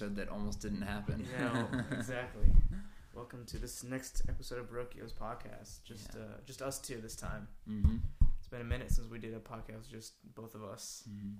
welcome 0.00 0.14
to 0.16 0.22
the 0.22 0.22
episode 0.22 0.26
that 0.26 0.32
almost 0.32 0.60
didn't 0.60 0.82
happen. 0.82 1.26
Yeah, 1.38 1.64
exactly. 1.92 2.46
Welcome 3.14 3.44
to 3.46 3.58
this 3.58 3.84
next 3.84 4.22
episode 4.28 4.58
of 4.58 4.70
Brokyos 4.70 5.12
podcast. 5.12 5.82
Just 5.84 6.14
Yeah. 6.14 6.22
uh, 6.22 6.40
just 6.46 6.62
us 6.62 6.78
two 6.78 7.00
this 7.00 7.16
time. 7.16 7.48
hmm 7.66 7.96
It's 8.38 8.48
been 8.48 8.60
a 8.60 8.64
minute 8.64 8.90
since 8.90 9.10
we 9.10 9.18
did 9.18 9.34
a 9.34 9.38
podcast, 9.40 9.90
just 9.90 10.14
both 10.34 10.54
of 10.54 10.62
us. 10.64 11.04
hmm 11.06 11.34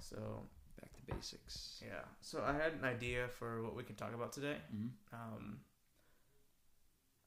So 0.00 0.42
Back 0.80 0.92
to 0.96 1.14
basics. 1.14 1.82
yeah. 1.84 2.02
So 2.20 2.42
I 2.42 2.52
had 2.52 2.72
an 2.74 2.84
idea 2.84 3.28
for 3.28 3.62
what 3.62 3.74
we 3.76 3.82
could 3.84 3.96
talk 3.98 4.14
about 4.14 4.32
today. 4.32 4.58
hmm 4.70 4.88
Um, 5.12 5.60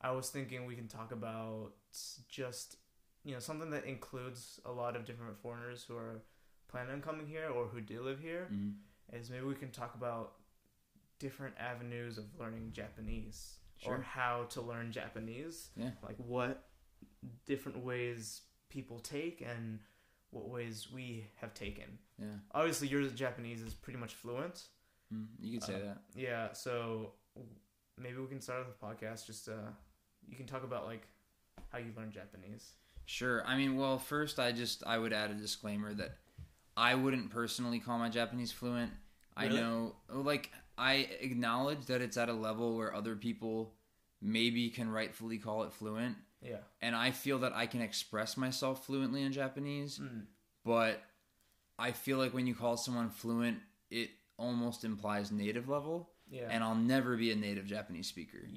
I 0.02 0.12
was 0.12 0.30
thinking 0.30 0.66
we 0.66 0.75
can 0.75 0.88
talk 0.88 1.12
about 1.12 1.72
just 2.30 2.78
you 3.23 3.34
know 3.34 3.40
something 3.40 3.72
that 3.72 3.84
includes 3.86 4.59
a 4.66 4.72
lot 4.72 4.95
of 4.95 5.06
different 5.06 5.38
foreigners 5.42 5.84
who 5.88 5.95
are 5.98 6.22
planning 6.70 6.94
on 6.94 7.02
coming 7.02 7.25
here 7.28 7.50
or 7.50 7.66
who 7.68 7.81
do 7.81 8.02
live 8.02 8.20
here. 8.20 8.45
hmm 8.50 8.72
Is 9.14 9.30
maybe 9.30 9.45
we 9.45 9.56
can 9.56 9.72
talk 9.72 9.95
about 9.95 10.34
different 11.19 11.55
avenues 11.59 12.17
of 12.17 12.25
learning 12.39 12.71
Japanese 12.73 13.55
or 13.85 14.01
how 14.01 14.45
to 14.49 14.61
learn 14.61 14.91
Japanese. 14.91 15.69
Yeah. 15.75 15.91
Like 16.03 16.15
what 16.17 16.63
different 17.45 17.83
ways 17.83 18.41
people 18.69 18.99
take 18.99 19.41
and 19.41 19.79
what 20.31 20.49
ways 20.49 20.88
we 20.93 21.27
have 21.35 21.53
taken. 21.53 21.85
Yeah. 22.19 22.25
Obviously, 22.51 22.88
your 22.88 23.03
Japanese 23.09 23.61
is 23.61 23.73
pretty 23.73 23.99
much 23.99 24.15
fluent. 24.15 24.63
Mm, 25.13 25.27
you 25.39 25.53
could 25.59 25.63
say 25.67 25.75
Uh, 25.75 25.79
that. 25.85 25.97
Yeah, 26.15 26.51
so 26.53 27.13
maybe 27.97 28.17
we 28.17 28.27
can 28.27 28.41
start 28.41 28.65
with 28.65 28.77
the 28.79 28.85
podcast. 28.85 29.25
Just 29.25 29.47
uh, 29.47 29.69
you 30.27 30.35
can 30.35 30.45
talk 30.45 30.63
about 30.63 30.85
like 30.85 31.07
how 31.69 31.77
you 31.77 31.91
learn 31.95 32.11
Japanese. 32.11 32.73
Sure. 33.05 33.45
I 33.45 33.55
mean, 33.57 33.77
well, 33.77 33.97
first, 33.99 34.38
I 34.39 34.51
just 34.51 34.83
I 34.85 34.97
would 34.97 35.13
add 35.13 35.31
a 35.31 35.35
disclaimer 35.35 35.93
that 35.93 36.17
I 36.75 36.93
wouldn't 36.95 37.29
personally 37.29 37.79
call 37.79 37.97
my 37.97 38.09
Japanese 38.09 38.51
fluent. 38.51 38.91
I 39.35 39.47
know, 39.49 39.95
like, 40.09 40.51
I 40.77 40.93
acknowledge 41.21 41.85
that 41.88 42.01
it's 42.01 42.17
at 42.17 42.29
a 42.29 42.33
level 42.33 42.75
where 42.77 42.93
other 42.93 43.15
people 43.15 43.73
maybe 44.21 44.69
can 44.69 44.89
rightfully 44.89 45.38
call 45.38 45.63
it 45.63 45.73
fluent, 45.73 46.17
Yeah. 46.41 46.59
and 46.81 46.95
I 46.95 47.11
feel 47.11 47.39
that 47.39 47.53
I 47.53 47.65
can 47.67 47.81
express 47.81 48.38
myself 48.38 48.85
fluently 48.85 49.23
in 49.23 49.31
Japanese. 49.31 49.99
Mm. 49.99 50.25
But 50.63 51.01
I 51.79 51.91
feel 51.91 52.17
like 52.17 52.33
when 52.33 52.47
you 52.47 52.55
call 52.55 52.77
someone 52.77 53.09
fluent, 53.09 53.59
it 53.89 54.09
almost 54.38 54.83
implies 54.83 55.31
native 55.31 55.69
level, 55.69 56.09
Yeah. 56.29 56.47
and 56.49 56.63
I'll 56.63 56.75
never 56.75 57.15
be 57.17 57.31
a 57.31 57.35
native 57.35 57.65
Japanese 57.65 58.07
speaker. 58.07 58.47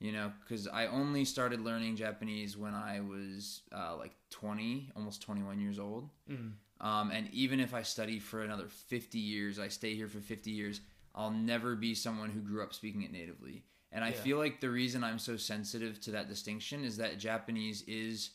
You 0.00 0.12
know, 0.12 0.32
because 0.40 0.66
I 0.68 0.86
only 0.88 1.24
started 1.24 1.60
learning 1.60 1.96
Japanese 1.96 2.56
when 2.58 2.74
I 2.74 3.00
was 3.00 3.62
uh, 3.72 3.96
like 3.96 4.12
20, 4.30 4.90
almost 4.96 5.22
21 5.22 5.60
years 5.60 5.78
old. 5.78 6.10
Mm. 6.28 6.52
Um, 6.80 7.10
and 7.10 7.30
even 7.32 7.58
if 7.60 7.72
I 7.72 7.82
study 7.82 8.18
for 8.18 8.42
another 8.42 8.66
50 8.68 9.18
years, 9.18 9.58
I 9.58 9.68
stay 9.68 9.94
here 9.94 10.08
for 10.08 10.18
50 10.20 10.50
years, 10.50 10.80
I'll 11.14 11.30
never 11.30 11.76
be 11.76 11.94
someone 11.94 12.30
who 12.30 12.40
grew 12.40 12.62
up 12.62 12.74
speaking 12.74 13.02
it 13.02 13.12
natively. 13.12 13.64
And 13.92 14.02
I 14.04 14.08
Yeah. 14.10 14.20
feel 14.22 14.38
like 14.38 14.60
the 14.60 14.70
reason 14.70 15.04
I'm 15.04 15.18
so 15.20 15.36
sensitive 15.36 16.00
to 16.00 16.10
that 16.12 16.28
distinction 16.28 16.84
is 16.84 16.96
that 16.96 17.18
Japanese 17.18 17.82
is 17.82 18.30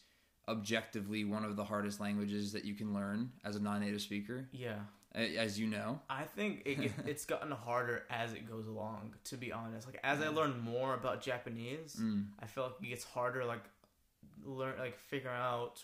objectively 0.47 1.25
one 1.25 1.44
of 1.44 1.56
the 1.56 1.63
hardest 1.66 2.00
languages 2.00 2.53
that 2.53 2.66
you 2.66 2.73
can 2.73 2.94
learn 2.94 3.31
as 3.44 3.56
a 3.56 3.59
non 3.59 3.81
native 3.81 4.01
speaker, 4.01 4.47
Yeah. 4.51 4.79
as 5.13 5.59
you 5.59 5.68
know. 5.68 6.00
I 6.09 6.23
think 6.23 6.63
it 6.66 6.91
it's 7.06 7.25
gotten 7.25 7.51
harder 7.51 8.06
as 8.09 8.34
it 8.34 8.47
goes 8.50 8.68
along. 8.68 9.16
To 9.25 9.38
be 9.38 9.51
honest, 9.51 9.85
like 9.85 10.00
as 10.03 10.22
I 10.22 10.29
learn 10.29 10.59
more 10.59 10.94
about 10.94 11.22
Japanese, 11.22 11.97
Mm. 12.00 12.28
I 12.39 12.45
feel 12.47 12.63
like 12.63 12.73
it 12.81 12.89
gets 12.89 13.03
harder. 13.03 13.44
Like 13.45 13.63
learn, 14.44 14.79
like 14.79 14.97
figuring 14.97 15.35
out 15.38 15.84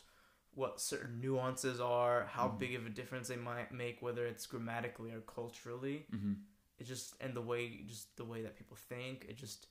what 0.53 0.79
certain 0.79 1.19
nuances 1.19 1.81
are, 1.81 2.25
how 2.27 2.47
Mhm. 2.47 2.59
big 2.59 2.75
of 2.75 2.85
a 2.85 2.89
difference 2.89 3.27
they 3.27 3.35
might 3.35 3.73
make, 3.73 4.01
whether 4.01 4.25
it's 4.25 4.45
grammatically 4.47 5.11
or 5.11 5.19
culturally. 5.21 6.05
hmm 6.09 6.33
It 6.79 6.85
just 6.87 7.15
and 7.21 7.33
the 7.33 7.41
way, 7.41 7.81
just 7.87 8.15
the 8.17 8.25
way 8.25 8.41
that 8.41 8.57
people 8.57 8.77
think. 8.89 9.25
It 9.29 9.37
just, 9.37 9.67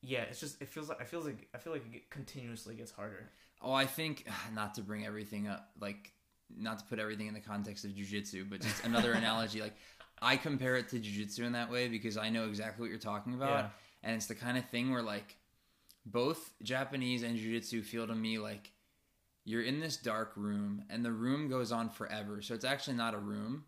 yeah, 0.00 0.22
it's 0.22 0.40
just 0.40 0.60
it 0.60 0.68
feels 0.68 0.88
like 0.88 1.00
I 1.00 1.04
feels 1.04 1.24
like 1.24 1.48
I 1.54 1.58
feel 1.58 1.72
like 1.72 1.84
it 1.94 2.10
continuously 2.10 2.74
gets 2.74 2.90
harder. 2.90 3.30
Oh, 3.60 3.72
I 3.72 3.86
think 3.86 4.26
not 4.54 4.74
to 4.74 4.82
bring 4.82 5.06
everything 5.06 5.46
up, 5.48 5.70
like 5.80 6.12
not 6.54 6.78
to 6.80 6.84
put 6.86 6.98
everything 6.98 7.28
in 7.28 7.34
the 7.34 7.40
context 7.40 7.84
of 7.84 7.92
jujitsu, 7.92 8.48
but 8.50 8.60
just 8.60 8.84
another 8.84 9.12
analogy. 9.22 9.60
Like 9.60 9.76
I 10.20 10.36
compare 10.36 10.76
it 10.76 10.88
to 10.90 10.96
jujitsu 10.98 11.40
in 11.40 11.52
that 11.52 11.70
way 11.70 11.88
because 11.88 12.16
I 12.16 12.28
know 12.30 12.46
exactly 12.48 12.82
what 12.82 12.90
you're 12.90 12.98
talking 12.98 13.34
about, 13.34 13.50
Yeah. 13.50 13.68
and 14.02 14.16
it's 14.16 14.26
the 14.26 14.34
kind 14.34 14.58
of 14.58 14.68
thing 14.70 14.90
where 14.92 15.02
like 15.02 15.36
both 16.04 16.50
Japanese 16.62 17.22
and 17.22 17.38
jujitsu 17.38 17.84
feel 17.84 18.06
to 18.08 18.14
me 18.14 18.38
like 18.38 18.72
you're 19.44 19.62
in 19.62 19.78
this 19.80 19.96
dark 19.96 20.32
room 20.36 20.84
and 20.90 21.04
the 21.04 21.12
room 21.12 21.48
goes 21.48 21.70
on 21.72 21.88
forever. 21.88 22.42
So 22.42 22.54
it's 22.54 22.64
actually 22.64 22.96
not 22.96 23.14
a 23.14 23.18
room. 23.18 23.64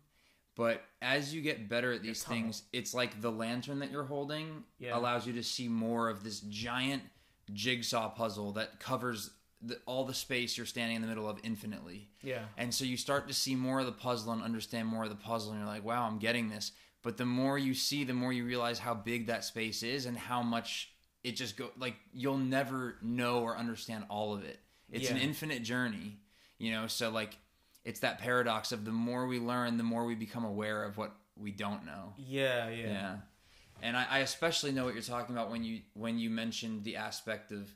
But 0.55 0.83
as 1.01 1.33
you 1.35 1.41
get 1.41 1.67
better 1.67 1.91
at 1.91 2.01
these 2.01 2.23
things, 2.23 2.63
it's 2.71 2.93
like 2.93 3.21
the 3.21 3.31
lantern 3.31 3.79
that 3.79 3.91
you're 3.91 4.05
holding 4.05 4.63
Yeah. 4.79 4.97
allows 4.97 5.27
you 5.27 5.33
to 5.33 5.43
see 5.43 5.67
more 5.67 6.09
of 6.09 6.23
this 6.23 6.39
giant 6.39 7.03
jigsaw 7.53 8.09
puzzle 8.09 8.53
that 8.53 8.79
covers 8.79 9.31
the, 9.61 9.79
all 9.85 10.05
the 10.05 10.13
space 10.13 10.57
you're 10.57 10.65
standing 10.65 10.95
in 10.95 11.01
the 11.01 11.07
middle 11.07 11.27
of 11.29 11.39
infinitely. 11.43 12.09
Yeah, 12.21 12.45
And 12.57 12.73
so 12.73 12.85
you 12.85 12.97
start 12.97 13.27
to 13.27 13.33
see 13.33 13.55
more 13.55 13.79
of 13.79 13.85
the 13.85 13.91
puzzle 13.91 14.31
and 14.31 14.41
understand 14.41 14.87
more 14.87 15.03
of 15.03 15.09
the 15.09 15.15
puzzle, 15.15 15.51
and 15.51 15.59
you're 15.59 15.67
like, 15.67 15.83
wow, 15.83 16.07
I'm 16.07 16.19
getting 16.19 16.49
this. 16.49 16.71
But 17.01 17.17
the 17.17 17.25
more 17.25 17.57
you 17.57 17.73
see, 17.73 18.03
the 18.03 18.13
more 18.13 18.33
you 18.33 18.45
realize 18.45 18.79
how 18.79 18.93
big 18.93 19.27
that 19.27 19.43
space 19.43 19.83
is 19.83 20.05
and 20.05 20.17
how 20.17 20.41
much 20.41 20.91
it 21.23 21.35
just 21.35 21.57
go 21.57 21.69
like 21.77 21.95
you'll 22.13 22.37
never 22.37 22.97
know 23.01 23.41
or 23.41 23.57
understand 23.57 24.05
all 24.09 24.33
of 24.33 24.43
it. 24.43 24.59
It's 24.91 25.09
an 25.09 25.17
infinite 25.17 25.63
journey, 25.63 26.17
you 26.59 26.71
know. 26.71 26.87
So 26.87 27.09
like, 27.09 27.37
it's 27.85 28.01
that 28.01 28.19
paradox 28.19 28.71
of 28.71 28.83
the 28.83 28.91
more 28.91 29.25
we 29.27 29.39
learn, 29.39 29.77
the 29.77 29.83
more 29.83 30.03
we 30.05 30.15
become 30.15 30.43
aware 30.43 30.83
of 30.83 30.97
what 30.97 31.15
we 31.37 31.51
don't 31.51 31.85
know. 31.85 32.13
yeah, 32.17 32.69
yeah, 32.69 32.87
Yeah. 32.87 33.15
And 33.81 33.95
I, 33.97 34.05
I 34.09 34.19
especially 34.19 34.71
know 34.71 34.85
what 34.85 34.93
you're 34.93 35.03
talking 35.03 35.35
about 35.35 35.51
when 35.51 35.63
you 35.63 35.81
when 35.93 36.17
you 36.17 36.29
mentioned 36.29 36.83
the 36.85 36.95
aspect 36.95 37.51
of 37.51 37.69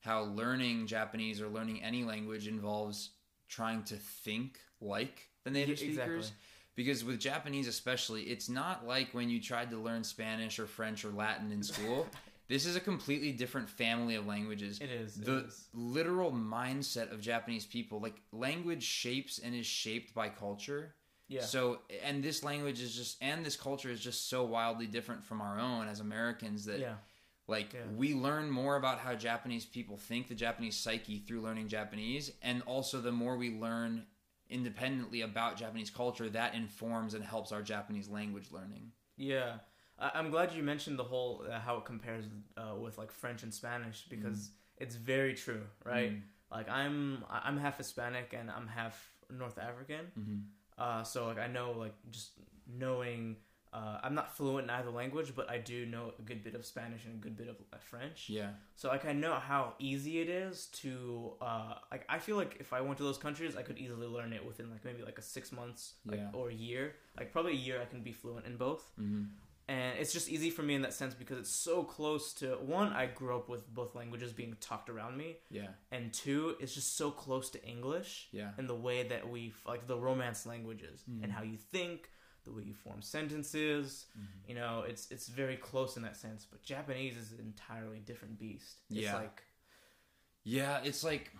how 0.00 0.22
learning 0.24 0.86
Japanese 0.86 1.40
or 1.40 1.48
learning 1.48 1.82
any 1.82 2.04
language 2.04 2.46
involves 2.46 3.10
trying 3.48 3.82
to 3.84 3.96
think 3.96 4.58
like 4.80 5.28
the 5.44 5.50
native 5.50 5.80
Yeah, 5.80 5.88
exactly. 5.88 6.14
speakers. 6.22 6.32
Because 6.76 7.04
with 7.04 7.18
Japanese 7.18 7.66
especially, 7.68 8.22
it's 8.24 8.48
not 8.48 8.86
like 8.86 9.12
when 9.12 9.28
you 9.28 9.40
tried 9.40 9.70
to 9.70 9.76
learn 9.78 10.04
Spanish 10.04 10.58
or 10.58 10.66
French 10.66 11.04
or 11.04 11.10
Latin 11.10 11.50
in 11.52 11.62
school. 11.62 12.06
this 12.50 12.66
is 12.66 12.74
a 12.74 12.80
completely 12.80 13.30
different 13.30 13.68
family 13.70 14.16
of 14.16 14.26
languages 14.26 14.80
It 14.80 14.90
is. 14.90 15.14
The 15.14 15.44
is. 15.46 15.68
literal 15.72 16.32
mindset 16.32 17.12
of 17.12 17.20
Japanese 17.20 17.64
people, 17.64 18.00
like 18.00 18.20
language 18.32 18.82
shapes 18.82 19.38
and 19.38 19.54
is 19.54 19.66
shaped 19.66 20.12
by 20.14 20.30
culture. 20.30 20.96
Yeah. 21.28 21.42
So, 21.42 21.78
and 22.04 22.24
this 22.24 22.42
language 22.42 22.82
is 22.82 22.92
just, 22.92 23.22
and 23.22 23.46
this 23.46 23.54
culture 23.54 23.88
is 23.88 24.00
just 24.00 24.28
so 24.28 24.44
wildly 24.44 24.88
different 24.88 25.22
from 25.22 25.40
our 25.40 25.60
own 25.60 25.86
as 25.86 26.00
Americans 26.00 26.64
that, 26.64 26.80
yeah. 26.80 26.94
like, 27.46 27.72
Yeah. 27.72 27.82
we 27.96 28.14
learn 28.14 28.50
more 28.50 28.74
about 28.74 28.98
how 28.98 29.14
Japanese 29.14 29.64
people 29.64 29.96
think, 29.96 30.26
the 30.26 30.34
Japanese 30.34 30.74
psyche, 30.74 31.18
through 31.20 31.42
learning 31.42 31.68
Japanese. 31.68 32.32
And 32.42 32.62
also, 32.66 33.00
the 33.00 33.12
more 33.12 33.36
we 33.36 33.50
learn 33.56 34.06
independently 34.48 35.20
about 35.20 35.56
Japanese 35.56 35.88
culture, 35.90 36.28
that 36.30 36.54
informs 36.56 37.14
and 37.14 37.24
helps 37.24 37.52
our 37.52 37.62
Japanese 37.62 38.08
language 38.08 38.48
learning. 38.50 38.90
Yeah, 39.16 39.58
I- 40.00 40.12
I'm 40.14 40.30
glad 40.30 40.52
you 40.52 40.62
mentioned 40.62 40.98
the 40.98 41.04
whole 41.04 41.44
uh, 41.50 41.60
how 41.60 41.76
it 41.78 41.84
compares 41.84 42.24
uh, 42.56 42.74
with 42.76 42.96
like 42.98 43.10
French 43.12 43.42
and 43.42 43.52
Spanish 43.52 44.06
because 44.08 44.50
it's 44.78 44.96
very 44.96 45.34
true, 45.34 45.62
right? 45.84 46.12
Mm. 46.12 46.22
Like 46.50 46.68
I'm 46.68 47.24
I'm 47.28 47.58
half 47.58 47.76
Hispanic 47.78 48.34
and 48.38 48.50
I'm 48.50 48.66
half 48.66 48.96
North 49.30 49.58
African, 49.58 50.04
Mhm. 50.18 50.40
uh, 50.78 51.02
so 51.04 51.26
like 51.26 51.38
I 51.38 51.46
know 51.46 51.72
like 51.72 51.94
just 52.10 52.30
knowing. 52.66 53.36
Uh, 53.72 54.00
I'm 54.02 54.16
not 54.16 54.36
fluent 54.36 54.64
in 54.64 54.70
either 54.70 54.90
language, 54.90 55.32
but 55.36 55.48
I 55.48 55.58
do 55.58 55.86
know 55.86 56.12
a 56.18 56.22
good 56.22 56.42
bit 56.42 56.56
of 56.56 56.66
Spanish 56.66 57.04
and 57.04 57.14
a 57.14 57.18
good 57.18 57.36
bit 57.36 57.46
of 57.46 57.54
uh, 57.72 57.76
French. 57.78 58.28
Yeah. 58.28 58.50
So 58.74 58.88
like 58.88 59.04
I 59.04 59.12
know 59.12 59.34
how 59.34 59.74
easy 59.78 60.18
it 60.20 60.28
is 60.28 60.66
to 60.82 61.34
uh 61.40 61.74
like 61.92 62.04
I 62.08 62.18
feel 62.18 62.36
like 62.36 62.56
if 62.58 62.72
I 62.72 62.80
went 62.80 62.96
to 62.98 63.04
those 63.04 63.16
countries 63.26 63.54
I 63.54 63.62
could 63.62 63.78
easily 63.78 64.08
learn 64.08 64.32
it 64.32 64.44
within 64.44 64.70
like 64.72 64.84
maybe 64.84 65.02
like 65.04 65.18
a 65.20 65.22
six 65.22 65.52
months 65.52 65.94
like 66.04 66.18
Yeah. 66.18 66.30
or 66.38 66.48
a 66.50 66.52
year 66.52 66.96
like 67.16 67.30
probably 67.30 67.52
a 67.52 67.62
year 67.68 67.80
I 67.80 67.84
can 67.84 68.02
be 68.02 68.10
fluent 68.10 68.44
in 68.44 68.56
both 68.56 68.82
hmm 68.96 69.26
and 69.70 69.98
it's 70.00 70.12
just 70.12 70.28
easy 70.28 70.50
for 70.50 70.62
me 70.68 70.74
in 70.74 70.82
that 70.82 70.94
sense 70.94 71.14
because 71.14 71.38
it's 71.38 71.50
so 71.68 71.76
close 71.96 72.24
to 72.40 72.46
one 72.78 72.88
I 72.92 73.06
grew 73.06 73.34
up 73.38 73.48
with 73.48 73.64
both 73.80 73.94
languages 74.00 74.32
being 74.32 74.54
talked 74.68 74.88
around 74.90 75.14
me 75.22 75.30
Yeah. 75.58 75.68
and 75.92 76.12
two 76.12 76.56
it's 76.60 76.74
just 76.74 76.96
so 76.96 77.10
close 77.24 77.46
to 77.50 77.58
English 77.74 78.28
Yeah. 78.32 78.50
and 78.58 78.68
the 78.68 78.80
way 78.88 78.98
that 79.12 79.22
we 79.34 79.52
like 79.72 79.86
the 79.86 79.98
romance 80.08 80.40
languages 80.52 80.96
Mhm. 81.08 81.22
and 81.22 81.32
how 81.32 81.42
you 81.52 81.56
think 81.56 82.10
the 82.44 82.52
way 82.56 82.62
you 82.70 82.74
form 82.74 83.00
sentences 83.02 84.06
Mhm. 84.18 84.48
you 84.48 84.54
know 84.60 84.74
it's 84.90 85.04
it's 85.14 85.28
very 85.28 85.56
close 85.68 85.96
in 85.98 86.02
that 86.08 86.16
sense 86.16 86.40
but 86.50 86.62
Japanese 86.62 87.16
is 87.16 87.28
an 87.32 87.40
entirely 87.40 88.00
different 88.00 88.38
beast 88.38 88.76
it's 88.90 89.00
Yeah. 89.00 89.14
like 89.24 89.38
Yeah, 90.42 90.80
it's 90.88 91.04
like 91.04 91.30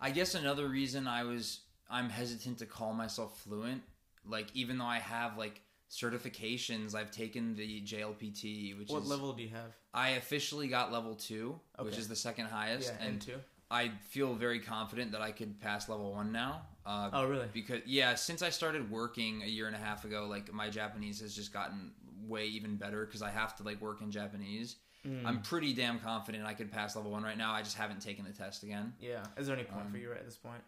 I 0.00 0.10
guess 0.10 0.34
another 0.34 0.68
reason 0.68 1.06
I 1.06 1.22
was 1.32 1.60
I'm 1.88 2.10
hesitant 2.10 2.58
to 2.58 2.66
call 2.66 2.92
myself 2.92 3.30
fluent, 3.44 3.82
like 4.24 4.48
even 4.54 4.78
though 4.78 4.84
I 4.84 4.98
have 4.98 5.38
like 5.38 5.62
certifications, 5.90 6.94
I've 6.94 7.10
taken 7.10 7.54
the 7.54 7.80
JLPT, 7.82 8.78
which 8.78 8.88
what 8.90 9.02
is 9.02 9.08
level 9.08 9.32
do 9.32 9.42
you 9.42 9.48
have 9.50 9.74
I 9.94 10.10
officially 10.10 10.68
got 10.68 10.92
level 10.92 11.14
two, 11.14 11.58
which 11.78 11.98
is 11.98 12.08
the 12.08 12.16
second 12.16 12.46
highest, 12.46 12.92
yeah 12.92 13.04
and 13.04 13.14
and 13.14 13.20
two 13.22 13.36
I 13.70 13.90
feel 14.10 14.34
very 14.34 14.60
confident 14.60 15.10
that 15.12 15.20
I 15.22 15.32
could 15.32 15.58
pass 15.60 15.88
level 15.88 16.12
one 16.12 16.30
now. 16.30 16.62
Uh, 16.84 17.10
Oh, 17.12 17.24
really? 17.26 17.48
because 17.52 17.80
yeah, 17.84 18.14
since 18.14 18.40
I 18.40 18.50
started 18.50 18.88
working 18.90 19.42
a 19.42 19.46
year 19.46 19.66
and 19.66 19.74
a 19.74 19.78
half 19.78 20.04
ago, 20.04 20.26
like 20.30 20.52
my 20.52 20.70
Japanese 20.70 21.20
has 21.20 21.34
just 21.34 21.52
gotten 21.52 21.90
way 22.26 22.46
even 22.46 22.76
better 22.76 23.04
because 23.06 23.22
I 23.22 23.30
have 23.30 23.56
to 23.56 23.64
like 23.64 23.80
work 23.80 24.02
in 24.02 24.10
Japanese. 24.12 24.76
Mm. 25.04 25.26
I'm 25.26 25.42
pretty 25.42 25.72
damn 25.72 25.98
confident 25.98 26.44
I 26.44 26.54
could 26.54 26.70
pass 26.70 26.94
level 26.94 27.10
one 27.10 27.22
right 27.24 27.36
now. 27.38 27.52
I 27.52 27.62
just 27.62 27.76
haven't 27.76 28.00
taken 28.00 28.24
the 28.24 28.32
test 28.32 28.62
again. 28.62 28.92
Yeah. 29.00 29.24
Is 29.36 29.46
there 29.48 29.56
any 29.56 29.64
point 29.64 29.86
Um, 29.86 29.92
for 29.92 29.98
you 29.98 30.10
right 30.10 30.18
at 30.20 30.26
this 30.26 30.36
point? 30.36 30.62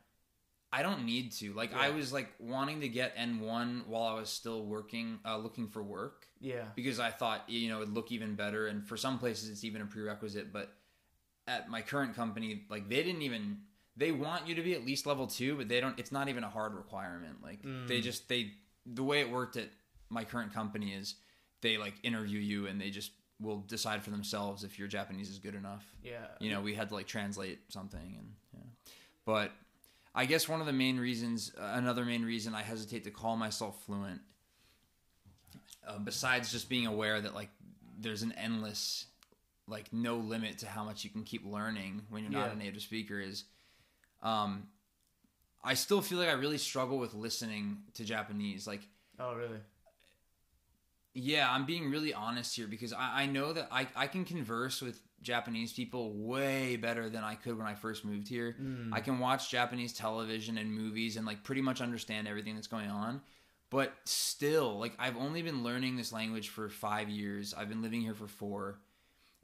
I 0.73 0.83
don't 0.83 1.05
need 1.07 1.33
to. 1.33 1.53
Like 1.55 1.75
I 1.75 1.91
was 1.91 2.13
like 2.13 2.29
wanting 2.39 2.81
to 2.83 2.89
get 2.89 3.17
N1 3.17 3.87
while 3.87 4.03
I 4.03 4.15
was 4.15 4.29
still 4.29 4.65
working, 4.67 5.19
uh, 5.25 5.39
looking 5.39 5.67
for 5.69 5.83
work 5.83 6.27
Yeah. 6.41 6.65
because 6.77 7.01
I 7.01 7.11
thought 7.11 7.49
you 7.49 7.69
know 7.71 7.81
it'd 7.83 7.95
look 7.95 8.13
even 8.13 8.35
better, 8.35 8.67
and 8.67 8.87
for 8.87 8.97
some 8.97 9.19
places 9.19 9.49
it's 9.49 9.65
even 9.65 9.81
a 9.83 9.87
prerequisite. 9.87 10.53
But 10.53 10.73
at 11.47 11.71
my 11.71 11.81
current 11.81 12.15
company, 12.15 12.65
like 12.69 12.89
they 12.89 13.03
didn't 13.03 13.23
even 13.23 13.59
they 13.97 14.13
want 14.13 14.47
you 14.47 14.55
to 14.57 14.63
be 14.63 14.75
at 14.75 14.85
least 14.85 15.07
level 15.07 15.27
two, 15.27 15.57
but 15.57 15.69
they 15.69 15.81
don't. 15.81 15.99
It's 15.99 16.13
not 16.13 16.29
even 16.29 16.45
a 16.45 16.51
hard 16.51 16.75
requirement. 16.75 17.43
Like 17.43 17.63
they 17.63 18.01
Mm. 18.01 18.03
just 18.03 18.29
they 18.29 18.53
the 18.85 19.03
way 19.03 19.21
it 19.21 19.31
worked 19.31 19.57
at 19.57 19.69
my 20.11 20.25
current 20.25 20.53
company 20.53 20.93
is 20.95 21.15
they 21.63 21.77
like 21.79 21.95
interview 22.03 22.39
you 22.39 22.67
and 22.67 22.81
they 22.81 22.91
just 22.91 23.13
will 23.41 23.59
decide 23.59 24.03
for 24.03 24.11
themselves 24.11 24.65
if 24.65 24.79
your 24.79 24.89
Japanese 24.89 25.29
is 25.31 25.39
good 25.39 25.55
enough 25.55 25.85
Yeah. 26.03 26.27
you 26.41 26.51
know 26.51 26.61
we 26.61 26.75
had 26.75 26.89
to 26.89 26.95
like 26.95 27.07
translate 27.07 27.61
something 27.71 28.17
and 28.19 28.33
yeah. 28.55 28.61
but 29.27 29.53
i 30.19 30.25
guess 30.27 30.49
one 30.49 30.61
of 30.61 30.67
the 30.67 30.73
main 30.85 30.99
reasons 30.99 31.53
uh, 31.59 31.71
another 31.75 32.05
main 32.05 32.25
reason 32.25 32.55
i 32.55 32.63
hesitate 32.63 33.05
to 33.05 33.11
call 33.11 33.37
myself 33.37 33.75
fluent 33.87 34.21
uh, 35.87 35.99
besides 35.99 36.53
just 36.53 36.69
being 36.69 36.87
aware 36.87 37.21
that 37.21 37.35
like 37.35 37.51
there's 37.99 38.23
an 38.23 38.33
endless 38.33 39.07
like 39.67 39.93
no 39.93 40.17
limit 40.17 40.59
to 40.59 40.67
how 40.67 40.85
much 40.85 41.05
you 41.05 41.11
can 41.11 41.25
keep 41.25 41.45
learning 41.45 42.03
when 42.11 42.23
you're 42.23 42.33
not 42.33 42.47
Yeah. 42.49 42.53
a 42.53 42.57
native 42.57 42.83
speaker 42.83 43.19
is 43.21 43.45
um 44.23 44.69
i 45.63 45.75
still 45.75 46.01
feel 46.01 46.19
like 46.19 46.29
i 46.29 46.33
really 46.45 46.59
struggle 46.59 46.99
with 46.99 47.15
listening 47.15 47.79
to 47.95 48.05
japanese 48.05 48.67
like 48.67 48.83
Oh, 49.21 49.35
really? 49.35 49.59
Yeah, 51.15 51.51
I'm 51.51 51.67
being 51.67 51.91
really 51.91 52.15
honest 52.15 52.55
here 52.55 52.67
because 52.67 52.93
I, 52.93 53.23
I 53.23 53.27
know 53.27 53.53
that 53.53 53.69
I, 53.71 53.89
I 53.97 54.07
can 54.07 54.25
converse 54.25 54.81
with 54.81 55.01
Japanese 55.23 55.73
people 55.73 56.13
way 56.15 56.77
better 56.77 57.09
than 57.09 57.25
I 57.25 57.35
could 57.35 57.59
when 57.59 57.67
I 57.67 57.75
first 57.75 58.05
moved 58.05 58.29
here. 58.29 58.57
Mm. 58.61 58.91
I 58.93 59.01
can 59.01 59.19
watch 59.19 59.51
Japanese 59.51 59.93
television 59.93 60.59
and 60.59 60.73
movies 60.73 61.17
and 61.17 61.27
like 61.27 61.43
pretty 61.43 61.63
much 61.63 61.81
understand 61.81 62.29
everything 62.29 62.55
that's 62.55 62.67
going 62.67 62.91
on. 62.91 63.21
But 63.71 63.95
still, 64.05 64.79
like 64.79 64.95
I've 64.99 65.17
only 65.17 65.43
been 65.43 65.63
learning 65.63 65.97
this 65.97 66.13
language 66.13 66.49
for 66.49 66.69
five 66.69 67.09
years. 67.09 67.53
I've 67.53 67.69
been 67.69 67.83
living 67.83 68.01
here 68.01 68.15
for 68.15 68.29
four. 68.29 68.79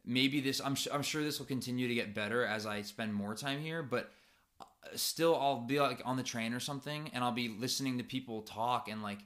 Maybe 0.04 0.40
this, 0.40 0.60
I'm, 0.60 0.76
I'm 0.92 1.02
sure 1.02 1.22
this 1.22 1.38
will 1.38 1.46
continue 1.46 1.88
to 1.88 1.94
get 1.94 2.14
better 2.14 2.44
as 2.44 2.66
I 2.66 2.82
spend 2.82 3.12
more 3.12 3.34
time 3.34 3.60
here. 3.60 3.82
But 3.82 4.10
uh, 4.60 4.64
still, 4.94 5.34
I'll 5.34 5.62
be 5.62 5.80
like 5.80 6.02
on 6.04 6.16
the 6.16 6.22
train 6.22 6.54
or 6.54 6.60
something 6.60 7.10
and 7.12 7.24
I'll 7.24 7.32
be 7.32 7.48
listening 7.48 7.98
to 7.98 8.04
people 8.04 8.42
talk 8.42 8.88
and 8.88 9.02
like 9.02 9.20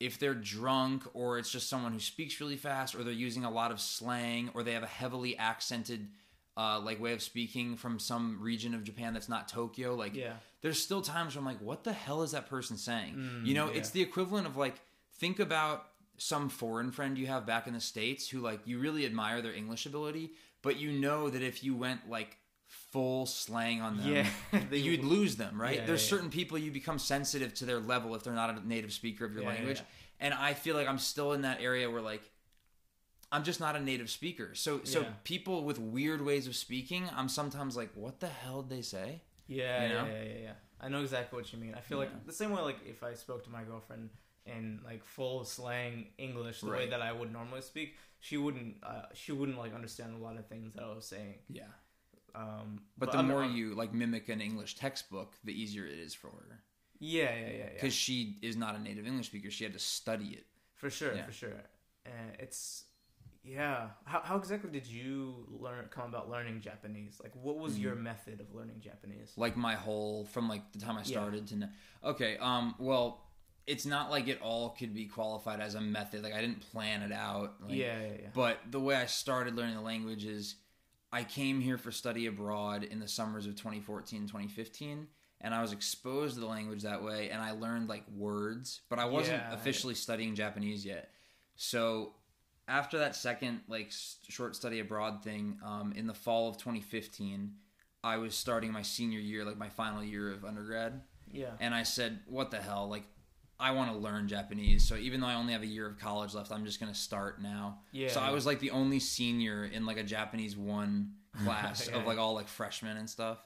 if 0.00 0.18
they're 0.18 0.34
drunk 0.34 1.04
or 1.14 1.38
it's 1.38 1.50
just 1.50 1.68
someone 1.68 1.92
who 1.92 1.98
speaks 2.00 2.40
really 2.40 2.56
fast 2.56 2.94
or 2.94 3.02
they're 3.02 3.12
using 3.12 3.44
a 3.44 3.50
lot 3.50 3.70
of 3.70 3.80
slang 3.80 4.50
or 4.54 4.62
they 4.62 4.72
have 4.72 4.82
a 4.82 4.86
heavily 4.86 5.36
accented 5.38 6.08
uh, 6.58 6.80
like 6.80 7.00
way 7.00 7.12
of 7.12 7.22
speaking 7.22 7.76
from 7.76 7.98
some 7.98 8.38
region 8.40 8.74
of 8.74 8.82
Japan 8.84 9.12
that's 9.14 9.28
not 9.28 9.48
Tokyo 9.48 9.94
like 9.94 10.14
Yeah. 10.14 10.34
there's 10.62 10.78
still 10.82 11.02
times 11.02 11.34
where 11.34 11.40
I'm 11.40 11.46
like 11.46 11.60
what 11.60 11.84
the 11.84 11.92
hell 11.92 12.22
is 12.22 12.32
that 12.32 12.48
person 12.48 12.76
saying 12.76 13.14
Mm, 13.14 13.46
you 13.46 13.54
know 13.54 13.66
yeah. 13.70 13.78
it's 13.78 13.90
the 13.90 14.02
equivalent 14.02 14.46
of 14.46 14.56
like 14.56 14.76
think 15.18 15.38
about 15.40 15.86
some 16.18 16.48
foreign 16.48 16.90
friend 16.92 17.18
you 17.18 17.26
have 17.26 17.44
back 17.46 17.66
in 17.66 17.74
the 17.74 17.80
states 17.80 18.28
who 18.28 18.40
like 18.40 18.60
you 18.66 18.78
really 18.78 19.04
admire 19.04 19.42
their 19.42 19.52
English 19.54 19.84
ability 19.86 20.30
but 20.62 20.78
you 20.78 20.90
know 20.92 21.28
that 21.30 21.42
if 21.42 21.62
you 21.62 21.74
went 21.76 22.08
like 22.08 22.38
full 22.92 23.26
slang 23.26 23.80
on 23.80 23.96
them 23.98 24.08
Yeah. 24.08 24.28
They- 24.70 24.78
you'd 24.78 25.04
lose 25.04 25.36
them, 25.36 25.60
right? 25.60 25.76
Yeah, 25.78 25.86
There's 25.86 26.04
yeah, 26.04 26.10
certain 26.16 26.30
people 26.30 26.56
you 26.58 26.70
become 26.70 26.98
sensitive 26.98 27.54
to 27.54 27.64
their 27.64 27.80
level 27.80 28.14
if 28.14 28.22
they're 28.22 28.32
not 28.32 28.50
a 28.56 28.66
native 28.66 28.92
speaker 28.92 29.24
of 29.24 29.34
your 29.34 29.44
language. 29.44 29.82
And 30.20 30.32
I 30.32 30.54
feel 30.54 30.76
like 30.76 30.88
I'm 30.88 30.98
still 30.98 31.32
in 31.32 31.42
that 31.42 31.60
area 31.60 31.90
where 31.90 32.00
like 32.02 32.22
I'm 33.32 33.42
just 33.42 33.60
not 33.60 33.74
a 33.76 33.80
native 33.80 34.08
speaker. 34.08 34.54
So 34.54 34.80
so 34.84 35.04
people 35.24 35.64
with 35.64 35.78
weird 35.78 36.24
ways 36.24 36.46
of 36.46 36.54
speaking, 36.56 37.08
I'm 37.14 37.28
sometimes 37.28 37.76
like, 37.76 37.90
what 37.94 38.20
the 38.20 38.28
hell 38.28 38.62
did 38.62 38.70
they 38.76 38.82
say? 38.82 39.20
Yeah, 39.48 39.82
You 39.82 39.88
know? 39.94 40.04
yeah, 40.06 40.12
yeah, 40.12 40.22
yeah, 40.22 40.38
yeah. 40.42 40.52
I 40.80 40.88
know 40.88 41.00
exactly 41.00 41.36
what 41.38 41.52
you 41.52 41.58
mean. 41.58 41.74
I 41.74 41.80
feel 41.80 41.98
like 41.98 42.26
the 42.26 42.32
same 42.32 42.50
way, 42.50 42.60
like 42.62 42.78
if 42.86 43.02
I 43.02 43.14
spoke 43.14 43.44
to 43.44 43.50
my 43.50 43.62
girlfriend 43.64 44.10
in 44.44 44.80
like 44.84 45.04
full 45.04 45.44
slang 45.44 46.06
English, 46.18 46.60
the 46.60 46.70
way 46.70 46.86
that 46.88 47.02
I 47.02 47.12
would 47.12 47.32
normally 47.32 47.62
speak, 47.62 47.96
she 48.20 48.36
wouldn't. 48.36 48.76
Uh, 48.82 49.02
she 49.14 49.32
wouldn't 49.32 49.58
like 49.58 49.74
understand 49.74 50.14
a 50.14 50.18
lot 50.22 50.36
of 50.38 50.46
things 50.46 50.74
that 50.74 50.84
I 50.84 50.94
was 50.94 51.06
saying. 51.06 51.36
Yeah. 51.48 51.64
Um, 52.34 52.80
But, 52.98 53.12
the 53.12 53.18
I'm- 53.18 53.28
more 53.28 53.42
I'm- 53.42 53.56
you 53.56 53.74
like 53.74 53.92
mimic 53.94 54.28
an 54.28 54.40
English 54.40 54.74
textbook, 54.74 55.34
the 55.44 55.52
easier 55.58 55.86
it 55.86 55.98
is 55.98 56.14
for 56.14 56.28
her. 56.30 56.62
yeah, 56.98 57.34
yeah, 57.34 57.40
yeah, 57.46 57.56
yeah, 57.56 57.72
Because 57.74 57.94
she 57.94 58.38
is 58.42 58.56
not 58.56 58.74
a 58.74 58.78
native 58.78 59.06
English 59.06 59.26
speaker. 59.26 59.50
She 59.50 59.64
had 59.64 59.72
to 59.72 59.78
study 59.78 60.30
it. 60.34 60.46
for 60.74 60.90
sure, 60.90 61.14
yeah. 61.14 61.24
for 61.24 61.32
sure. 61.32 61.62
And 62.04 62.36
it's 62.38 62.84
yeah. 63.42 63.90
How 64.04 64.20
how 64.20 64.36
exactly 64.36 64.70
did 64.70 64.86
you 64.86 65.46
learn 65.48 65.86
come 65.88 66.08
about 66.08 66.28
learning 66.28 66.60
Japanese? 66.60 67.18
Like, 67.22 67.34
what 67.36 67.58
was 67.58 67.76
Mm. 67.78 67.80
your 67.80 67.94
method 67.94 68.40
of 68.40 68.52
learning 68.54 68.80
Japanese? 68.80 69.32
like 69.36 69.56
my 69.56 69.74
whole 69.76 70.24
from 70.26 70.48
like 70.48 70.72
the 70.72 70.80
time 70.80 70.96
I 70.96 71.00
Yeah. 71.00 71.04
started 71.16 71.46
to 71.48 71.56
now. 71.56 71.70
Okay, 72.04 72.36
um, 72.38 72.74
well, 72.78 73.22
it's 73.66 73.86
not 73.86 74.10
like 74.10 74.28
it 74.28 74.40
all 74.42 74.70
could 74.70 74.92
be 74.92 75.06
qualified 75.06 75.60
as 75.60 75.74
a 75.74 75.80
method. 75.80 76.22
Like 76.22 76.34
I 76.34 76.40
didn't 76.40 76.60
plan 76.60 77.02
it 77.02 77.12
out. 77.12 77.62
Like, 77.62 77.72
yeah, 77.72 78.00
yeah, 78.00 78.16
yeah. 78.22 78.30
But 78.34 78.58
the 78.70 78.80
way 78.80 78.96
I 78.96 79.06
started 79.06 79.54
learning 79.56 79.76
the 79.76 79.80
language 79.80 80.24
is 80.24 80.56
I 81.12 81.24
came 81.24 81.60
here 81.60 81.78
for 81.78 81.90
study 81.92 82.26
abroad 82.26 82.84
in 82.84 82.98
the 82.98 83.08
summers 83.08 83.46
of 83.46 83.54
2014, 83.56 84.22
2015, 84.26 85.06
and 85.40 85.54
I 85.54 85.62
was 85.62 85.72
exposed 85.72 86.34
to 86.34 86.40
the 86.40 86.46
language 86.46 86.82
that 86.82 87.02
way 87.02 87.30
and 87.30 87.40
I 87.40 87.52
learned 87.52 87.88
like 87.88 88.04
words, 88.10 88.80
but 88.88 88.98
I 88.98 89.04
wasn't 89.04 89.38
Yeah. 89.42 89.52
officially 89.54 89.94
studying 89.94 90.34
Japanese 90.34 90.84
yet. 90.84 91.10
So 91.54 92.14
after 92.68 92.98
that 92.98 93.14
second 93.14 93.60
like 93.68 93.92
short 94.28 94.56
study 94.56 94.80
abroad 94.80 95.22
thing, 95.22 95.58
um, 95.64 95.92
in 95.92 96.06
the 96.06 96.14
fall 96.14 96.48
of 96.48 96.58
2015, 96.58 97.54
I 98.02 98.16
was 98.18 98.34
starting 98.34 98.72
my 98.72 98.82
senior 98.82 99.20
year, 99.20 99.44
like 99.44 99.56
my 99.56 99.68
final 99.68 100.02
year 100.02 100.32
of 100.32 100.44
undergrad 100.44 101.02
yeah. 101.30 101.52
and 101.60 101.74
I 101.74 101.82
said, 101.82 102.20
"What 102.26 102.50
the 102.50 102.58
hell? 102.60 102.88
Like, 102.88 103.04
I 103.58 103.70
want 103.70 103.90
to 103.92 103.96
learn 103.98 104.28
Japanese. 104.28 104.86
So 104.86 104.96
even 104.96 105.20
though 105.20 105.26
I 105.28 105.34
only 105.34 105.52
have 105.54 105.62
a 105.62 105.66
year 105.66 105.86
of 105.86 105.98
college 105.98 106.34
left, 106.34 106.52
I'm 106.52 106.64
just 106.64 106.78
gonna 106.80 106.94
start 106.94 107.40
now." 107.40 107.80
Yeah. 107.92 108.08
So 108.08 108.20
I 108.20 108.30
was 108.30 108.44
like 108.46 108.60
the 108.60 108.70
only 108.70 109.00
senior 109.00 109.64
in 109.64 109.86
like 109.86 109.96
a 109.98 110.02
Japanese 110.02 110.56
one 110.56 111.12
class 111.44 111.88
Yeah. 111.88 111.96
of 111.98 112.06
like 112.06 112.18
all 112.18 112.34
like 112.34 112.48
freshmen 112.48 112.96
and 112.96 113.08
stuff. 113.08 113.38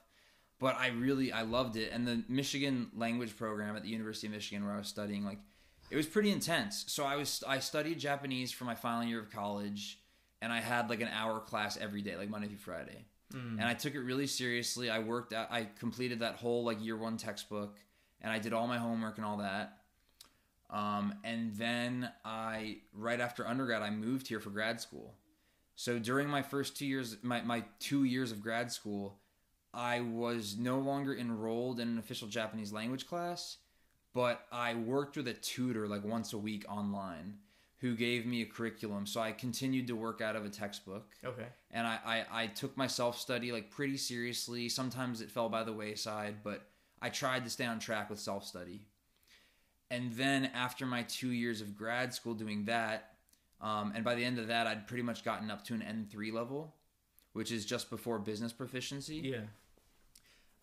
But 0.59 0.77
I 0.77 0.89
really 0.89 1.33
I 1.33 1.43
loved 1.43 1.77
it, 1.77 1.91
and 1.93 2.07
the 2.07 2.23
Michigan 2.29 2.91
language 2.95 3.37
program 3.37 3.77
at 3.77 3.83
the 3.83 3.89
University 3.89 4.27
of 4.27 4.33
Michigan 4.35 4.65
where 4.65 4.75
I 4.75 4.79
was 4.79 4.89
studying, 4.89 5.25
like, 5.25 5.39
it 5.91 5.97
was 5.97 6.07
pretty 6.07 6.31
intense. 6.31 6.85
So 6.89 7.05
I 7.05 7.17
was 7.17 7.43
I 7.49 7.61
studied 7.61 7.99
Japanese 7.99 8.53
for 8.53 8.65
my 8.65 8.75
final 8.75 9.05
year 9.05 9.21
of 9.21 9.31
college, 9.31 10.01
and 10.43 10.53
I 10.53 10.61
had 10.61 10.91
like 10.91 11.01
an 11.01 11.09
hour 11.09 11.41
class 11.41 11.79
every 11.79 12.03
day, 12.03 12.17
like 12.17 12.29
Monday 12.29 12.49
through 12.49 12.59
Friday 12.59 13.07
Mm. 13.33 13.61
and 13.61 13.63
I 13.65 13.75
took 13.75 13.95
it 13.95 14.01
really 14.01 14.27
seriously. 14.27 14.91
I 14.91 14.99
worked 14.99 15.33
out, 15.33 15.53
I 15.53 15.69
completed 15.79 16.19
that 16.19 16.35
whole 16.35 16.65
like 16.65 16.85
year 16.85 16.97
one 16.97 17.17
textbook, 17.17 17.79
and 18.21 18.33
I 18.33 18.41
did 18.41 18.53
all 18.53 18.67
my 18.67 18.77
homework 18.77 19.19
and 19.19 19.25
all 19.25 19.37
that. 19.37 19.79
Um, 20.71 21.15
and 21.25 21.55
then 21.57 22.11
I, 22.25 22.79
right 22.93 23.21
after 23.21 23.47
undergrad, 23.47 23.83
I 23.83 23.91
moved 23.91 24.29
here 24.29 24.41
for 24.41 24.51
grad 24.51 24.81
school. 24.81 25.15
So 25.75 25.99
during 25.99 26.29
my 26.29 26.43
first 26.43 26.77
two 26.77 26.87
years, 26.87 27.17
my, 27.23 27.41
my 27.43 27.65
two 27.79 28.05
years 28.05 28.33
of 28.33 28.43
grad 28.43 28.71
school, 28.71 29.19
I 29.73 30.01
was 30.01 30.57
no 30.59 30.79
longer 30.79 31.17
enrolled 31.17 31.81
in 31.81 31.89
an 31.89 31.99
official 31.99 32.29
Japanese 32.29 32.73
language 32.73 33.07
class, 33.07 33.59
but 34.13 34.47
I 34.53 34.75
worked 34.75 35.17
with 35.17 35.29
a 35.29 35.35
tutor 35.35 35.89
like 35.89 36.05
once 36.05 36.33
a 36.33 36.39
week 36.39 36.65
online 36.69 37.39
who 37.79 37.97
gave 37.97 38.27
me 38.27 38.43
a 38.43 38.47
curriculum. 38.47 39.07
So 39.07 39.21
I 39.21 39.33
continued 39.33 39.87
to 39.87 39.97
work 39.97 40.21
out 40.21 40.37
of 40.37 40.45
a 40.45 40.51
textbook 40.51 41.15
okay. 41.25 41.47
and 41.71 41.87
I, 41.87 41.99
I, 42.05 42.43
I 42.43 42.47
took 42.49 42.77
my 42.77 42.87
self 42.87 43.19
study 43.19 43.53
like 43.53 43.71
pretty 43.71 43.97
seriously. 43.97 44.69
Sometimes 44.69 45.21
it 45.21 45.31
fell 45.31 45.49
by 45.49 45.65
the 45.65 45.73
wayside, 45.73 46.37
but 46.45 46.67
I 47.01 47.09
tried 47.09 47.45
to 47.45 47.51
stay 47.51 47.65
on 47.65 47.79
track 47.79 48.11
with 48.11 48.21
self 48.21 48.45
study. 48.45 48.87
And 49.91 50.13
then 50.13 50.51
after 50.55 50.87
my 50.87 51.03
two 51.03 51.31
years 51.31 51.61
of 51.61 51.77
grad 51.77 52.15
school 52.15 52.35
doing 52.35 52.67
that, 52.67 53.15
um, 53.61 53.93
and 53.95 54.05
by 54.05 54.15
the 54.15 54.25
end 54.25 54.39
of 54.39 54.49
that, 54.49 54.67
I'd 54.67 54.87
pretty 54.87 55.03
much 55.03 55.25
gotten 55.25 55.51
up 55.51 55.65
to 55.65 55.75
an 55.75 55.81
N3 55.81 56.33
level, 56.33 56.75
which 57.33 57.53
is 57.53 57.65
just 57.65 57.91
before 57.91 58.19
business 58.19 58.53
proficiency. 58.53 59.17
Yeah. 59.17 59.41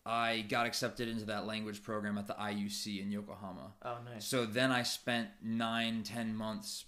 I 0.04 0.46
got 0.48 0.66
accepted 0.66 1.06
into 1.08 1.26
that 1.26 1.46
language 1.46 1.82
program 1.82 2.16
at 2.16 2.26
the 2.26 2.32
IUC 2.32 3.02
in 3.02 3.12
Yokohama. 3.12 3.74
Oh, 3.82 3.98
nice. 4.10 4.26
So 4.26 4.46
then 4.46 4.72
I 4.72 4.82
spent 4.82 5.28
nine, 5.42 6.02
ten 6.02 6.34
months 6.34 6.86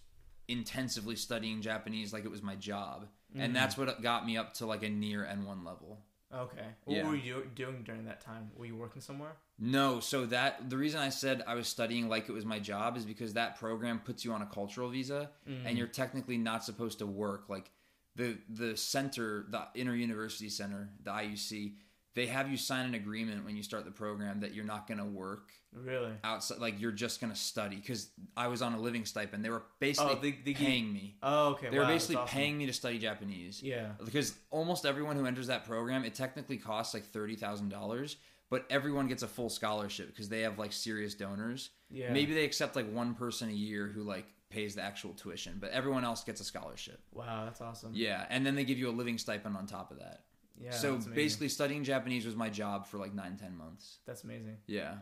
intensively 0.48 1.16
studying 1.16 1.60
Japanese 1.60 2.12
like 2.12 2.24
it 2.24 2.30
was 2.30 2.42
my 2.42 2.56
job. 2.56 3.06
Mm. 3.36 3.44
And 3.44 3.56
that's 3.56 3.76
what 3.76 4.02
got 4.02 4.26
me 4.26 4.36
up 4.36 4.54
to 4.54 4.66
like 4.66 4.82
a 4.82 4.88
near 4.88 5.22
N1 5.22 5.64
level. 5.64 6.00
Okay. 6.32 6.66
What 6.84 6.96
Yeah. 6.96 7.08
were 7.08 7.16
you 7.16 7.50
doing 7.54 7.82
during 7.82 8.04
that 8.04 8.20
time? 8.20 8.50
Were 8.56 8.64
you 8.66 8.76
working 8.76 9.02
somewhere? 9.02 9.32
No, 9.58 9.98
so 10.00 10.26
that 10.26 10.70
the 10.70 10.76
reason 10.76 11.00
I 11.00 11.08
said 11.08 11.42
I 11.46 11.54
was 11.54 11.66
studying 11.68 12.08
like 12.08 12.28
it 12.28 12.32
was 12.32 12.44
my 12.44 12.60
job 12.60 12.96
is 12.96 13.04
because 13.04 13.34
that 13.34 13.58
program 13.58 13.98
puts 14.00 14.24
you 14.24 14.32
on 14.32 14.40
a 14.42 14.46
cultural 14.46 14.88
visa 14.88 15.30
Mm. 15.48 15.66
and 15.66 15.78
you're 15.78 15.88
technically 15.88 16.38
not 16.38 16.64
supposed 16.64 16.98
to 17.00 17.06
work. 17.06 17.48
Like 17.48 17.70
the 18.16 18.38
the 18.48 18.76
center, 18.76 19.46
the 19.48 19.66
inter 19.74 19.94
university 19.94 20.48
center, 20.48 20.90
the 21.02 21.10
IUC, 21.10 21.76
they 22.14 22.26
have 22.26 22.50
you 22.50 22.56
sign 22.56 22.86
an 22.86 22.94
agreement 22.94 23.44
when 23.44 23.56
you 23.56 23.62
start 23.62 23.84
the 23.84 23.90
program 23.90 24.40
that 24.40 24.52
you're 24.54 24.64
not 24.64 24.86
going 24.88 24.98
to 24.98 25.04
work 25.04 25.50
Really? 25.72 26.10
outside 26.24 26.58
like 26.58 26.80
you're 26.80 26.90
just 26.90 27.20
going 27.20 27.32
to 27.32 27.38
study 27.38 27.76
cuz 27.80 28.10
I 28.36 28.48
was 28.48 28.62
on 28.62 28.72
a 28.74 28.80
living 28.80 29.04
stipend. 29.04 29.44
They 29.44 29.50
were 29.50 29.62
basically 29.78 30.12
Oh, 30.12 30.18
they, 30.20 30.32
they 30.32 30.54
paying 30.54 30.92
me. 30.92 31.16
Oh, 31.22 31.50
okay. 31.50 31.70
They 31.70 31.76
were 31.78 31.84
wow, 31.84 31.90
that's 31.90 32.04
basically 32.06 32.16
awesome. 32.22 32.36
paying 32.38 32.58
me 32.58 32.66
to 32.66 32.72
study 32.72 32.98
Japanese. 32.98 33.62
Yeah. 33.62 33.92
Because 34.04 34.34
almost 34.50 34.84
everyone 34.84 35.16
who 35.16 35.26
enters 35.26 35.46
that 35.46 35.64
program, 35.66 36.04
it 36.04 36.14
technically 36.14 36.56
costs 36.58 36.92
like 36.94 37.04
$30,000, 37.12 38.16
but 38.50 38.66
everyone 38.70 39.06
gets 39.06 39.22
a 39.22 39.28
full 39.28 39.48
scholarship 39.48 40.08
because 40.08 40.28
they 40.28 40.40
have 40.40 40.58
like 40.58 40.72
serious 40.72 41.14
donors. 41.14 41.70
Yeah. 41.90 42.12
Maybe 42.12 42.34
they 42.34 42.44
accept 42.44 42.74
like 42.74 42.90
one 42.92 43.14
person 43.14 43.48
a 43.48 43.52
year 43.52 43.86
who 43.86 44.02
like 44.02 44.26
pays 44.50 44.74
the 44.74 44.82
actual 44.82 45.12
tuition, 45.14 45.58
but 45.60 45.70
everyone 45.70 46.04
else 46.04 46.24
gets 46.24 46.40
a 46.40 46.44
scholarship. 46.44 47.00
Wow, 47.12 47.44
that's 47.44 47.60
awesome. 47.60 47.92
Yeah, 47.94 48.26
and 48.30 48.44
then 48.44 48.56
they 48.56 48.64
give 48.64 48.78
you 48.78 48.88
a 48.88 48.90
living 48.90 49.16
stipend 49.18 49.56
on 49.56 49.66
top 49.66 49.92
of 49.92 50.00
that. 50.00 50.24
Yeah. 50.62 50.70
so 50.72 50.96
basically, 50.98 51.48
studying 51.48 51.84
Japanese 51.84 52.26
was 52.26 52.36
my 52.36 52.50
job 52.50 52.86
for 52.86 52.98
like 52.98 53.14
nine, 53.14 53.36
ten 53.36 53.56
months. 53.56 53.98
that's 54.06 54.24
amazing. 54.24 54.58
Yeah, 54.66 54.94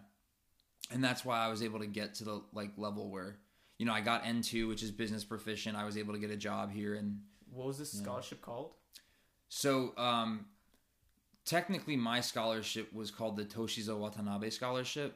and 0.93 1.03
that's 1.03 1.25
why 1.25 1.39
I 1.39 1.49
was 1.49 1.63
able 1.63 1.81
to 1.81 1.87
get 1.87 2.15
to 2.17 2.25
the 2.25 2.43
like 2.53 2.71
level 2.77 3.11
where, 3.11 3.39
you 3.79 3.87
know, 3.87 3.93
I 3.93 4.01
got 4.01 4.25
N 4.25 4.41
two, 4.43 4.69
which 4.69 4.83
is 4.83 4.91
business 4.91 5.25
proficient. 5.25 5.77
I 5.77 5.85
was 5.85 5.97
able 5.99 6.13
to 6.15 6.21
get 6.21 6.31
a 6.31 6.37
job 6.37 6.71
here, 6.73 6.95
and 6.95 7.21
What 7.53 7.67
was 7.67 7.79
this 7.79 7.93
scholarship 7.93 8.41
called? 8.41 8.75
so 9.49 9.95
um, 9.97 10.47
technically, 11.45 11.97
my 11.97 12.21
scholarship 12.21 12.93
was 12.93 13.11
called 13.11 13.37
the 13.37 13.45
Toshizo 13.45 13.99
Watanabe 13.99 14.51
Scholarship. 14.51 15.15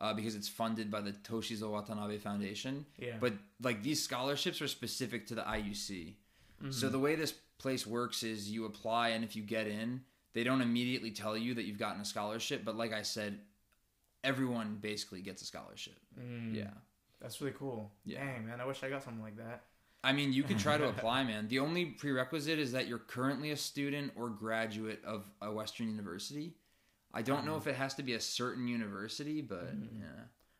Uh, 0.00 0.12
because 0.12 0.34
it's 0.34 0.48
funded 0.48 0.90
by 0.90 1.00
the 1.00 1.12
Toshizo 1.12 1.70
Watanabe 1.70 2.18
Foundation. 2.18 2.84
Yeah. 2.98 3.18
But 3.20 3.34
like 3.62 3.84
these 3.84 4.02
scholarships 4.02 4.60
are 4.60 4.66
specific 4.66 5.28
to 5.28 5.36
the 5.36 5.42
IUC. 5.42 6.14
So 6.70 6.86
Mm-hmm. 6.86 6.90
the 6.92 6.98
way 6.98 7.14
this 7.14 7.34
place 7.62 7.86
works 7.86 8.22
is 8.22 8.50
you 8.50 8.64
apply, 8.66 9.10
and 9.10 9.24
if 9.24 9.34
you 9.36 9.42
get 9.42 9.66
in, 9.66 10.02
they 10.34 10.44
don't 10.44 10.60
immediately 10.60 11.10
tell 11.10 11.36
you 11.36 11.54
that 11.54 11.64
you've 11.64 11.78
gotten 11.78 12.00
a 12.00 12.04
scholarship. 12.04 12.64
But 12.64 12.76
like 12.76 12.92
I 12.92 13.02
said, 13.02 13.38
everyone 14.24 14.78
basically 14.80 15.20
gets 15.22 15.42
a 15.42 15.44
scholarship. 15.46 15.94
Mm, 16.18 16.54
Yeah. 16.54 16.70
That's 17.20 17.40
really 17.40 17.54
cool. 17.56 17.92
Yeah. 18.04 18.24
Dang, 18.24 18.46
man, 18.46 18.60
I 18.60 18.64
wish 18.64 18.82
I 18.82 18.88
got 18.88 19.04
something 19.04 19.22
like 19.22 19.36
that. 19.36 19.62
I 20.02 20.12
mean, 20.12 20.32
you 20.32 20.42
can 20.42 20.58
try 20.58 20.76
to 20.76 20.88
apply, 20.94 21.22
man. 21.22 21.46
The 21.46 21.60
only 21.60 21.84
prerequisite 21.86 22.58
is 22.58 22.72
that 22.72 22.88
you're 22.88 22.98
currently 22.98 23.52
a 23.52 23.56
student 23.56 24.10
or 24.16 24.28
graduate 24.28 25.00
of 25.04 25.24
a 25.40 25.52
Western 25.52 25.88
university. 25.88 26.54
I 27.14 27.22
don't 27.22 27.46
know 27.46 27.56
if 27.56 27.68
it 27.68 27.76
has 27.76 27.94
to 27.94 28.02
be 28.02 28.14
a 28.14 28.20
certain 28.20 28.66
university, 28.66 29.40
but 29.40 29.72
yeah. 29.94 30.06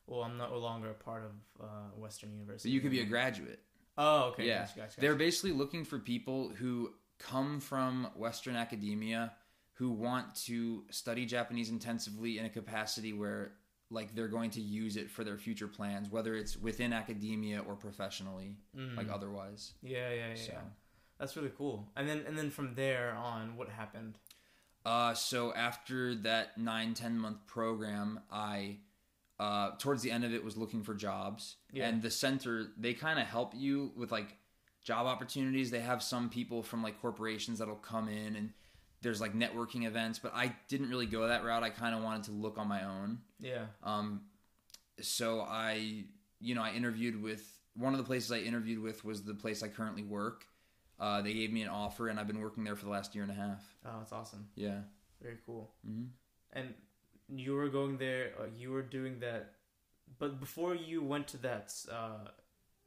Well, 0.06 0.22
I'm 0.22 0.36
no 0.36 0.56
longer 0.58 0.90
a 0.90 0.94
part 0.94 1.24
of 1.24 1.64
uh, 1.64 1.66
Western 1.96 2.30
University. 2.32 2.70
you 2.70 2.80
could 2.80 2.90
be 2.92 3.00
a 3.00 3.04
graduate. 3.04 3.58
Oh, 3.98 4.24
okay. 4.30 4.46
yeah, 4.46 4.60
Gotcha, 4.60 4.78
gotcha, 4.78 5.00
they're 5.00 5.14
basically 5.14 5.52
looking 5.52 5.84
for 5.84 5.98
people 5.98 6.50
who 6.56 6.90
come 7.18 7.60
from 7.60 8.08
Western 8.16 8.56
academia 8.56 9.32
who 9.74 9.90
want 9.90 10.34
to 10.46 10.84
study 10.90 11.26
Japanese 11.26 11.70
intensively 11.70 12.38
in 12.38 12.44
a 12.44 12.48
capacity 12.48 13.12
where 13.12 13.52
like 13.90 14.14
they're 14.14 14.28
going 14.28 14.50
to 14.50 14.60
use 14.60 14.96
it 14.96 15.10
for 15.10 15.22
their 15.24 15.36
future 15.36 15.68
plans, 15.68 16.08
whether 16.10 16.34
it's 16.34 16.56
within 16.56 16.92
academia 16.94 17.60
or 17.60 17.74
professionally, 17.74 18.56
Mm. 18.76 18.96
like 18.96 19.10
otherwise. 19.10 19.74
Yeah, 19.82 20.10
yeah, 20.10 20.28
yeah. 20.30 20.34
So, 20.34 20.52
yeah. 20.52 20.60
That's 21.18 21.36
really 21.36 21.52
cool. 21.58 21.88
And 21.94 22.08
then, 22.08 22.24
and 22.26 22.36
then 22.38 22.50
from 22.50 22.74
there 22.74 23.12
on, 23.14 23.56
what 23.56 23.68
happened? 23.68 24.18
uh, 24.86 25.14
so 25.14 25.52
after 25.54 26.14
that 26.16 26.56
nine 26.58 26.94
ten 26.94 27.18
month 27.18 27.46
program, 27.46 28.20
I 28.30 28.78
uh, 29.40 29.72
towards 29.78 30.02
the 30.02 30.10
end 30.10 30.24
of 30.24 30.32
it 30.34 30.44
was 30.44 30.56
looking 30.56 30.82
for 30.82 30.94
jobs, 30.94 31.56
Yeah. 31.72 31.88
and 31.88 32.02
the 32.02 32.10
center 32.10 32.68
they 32.76 32.94
kind 32.94 33.18
of 33.18 33.26
help 33.26 33.52
you 33.56 33.92
with 33.96 34.12
like 34.12 34.36
job 34.84 35.06
opportunities. 35.06 35.70
They 35.70 35.80
have 35.80 36.02
some 36.02 36.28
people 36.28 36.62
from 36.62 36.82
like 36.82 37.00
corporations 37.00 37.58
that'll 37.58 37.76
come 37.76 38.08
in 38.08 38.36
and 38.36 38.52
there's 39.00 39.20
like 39.20 39.34
networking 39.34 39.84
events, 39.86 40.18
but 40.20 40.32
I 40.34 40.54
didn't 40.68 40.88
really 40.90 41.06
go 41.06 41.26
that 41.26 41.44
route. 41.44 41.62
I 41.64 41.70
kind 41.70 41.94
of 41.94 42.02
wanted 42.04 42.24
to 42.24 42.32
look 42.32 42.56
on 42.58 42.68
my 42.68 42.84
own. 42.84 43.18
Yeah. 43.40 43.64
Um, 43.82 44.22
so 45.00 45.40
I, 45.40 46.04
you 46.40 46.54
know, 46.54 46.62
I 46.62 46.72
interviewed 46.72 47.20
with 47.20 47.44
one 47.74 47.94
of 47.94 47.98
the 47.98 48.04
places 48.04 48.30
I 48.30 48.38
interviewed 48.38 48.80
with 48.80 49.04
was 49.04 49.22
the 49.24 49.34
place 49.34 49.62
I 49.62 49.68
currently 49.68 50.02
work. 50.04 50.46
Uh, 51.00 51.20
they 51.22 51.32
gave 51.32 51.52
me 51.52 51.62
an 51.62 51.68
offer, 51.68 52.08
and 52.08 52.20
I've 52.20 52.28
been 52.28 52.40
working 52.40 52.62
there 52.62 52.76
for 52.76 52.84
the 52.84 52.90
last 52.92 53.12
year 53.14 53.24
and 53.24 53.32
a 53.32 53.34
half. 53.34 53.60
Oh, 53.84 53.98
that's 53.98 54.12
awesome. 54.12 54.46
Yeah. 54.54 54.80
Very 55.20 55.38
cool. 55.44 55.72
hmm 55.84 56.04
And 56.52 56.74
you 57.28 57.54
were 57.54 57.68
going 57.68 57.98
there. 57.98 58.32
Uh, 58.40 58.44
you 58.56 58.70
were 58.70 58.82
doing 58.82 59.20
that, 59.20 59.54
but 60.18 60.40
before 60.40 60.74
you 60.74 61.02
went 61.02 61.28
to 61.28 61.36
that 61.38 61.72
uh, 61.90 62.28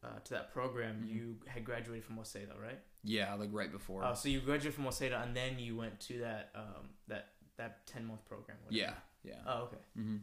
uh, 0.04 0.20
to 0.24 0.34
that 0.36 0.52
program, 0.54 1.04
Mhm. 1.04 1.10
you 1.14 1.40
had 1.48 1.64
graduated 1.66 2.04
from 2.06 2.18
Waseda, 2.18 2.60
right? 2.62 2.80
Yeah, 3.04 3.34
like 3.36 3.50
right 3.52 3.72
before. 3.72 4.04
Uh, 4.04 4.14
so 4.14 4.30
you 4.30 4.40
graduated 4.42 4.74
from 4.76 4.86
Waseda, 4.86 5.24
and 5.24 5.36
then 5.36 5.58
you 5.60 5.76
went 5.76 6.00
to 6.02 6.20
that 6.20 6.52
um, 6.56 6.90
that 7.08 7.34
that 7.58 7.86
ten 7.88 8.06
month 8.06 8.26
program. 8.26 8.58
whatever. 8.64 8.78
yeah, 9.24 9.32
yeah. 9.32 9.42
Oh, 9.48 9.64
okay. 9.64 9.78
hmm 9.96 10.18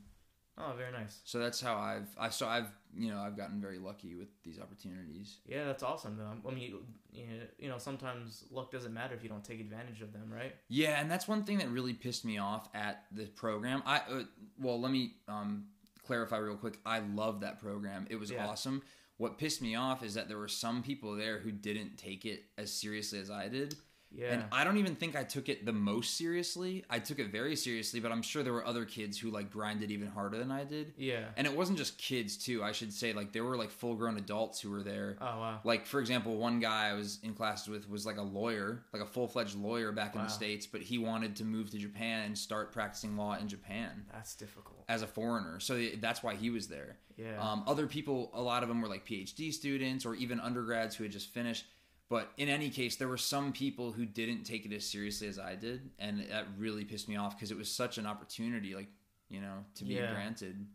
Oh, 0.58 0.74
very 0.76 0.92
nice. 0.92 1.20
So 1.24 1.38
that's 1.38 1.60
how 1.60 1.76
I've 1.76 2.08
I 2.18 2.28
so 2.28 2.46
I've 2.46 2.70
you 2.94 3.10
know 3.10 3.18
I've 3.20 3.36
gotten 3.36 3.60
very 3.60 3.78
lucky 3.78 4.14
with 4.14 4.28
these 4.44 4.58
opportunities. 4.60 5.38
Yeah, 5.46 5.64
that's 5.64 5.82
awesome. 5.82 6.18
Though. 6.18 6.48
I 6.48 6.54
mean, 6.54 6.74
you, 7.12 7.24
you 7.58 7.68
know, 7.68 7.78
sometimes 7.78 8.44
luck 8.50 8.70
doesn't 8.70 8.92
matter 8.92 9.14
if 9.14 9.22
you 9.22 9.28
don't 9.30 9.44
take 9.44 9.60
advantage 9.60 10.02
of 10.02 10.12
them, 10.12 10.30
right? 10.30 10.54
Yeah, 10.68 11.00
and 11.00 11.10
that's 11.10 11.26
one 11.26 11.44
thing 11.44 11.58
that 11.58 11.70
really 11.70 11.94
pissed 11.94 12.24
me 12.24 12.36
off 12.38 12.68
at 12.74 13.04
the 13.12 13.24
program. 13.26 13.82
I 13.86 13.96
uh, 13.98 14.22
well, 14.58 14.78
let 14.80 14.92
me 14.92 15.14
um, 15.26 15.68
clarify 16.06 16.36
real 16.36 16.56
quick. 16.56 16.78
I 16.84 16.98
love 16.98 17.40
that 17.40 17.58
program. 17.58 18.06
It 18.10 18.16
was 18.16 18.30
Yeah. 18.30 18.46
awesome. 18.46 18.82
What 19.16 19.38
pissed 19.38 19.62
me 19.62 19.74
off 19.74 20.02
is 20.02 20.14
that 20.14 20.28
there 20.28 20.38
were 20.38 20.48
some 20.48 20.82
people 20.82 21.14
there 21.16 21.38
who 21.38 21.52
didn't 21.52 21.96
take 21.96 22.24
it 22.26 22.42
as 22.58 22.72
seriously 22.72 23.20
as 23.20 23.30
I 23.30 23.48
did. 23.48 23.76
Yeah. 24.14 24.32
And 24.32 24.44
I 24.52 24.64
don't 24.64 24.78
even 24.78 24.94
think 24.94 25.16
I 25.16 25.24
took 25.24 25.48
it 25.48 25.64
the 25.66 25.72
most 25.72 26.16
seriously. 26.16 26.84
I 26.90 26.98
took 26.98 27.18
it 27.18 27.30
very 27.32 27.56
seriously, 27.56 28.00
but 28.00 28.12
I'm 28.12 28.22
sure 28.22 28.42
there 28.42 28.52
were 28.52 28.66
other 28.66 28.84
kids 28.84 29.18
who 29.18 29.30
like 29.30 29.50
grinded 29.50 29.90
even 29.90 30.08
harder 30.08 30.38
than 30.38 30.50
I 30.50 30.64
did. 30.64 30.92
yeah. 30.96 31.26
And 31.36 31.46
it 31.46 31.56
wasn't 31.56 31.78
just 31.78 31.98
kids 31.98 32.36
too. 32.36 32.62
I 32.62 32.72
should 32.72 32.92
say 32.92 33.12
like 33.12 33.32
there 33.32 33.44
were 33.44 33.56
like 33.56 33.70
full 33.70 33.94
grown 33.94 34.16
adults 34.18 34.60
who 34.60 34.70
were 34.70 34.82
there. 34.82 35.16
Oh 35.20 35.24
wow. 35.24 35.60
Like 35.64 35.86
for 35.86 36.00
example, 36.00 36.36
one 36.36 36.60
guy 36.60 36.88
I 36.88 36.94
was 36.94 37.18
in 37.22 37.34
classes 37.34 37.68
with 37.68 37.88
was 37.88 38.04
like 38.06 38.18
a 38.18 38.22
lawyer, 38.22 38.82
like 38.92 39.02
a 39.02 39.06
full 39.06 39.28
fledged 39.28 39.56
lawyer 39.56 39.92
back 39.92 40.14
in 40.14 40.22
the 40.22 40.28
states, 40.28 40.66
but 40.66 40.82
he 40.82 40.98
wanted 40.98 41.36
to 41.36 41.44
move 41.44 41.70
to 41.70 41.78
Japan 41.78 42.24
and 42.26 42.36
start 42.36 42.72
practicing 42.72 43.16
law 43.16 43.36
in 43.38 43.48
Japan 43.48 44.04
That's 44.12 44.34
difficult. 44.34 44.84
as 44.88 45.02
a 45.02 45.06
foreigner. 45.06 45.60
So 45.60 45.80
that's 46.00 46.22
why 46.22 46.34
he 46.34 46.50
was 46.50 46.68
there. 46.68 46.98
Yeah. 47.16 47.38
Um, 47.40 47.64
other 47.66 47.86
people, 47.86 48.30
a 48.34 48.40
lot 48.40 48.62
of 48.62 48.68
them 48.68 48.80
were 48.80 48.88
like 48.88 49.06
PhD 49.06 49.52
students 49.52 50.04
or 50.06 50.14
even 50.14 50.40
undergrads 50.40 50.96
who 50.96 51.04
had 51.04 51.12
just 51.12 51.28
finished. 51.32 51.66
But 52.12 52.30
in 52.36 52.50
any 52.50 52.68
case, 52.68 52.96
there 52.96 53.08
were 53.08 53.16
some 53.34 53.52
people 53.52 53.90
who 53.92 54.04
didn't 54.04 54.44
take 54.44 54.66
it 54.66 54.72
as 54.74 54.84
seriously 54.84 55.28
as 55.28 55.38
I 55.38 55.54
did, 55.54 55.88
and 55.98 56.20
that 56.30 56.44
really 56.58 56.84
pissed 56.84 57.08
me 57.08 57.16
off 57.16 57.34
because 57.36 57.50
it 57.50 57.56
was 57.56 57.70
such 57.70 57.96
an 57.96 58.06
opportunity, 58.06 58.74
like 58.74 58.90
you 59.30 59.40
know, 59.40 59.64
to 59.76 59.84
be 59.84 59.94
Yeah. 59.94 60.12
granted. 60.12 60.66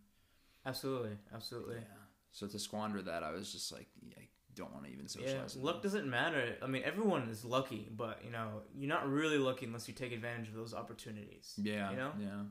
absolutely. 0.65 1.15
Absolutely. 1.31 1.75
Yeah. 1.75 1.83
So 2.31 2.47
to 2.47 2.57
squander 2.57 3.03
that, 3.03 3.21
I 3.23 3.31
was 3.31 3.51
just 3.51 3.71
like, 3.71 3.87
I 4.17 4.23
don't 4.55 4.73
want 4.73 4.85
to 4.87 4.91
even 4.91 5.07
socialize. 5.07 5.53
with 5.55 5.63
luck 5.63 5.83
doesn't 5.83 6.09
matter. 6.09 6.43
I 6.63 6.65
mean, 6.67 6.81
everyone 6.83 7.29
is 7.29 7.45
lucky, 7.45 7.87
but 7.95 8.15
you 8.25 8.31
know, 8.31 8.63
you're 8.75 8.89
not 8.89 9.07
really 9.07 9.37
lucky 9.37 9.67
unless 9.67 9.87
you 9.87 9.93
take 9.93 10.11
advantage 10.13 10.47
of 10.49 10.55
those 10.55 10.73
opportunities. 10.73 11.53
Yeah. 11.57 11.91
you 11.91 11.97
know, 11.97 12.11
Yeah. 12.19 12.43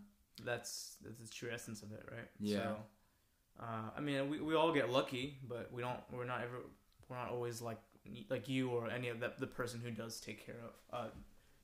that's 0.45 0.97
that's 1.05 1.21
the 1.21 1.28
true 1.38 1.50
essence 1.52 1.83
of 1.83 1.90
it, 1.90 2.05
right? 2.11 2.28
Yeah. 2.38 2.57
So, 2.57 2.76
uh, 3.64 3.90
I 3.97 4.00
mean, 4.00 4.31
we, 4.31 4.40
we 4.40 4.55
all 4.55 4.73
get 4.73 4.90
lucky, 4.90 5.38
but 5.43 5.73
we 5.73 5.83
don't. 5.83 5.99
We're 6.12 6.25
not 6.25 6.43
ever. 6.43 6.59
We're 7.09 7.16
not 7.16 7.31
always 7.31 7.61
like 7.61 7.78
like 8.30 8.48
you 8.48 8.70
or 8.70 8.90
any 8.90 9.08
of 9.08 9.20
that 9.20 9.38
the 9.38 9.46
person 9.46 9.80
who 9.80 9.90
does 9.90 10.20
take 10.20 10.44
care 10.44 10.56
of 10.92 10.96
uh, 10.98 11.08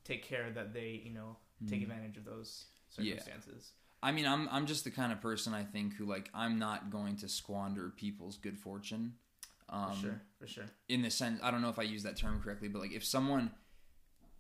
take 0.05 0.23
care 0.25 0.51
that 0.51 0.73
they 0.75 1.01
you 1.05 1.11
know 1.11 1.37
take 1.69 1.81
Mhm. 1.81 1.83
advantage 1.85 2.17
of 2.17 2.25
those 2.25 2.67
Yeah. 2.99 3.15
circumstances. 3.19 3.73
I 4.03 4.11
mean, 4.13 4.27
I'm 4.27 4.49
I'm 4.49 4.67
just 4.67 4.85
the 4.85 4.91
kind 4.91 5.13
of 5.13 5.21
person 5.21 5.55
I 5.55 5.65
think 5.65 5.95
who 5.95 6.05
like 6.07 6.29
I'm 6.35 6.59
not 6.59 6.91
going 6.91 7.17
to 7.19 7.29
squander 7.29 7.91
people's 7.91 8.37
good 8.37 8.59
fortune. 8.59 9.15
Um, 9.69 9.93
for 9.95 10.01
sure, 10.01 10.23
for 10.41 10.47
sure. 10.47 10.65
in 10.89 11.01
the 11.03 11.11
sense 11.11 11.41
I 11.43 11.51
don't 11.51 11.63
know 11.63 11.71
if 11.71 11.79
I 11.79 11.83
use 11.85 12.03
that 12.03 12.17
term 12.17 12.43
correctly, 12.43 12.69
but 12.69 12.81
like 12.83 12.93
if 12.93 13.05
someone 13.05 13.53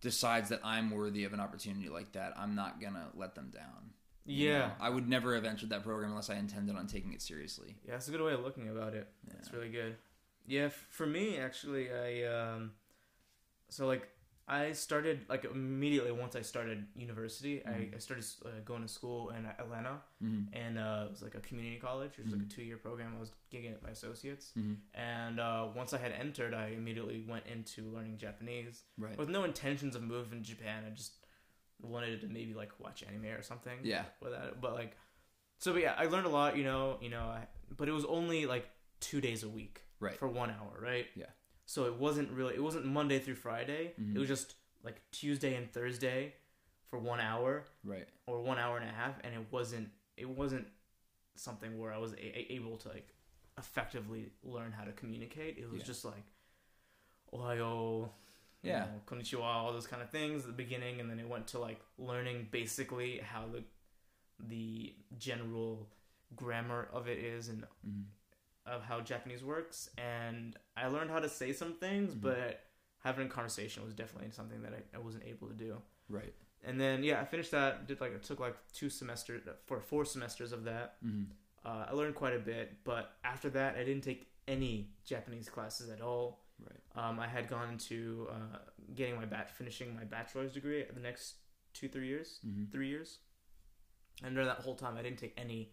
decides 0.00 0.48
that 0.48 0.60
I'm 0.64 0.90
worthy 0.90 1.24
of 1.24 1.32
an 1.32 1.40
opportunity 1.40 1.88
like 1.88 2.12
that, 2.12 2.32
I'm 2.36 2.54
not 2.54 2.80
gonna 2.80 3.08
let 3.14 3.34
them 3.34 3.50
down. 3.54 3.92
Yeah, 4.24 4.58
know? 4.58 4.72
I 4.80 4.88
would 4.90 5.08
never 5.08 5.34
have 5.34 5.44
entered 5.44 5.70
that 5.70 5.82
program 5.84 6.10
unless 6.10 6.28
I 6.30 6.36
intended 6.36 6.76
on 6.76 6.86
taking 6.86 7.12
it 7.12 7.22
seriously. 7.22 7.76
yeah, 7.84 7.92
that's 7.92 8.08
a 8.08 8.10
good 8.10 8.20
way 8.20 8.32
of 8.32 8.40
looking 8.40 8.68
about 8.68 8.94
it. 8.94 9.08
Yeah. 9.26 9.34
It's 9.38 9.52
really 9.52 9.70
good. 9.70 9.96
Yeah, 10.46 10.68
for 10.68 11.06
me 11.06 11.38
actually, 11.38 11.90
I 11.92 12.24
um, 12.24 12.72
so 13.68 13.86
like 13.86 14.08
I 14.48 14.72
started 14.72 15.20
like 15.28 15.44
immediately 15.44 16.10
once 16.10 16.34
I 16.34 16.42
started 16.42 16.84
university, 16.96 17.64
I, 17.64 17.70
Mhm. 17.70 17.94
I 17.94 17.98
started 17.98 18.26
uh, 18.44 18.48
going 18.64 18.82
to 18.82 18.88
school 18.88 19.30
in 19.30 19.46
Atlanta, 19.46 20.02
Mhm. 20.22 20.48
and 20.52 20.78
uh, 20.78 21.04
it 21.06 21.10
was 21.12 21.22
like 21.22 21.36
a 21.36 21.40
community 21.40 21.78
college. 21.78 22.18
It 22.18 22.24
was 22.24 22.32
like 22.32 22.42
a 22.42 22.44
Mhm. 22.44 22.50
two 22.50 22.62
year 22.62 22.76
program. 22.76 23.14
I 23.16 23.20
was 23.20 23.30
getting 23.50 23.74
my 23.82 23.90
associates, 23.90 24.52
Mhm. 24.58 24.76
and 24.94 25.38
uh, 25.40 25.70
once 25.74 25.92
I 25.92 25.98
had 25.98 26.12
entered, 26.12 26.54
I 26.54 26.68
immediately 26.68 27.22
went 27.22 27.46
into 27.46 27.88
learning 27.92 28.18
Japanese 28.18 28.82
Right. 28.98 29.16
with 29.16 29.28
no 29.28 29.44
intentions 29.44 29.94
of 29.94 30.02
moving 30.02 30.42
to 30.42 30.48
Japan. 30.54 30.84
I 30.84 30.90
just 30.90 31.24
wanted 31.80 32.20
to 32.20 32.26
maybe 32.28 32.52
like 32.52 32.78
watch 32.80 33.02
anime 33.04 33.26
or 33.26 33.42
something 33.42 33.78
Yeah. 33.84 34.06
with 34.20 34.32
that. 34.32 34.60
But 34.60 34.74
like, 34.74 34.96
so 35.58 35.72
but 35.72 35.82
yeah, 35.82 35.94
I 35.96 36.06
learned 36.06 36.26
a 36.26 36.30
lot. 36.30 36.56
You 36.56 36.64
know, 36.64 36.98
you 37.00 37.08
know, 37.10 37.24
I, 37.26 37.46
but 37.76 37.88
it 37.88 37.92
was 37.92 38.04
only 38.04 38.44
like 38.46 38.68
two 39.00 39.20
days 39.20 39.42
a 39.44 39.48
week 39.48 39.82
Right. 40.02 40.18
for 40.18 40.28
one 40.28 40.50
hour, 40.50 40.78
right? 40.80 41.06
Yeah. 41.14 41.26
So 41.66 41.84
it 41.86 41.94
wasn't 41.94 42.30
really. 42.32 42.54
It 42.54 42.62
wasn't 42.62 42.84
Monday 42.86 43.18
through 43.20 43.36
Friday. 43.36 43.94
Mhm. 44.00 44.14
It 44.16 44.18
was 44.18 44.28
just 44.28 44.54
like 44.82 45.00
Tuesday 45.12 45.54
and 45.54 45.70
Thursday 45.72 46.34
for 46.90 46.98
one 46.98 47.20
hour 47.20 47.64
Right. 47.84 48.08
or 48.26 48.42
one 48.42 48.58
hour 48.58 48.76
and 48.78 48.88
a 48.88 48.92
half, 48.92 49.18
and 49.24 49.34
it 49.34 49.50
wasn't 49.52 49.90
it 50.16 50.28
wasn't 50.28 50.66
something 51.36 51.78
where 51.78 51.92
I 51.92 51.98
was 51.98 52.12
a- 52.14 52.52
able 52.52 52.76
to 52.78 52.88
like 52.88 53.14
effectively 53.58 54.30
learn 54.42 54.72
how 54.72 54.84
to 54.84 54.92
communicate. 54.92 55.56
It 55.56 55.68
was 55.70 55.80
Yeah. 55.80 55.86
just 55.86 56.04
like 56.04 56.24
ohayo, 57.32 58.10
Yeah. 58.62 58.86
know, 58.86 59.00
konnichiwa, 59.06 59.42
all 59.42 59.72
those 59.72 59.86
kind 59.86 60.02
of 60.02 60.10
things 60.10 60.42
at 60.42 60.48
the 60.48 60.52
beginning, 60.52 61.00
and 61.00 61.08
then 61.10 61.18
it 61.18 61.28
went 61.28 61.46
to 61.48 61.58
like 61.58 61.80
learning 61.98 62.48
basically 62.50 63.18
how 63.18 63.46
the 63.46 63.64
the 64.44 64.94
general 65.18 65.88
grammar 66.34 66.88
of 66.92 67.06
it 67.06 67.18
is 67.18 67.48
and 67.48 67.64
Mhm. 67.86 68.06
Of 68.66 68.82
how 68.82 69.00
Japanese 69.00 69.42
works. 69.44 69.90
And 69.98 70.56
I 70.76 70.86
learned 70.88 71.10
how 71.10 71.18
to 71.20 71.28
say 71.28 71.52
some 71.52 71.74
things, 71.74 72.14
Mhm. 72.14 72.20
but 72.20 72.64
having 72.98 73.26
a 73.26 73.30
conversation 73.30 73.84
was 73.84 73.94
definitely 73.94 74.30
something 74.30 74.62
that 74.62 74.72
I, 74.72 74.96
I 74.96 75.00
wasn't 75.00 75.24
able 75.24 75.48
to 75.48 75.54
do. 75.54 75.82
Right. 76.08 76.34
And 76.64 76.80
then 76.80 77.02
yeah, 77.02 77.20
I 77.20 77.24
finished 77.24 77.50
that. 77.50 77.86
Did 77.88 78.00
like 78.00 78.12
it 78.12 78.22
took 78.22 78.38
like 78.38 78.56
two 78.72 78.88
semesters 78.88 79.42
for 79.66 79.80
four 79.80 80.04
semesters 80.04 80.52
of 80.52 80.64
that. 80.64 80.96
hmm 81.02 81.24
Uh, 81.64 81.86
I 81.88 81.92
learned 81.92 82.16
quite 82.16 82.34
a 82.34 82.40
bit, 82.40 82.82
but 82.82 83.16
after 83.22 83.48
that, 83.50 83.76
I 83.76 83.84
didn't 83.84 84.02
take 84.02 84.26
any 84.48 84.90
Japanese 85.04 85.48
classes 85.48 85.90
at 85.90 86.00
all. 86.00 86.44
Right. 86.58 86.80
Um, 86.96 87.20
I 87.20 87.28
had 87.28 87.46
gone 87.48 87.78
to 87.90 88.28
uh, 88.30 88.58
getting 88.94 89.14
my 89.16 89.24
bat, 89.26 89.50
finishing 89.50 89.94
my 89.94 90.04
bachelor's 90.04 90.52
degree 90.52 90.84
the 90.92 91.00
next 91.00 91.36
two 91.72 91.88
three 91.88 92.08
years, 92.08 92.38
hmm 92.42 92.64
three 92.72 92.88
years. 92.88 93.20
And 94.22 94.34
during 94.34 94.48
that 94.48 94.58
whole 94.58 94.74
time, 94.76 94.96
I 94.96 95.02
didn't 95.02 95.18
take 95.18 95.34
any 95.36 95.72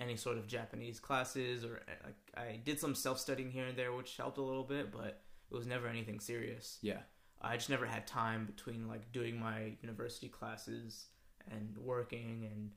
any 0.00 0.16
sort 0.16 0.38
of 0.38 0.46
Japanese 0.46 1.00
classes, 1.00 1.64
or 1.64 1.82
uh, 1.88 1.92
like 2.04 2.16
I 2.36 2.60
did 2.64 2.78
some 2.78 2.94
self 2.94 3.18
studying 3.18 3.50
here 3.50 3.66
and 3.66 3.76
there, 3.76 3.92
which 3.92 4.16
helped 4.16 4.38
a 4.38 4.42
little 4.42 4.64
bit, 4.64 4.92
but 4.92 5.20
it 5.50 5.54
was 5.54 5.66
never 5.66 5.88
anything 5.88 6.20
serious. 6.20 6.78
Yeah. 6.82 6.98
I 7.40 7.56
just 7.56 7.70
never 7.70 7.86
had 7.86 8.06
time 8.06 8.46
between 8.46 8.88
like 8.88 9.12
doing 9.12 9.38
my 9.38 9.72
university 9.82 10.28
classes 10.28 11.06
and 11.50 11.76
working 11.78 12.48
and 12.50 12.70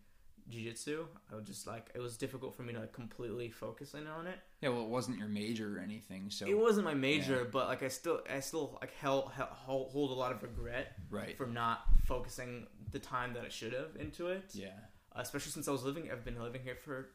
jiu-jitsu. 0.49 1.05
I 1.31 1.35
was 1.35 1.45
just 1.45 1.65
like 1.67 1.89
it 1.93 1.99
was 1.99 2.17
difficult 2.17 2.55
for 2.55 2.63
me 2.63 2.73
to 2.73 2.79
like, 2.79 2.93
completely 2.93 3.49
focus 3.49 3.93
in 3.93 4.07
on 4.07 4.27
it. 4.27 4.39
Yeah. 4.62 4.69
Well, 4.69 4.84
it 4.84 4.89
wasn't 4.89 5.17
your 5.17 5.27
major 5.27 5.77
or 5.77 5.82
anything, 5.82 6.29
so 6.29 6.45
It 6.47 6.58
wasn't 6.58 6.86
my 6.86 6.93
major, 6.93 7.38
Yeah. 7.38 7.49
but 7.51 7.67
like 7.67 7.84
I 7.84 7.88
still 7.88 8.21
I 8.29 8.39
still 8.41 8.77
like 8.82 8.93
held, 8.95 9.32
held 9.32 9.49
hold 9.89 10.12
a 10.12 10.13
lot 10.15 10.32
of 10.32 10.43
regret 10.43 10.93
right. 11.10 11.38
for 11.38 11.47
not 11.47 11.82
focusing 12.05 12.67
the 12.91 12.99
time 12.99 13.34
that 13.34 13.45
I 13.45 13.49
should 13.49 13.73
have 13.73 13.95
into 13.99 14.27
it. 14.27 14.51
Yeah. 14.53 14.69
Especially 15.15 15.52
since 15.52 15.67
I 15.67 15.72
was 15.72 15.84
living 15.84 16.10
I've 16.12 16.24
been 16.26 16.41
living 16.41 16.62
here 16.63 16.76
for 16.76 17.10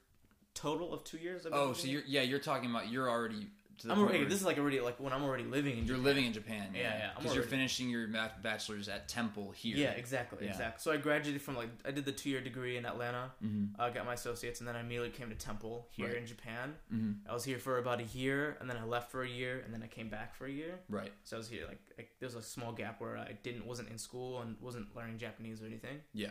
total 0.55 0.93
of 0.93 1.05
2 1.05 1.19
years. 1.19 1.47
Oh, 1.51 1.73
so 1.73 1.87
you're 1.89 2.03
yeah 2.07 2.23
you're 2.23 2.39
talking 2.39 2.71
about 2.71 2.89
you're 2.91 3.09
already 3.11 3.49
to 3.79 3.89
the 3.89 3.93
I'm 3.93 3.99
already 3.99 4.23
this 4.25 4.39
is 4.39 4.45
like 4.45 4.57
already 4.57 4.79
like 4.81 5.01
when 5.01 5.13
I'm 5.13 5.25
already 5.25 5.43
living 5.43 5.73
in 5.79 5.85
you're 5.85 5.97
Japan. 5.97 6.05
living 6.05 6.25
in 6.27 6.33
Japan. 6.33 6.69
Yeah, 6.75 6.81
yeah, 6.97 7.11
Because 7.17 7.35
you're 7.35 7.43
finishing 7.43 7.91
your 7.91 8.07
bachelor's 8.41 8.89
at 8.89 9.09
Temple 9.09 9.51
here. 9.51 9.77
Yeah, 9.77 9.91
exactly, 9.91 10.45
Yeah. 10.45 10.53
exactly. 10.53 10.81
So 10.81 10.93
I 10.93 10.97
graduated 10.97 11.43
from 11.43 11.57
like 11.57 11.71
I 11.85 11.91
did 11.91 12.05
the 12.05 12.13
two 12.13 12.31
year 12.31 12.41
degree 12.41 12.77
in 12.77 12.87
Atlanta. 12.87 13.33
I 13.77 13.91
got 13.91 14.07
my 14.07 14.15
associates, 14.15 14.61
and 14.61 14.69
then 14.69 14.77
I 14.77 14.81
immediately 14.81 15.11
came 15.11 15.29
to 15.29 15.35
Temple 15.35 15.89
here 15.91 16.07
Right. 16.07 16.17
in 16.19 16.27
Japan. 16.27 16.75
hmm 16.89 17.13
I 17.29 17.33
was 17.35 17.43
here 17.43 17.59
for 17.59 17.79
about 17.79 17.99
a 18.01 18.05
year, 18.05 18.57
and 18.61 18.71
then 18.71 18.77
I 18.77 18.85
left 18.85 19.11
for 19.11 19.25
a 19.25 19.29
year, 19.29 19.63
and 19.65 19.75
then 19.75 19.83
I 19.83 19.89
came 19.89 20.09
back 20.09 20.37
for 20.37 20.47
a 20.47 20.51
year. 20.53 20.79
Right. 20.89 21.13
So 21.25 21.37
I 21.37 21.39
was 21.39 21.49
here 21.49 21.67
like, 21.67 21.81
like 21.99 22.11
there's 22.21 22.37
a 22.37 22.43
small 22.43 22.71
gap 22.73 23.01
where 23.01 23.17
I 23.17 23.33
didn't 23.43 23.67
wasn't 23.67 23.89
in 23.89 23.99
school 23.99 24.41
and 24.43 24.55
wasn't 24.61 24.95
learning 24.95 25.19
Japanese 25.19 25.61
or 25.61 25.67
anything. 25.67 26.01
Yeah. 26.13 26.31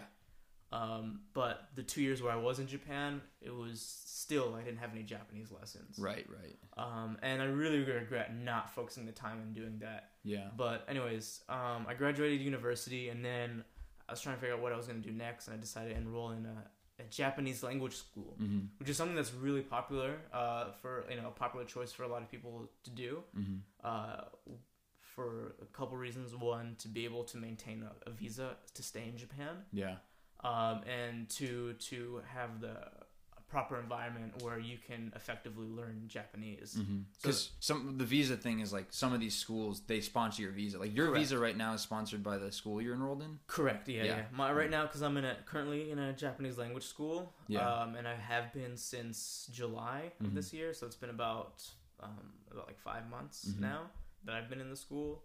Um, 0.77 1.05
but 1.33 1.55
the 1.75 1.83
two 1.83 2.01
years 2.01 2.21
where 2.23 2.33
I 2.33 2.41
was 2.49 2.57
in 2.59 2.67
Japan, 2.67 3.21
it 3.41 3.53
was 3.53 3.79
still 4.05 4.55
I 4.59 4.63
didn't 4.63 4.79
have 4.79 4.91
any 4.91 5.03
Japanese 5.03 5.51
lessons. 5.51 5.99
Right. 5.99 6.25
Right. 6.39 6.57
Um, 6.83 7.17
and 7.21 7.41
I 7.41 7.45
really 7.45 7.79
regret 7.83 8.35
not 8.35 8.73
focusing 8.73 9.05
the 9.05 9.11
time 9.11 9.37
in 9.43 9.53
doing 9.53 9.79
that. 9.79 10.01
Yeah. 10.23 10.47
But 10.57 10.85
anyways, 10.93 11.41
um, 11.49 11.85
I 11.87 11.93
graduated 11.93 12.41
university, 12.41 13.09
and 13.09 13.23
then 13.23 13.63
I 14.09 14.13
was 14.13 14.21
trying 14.21 14.35
to 14.35 14.41
figure 14.41 14.55
out 14.55 14.61
what 14.61 14.73
I 14.73 14.77
was 14.77 14.87
going 14.87 15.01
to 15.03 15.07
do 15.11 15.15
next, 15.15 15.47
and 15.47 15.55
I 15.57 15.59
decided 15.59 15.89
to 15.93 15.97
enroll 16.01 16.31
in 16.31 16.45
a, 16.45 17.03
a 17.03 17.05
Japanese 17.21 17.61
language 17.63 17.95
school, 17.95 18.35
hmm 18.39 18.61
which 18.79 18.89
is 18.89 18.97
something 18.97 19.15
that's 19.15 19.33
really 19.33 19.61
popular 19.61 20.11
uh, 20.33 20.71
for 20.81 21.05
you 21.09 21.17
know 21.19 21.27
a 21.27 21.31
popular 21.31 21.65
choice 21.65 21.91
for 21.91 22.03
a 22.03 22.07
lot 22.07 22.21
of 22.23 22.31
people 22.31 22.53
to 22.83 22.89
do. 22.89 23.23
hmm 23.35 23.57
Uh, 23.83 24.21
for 25.15 25.55
a 25.61 25.65
couple 25.77 25.95
reasons. 25.97 26.35
One, 26.35 26.75
to 26.79 26.87
be 26.87 27.05
able 27.05 27.23
to 27.25 27.37
maintain 27.37 27.83
a, 27.83 28.09
a 28.09 28.11
visa 28.11 28.55
to 28.73 28.81
stay 28.81 29.03
in 29.07 29.15
Japan, 29.17 29.57
Yeah. 29.71 29.97
Um, 30.43 30.81
and 30.83 31.29
two, 31.29 31.73
to 31.89 32.21
have 32.33 32.59
the 32.61 32.75
proper 33.49 33.79
environment 33.79 34.33
where 34.41 34.57
you 34.57 34.77
can 34.87 35.13
effectively 35.15 35.67
learn 35.67 36.05
Japanese. 36.07 36.75
Because 37.21 37.51
some 37.59 37.99
the 37.99 38.03
visa 38.03 38.35
thing 38.35 38.61
is 38.61 38.73
like 38.73 38.87
some 38.89 39.13
of 39.13 39.19
these 39.19 39.35
schools 39.35 39.81
they 39.85 40.01
sponsor 40.01 40.41
your 40.41 40.51
visa. 40.51 40.79
Like 40.79 40.95
your 40.95 41.07
Correct. 41.09 41.19
visa 41.19 41.37
right 41.37 41.55
now 41.55 41.73
is 41.75 41.81
sponsored 41.81 42.23
by 42.23 42.39
the 42.39 42.51
school 42.51 42.81
you're 42.81 42.95
enrolled 42.95 43.21
in. 43.21 43.37
Correct. 43.45 43.87
Yeah. 43.87 44.03
Yeah. 44.03 44.15
Yeah. 44.17 44.23
My 44.31 44.51
right 44.51 44.71
now 44.71 44.83
because 44.87 45.01
I'm 45.03 45.17
in 45.17 45.25
a 45.25 45.35
currently 45.45 45.91
in 45.91 45.99
a 45.99 46.13
Japanese 46.13 46.57
language 46.57 46.85
school. 46.85 47.31
Yeah. 47.47 47.59
Um, 47.71 47.93
and 47.95 48.07
I 48.07 48.15
have 48.15 48.51
been 48.53 48.75
since 48.75 49.47
July 49.53 50.11
of 50.19 50.27
Mhm. 50.27 50.33
this 50.33 50.51
year, 50.51 50.73
so 50.73 50.87
it's 50.87 50.95
been 50.95 51.11
about 51.11 51.63
um 52.01 52.33
about 52.51 52.65
like 52.65 52.79
five 52.79 53.07
months 53.07 53.45
Mhm. 53.49 53.59
now 53.59 53.81
that 54.25 54.33
I've 54.35 54.49
been 54.49 54.61
in 54.61 54.71
the 54.71 54.75
school, 54.77 55.23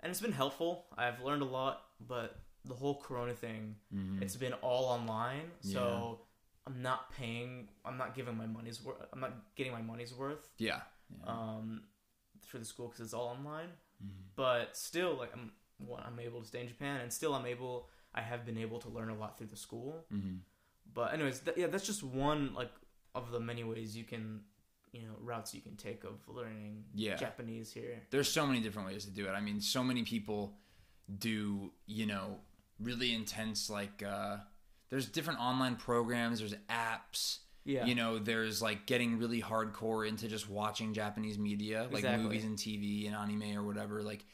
and 0.00 0.10
it's 0.10 0.20
been 0.20 0.32
helpful. 0.32 0.86
I've 0.98 1.20
learned 1.20 1.42
a 1.42 1.46
lot, 1.60 1.84
but 2.00 2.36
the 2.64 2.74
whole 2.74 3.00
Corona 3.00 3.34
thing, 3.34 3.76
Mm-hmm. 3.94 4.22
it's 4.22 4.36
been 4.36 4.52
all 4.54 4.84
online, 4.86 5.50
so. 5.60 6.20
I'm 6.66 6.82
not 6.82 7.10
paying. 7.12 7.68
I'm 7.86 7.96
not 7.96 8.14
giving 8.14 8.36
my 8.36 8.46
money's 8.46 8.84
worth. 8.84 8.98
I'm 9.12 9.18
not 9.20 9.32
getting 9.56 9.72
my 9.72 9.80
money's 9.80 10.12
worth 10.14 10.46
yeah. 10.58 10.80
yeah. 11.08 11.32
um, 11.32 11.82
for 12.46 12.58
the 12.58 12.64
school 12.66 12.88
because 12.88 13.00
it's 13.00 13.14
all 13.14 13.28
online 13.28 13.70
Mhm. 14.04 14.08
but 14.36 14.76
still 14.76 15.14
like 15.14 15.32
i'm 15.34 15.52
one, 15.78 16.02
i'm 16.06 16.18
able 16.20 16.40
to 16.42 16.46
stay 16.46 16.60
in 16.60 16.68
japan 16.68 17.00
and 17.00 17.12
still 17.12 17.34
i'm 17.34 17.46
able 17.46 17.88
i 18.14 18.20
have 18.20 18.44
been 18.46 18.56
able 18.58 18.78
to 18.78 18.88
learn 18.88 19.08
a 19.10 19.14
lot 19.14 19.36
through 19.36 19.48
the 19.48 19.56
school 19.56 20.06
Mhm. 20.12 20.38
but 20.94 21.12
anyways 21.14 21.40
th- 21.40 21.56
yeah 21.56 21.66
that's 21.66 21.86
just 21.86 22.02
one 22.02 22.54
like 22.54 22.70
of 23.14 23.30
the 23.32 23.40
many 23.40 23.64
ways 23.64 23.96
you 23.96 24.04
can 24.04 24.42
you 24.92 25.02
know 25.02 25.14
routes 25.20 25.54
you 25.54 25.60
can 25.60 25.76
take 25.76 26.04
of 26.04 26.16
learning 26.28 26.84
Yeah. 26.94 27.16
japanese 27.16 27.72
here 27.72 28.02
There's 28.10 28.30
so 28.30 28.46
many 28.46 28.60
different 28.60 28.86
ways 28.88 29.04
to 29.06 29.10
do 29.10 29.26
it. 29.28 29.32
I 29.32 29.40
mean, 29.40 29.60
so 29.60 29.82
many 29.82 30.02
people 30.04 30.56
do, 31.18 31.72
you 31.86 32.06
know, 32.06 32.38
really 32.82 33.14
intense 33.14 33.68
like 33.70 34.02
uh 34.02 34.36
there's 34.88 35.06
different 35.06 35.38
online 35.40 35.76
programs, 35.76 36.40
there's 36.40 36.54
apps, 36.68 37.38
yeah 37.64 37.84
you 37.84 37.94
know, 37.94 38.18
there's 38.18 38.60
like 38.60 38.86
getting 38.86 39.18
really 39.18 39.40
hardcore 39.40 40.08
into 40.08 40.26
just 40.28 40.48
watching 40.50 40.92
Japanese 40.94 41.38
media, 41.38 41.82
like 41.90 41.98
Exactly. 42.04 42.24
movies 42.24 42.44
and 42.44 42.56
TV 42.58 43.06
and 43.06 43.14
anime 43.14 43.56
or 43.56 43.62
whatever. 43.62 44.02
Like 44.02 44.24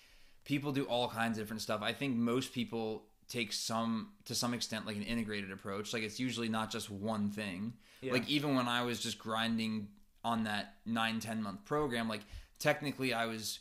people 0.44 0.72
do 0.72 0.84
all 0.84 1.08
kinds 1.08 1.36
of 1.38 1.44
different 1.44 1.60
stuff. 1.62 1.82
I 1.82 1.92
think 1.92 2.16
most 2.16 2.52
people 2.54 3.04
take 3.28 3.52
some 3.52 4.12
to 4.24 4.34
some 4.34 4.54
extent 4.54 4.86
like 4.86 4.96
an 4.96 5.02
integrated 5.02 5.50
approach. 5.50 5.92
Like 5.92 6.04
it's 6.04 6.20
usually 6.20 6.48
not 6.48 6.70
just 6.70 6.88
one 6.90 7.28
thing. 7.30 7.74
yeah. 8.00 8.12
Like 8.12 8.28
even 8.28 8.54
when 8.54 8.68
I 8.68 8.82
was 8.82 9.00
just 9.00 9.18
grinding 9.18 9.88
on 10.24 10.44
that 10.44 10.74
nine 10.86 11.20
ten 11.20 11.42
month 11.42 11.64
program, 11.64 12.08
like 12.08 12.22
technically 12.58 13.12
I 13.12 13.26
was 13.26 13.58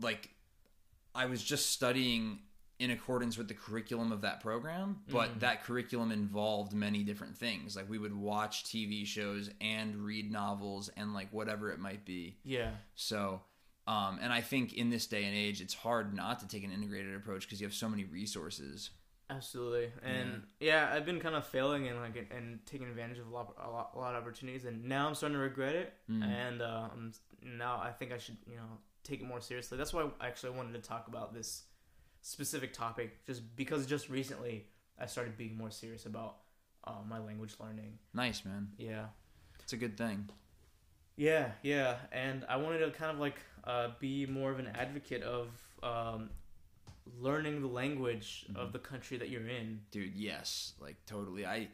like 0.00 0.30
I 1.14 1.26
was 1.26 1.42
just 1.42 1.70
studying 1.70 2.38
in 2.80 2.90
accordance 2.90 3.36
with 3.38 3.46
the 3.46 3.54
curriculum 3.54 4.10
of 4.10 4.22
that 4.22 4.40
program, 4.40 5.00
but 5.08 5.28
Mhm. 5.36 5.40
that 5.40 5.62
curriculum 5.64 6.10
involved 6.10 6.72
many 6.72 7.04
different 7.04 7.36
things. 7.36 7.76
Like 7.76 7.88
we 7.88 7.98
would 7.98 8.14
watch 8.14 8.64
TV 8.64 9.04
shows 9.06 9.50
and 9.60 9.96
read 9.96 10.32
novels 10.32 10.88
and 10.96 11.12
like 11.14 11.30
whatever 11.32 11.70
it 11.70 11.78
might 11.78 12.04
be. 12.04 12.38
yeah 12.42 12.72
So, 12.94 13.42
um, 13.86 14.18
and 14.22 14.32
I 14.32 14.40
think 14.40 14.72
in 14.72 14.90
this 14.90 15.06
day 15.06 15.24
and 15.24 15.34
age, 15.36 15.60
it's 15.60 15.74
hard 15.74 16.14
not 16.14 16.40
to 16.40 16.48
take 16.48 16.64
an 16.64 16.72
integrated 16.72 17.14
approach 17.14 17.42
because 17.46 17.60
you 17.60 17.66
have 17.66 17.74
so 17.74 17.88
many 17.88 18.04
resources. 18.04 18.90
absolutely 19.28 19.92
and 20.02 20.42
yeah. 20.58 20.90
i've 20.92 21.06
been 21.06 21.20
kind 21.20 21.36
of 21.36 21.46
failing 21.46 21.86
and 21.86 22.00
like 22.00 22.16
and 22.36 22.58
taking 22.66 22.88
advantage 22.88 23.16
of 23.18 23.28
a 23.28 23.30
lot, 23.30 23.54
a 23.64 23.70
lot 23.70 23.92
a 23.94 23.98
lot 23.98 24.12
of 24.16 24.22
opportunities 24.22 24.64
and 24.64 24.84
now 24.84 25.06
i'm 25.06 25.14
starting 25.14 25.36
to 25.38 25.42
regret 25.42 25.76
it 25.76 25.92
Mm. 26.10 26.24
and 26.24 26.62
uh, 26.62 26.88
I'm, 26.92 27.12
now 27.40 27.78
I 27.80 27.92
think 27.92 28.10
I 28.12 28.18
should 28.18 28.38
you 28.48 28.56
know 28.56 28.78
take 29.04 29.20
it 29.20 29.26
more 29.26 29.40
seriously. 29.40 29.78
That's 29.78 29.92
why 29.94 30.10
I 30.20 30.26
actually 30.26 30.50
wanted 30.58 30.72
to 30.74 30.80
talk 30.80 31.06
about 31.08 31.32
this 31.32 31.62
specific 32.22 32.72
topic, 32.72 33.24
just 33.26 33.42
because 33.56 33.86
just 33.86 34.08
recently 34.08 34.66
I 34.98 35.06
started 35.06 35.36
being 35.36 35.56
more 35.56 35.70
serious 35.70 36.06
about 36.06 36.36
uh, 36.84 36.92
my 37.08 37.18
language 37.18 37.54
learning. 37.60 37.98
Nice, 38.14 38.44
man. 38.44 38.68
Yeah, 38.78 39.06
It's 39.62 39.72
a 39.72 39.76
good 39.76 39.96
thing. 39.96 40.28
yeah, 41.16 41.52
yeah, 41.62 41.96
and 42.12 42.44
I 42.48 42.56
wanted 42.56 42.78
to 42.78 42.90
kind 42.90 43.10
of 43.12 43.18
like 43.18 43.36
uh, 43.64 43.88
be 43.98 44.26
more 44.26 44.50
of 44.50 44.58
an 44.58 44.68
advocate 44.74 45.22
of 45.22 45.48
um, 45.82 46.30
learning 47.18 47.60
the 47.60 47.66
language 47.68 48.46
of 48.54 48.72
the 48.72 48.78
country 48.78 49.18
that 49.18 49.28
you're 49.28 49.46
in. 49.46 49.80
Dude, 49.90 50.14
yes, 50.14 50.72
like 50.80 50.96
totally. 51.06 51.44
I 51.46 51.68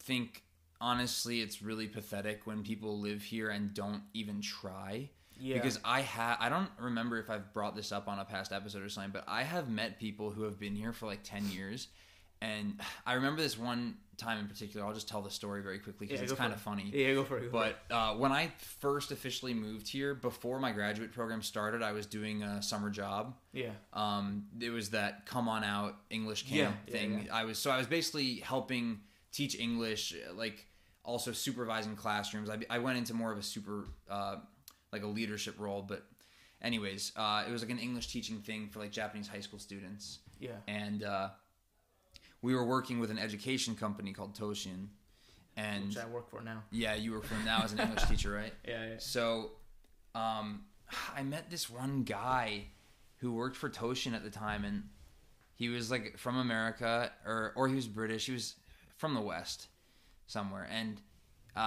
think 0.00 0.42
honestly, 0.80 1.40
it's 1.40 1.62
really 1.62 1.86
pathetic 1.88 2.46
when 2.46 2.62
people 2.62 2.98
live 3.00 3.22
here 3.22 3.50
and 3.50 3.72
don't 3.74 4.02
even 4.14 4.40
try. 4.40 5.10
Yeah, 5.40 5.54
Because 5.54 5.78
I 5.84 6.00
have, 6.02 6.38
I 6.40 6.48
don't 6.48 6.70
remember 6.78 7.18
if 7.18 7.30
I've 7.30 7.52
brought 7.52 7.76
this 7.76 7.92
up 7.92 8.08
on 8.08 8.18
a 8.18 8.24
past 8.24 8.52
episode 8.52 8.82
or 8.82 8.88
something, 8.88 9.12
but 9.12 9.24
I 9.26 9.42
have 9.42 9.68
met 9.70 9.98
people 9.98 10.30
who 10.30 10.42
have 10.42 10.58
been 10.58 10.74
here 10.76 10.92
for 10.92 11.06
like 11.06 11.20
10 11.24 11.50
years 11.50 11.88
and 12.40 12.80
I 13.06 13.14
remember 13.14 13.40
this 13.42 13.58
one 13.58 13.96
time 14.16 14.38
in 14.40 14.48
particular. 14.48 14.84
I'll 14.84 14.94
just 14.94 15.08
tell 15.08 15.22
the 15.22 15.30
story 15.30 15.62
very 15.62 15.78
quickly 15.78 16.06
because 16.06 16.20
Yeah, 16.20 16.24
it's 16.24 16.32
kind 16.34 16.52
of 16.52 16.60
funny. 16.60 16.90
Yeah, 16.92 17.14
go 17.14 17.24
for 17.24 17.38
it. 17.38 17.50
Go 17.52 17.58
for 17.60 17.66
it. 17.66 17.76
But 17.88 17.94
uh, 17.94 18.14
when 18.16 18.32
I 18.32 18.52
first 18.80 19.12
officially 19.12 19.54
moved 19.54 19.86
here, 19.88 20.12
before 20.14 20.58
my 20.58 20.72
graduate 20.72 21.12
program 21.12 21.40
started, 21.40 21.82
I 21.82 21.92
was 21.92 22.04
doing 22.06 22.42
a 22.42 22.60
summer 22.62 22.90
job. 22.90 23.34
yeah, 23.52 23.70
Um, 23.92 24.46
it 24.60 24.70
was 24.70 24.90
that 24.90 25.24
come 25.26 25.48
on 25.48 25.62
out 25.62 25.96
English 26.10 26.48
camp 26.48 26.76
Yeah, 26.86 26.92
thing. 26.92 27.22
yeah. 27.26 27.34
I 27.36 27.44
was 27.44 27.58
so 27.58 27.70
I 27.70 27.78
was 27.78 27.86
basically 27.86 28.36
helping 28.40 29.00
teach 29.30 29.56
English, 29.58 30.14
like 30.34 30.66
also 31.04 31.30
supervising 31.32 31.94
classrooms. 31.94 32.50
I, 32.50 32.58
I 32.68 32.78
went 32.80 32.98
into 32.98 33.14
more 33.14 33.30
of 33.30 33.38
a 33.38 33.42
super 33.42 33.84
uh, 34.10 34.36
like 34.92 35.02
a 35.02 35.06
leadership 35.06 35.58
role, 35.58 35.82
but 35.82 36.04
anyways, 36.62 37.12
uh, 37.16 37.44
it 37.46 37.50
was 37.52 37.62
like 37.62 37.70
an 37.70 37.78
English 37.78 38.08
teaching 38.12 38.38
thing 38.40 38.68
for 38.68 38.78
like 38.78 38.90
Japanese 38.90 39.28
high 39.28 39.40
school 39.40 39.58
students, 39.58 40.18
yeah, 40.40 40.52
and 40.66 41.02
uh, 41.04 41.28
we 42.42 42.54
were 42.54 42.64
working 42.64 42.98
with 43.00 43.10
an 43.10 43.18
education 43.18 43.74
company 43.74 44.12
called 44.12 44.34
Toshin, 44.34 44.88
and 45.56 45.88
which 45.88 45.98
I 45.98 46.06
work 46.06 46.30
for 46.30 46.40
now. 46.42 46.62
yeah, 46.70 46.94
you 46.94 47.12
were 47.12 47.22
from 47.22 47.44
now 47.44 47.62
as 47.62 47.72
an 47.72 47.80
English 47.80 48.04
teacher, 48.04 48.32
right? 48.32 48.52
Yeah, 48.66 48.86
yeah. 48.90 48.94
So, 48.98 49.50
um, 50.14 50.64
I 51.16 51.22
met 51.22 51.50
this 51.50 51.68
one 51.68 52.04
guy 52.04 52.64
who 53.18 53.32
worked 53.32 53.56
for 53.56 53.68
Toshin 53.68 54.14
at 54.14 54.22
the 54.24 54.30
time, 54.30 54.64
and 54.64 54.84
he 55.54 55.68
was 55.68 55.90
like 55.90 56.16
from 56.18 56.36
America, 56.36 57.10
or 57.26 57.52
or 57.56 57.68
he 57.68 57.74
was 57.74 57.86
British. 57.88 58.26
He 58.26 58.32
was 58.32 58.54
from 58.96 59.14
the 59.14 59.20
West, 59.20 59.66
somewhere, 60.26 60.66
and 60.70 61.00
uh, 61.56 61.60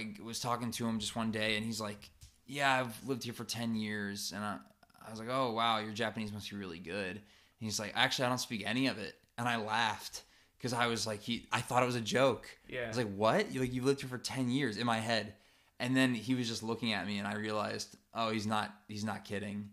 I 0.00 0.14
was 0.22 0.40
talking 0.40 0.70
to 0.72 0.86
him 0.86 0.98
just 0.98 1.14
one 1.14 1.30
day, 1.30 1.56
and 1.56 1.64
he's 1.64 1.80
like, 1.80 2.10
"Yeah, 2.46 2.80
I've 2.80 3.08
lived 3.08 3.24
here 3.24 3.32
for 3.34 3.44
ten 3.44 3.74
years," 3.74 4.32
and 4.34 4.44
I, 4.44 4.58
I 5.06 5.10
was 5.10 5.18
like, 5.18 5.28
"Oh 5.30 5.52
wow, 5.52 5.78
your 5.78 5.92
Japanese 5.92 6.32
must 6.32 6.50
be 6.50 6.56
really 6.56 6.78
good." 6.78 7.16
And 7.16 7.22
he's 7.58 7.78
like, 7.80 7.92
"Actually, 7.94 8.26
I 8.26 8.28
don't 8.30 8.38
speak 8.38 8.62
any 8.66 8.86
of 8.88 8.98
it," 8.98 9.14
and 9.38 9.48
I 9.48 9.56
laughed 9.56 10.22
because 10.58 10.72
I 10.72 10.86
was 10.86 11.06
like, 11.06 11.20
"He," 11.20 11.46
I 11.52 11.60
thought 11.60 11.82
it 11.82 11.86
was 11.86 11.94
a 11.96 12.00
joke. 12.00 12.46
Yeah. 12.68 12.84
I 12.84 12.88
was 12.88 12.96
like, 12.96 13.14
"What? 13.14 13.52
You 13.52 13.60
like 13.60 13.72
you 13.72 13.82
lived 13.82 14.00
here 14.00 14.08
for 14.10 14.18
ten 14.18 14.50
years?" 14.50 14.76
In 14.76 14.86
my 14.86 14.98
head, 14.98 15.34
and 15.80 15.96
then 15.96 16.14
he 16.14 16.34
was 16.34 16.48
just 16.48 16.62
looking 16.62 16.92
at 16.92 17.06
me, 17.06 17.18
and 17.18 17.26
I 17.28 17.34
realized, 17.34 17.96
oh, 18.14 18.30
he's 18.30 18.46
not 18.46 18.74
he's 18.88 19.04
not 19.04 19.24
kidding, 19.24 19.70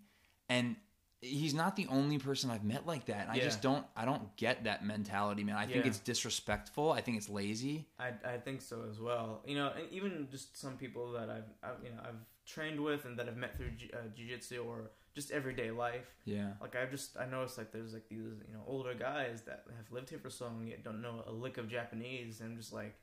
and 0.50 0.76
he's 1.24 1.54
not 1.54 1.76
the 1.76 1.86
only 1.88 2.18
person 2.18 2.50
I've 2.50 2.64
met 2.64 2.88
like 2.88 3.06
that. 3.06 3.30
I 3.30 3.36
Yeah. 3.36 3.44
just 3.44 3.62
don't 3.62 3.86
I 3.96 4.06
don't 4.06 4.36
get 4.38 4.64
that 4.64 4.84
mentality, 4.84 5.44
man. 5.44 5.56
I 5.56 5.66
think 5.68 5.86
Yeah. 5.86 5.90
it's 5.92 6.00
disrespectful. 6.00 6.92
I 6.92 7.02
think 7.02 7.18
it's 7.18 7.30
lazy. 7.30 7.88
I, 8.00 8.14
I 8.26 8.38
think 8.38 8.62
so 8.62 8.86
as 8.90 9.00
well. 9.00 9.44
You 9.46 9.56
know, 9.56 9.72
and 9.78 9.88
even 9.92 10.28
just 10.32 10.58
some 10.58 10.78
people 10.78 11.12
that 11.14 11.30
I've, 11.30 11.46
I've 11.64 11.84
you 11.84 11.92
know 11.92 12.02
I've 12.04 12.16
trained 12.46 12.80
with 12.80 13.06
and 13.06 13.18
that 13.20 13.28
I've 13.28 13.38
met 13.38 13.56
through 13.58 13.72
uh, 13.94 14.08
jiu-jitsu 14.16 14.64
or 14.68 14.92
just 15.14 15.32
everyday 15.32 15.72
life. 15.72 16.08
Yeah. 16.26 16.54
Like 16.62 16.76
I've 16.76 16.92
just 16.92 17.18
I 17.18 17.26
noticed 17.26 17.58
like 17.58 17.72
there's 17.72 17.94
like 17.94 18.08
these 18.10 18.20
you 18.48 18.54
know 18.54 18.64
older 18.68 18.94
guys 18.94 19.42
that 19.44 19.64
have 19.78 19.92
lived 19.92 20.10
here 20.10 20.20
for 20.20 20.30
so 20.30 20.46
long 20.46 20.68
yet 20.68 20.84
don't 20.84 21.02
know 21.02 21.24
a 21.28 21.32
lick 21.32 21.58
of 21.58 21.68
Japanese 21.70 22.40
and 22.42 22.52
I'm 22.52 22.58
just 22.58 22.74
like 22.74 22.96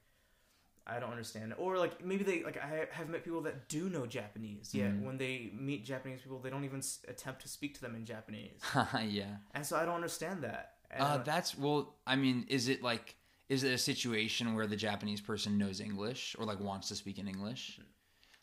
I 0.86 0.98
don't 1.00 1.10
understand. 1.10 1.52
it. 1.52 1.58
Or 1.60 1.76
like 1.76 2.02
maybe 2.04 2.24
they 2.24 2.42
like 2.42 2.56
I 2.56 2.86
have 2.90 3.08
met 3.10 3.22
people 3.24 3.42
that 3.42 3.68
do 3.68 3.90
know 3.90 4.06
Japanese 4.06 4.74
yet 4.74 4.90
Mhm. 4.92 5.02
when 5.02 5.18
they 5.18 5.52
meet 5.54 5.84
Japanese 5.84 6.22
people 6.22 6.38
they 6.38 6.48
don't 6.50 6.64
even 6.64 6.78
s- 6.78 7.00
attempt 7.08 7.42
to 7.42 7.48
speak 7.48 7.74
to 7.74 7.80
them 7.82 7.94
in 7.94 8.04
Japanese. 8.06 8.60
yeah. 9.06 9.36
and 9.54 9.64
so 9.66 9.76
I 9.76 9.84
don't 9.84 9.96
understand 9.96 10.42
that. 10.44 10.74
And 10.90 11.02
Uh, 11.02 11.18
that's 11.18 11.56
well. 11.58 11.96
I 12.06 12.16
mean, 12.16 12.46
is 12.48 12.68
it 12.68 12.82
like 12.82 13.16
is 13.50 13.64
it 13.64 13.72
a 13.74 13.78
situation 13.78 14.54
where 14.54 14.66
the 14.66 14.76
Japanese 14.76 15.20
person 15.20 15.58
knows 15.58 15.80
English 15.80 16.34
or 16.38 16.46
like 16.46 16.60
wants 16.60 16.88
to 16.88 16.94
speak 16.96 17.18
in 17.18 17.28
English? 17.28 17.78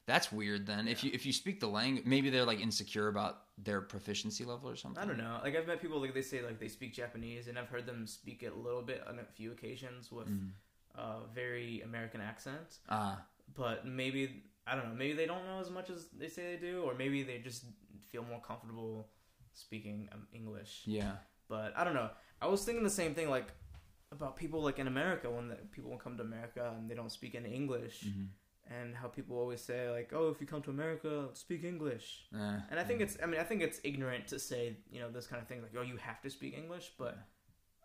That's 0.07 0.31
weird. 0.31 0.67
Then 0.67 0.87
if 0.87 1.03
you 1.03 1.11
if 1.13 1.25
you 1.25 1.33
speak 1.33 1.59
the 1.59 1.67
language, 1.67 2.05
maybe 2.05 2.29
they're 2.29 2.45
like 2.45 2.59
insecure 2.59 3.07
about 3.07 3.41
their 3.57 3.81
proficiency 3.81 4.45
level 4.45 4.69
or 4.69 4.75
something. 4.75 5.01
I 5.01 5.05
don't 5.07 5.17
know. 5.17 5.39
Like 5.43 5.55
I've 5.55 5.65
met 5.67 5.81
people 5.81 5.99
like 5.99 6.13
they 6.13 6.21
say 6.21 6.41
like 6.43 6.59
they 6.59 6.67
speak 6.67 6.93
Japanese, 6.93 7.47
and 7.47 7.57
I've 7.57 7.69
heard 7.69 7.85
them 7.87 8.05
speak 8.05 8.43
it 8.43 8.53
a 8.53 8.59
little 8.67 8.83
bit 8.83 9.01
on 9.07 9.17
a 9.19 9.23
few 9.23 9.51
occasions 9.51 10.11
with 10.11 10.27
Mm. 10.29 10.51
uh, 10.95 11.19
very 11.33 11.81
American 11.81 12.21
accent. 12.21 12.79
Ah, 12.89 13.25
But 13.55 13.85
maybe 13.87 14.43
I 14.67 14.75
don't 14.75 14.89
know. 14.89 14.95
Maybe 14.95 15.13
they 15.13 15.25
don't 15.25 15.45
know 15.45 15.59
as 15.59 15.69
much 15.71 15.89
as 15.89 16.07
they 16.09 16.27
say 16.29 16.43
they 16.55 16.61
do, 16.61 16.83
or 16.83 16.93
maybe 16.93 17.23
they 17.23 17.39
just 17.39 17.65
feel 18.11 18.23
more 18.23 18.41
comfortable 18.41 19.07
speaking 19.53 20.09
um, 20.13 20.27
English. 20.33 20.83
yeah. 20.85 21.15
But 21.47 21.73
I 21.77 21.83
don't 21.83 21.93
know. 21.93 22.09
I 22.41 22.47
was 22.47 22.63
thinking 22.65 22.83
the 22.83 22.89
same 23.01 23.13
thing 23.15 23.29
like 23.29 23.47
about 24.11 24.35
people 24.35 24.61
like 24.61 24.77
in 24.79 24.87
America 24.87 25.29
when 25.31 25.47
the, 25.49 25.55
people 25.71 25.97
come 25.97 26.15
to 26.17 26.23
America 26.23 26.73
and 26.77 26.89
they 26.89 26.95
don't 26.95 27.11
speak 27.11 27.33
any 27.35 27.53
English, 27.53 28.03
Mhm. 28.05 28.27
And 28.67 28.95
how 28.95 29.07
people 29.07 29.37
always 29.37 29.61
say 29.61 29.89
like, 29.89 30.11
"Oh, 30.13 30.29
if 30.29 30.41
you 30.41 30.47
come 30.47 30.61
to 30.63 30.69
America, 30.71 31.29
speak 31.33 31.63
English." 31.63 32.25
Eh, 32.33 32.59
And 32.69 32.79
I 32.79 32.83
think 32.83 33.01
it's, 33.01 33.17
I 33.21 33.25
mean, 33.25 33.39
I 33.39 33.43
think 33.43 33.61
it's 33.61 33.79
ignorant 33.83 34.27
to 34.29 34.39
say, 34.39 34.77
you 34.91 34.99
know, 34.99 35.09
this 35.11 35.27
kind 35.27 35.41
of 35.41 35.47
thing, 35.47 35.61
like, 35.61 35.71
oh, 35.77 35.81
you 35.81 35.97
have 35.97 36.21
to 36.21 36.29
speak 36.29 36.57
English, 36.57 36.91
but 36.97 37.17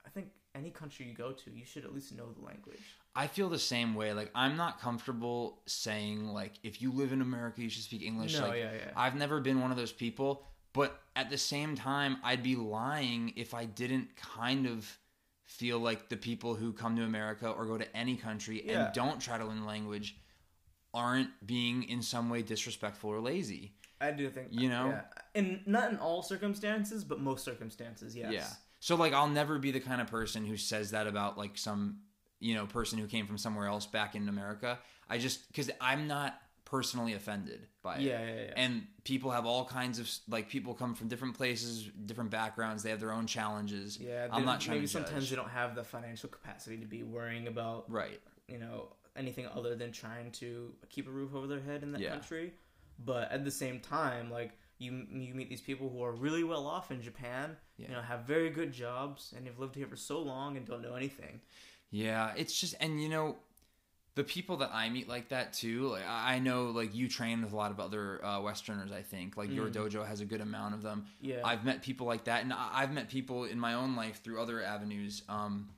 I 0.06 0.08
think 0.08 0.28
any 0.54 0.70
country 0.70 1.06
you 1.06 1.14
go 1.14 1.32
to, 1.32 1.50
you 1.50 1.64
should 1.64 1.84
at 1.84 1.92
least 1.94 2.14
know 2.16 2.32
the 2.32 2.44
language. 2.44 2.80
I 3.14 3.26
feel 3.26 3.48
the 3.48 3.58
same 3.58 3.94
way. 3.94 4.12
Like 4.12 4.30
I'm 4.34 4.56
not 4.56 4.80
comfortable 4.80 5.62
saying 5.66 6.26
like 6.28 6.54
if 6.62 6.80
you 6.80 6.92
live 6.92 7.12
in 7.12 7.20
America, 7.20 7.60
you 7.62 7.68
should 7.68 7.82
speak 7.84 8.02
English. 8.02 8.34
no, 8.38 8.48
like, 8.48 8.58
yeah, 8.58 8.72
yeah. 8.72 8.90
I've 8.96 9.16
never 9.16 9.40
been 9.40 9.60
one 9.60 9.70
of 9.70 9.76
those 9.76 9.92
people, 9.92 10.46
but 10.72 11.00
at 11.16 11.28
the 11.30 11.38
same 11.38 11.74
time, 11.76 12.16
I'd 12.22 12.42
be 12.42 12.56
lying 12.56 13.32
if 13.36 13.52
I 13.54 13.64
didn't 13.64 14.14
kind 14.16 14.66
of 14.66 14.98
feel 15.44 15.80
like 15.80 16.08
the 16.08 16.16
people 16.16 16.54
who 16.54 16.72
come 16.72 16.94
to 16.96 17.02
America 17.02 17.48
or 17.50 17.66
go 17.66 17.76
to 17.76 17.96
any 17.96 18.16
country 18.16 18.62
Yeah. 18.64 18.84
and 18.86 18.94
don't 18.94 19.20
try 19.20 19.36
to 19.38 19.44
learn 19.44 19.60
the 19.60 19.66
language 19.66 20.16
aren't 20.92 21.30
being 21.46 21.84
in 21.84 22.02
some 22.02 22.30
way 22.30 22.42
disrespectful 22.42 23.10
or 23.10 23.20
lazy. 23.20 23.72
I 24.00 24.12
do 24.12 24.30
think, 24.30 24.48
You 24.50 24.68
know? 24.68 24.88
yeah. 24.88 25.02
and 25.34 25.60
not 25.66 25.90
in 25.90 25.98
all 25.98 26.22
circumstances, 26.22 27.04
but 27.04 27.20
most 27.20 27.44
circumstances, 27.44 28.16
yes. 28.16 28.32
Yeah. 28.32 28.46
So 28.80 28.96
like 28.96 29.12
I'll 29.12 29.28
never 29.28 29.58
be 29.58 29.70
the 29.70 29.80
kind 29.80 30.00
of 30.00 30.06
person 30.06 30.46
who 30.46 30.56
says 30.56 30.92
that 30.92 31.06
about 31.06 31.36
like 31.36 31.58
some, 31.58 31.98
you 32.40 32.54
know, 32.54 32.66
person 32.66 32.98
who 32.98 33.06
came 33.06 33.26
from 33.26 33.36
somewhere 33.36 33.66
else 33.66 33.84
back 33.86 34.14
in 34.14 34.28
America. 34.28 34.78
I 35.08 35.18
just 35.18 35.52
cuz 35.52 35.70
I'm 35.80 36.06
not 36.08 36.40
personally 36.64 37.12
offended 37.12 37.66
by 37.82 37.96
it. 37.96 38.02
Yeah, 38.02 38.24
yeah, 38.24 38.34
yeah. 38.34 38.52
and 38.56 38.86
people 39.04 39.32
have 39.32 39.44
all 39.44 39.66
kinds 39.66 39.98
of 39.98 40.10
like 40.28 40.48
people 40.48 40.72
come 40.72 40.94
from 40.94 41.08
different 41.08 41.36
places 41.36 41.90
different 42.06 42.30
backgrounds 42.30 42.84
they 42.84 42.90
have 42.90 43.00
their 43.00 43.10
own 43.10 43.26
challenges 43.26 43.98
yeah, 43.98 44.28
i'm 44.30 44.44
not 44.44 44.60
trying 44.60 44.76
maybe 44.76 44.86
sometimes 44.86 45.28
they 45.28 45.34
don't 45.34 45.50
have 45.50 45.74
the 45.74 45.82
financial 45.82 46.28
capacity 46.28 46.76
to 46.76 46.86
be 46.86 47.02
worrying 47.02 47.48
about, 47.48 47.90
right 47.90 48.20
you 48.50 48.58
know, 48.58 48.88
anything 49.16 49.46
other 49.46 49.74
than 49.74 49.92
trying 49.92 50.30
to 50.32 50.72
keep 50.88 51.06
a 51.08 51.10
roof 51.10 51.34
over 51.34 51.46
their 51.46 51.60
head 51.60 51.82
in 51.82 51.92
that 51.92 52.00
Yeah. 52.00 52.10
country. 52.10 52.54
But 53.04 53.30
at 53.32 53.44
the 53.44 53.50
same 53.50 53.80
time, 53.80 54.30
like, 54.30 54.52
you, 54.78 55.06
you 55.10 55.34
meet 55.34 55.48
these 55.50 55.60
people 55.60 55.90
who 55.90 56.02
are 56.02 56.12
really 56.12 56.44
well 56.44 56.66
off 56.66 56.90
in 56.90 57.02
Japan, 57.02 57.56
Yeah. 57.76 57.88
you 57.88 57.94
know, 57.94 58.02
have 58.02 58.24
very 58.24 58.50
good 58.50 58.72
jobs, 58.72 59.32
and 59.36 59.46
have 59.46 59.58
lived 59.58 59.74
here 59.74 59.86
for 59.86 59.96
so 59.96 60.20
long 60.20 60.56
and 60.56 60.66
don't 60.66 60.82
know 60.82 60.94
anything. 60.94 61.40
yeah 61.92 62.32
it's 62.36 62.58
just 62.60 62.74
and 62.80 63.02
you 63.02 63.08
know 63.08 63.36
the 64.14 64.22
people 64.22 64.56
that 64.58 64.70
i 64.72 64.88
meet 64.88 65.08
like 65.08 65.28
that 65.30 65.52
too 65.52 65.88
like 65.88 66.04
i 66.06 66.38
know 66.38 66.66
like 66.70 66.94
you 66.94 67.08
train 67.08 67.42
with 67.42 67.52
a 67.52 67.56
lot 67.56 67.72
of 67.72 67.80
other 67.80 68.24
uh, 68.24 68.40
westerners 68.40 68.92
i 68.92 69.02
think 69.02 69.36
like 69.36 69.50
your 69.50 69.66
Mm. 69.68 69.72
dojo 69.72 70.06
has 70.06 70.20
a 70.20 70.24
good 70.24 70.40
amount 70.40 70.74
of 70.74 70.82
them 70.82 71.06
Yeah. 71.20 71.40
i've 71.44 71.64
met 71.64 71.82
people 71.82 72.06
like 72.06 72.24
that 72.24 72.42
and 72.44 72.52
i've 72.52 72.92
met 72.92 73.08
people 73.08 73.42
in 73.44 73.58
my 73.58 73.74
own 73.74 73.96
life 73.96 74.22
through 74.22 74.40
other 74.40 74.62
avenues 74.62 75.22
um 75.28 75.68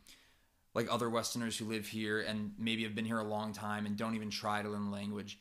like 0.75 0.89
other 0.91 1.11
westerners 1.11 1.57
who 1.57 1.67
live 1.67 1.87
here 1.87 2.21
and 2.21 2.53
maybe 2.59 2.83
have 2.85 2.95
been 2.95 3.05
here 3.05 3.19
a 3.19 3.25
long 3.25 3.53
time 3.53 3.87
and 3.87 3.97
don't 3.97 4.15
even 4.15 4.31
try 4.31 4.63
to 4.63 4.69
learn 4.69 4.87
the 4.87 4.91
language 4.91 5.39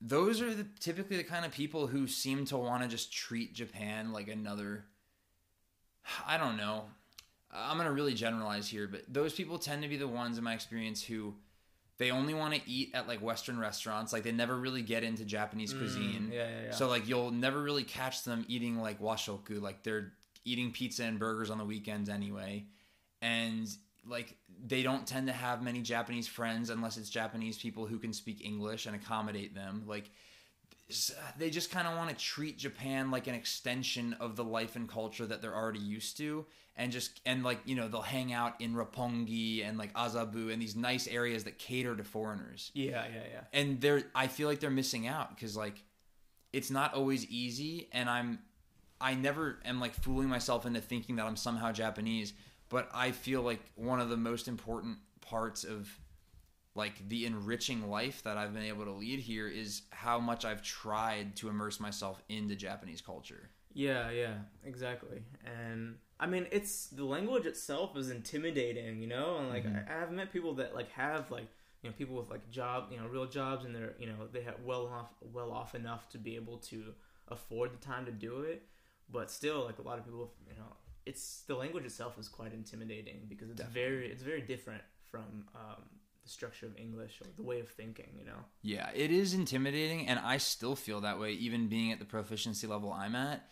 those 0.00 0.42
are 0.42 0.52
the, 0.52 0.66
typically 0.78 1.16
the 1.16 1.24
kind 1.24 1.44
of 1.44 1.52
people 1.52 1.86
who 1.86 2.06
seem 2.06 2.44
to 2.46 2.56
want 2.56 2.82
to 2.82 2.88
just 2.88 3.12
treat 3.12 3.54
Japan 3.54 4.12
like 4.12 4.28
another. 4.28 4.84
I 6.26 6.36
don't 6.36 6.56
know. 6.56 6.84
I'm 7.52 7.76
going 7.76 7.88
to 7.88 7.94
really 7.94 8.14
generalize 8.14 8.68
here, 8.68 8.86
but 8.86 9.02
those 9.08 9.32
people 9.32 9.58
tend 9.58 9.82
to 9.82 9.88
be 9.88 9.96
the 9.96 10.08
ones 10.08 10.36
in 10.36 10.44
my 10.44 10.52
experience 10.52 11.02
who 11.02 11.34
they 11.98 12.10
only 12.10 12.34
want 12.34 12.54
to 12.54 12.60
eat 12.66 12.90
at 12.92 13.08
like 13.08 13.22
Western 13.22 13.58
restaurants. 13.58 14.12
Like 14.12 14.22
they 14.22 14.32
never 14.32 14.54
really 14.56 14.82
get 14.82 15.02
into 15.02 15.24
Japanese 15.24 15.72
cuisine. 15.72 16.28
Mm, 16.30 16.34
yeah, 16.34 16.48
yeah, 16.48 16.64
yeah. 16.66 16.70
So 16.72 16.88
like 16.88 17.08
you'll 17.08 17.30
never 17.30 17.62
really 17.62 17.84
catch 17.84 18.24
them 18.24 18.44
eating 18.48 18.78
like 18.80 19.00
washoku. 19.00 19.62
Like 19.62 19.82
they're 19.82 20.12
eating 20.44 20.72
pizza 20.72 21.04
and 21.04 21.18
burgers 21.18 21.48
on 21.48 21.56
the 21.56 21.64
weekends 21.64 22.10
anyway. 22.10 22.66
And 23.22 23.66
like 24.08 24.36
they 24.66 24.82
don't 24.82 25.06
tend 25.06 25.26
to 25.26 25.32
have 25.32 25.62
many 25.62 25.80
Japanese 25.80 26.26
friends 26.26 26.70
unless 26.70 26.96
it's 26.96 27.10
Japanese 27.10 27.58
people 27.58 27.86
who 27.86 27.98
can 27.98 28.12
speak 28.12 28.44
English 28.44 28.86
and 28.86 28.94
accommodate 28.94 29.54
them. 29.54 29.84
Like 29.86 30.10
they 31.36 31.50
just 31.50 31.70
kind 31.70 31.88
of 31.88 31.96
want 31.96 32.10
to 32.10 32.16
treat 32.16 32.58
Japan 32.58 33.10
like 33.10 33.26
an 33.26 33.34
extension 33.34 34.14
of 34.20 34.36
the 34.36 34.44
life 34.44 34.76
and 34.76 34.88
culture 34.88 35.26
that 35.26 35.42
they're 35.42 35.54
already 35.54 35.80
used 35.80 36.16
to 36.18 36.46
and 36.76 36.92
just 36.92 37.20
and 37.26 37.42
like 37.42 37.58
you 37.64 37.74
know 37.74 37.88
they'll 37.88 38.02
hang 38.02 38.32
out 38.32 38.60
in 38.60 38.74
Roppongi 38.74 39.66
and 39.66 39.78
like 39.78 39.92
Azabu 39.94 40.52
and 40.52 40.62
these 40.62 40.76
nice 40.76 41.08
areas 41.08 41.44
that 41.44 41.58
cater 41.58 41.96
to 41.96 42.04
foreigners 42.04 42.70
yeah, 42.74 43.04
yeah, 43.12 43.22
yeah. 43.32 43.40
and 43.52 43.80
they're 43.80 44.04
I 44.14 44.28
feel 44.28 44.48
like 44.48 44.60
they're 44.60 44.70
missing 44.70 45.06
out 45.06 45.34
because 45.34 45.56
like 45.56 45.82
it's 46.52 46.70
not 46.70 46.94
always 46.94 47.26
easy 47.26 47.88
and 47.92 48.08
I'm 48.08 48.38
I 49.00 49.14
never 49.14 49.58
am 49.64 49.80
like 49.80 49.94
fooling 49.94 50.28
myself 50.28 50.66
into 50.66 50.80
thinking 50.80 51.16
that 51.16 51.26
I'm 51.26 51.36
somehow 51.36 51.72
Japanese 51.72 52.32
but 52.68 52.88
I 52.94 53.12
feel 53.12 53.42
like 53.42 53.60
one 53.74 54.00
of 54.00 54.08
the 54.08 54.16
most 54.16 54.48
important 54.48 54.98
parts 55.20 55.64
of 55.64 55.88
like 56.74 57.08
the 57.08 57.26
enriching 57.26 57.88
life 57.88 58.22
that 58.24 58.36
I've 58.36 58.52
been 58.54 58.64
able 58.64 58.84
to 58.84 58.92
lead 58.92 59.20
here 59.20 59.48
is 59.48 59.82
how 59.90 60.18
much 60.20 60.44
I've 60.44 60.62
tried 60.62 61.36
to 61.36 61.48
immerse 61.48 61.80
myself 61.80 62.22
into 62.28 62.54
Japanese 62.56 63.00
culture. 63.00 63.50
Yeah, 63.72 64.10
yeah, 64.10 64.34
exactly. 64.64 65.22
And 65.44 65.96
I 66.18 66.26
mean, 66.26 66.46
it's 66.50 66.86
the 66.86 67.04
language 67.04 67.44
itself 67.46 67.96
is 67.96 68.10
intimidating, 68.10 69.00
you 69.02 69.06
know, 69.08 69.38
and 69.38 69.48
like 69.48 69.64
Mhm. 69.64 69.88
I, 69.88 70.02
I've 70.02 70.12
met 70.12 70.32
people 70.32 70.54
that 70.54 70.74
like 70.74 70.90
have 70.92 71.30
like 71.30 71.48
you 71.82 71.90
know 71.90 71.94
people 71.96 72.16
with 72.16 72.30
like 72.30 72.48
job, 72.50 72.88
you 72.90 72.98
know, 72.98 73.06
real 73.06 73.26
jobs, 73.26 73.64
and 73.64 73.74
they're 73.74 73.94
you 73.98 74.06
know 74.06 74.26
they 74.32 74.42
have 74.42 74.60
well 74.64 74.86
off 74.86 75.10
well 75.20 75.52
off 75.52 75.74
enough 75.74 76.08
to 76.10 76.18
be 76.18 76.36
able 76.36 76.58
to 76.58 76.94
afford 77.28 77.72
the 77.72 77.84
time 77.84 78.06
to 78.06 78.12
do 78.12 78.42
it, 78.42 78.62
but 79.10 79.30
still 79.30 79.64
like 79.64 79.78
a 79.78 79.82
lot 79.82 79.98
of 79.98 80.04
people, 80.04 80.32
you 80.48 80.54
know, 80.54 80.72
it's 81.06 81.42
the 81.46 81.54
language 81.54 81.84
itself 81.84 82.18
is 82.18 82.28
quite 82.28 82.52
intimidating 82.52 83.22
because 83.28 83.48
it's 83.48 83.60
Definitely. 83.60 83.82
very 83.82 84.12
it's 84.12 84.22
very 84.22 84.42
different 84.42 84.82
from 85.10 85.44
um, 85.54 85.82
the 86.22 86.28
structure 86.28 86.66
of 86.66 86.76
English 86.76 87.20
or 87.20 87.28
the 87.36 87.42
way 87.42 87.60
of 87.60 87.68
thinking, 87.68 88.08
you 88.18 88.24
know. 88.26 88.38
Yeah, 88.62 88.90
it 88.94 89.10
is 89.12 89.32
intimidating, 89.32 90.08
and 90.08 90.18
I 90.18 90.38
still 90.38 90.74
feel 90.74 91.00
that 91.02 91.18
way, 91.18 91.32
even 91.32 91.68
being 91.68 91.92
at 91.92 92.00
the 92.00 92.04
proficiency 92.04 92.66
level 92.66 92.92
I'm 92.92 93.14
at. 93.14 93.48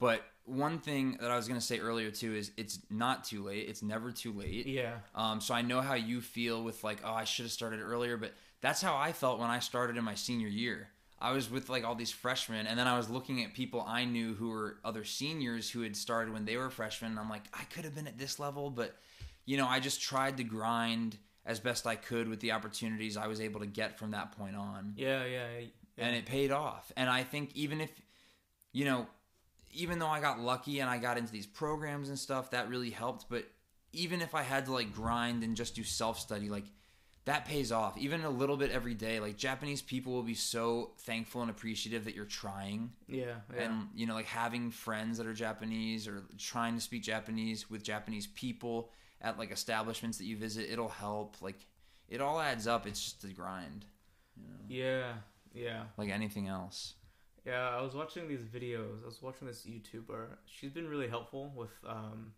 But 0.00 0.22
one 0.44 0.78
thing 0.80 1.18
that 1.20 1.30
I 1.30 1.36
was 1.36 1.46
going 1.46 1.60
to 1.60 1.64
say 1.64 1.78
earlier 1.78 2.10
too 2.10 2.34
is 2.34 2.50
it's 2.56 2.80
not 2.90 3.24
too 3.24 3.44
late. 3.44 3.68
It's 3.68 3.82
never 3.82 4.10
too 4.10 4.32
late. 4.32 4.66
Yeah, 4.66 4.96
Um, 5.14 5.40
so 5.40 5.54
I 5.54 5.62
know 5.62 5.80
how 5.80 5.94
you 5.94 6.20
feel 6.20 6.62
with 6.64 6.82
like, 6.82 6.98
oh, 7.04 7.12
I 7.12 7.24
should 7.24 7.44
have 7.44 7.52
started 7.52 7.80
earlier, 7.80 8.16
but 8.16 8.32
that's 8.60 8.82
how 8.82 8.96
I 8.96 9.12
felt 9.12 9.38
when 9.38 9.50
I 9.50 9.60
started 9.60 9.96
in 9.96 10.04
my 10.04 10.14
senior 10.14 10.48
year. 10.48 10.88
I 11.24 11.32
was 11.32 11.50
with 11.50 11.70
like 11.70 11.84
all 11.84 11.94
these 11.94 12.10
freshmen, 12.10 12.66
and 12.66 12.78
then 12.78 12.86
I 12.86 12.98
was 12.98 13.08
looking 13.08 13.42
at 13.42 13.54
people 13.54 13.82
I 13.86 14.04
knew 14.04 14.34
who 14.34 14.50
were 14.50 14.76
other 14.84 15.04
seniors 15.04 15.70
who 15.70 15.80
had 15.80 15.96
started 15.96 16.34
when 16.34 16.44
they 16.44 16.58
were 16.58 16.68
freshmen. 16.68 17.12
And 17.12 17.18
I'm 17.18 17.30
like, 17.30 17.44
I 17.54 17.64
could 17.64 17.84
have 17.84 17.94
been 17.94 18.06
at 18.06 18.18
this 18.18 18.38
level, 18.38 18.68
but 18.68 18.94
you 19.46 19.56
know, 19.56 19.66
I 19.66 19.80
just 19.80 20.02
tried 20.02 20.36
to 20.36 20.44
grind 20.44 21.16
as 21.46 21.60
best 21.60 21.86
I 21.86 21.96
could 21.96 22.28
with 22.28 22.40
the 22.40 22.52
opportunities 22.52 23.16
I 23.16 23.26
was 23.26 23.40
able 23.40 23.60
to 23.60 23.66
get 23.66 23.98
from 23.98 24.10
that 24.10 24.36
point 24.36 24.54
on 24.54 24.92
yeah, 24.96 25.24
yeah, 25.24 25.46
yeah. 25.60 25.66
and 26.06 26.14
it 26.14 26.26
paid 26.26 26.50
off. 26.50 26.92
And 26.94 27.08
I 27.08 27.22
think 27.22 27.50
even 27.54 27.80
if, 27.80 27.90
you 28.72 28.84
know, 28.84 29.06
even 29.72 29.98
though 29.98 30.08
I 30.08 30.20
got 30.20 30.40
lucky 30.40 30.80
and 30.80 30.90
I 30.90 30.98
got 30.98 31.16
into 31.16 31.32
these 31.32 31.46
programs 31.46 32.10
and 32.10 32.18
stuff, 32.18 32.50
that 32.50 32.68
really 32.68 32.90
helped. 32.90 33.26
But 33.30 33.46
even 33.92 34.20
if 34.20 34.34
I 34.34 34.42
had 34.42 34.66
to 34.66 34.72
like 34.72 34.92
grind 34.92 35.42
and 35.42 35.56
just 35.56 35.74
do 35.74 35.84
self 35.84 36.18
study, 36.18 36.50
like 36.50 36.64
that 37.26 37.46
pays 37.46 37.72
off. 37.72 37.96
Even 37.96 38.22
a 38.24 38.30
little 38.30 38.56
bit 38.56 38.70
every 38.70 38.94
day. 38.94 39.18
Like 39.18 39.36
Japanese 39.36 39.80
people 39.80 40.12
will 40.12 40.22
be 40.22 40.34
so 40.34 40.92
thankful 40.98 41.40
and 41.40 41.50
appreciative 41.50 42.04
that 42.04 42.14
you're 42.14 42.24
trying. 42.24 42.92
yeah, 43.08 43.36
yeah. 43.54 43.62
And, 43.62 43.88
you 43.94 44.06
know, 44.06 44.14
like 44.14 44.26
having 44.26 44.70
friends 44.70 45.18
that 45.18 45.26
are 45.26 45.32
Japanese 45.32 46.06
or 46.06 46.24
trying 46.38 46.74
to 46.74 46.80
speak 46.80 47.02
Japanese 47.02 47.70
with 47.70 47.82
Japanese 47.82 48.26
people 48.26 48.90
at 49.20 49.38
like 49.38 49.50
establishments 49.50 50.18
that 50.18 50.24
you 50.24 50.36
visit, 50.36 50.68
it'll 50.70 50.88
help. 50.88 51.36
Like 51.40 51.66
it 52.08 52.20
all 52.20 52.38
adds 52.38 52.66
up. 52.66 52.86
It's 52.86 53.02
just 53.02 53.24
a 53.24 53.28
grind, 53.28 53.86
you 54.36 54.46
know, 54.46 54.58
yeah, 54.68 55.12
yeah. 55.54 55.84
like 55.96 56.10
anything 56.10 56.48
else. 56.48 56.94
Yeah, 57.46 57.68
I 57.68 57.82
was 57.82 57.94
watching 57.94 58.26
these 58.26 58.40
videos. 58.40 59.02
I 59.02 59.06
was 59.06 59.20
watching 59.20 59.46
this 59.46 59.66
YouTuber. 59.66 60.26
She's 60.46 60.70
been 60.70 60.88
really 60.88 61.08
helpful 61.08 61.52
with 61.54 61.72
um, 61.86 62.32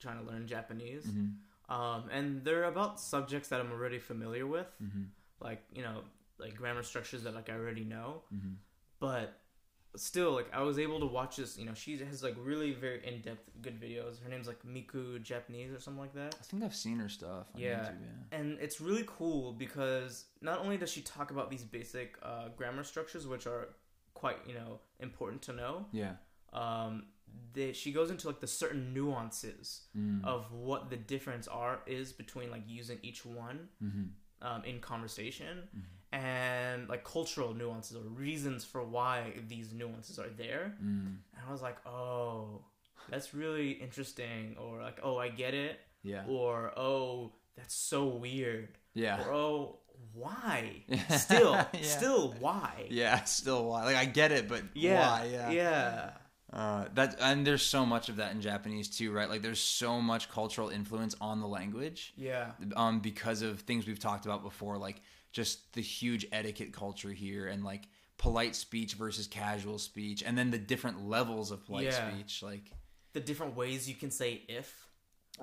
trying 0.00 0.24
to 0.24 0.30
learn 0.30 0.46
Japanese. 0.46 1.04
Mm-hmm. 1.04 1.26
Um, 1.68 2.04
and 2.12 2.44
they're 2.44 2.64
about 2.64 3.00
subjects 3.00 3.48
that 3.48 3.60
I'm 3.60 3.72
already 3.72 3.98
familiar 3.98 4.46
with, 4.46 4.68
Mm-hmm. 4.82 5.04
like 5.40 5.62
you 5.74 5.82
know, 5.82 6.02
like 6.38 6.54
grammar 6.56 6.82
structures 6.82 7.22
that 7.24 7.34
like 7.34 7.48
I 7.50 7.54
already 7.54 7.84
know. 7.84 8.22
Mm-hmm. 8.34 8.54
But 9.00 9.40
still, 9.96 10.32
like 10.32 10.46
I 10.52 10.62
was 10.62 10.78
able 10.78 11.00
to 11.00 11.06
watch 11.06 11.36
this. 11.36 11.58
You 11.58 11.64
know, 11.66 11.74
she 11.74 11.96
has 11.98 12.22
like 12.22 12.36
really 12.38 12.72
very 12.72 13.00
in 13.06 13.20
depth, 13.20 13.50
good 13.62 13.80
videos. 13.80 14.22
Her 14.22 14.28
name's 14.28 14.46
like 14.46 14.62
Miku 14.64 15.20
Japanese 15.22 15.72
or 15.72 15.80
something 15.80 16.00
like 16.00 16.14
that. 16.14 16.36
I 16.38 16.42
think 16.44 16.62
I've 16.62 16.74
seen 16.74 16.98
her 16.98 17.08
stuff. 17.08 17.46
On 17.54 17.60
Yeah. 17.60 17.80
YouTube, 17.80 17.96
yeah. 18.00 18.38
and 18.38 18.58
it's 18.60 18.80
really 18.80 19.04
cool 19.06 19.52
because 19.52 20.26
not 20.40 20.60
only 20.60 20.76
does 20.76 20.90
she 20.90 21.00
talk 21.00 21.30
about 21.30 21.50
these 21.50 21.64
basic 21.64 22.16
uh, 22.22 22.48
grammar 22.56 22.84
structures, 22.84 23.26
which 23.26 23.46
are 23.46 23.68
quite 24.14 24.38
you 24.46 24.54
know 24.54 24.78
important 25.00 25.42
to 25.42 25.52
know, 25.52 25.86
Yeah. 25.92 26.12
um, 26.52 27.06
they, 27.52 27.72
she 27.72 27.90
goes 27.92 28.10
into 28.10 28.26
like 28.26 28.40
the 28.40 28.46
certain 28.46 28.92
nuances 28.94 29.82
Mm. 29.96 30.24
of 30.24 30.52
what 30.52 30.90
the 30.90 30.96
difference 30.96 31.48
are 31.48 31.80
is 31.86 32.12
between 32.12 32.50
like 32.50 32.62
using 32.66 32.98
each 33.02 33.24
one 33.24 33.68
Mm-hmm. 33.82 34.46
um, 34.46 34.64
in 34.64 34.80
conversation 34.80 35.68
Mhm. 35.76 35.82
and 36.12 36.88
like 36.88 37.04
cultural 37.04 37.54
nuances 37.54 37.96
or 37.96 38.00
reasons 38.00 38.64
for 38.64 38.82
why 38.82 39.32
these 39.48 39.72
nuances 39.72 40.18
are 40.18 40.28
there. 40.28 40.74
Mm. 40.82 41.18
And 41.34 41.42
I 41.48 41.50
was 41.50 41.62
like, 41.62 41.78
oh, 41.86 42.64
that's 43.08 43.32
really 43.34 43.70
interesting, 43.72 44.56
or 44.58 44.82
like, 44.82 44.98
oh, 45.02 45.16
I 45.16 45.28
get 45.28 45.54
it, 45.54 45.80
Yeah. 46.02 46.24
or 46.26 46.72
oh, 46.78 47.32
that's 47.56 47.74
so 47.74 48.06
weird, 48.06 48.76
Yeah. 48.94 49.22
or 49.24 49.32
oh, 49.32 49.78
why? 50.12 50.84
Still, 51.10 51.52
Yeah. 51.52 51.82
still, 51.82 52.32
why? 52.38 52.86
Yeah. 52.90 53.24
Still, 53.24 53.64
why? 53.68 53.84
Like 53.84 53.96
I 53.96 54.04
get 54.04 54.30
it, 54.32 54.48
but 54.48 54.62
Yeah, 54.74 55.00
why? 55.00 55.24
Yeah. 55.32 55.50
yeah, 55.50 56.10
Uh, 56.56 56.86
that 56.94 57.16
and 57.20 57.46
there's 57.46 57.62
so 57.62 57.84
much 57.84 58.08
of 58.08 58.16
that 58.16 58.32
in 58.32 58.40
Japanese 58.40 58.88
too, 58.88 59.12
right? 59.12 59.28
Like 59.28 59.42
there's 59.42 59.60
so 59.60 60.00
much 60.00 60.30
cultural 60.30 60.70
influence 60.70 61.14
on 61.20 61.40
the 61.40 61.46
language, 61.46 62.14
yeah, 62.16 62.52
um, 62.76 63.00
because 63.00 63.42
of 63.42 63.60
things 63.60 63.86
we've 63.86 64.00
talked 64.00 64.24
about 64.24 64.42
before, 64.42 64.78
like 64.78 65.02
just 65.32 65.74
the 65.74 65.82
huge 65.82 66.24
etiquette 66.32 66.72
culture 66.72 67.10
here, 67.12 67.46
and 67.48 67.62
like 67.62 67.82
polite 68.16 68.56
speech 68.56 68.94
versus 68.94 69.26
casual 69.26 69.78
speech, 69.78 70.22
and 70.26 70.38
then 70.38 70.50
the 70.50 70.56
different 70.58 71.06
levels 71.06 71.50
of 71.50 71.62
polite 71.66 71.84
Yeah. 71.84 72.10
speech, 72.10 72.42
like. 72.42 72.72
the 73.12 73.20
different 73.20 73.54
ways 73.54 73.86
you 73.86 73.94
can 73.94 74.10
say 74.10 74.40
if. 74.48 74.88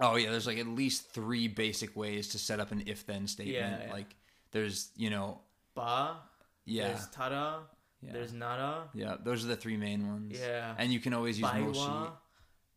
Oh 0.02 0.16
yeah, 0.16 0.32
there's 0.32 0.48
like 0.48 0.58
at 0.58 0.66
least 0.68 1.12
three 1.12 1.48
basic 1.48 1.96
ways 1.96 2.30
to 2.30 2.40
set 2.40 2.60
up 2.60 2.72
an 2.72 2.82
if-then 2.88 3.28
statement. 3.28 3.58
Yeah, 3.80 3.86
yeah. 3.86 3.94
Like 3.94 4.16
there's, 4.50 4.90
you 4.98 5.12
know, 5.12 5.42
Ba, 5.76 6.18
yeah, 6.66 6.88
there's 6.88 7.08
tara, 7.10 7.60
yeah, 8.06 8.12
there's 8.14 8.34
nara, 8.34 8.90
yeah. 8.94 9.16
Those 9.24 9.44
are 9.46 9.48
the 9.48 9.56
three 9.56 9.78
main 9.78 10.08
ones. 10.08 10.38
yeah, 10.40 10.76
and 10.78 10.92
you 10.92 11.00
can 11.00 11.14
always 11.14 11.40
use 11.40 11.52
moshi. 11.54 11.80
baiwa, 11.80 12.12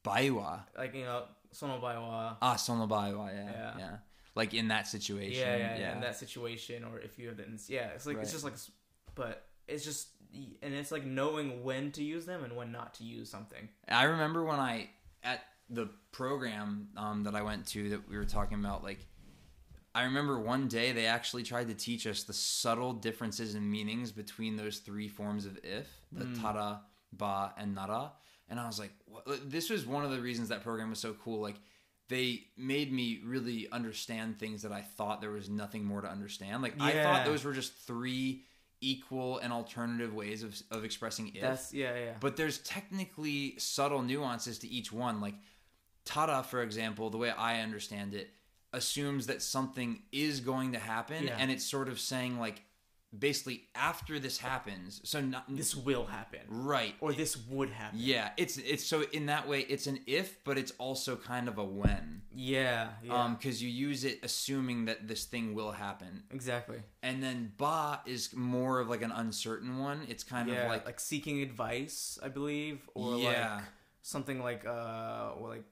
Baiwa. 0.04 0.60
like 0.78 0.94
you 0.94 1.04
know, 1.04 1.24
sono 1.52 1.80
baiwa. 1.80 2.36
Ah, 2.40 2.56
sono 2.56 2.86
baiwa. 2.86 3.32
Yeah, 3.32 3.50
Yeah. 3.50 3.78
yeah, 3.78 3.96
Like 4.34 4.54
in 4.54 4.68
that 4.68 4.86
situation. 4.86 5.40
Yeah, 5.40 5.56
yeah, 5.56 5.74
yeah. 5.74 5.78
yeah, 5.80 5.94
in 5.94 6.00
that 6.00 6.16
situation, 6.16 6.84
or 6.84 6.98
if 7.00 7.18
you 7.18 7.28
have 7.28 7.36
the, 7.36 7.44
yeah, 7.68 7.88
it's 7.94 8.06
like 8.06 8.16
Right. 8.16 8.22
it's 8.22 8.32
just 8.32 8.44
like, 8.44 8.54
but 9.14 9.46
it's 9.66 9.84
just, 9.84 10.08
and 10.62 10.74
it's 10.74 10.92
like 10.92 11.04
knowing 11.04 11.64
when 11.64 11.90
to 11.92 12.02
use 12.04 12.26
them 12.26 12.44
and 12.44 12.54
when 12.56 12.70
not 12.72 12.94
to 12.94 13.04
use 13.04 13.28
something. 13.30 13.68
I 13.88 14.04
remember 14.04 14.44
when 14.44 14.60
I 14.60 14.90
at 15.24 15.40
the 15.70 15.88
program 16.12 16.88
um, 16.96 17.24
that 17.24 17.34
I 17.34 17.42
went 17.42 17.66
to 17.68 17.88
that 17.90 18.08
we 18.08 18.16
were 18.16 18.24
talking 18.26 18.58
about, 18.60 18.84
like. 18.84 19.00
I 19.96 20.04
remember 20.04 20.38
one 20.38 20.68
day 20.68 20.92
they 20.92 21.06
actually 21.06 21.42
tried 21.42 21.68
to 21.68 21.74
teach 21.74 22.06
us 22.06 22.22
the 22.22 22.34
subtle 22.34 22.92
differences 22.92 23.54
in 23.54 23.70
meanings 23.70 24.12
between 24.12 24.56
those 24.56 24.78
three 24.78 25.08
forms 25.08 25.46
of 25.46 25.58
if, 25.64 25.88
the 26.12 26.26
Mm. 26.26 26.40
tara, 26.42 26.82
ba, 27.12 27.54
and 27.56 27.74
nara. 27.74 28.12
And 28.48 28.60
I 28.60 28.66
was 28.66 28.78
like, 28.78 28.92
what? 29.06 29.50
this 29.50 29.70
was 29.70 29.86
one 29.86 30.04
of 30.04 30.10
the 30.10 30.20
reasons 30.20 30.50
that 30.50 30.62
program 30.62 30.90
was 30.90 30.98
so 30.98 31.14
cool. 31.14 31.40
Like, 31.40 31.56
they 32.08 32.44
made 32.56 32.92
me 32.92 33.22
really 33.24 33.68
understand 33.72 34.38
things 34.38 34.62
that 34.62 34.70
I 34.70 34.82
thought 34.82 35.20
there 35.20 35.30
was 35.30 35.48
nothing 35.48 35.84
more 35.84 36.02
to 36.02 36.08
understand. 36.08 36.62
Like, 36.62 36.80
I 36.80 37.02
thought 37.02 37.24
those 37.24 37.42
were 37.44 37.54
just 37.54 37.72
three 37.72 38.44
equal 38.82 39.38
and 39.38 39.52
alternative 39.52 40.12
ways 40.14 40.42
of, 40.42 40.60
of 40.70 40.84
expressing 40.84 41.28
if. 41.34 41.40
That's 41.40 41.72
yeah, 41.72 41.96
yeah, 41.96 42.12
But 42.20 42.36
there's 42.36 42.58
technically 42.58 43.58
subtle 43.58 44.02
nuances 44.02 44.58
to 44.60 44.68
each 44.68 44.92
one. 44.92 45.20
Like 45.22 45.34
Tara, 46.04 46.42
for 46.42 46.62
example, 46.62 47.10
the 47.10 47.16
way 47.16 47.30
I 47.30 47.60
understand 47.62 48.14
it, 48.14 48.30
assumes 48.72 49.26
that 49.26 49.42
something 49.42 50.02
is 50.12 50.40
going 50.40 50.72
to 50.72 50.78
happen, 50.78 51.24
Yeah. 51.24 51.36
and 51.38 51.50
it's 51.50 51.64
sort 51.64 51.88
of 51.88 51.98
saying 52.00 52.38
like, 52.38 52.62
basically 53.16 53.62
after 53.74 54.18
this 54.18 54.36
happens. 54.38 55.00
So 55.04 55.20
not 55.20 55.44
this 55.48 55.74
will 55.74 56.04
happen, 56.06 56.40
right. 56.48 56.94
or 57.00 57.12
this 57.14 57.36
would 57.48 57.70
happen. 57.70 57.98
Yeah, 57.98 58.30
it's 58.36 58.58
it's 58.58 58.84
so 58.84 59.04
in 59.12 59.26
that 59.26 59.48
way 59.48 59.60
it's 59.60 59.86
an 59.86 60.00
if, 60.06 60.42
but 60.44 60.58
it's 60.58 60.72
also 60.78 61.16
kind 61.16 61.48
of 61.48 61.56
a 61.56 61.64
when. 61.64 62.22
yeah, 62.34 62.88
yeah, 63.02 63.14
Um, 63.24 63.36
because 63.36 63.62
you 63.62 63.70
use 63.70 64.04
it 64.04 64.18
assuming 64.22 64.84
that 64.86 65.08
this 65.08 65.24
thing 65.24 65.54
will 65.54 65.72
happen, 65.72 66.24
exactly. 66.30 66.82
and 67.02 67.22
then 67.22 67.52
ba 67.56 68.00
is 68.04 68.34
more 68.34 68.80
of 68.80 68.88
like 68.90 69.02
an 69.02 69.12
uncertain 69.12 69.78
one. 69.78 70.00
It's 70.08 70.24
kind 70.24 70.48
yeah, 70.50 70.64
of 70.64 70.68
like, 70.70 70.84
like 70.84 71.00
seeking 71.00 71.40
advice, 71.40 72.18
I 72.22 72.28
believe, 72.28 72.86
or 72.94 73.16
Yeah. 73.18 73.54
like 73.56 73.64
something 74.02 74.42
like 74.42 74.66
uh, 74.66 75.30
or 75.38 75.48
like 75.48 75.64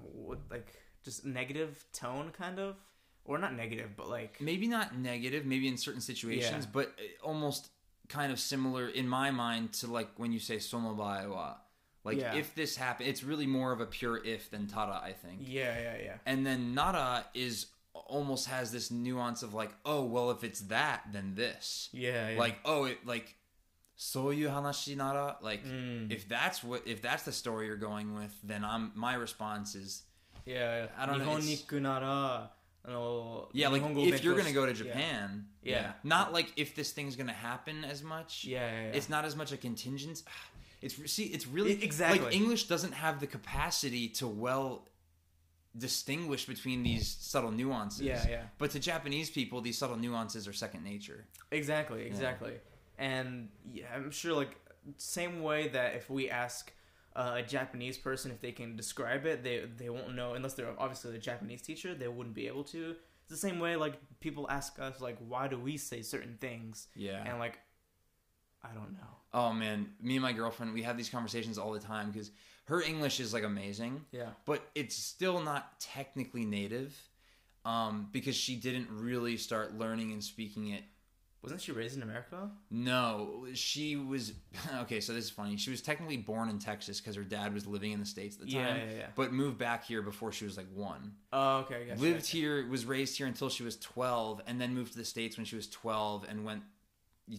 what 0.00 0.38
like 0.50 0.72
just 1.04 1.24
negative 1.24 1.84
tone, 1.92 2.30
kind 2.30 2.58
of, 2.58 2.76
or 3.24 3.38
not 3.38 3.54
negative, 3.54 3.90
but 3.96 4.08
like 4.08 4.40
maybe 4.40 4.66
not 4.66 4.96
negative, 4.96 5.44
maybe 5.46 5.68
in 5.68 5.76
certain 5.76 6.00
situations, 6.00 6.64
Yeah. 6.64 6.70
but 6.72 6.86
uh, 6.98 7.26
almost 7.26 7.70
kind 8.08 8.32
of 8.32 8.40
similar 8.40 8.88
in 8.88 9.06
my 9.08 9.30
mind 9.30 9.72
to 9.74 9.86
like 9.86 10.08
when 10.16 10.32
you 10.32 10.38
say 10.40 10.56
sonobai 10.56 11.28
wa. 11.30 11.56
Like 12.02 12.18
Yeah. 12.18 12.34
if 12.34 12.54
this 12.54 12.76
happen, 12.76 13.06
it's 13.06 13.22
really 13.22 13.46
more 13.46 13.72
of 13.72 13.80
a 13.80 13.86
pure 13.86 14.24
if 14.24 14.50
than 14.50 14.66
tara, 14.66 14.98
I 15.02 15.12
think. 15.12 15.40
yeah, 15.42 15.78
yeah, 15.80 15.96
yeah, 16.02 16.16
And 16.26 16.46
then 16.46 16.74
nara 16.74 17.26
is 17.34 17.66
almost 17.92 18.46
has 18.48 18.72
this 18.72 18.90
nuance 18.90 19.42
of 19.42 19.52
like, 19.54 19.70
oh 19.84 20.04
well, 20.04 20.30
if 20.30 20.42
it's 20.42 20.60
that, 20.62 21.02
then 21.12 21.34
this. 21.34 21.88
yeah, 21.92 22.30
yeah. 22.30 22.38
Like 22.38 22.56
oh, 22.64 22.84
it 22.84 23.06
like 23.06 23.34
so 23.96 24.30
you 24.30 24.48
hanashi 24.48 24.96
nara. 24.96 25.36
Like 25.42 25.64
Mm. 25.64 26.10
if 26.10 26.26
that's 26.28 26.64
what 26.64 26.86
if 26.86 27.02
that's 27.02 27.24
the 27.24 27.32
story 27.32 27.66
you're 27.66 27.76
going 27.76 28.14
with, 28.14 28.34
then 28.42 28.64
I'm 28.64 28.92
my 28.94 29.14
response 29.14 29.74
is 29.74 30.02
yeah, 30.54 30.86
I 30.98 31.06
don't 31.06 31.18
know, 31.18 31.24
Nihon 31.26 31.38
it's- 31.38 31.62
niku 31.62 31.80
nara, 31.80 32.50
yeah, 33.52 33.68
like 33.68 33.82
if 34.12 34.24
you're 34.24 34.36
gonna 34.36 34.52
go 34.52 34.66
to 34.66 34.74
sh- 34.74 34.78
yeah. 34.80 34.84
Japan, 34.84 35.46
Yeah. 35.62 35.92
not 36.02 36.32
like 36.32 36.48
if 36.56 36.74
this 36.74 36.92
thing's 36.92 37.14
gonna 37.16 37.32
happen 37.50 37.84
as 37.84 38.02
much. 38.02 38.44
Yeah, 38.44 38.58
yeah, 38.58 38.80
yeah. 38.86 38.96
It's 38.96 39.08
not 39.08 39.24
as 39.24 39.34
much 39.36 39.52
a 39.52 39.56
contingent. 39.56 40.22
it's 40.82 40.94
see 41.12 41.24
it's 41.36 41.46
really 41.46 41.72
E- 41.74 41.84
exactly. 41.84 42.20
like 42.20 42.34
English 42.34 42.64
doesn't 42.68 42.92
have 43.04 43.20
the 43.20 43.26
capacity 43.26 44.08
to 44.20 44.26
well 44.26 44.88
distinguish 45.76 46.46
between 46.46 46.82
these 46.82 47.06
subtle 47.20 47.52
nuances. 47.52 48.00
Yeah, 48.00 48.26
yeah. 48.28 48.42
But 48.58 48.70
to 48.72 48.80
Japanese 48.80 49.30
people, 49.30 49.60
these 49.60 49.78
subtle 49.78 49.96
nuances 49.96 50.48
are 50.48 50.52
second 50.52 50.82
nature. 50.82 51.26
Exactly, 51.52 52.02
exactly. 52.06 52.54
And 52.98 53.50
yeah, 53.72 53.86
I'm 53.94 54.10
sure 54.10 54.34
like 54.34 54.56
same 54.96 55.42
way 55.42 55.68
that 55.68 55.94
if 55.94 56.10
we 56.10 56.28
ask 56.30 56.72
uh, 57.16 57.32
a 57.36 57.42
Japanese 57.42 57.98
person 57.98 58.30
if 58.30 58.40
they 58.40 58.52
can 58.52 58.76
describe 58.76 59.26
it, 59.26 59.42
they 59.42 59.64
they 59.76 59.90
won't 59.90 60.14
know 60.14 60.34
unless 60.34 60.54
they're 60.54 60.74
obviously 60.78 61.14
a 61.16 61.18
Japanese 61.18 61.62
teacher. 61.62 61.94
They 61.94 62.08
wouldn't 62.08 62.34
be 62.34 62.46
able 62.46 62.64
to. 62.64 62.90
It's 63.22 63.30
the 63.30 63.36
same 63.48 63.58
way 63.60 63.76
like 63.76 63.94
people 64.20 64.46
ask 64.50 64.78
us 64.78 65.00
like 65.00 65.16
why 65.28 65.48
do 65.48 65.58
we 65.58 65.76
say 65.76 66.02
certain 66.02 66.36
things 66.40 66.88
Yeah. 66.96 67.22
and 67.26 67.38
like 67.38 67.58
I 68.62 68.68
don't 68.74 68.92
know. 68.92 69.08
Oh 69.32 69.52
man, 69.52 69.90
me 70.00 70.16
and 70.16 70.22
my 70.22 70.32
girlfriend, 70.32 70.74
we 70.74 70.82
have 70.82 70.96
these 70.96 71.08
conversations 71.08 71.56
all 71.58 71.72
the 71.72 71.80
time 71.80 72.10
because 72.10 72.30
her 72.64 72.82
English 72.82 73.20
is 73.20 73.32
like 73.32 73.44
amazing, 73.44 74.04
Yeah. 74.12 74.30
but 74.44 74.62
it's 74.74 74.94
still 74.96 75.40
not 75.40 75.80
technically 75.80 76.44
native 76.44 76.96
um, 77.64 78.08
because 78.12 78.34
she 78.36 78.56
didn't 78.56 78.88
really 78.90 79.36
start 79.36 79.76
learning 79.78 80.12
and 80.12 80.22
speaking 80.22 80.68
it. 80.68 80.82
Wasn't 81.42 81.60
she 81.62 81.72
raised 81.72 81.96
in 81.96 82.02
America? 82.02 82.50
No, 82.70 83.46
she 83.54 83.96
was 83.96 84.34
okay. 84.80 85.00
So 85.00 85.12
this 85.14 85.24
is 85.24 85.30
funny. 85.30 85.56
She 85.56 85.70
was 85.70 85.80
technically 85.80 86.18
born 86.18 86.48
in 86.50 86.58
Texas 86.58 87.00
because 87.00 87.16
her 87.16 87.24
dad 87.24 87.54
was 87.54 87.66
living 87.66 87.92
in 87.92 88.00
the 88.00 88.06
states 88.06 88.36
at 88.36 88.42
the 88.46 88.50
Yeah, 88.50 88.66
time, 88.66 88.76
yeah, 88.90 88.96
yeah. 88.98 89.06
but 89.14 89.32
moved 89.32 89.56
back 89.56 89.84
here 89.84 90.02
before 90.02 90.32
she 90.32 90.44
was 90.44 90.56
like 90.56 90.66
one. 90.74 91.12
Oh, 91.32 91.58
okay. 91.60 91.86
Gotcha, 91.88 92.00
lived 92.00 92.16
gotcha. 92.20 92.36
here, 92.36 92.66
was 92.68 92.84
raised 92.84 93.16
here 93.16 93.26
until 93.26 93.48
she 93.48 93.62
was 93.62 93.76
twelve, 93.78 94.42
and 94.46 94.60
then 94.60 94.74
moved 94.74 94.92
to 94.92 94.98
the 94.98 95.04
states 95.04 95.36
when 95.38 95.46
she 95.46 95.56
was 95.56 95.66
twelve 95.68 96.26
and 96.28 96.44
went, 96.44 96.62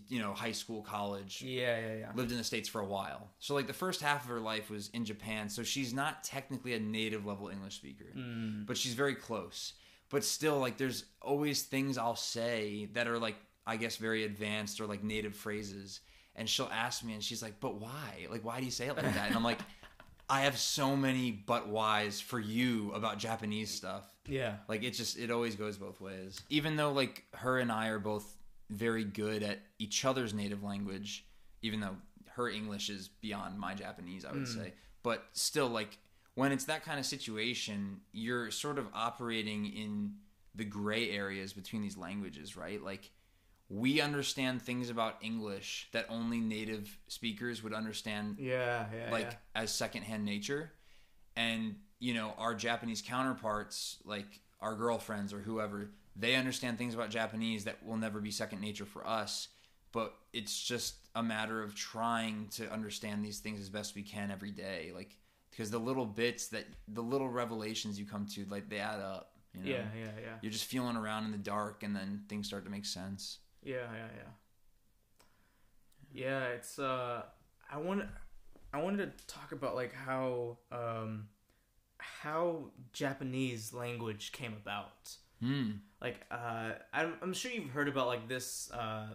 you 0.07 0.19
know, 0.19 0.33
high 0.33 0.53
school, 0.53 0.81
college 0.81 1.41
Yeah, 1.43 1.77
yeah, 1.79 1.93
yeah. 1.95 2.11
lived 2.15 2.31
in 2.31 2.37
the 2.37 2.43
states 2.43 2.67
for 2.69 2.81
a 2.81 2.85
while. 2.87 3.29
So 3.39 3.53
like 3.53 3.67
the 3.67 3.73
first 3.73 4.01
half 4.01 4.23
of 4.23 4.29
her 4.31 4.39
life 4.39 4.69
was 4.71 4.89
in 4.93 5.05
Japan. 5.05 5.47
So 5.49 5.61
she's 5.63 5.93
not 5.93 6.23
technically 6.23 6.73
a 6.73 6.79
native 6.79 7.25
level 7.25 7.49
English 7.49 7.75
speaker, 7.75 8.05
Mm. 8.17 8.65
but 8.65 8.77
she's 8.77 8.93
very 8.95 9.13
close. 9.15 9.73
But 10.09 10.23
still, 10.23 10.57
like 10.59 10.77
there's 10.77 11.05
always 11.21 11.63
things 11.63 11.97
I'll 11.99 12.15
say 12.15 12.89
that 12.93 13.07
are 13.07 13.19
like 13.19 13.35
I 13.65 13.77
guess 13.77 13.97
very 13.97 14.23
advanced 14.23 14.81
or 14.81 14.85
like 14.85 15.03
native 15.03 15.35
phrases, 15.35 16.01
and 16.35 16.47
she'll 16.49 16.71
ask 16.71 17.03
me, 17.03 17.13
and 17.13 17.23
she's 17.23 17.41
like, 17.41 17.59
"But 17.59 17.75
why? 17.75 18.27
Like 18.29 18.43
why 18.43 18.59
do 18.59 18.65
you 18.65 18.71
say 18.71 18.87
it 18.87 18.95
like 18.95 19.13
that?" 19.13 19.27
And 19.27 19.35
I'm 19.35 19.43
like. 19.43 19.59
I 20.29 20.43
have 20.43 20.57
so 20.57 20.95
many 20.95 21.29
but 21.31 21.67
whys 21.67 22.21
for 22.21 22.39
you 22.39 22.93
about 22.93 23.17
Japanese 23.17 23.69
stuff. 23.69 24.05
Yeah. 24.25 24.55
Like 24.69 24.81
it 24.81 24.91
just 24.91 25.19
it 25.19 25.29
always 25.29 25.57
goes 25.57 25.77
both 25.77 25.99
ways. 25.99 26.39
Even 26.47 26.77
though 26.77 26.93
like 26.93 27.25
her 27.33 27.59
and 27.59 27.69
I 27.69 27.89
are 27.89 27.99
both 27.99 28.37
very 28.69 29.03
good 29.03 29.43
at 29.43 29.59
each 29.77 30.05
other's 30.05 30.33
native 30.33 30.63
language, 30.63 31.25
even 31.61 31.81
though 31.81 31.97
her 32.29 32.49
English 32.49 32.89
is 32.89 33.09
beyond 33.09 33.59
my 33.59 33.73
Japanese, 33.73 34.23
I 34.23 34.31
would 34.31 34.47
hmm. 34.47 34.59
say. 34.59 34.73
But 35.03 35.25
still 35.33 35.67
like 35.67 35.97
when 36.35 36.53
it's 36.53 36.65
that 36.65 36.85
kind 36.85 36.97
of 36.97 37.05
situation, 37.05 37.99
you're 38.13 38.51
sort 38.51 38.79
of 38.79 38.87
operating 38.93 39.65
in 39.65 40.13
the 40.55 40.63
gray 40.63 41.11
areas 41.11 41.51
between 41.51 41.81
these 41.81 41.97
languages, 41.97 42.55
right? 42.55 42.81
Like 42.81 43.11
we 43.73 44.01
understand 44.01 44.61
things 44.61 44.89
about 44.89 45.15
English 45.21 45.87
that 45.93 46.05
only 46.09 46.41
native 46.41 46.97
speakers 47.07 47.63
would 47.63 47.73
understand 47.73 48.35
Yeah, 48.37 48.85
yeah. 48.93 49.09
like 49.11 49.31
yeah. 49.31 49.61
as 49.61 49.71
secondhand 49.71 50.25
nature 50.25 50.73
and 51.37 51.75
you 51.99 52.13
know 52.13 52.33
our 52.37 52.53
japanese 52.53 53.01
counterparts 53.01 53.97
like 54.03 54.41
our 54.59 54.75
girlfriends 54.75 55.31
or 55.31 55.39
whoever 55.39 55.89
they 56.17 56.35
understand 56.35 56.77
things 56.77 56.93
about 56.93 57.09
japanese 57.09 57.63
that 57.63 57.77
will 57.85 57.95
never 57.95 58.19
be 58.19 58.31
second 58.31 58.59
nature 58.59 58.83
for 58.85 59.07
us 59.07 59.47
but 59.93 60.13
it's 60.33 60.61
just 60.61 60.95
a 61.15 61.23
matter 61.23 61.63
of 61.63 61.73
trying 61.73 62.47
to 62.51 62.69
understand 62.69 63.23
these 63.23 63.39
things 63.39 63.61
as 63.61 63.69
best 63.69 63.95
we 63.95 64.01
can 64.03 64.29
every 64.31 64.51
day 64.51 64.91
like 64.93 65.15
because 65.51 65.71
the 65.71 65.79
little 65.79 66.05
bits 66.05 66.47
that 66.47 66.65
the 66.89 67.01
little 67.03 67.29
revelations 67.29 67.97
you 67.97 68.05
come 68.05 68.25
to 68.25 68.45
like 68.49 68.67
they 68.69 68.79
add 68.79 68.99
up 68.99 69.31
you 69.53 69.61
know 69.63 69.69
Yeah, 69.69 69.83
yeah, 69.97 70.05
yeah. 70.21 70.33
you're 70.41 70.51
just 70.51 70.65
feeling 70.65 70.97
around 70.97 71.23
in 71.23 71.31
the 71.31 71.37
dark 71.37 71.83
and 71.83 71.95
then 71.95 72.23
things 72.27 72.47
start 72.47 72.65
to 72.65 72.71
make 72.71 72.85
sense 72.85 73.37
Yeah, 73.63 73.87
yeah, 73.93 74.07
yeah. 74.17 74.31
Yeah, 76.13 76.47
it's 76.49 76.77
uh 76.79 77.23
I 77.71 77.77
want 77.77 78.03
I 78.73 78.81
wanted 78.81 79.17
to 79.17 79.27
talk 79.27 79.51
about 79.51 79.75
like 79.75 79.93
how 79.93 80.57
um 80.71 81.27
how 81.97 82.71
Japanese 82.93 83.73
language 83.73 84.31
came 84.31 84.53
about. 84.53 85.15
hmm 85.39 85.71
Like 86.01 86.25
uh 86.31 86.71
I'm 86.93 87.13
I'm 87.21 87.33
sure 87.33 87.51
you've 87.51 87.69
heard 87.69 87.87
about 87.87 88.07
like 88.07 88.27
this 88.27 88.69
uh 88.71 89.07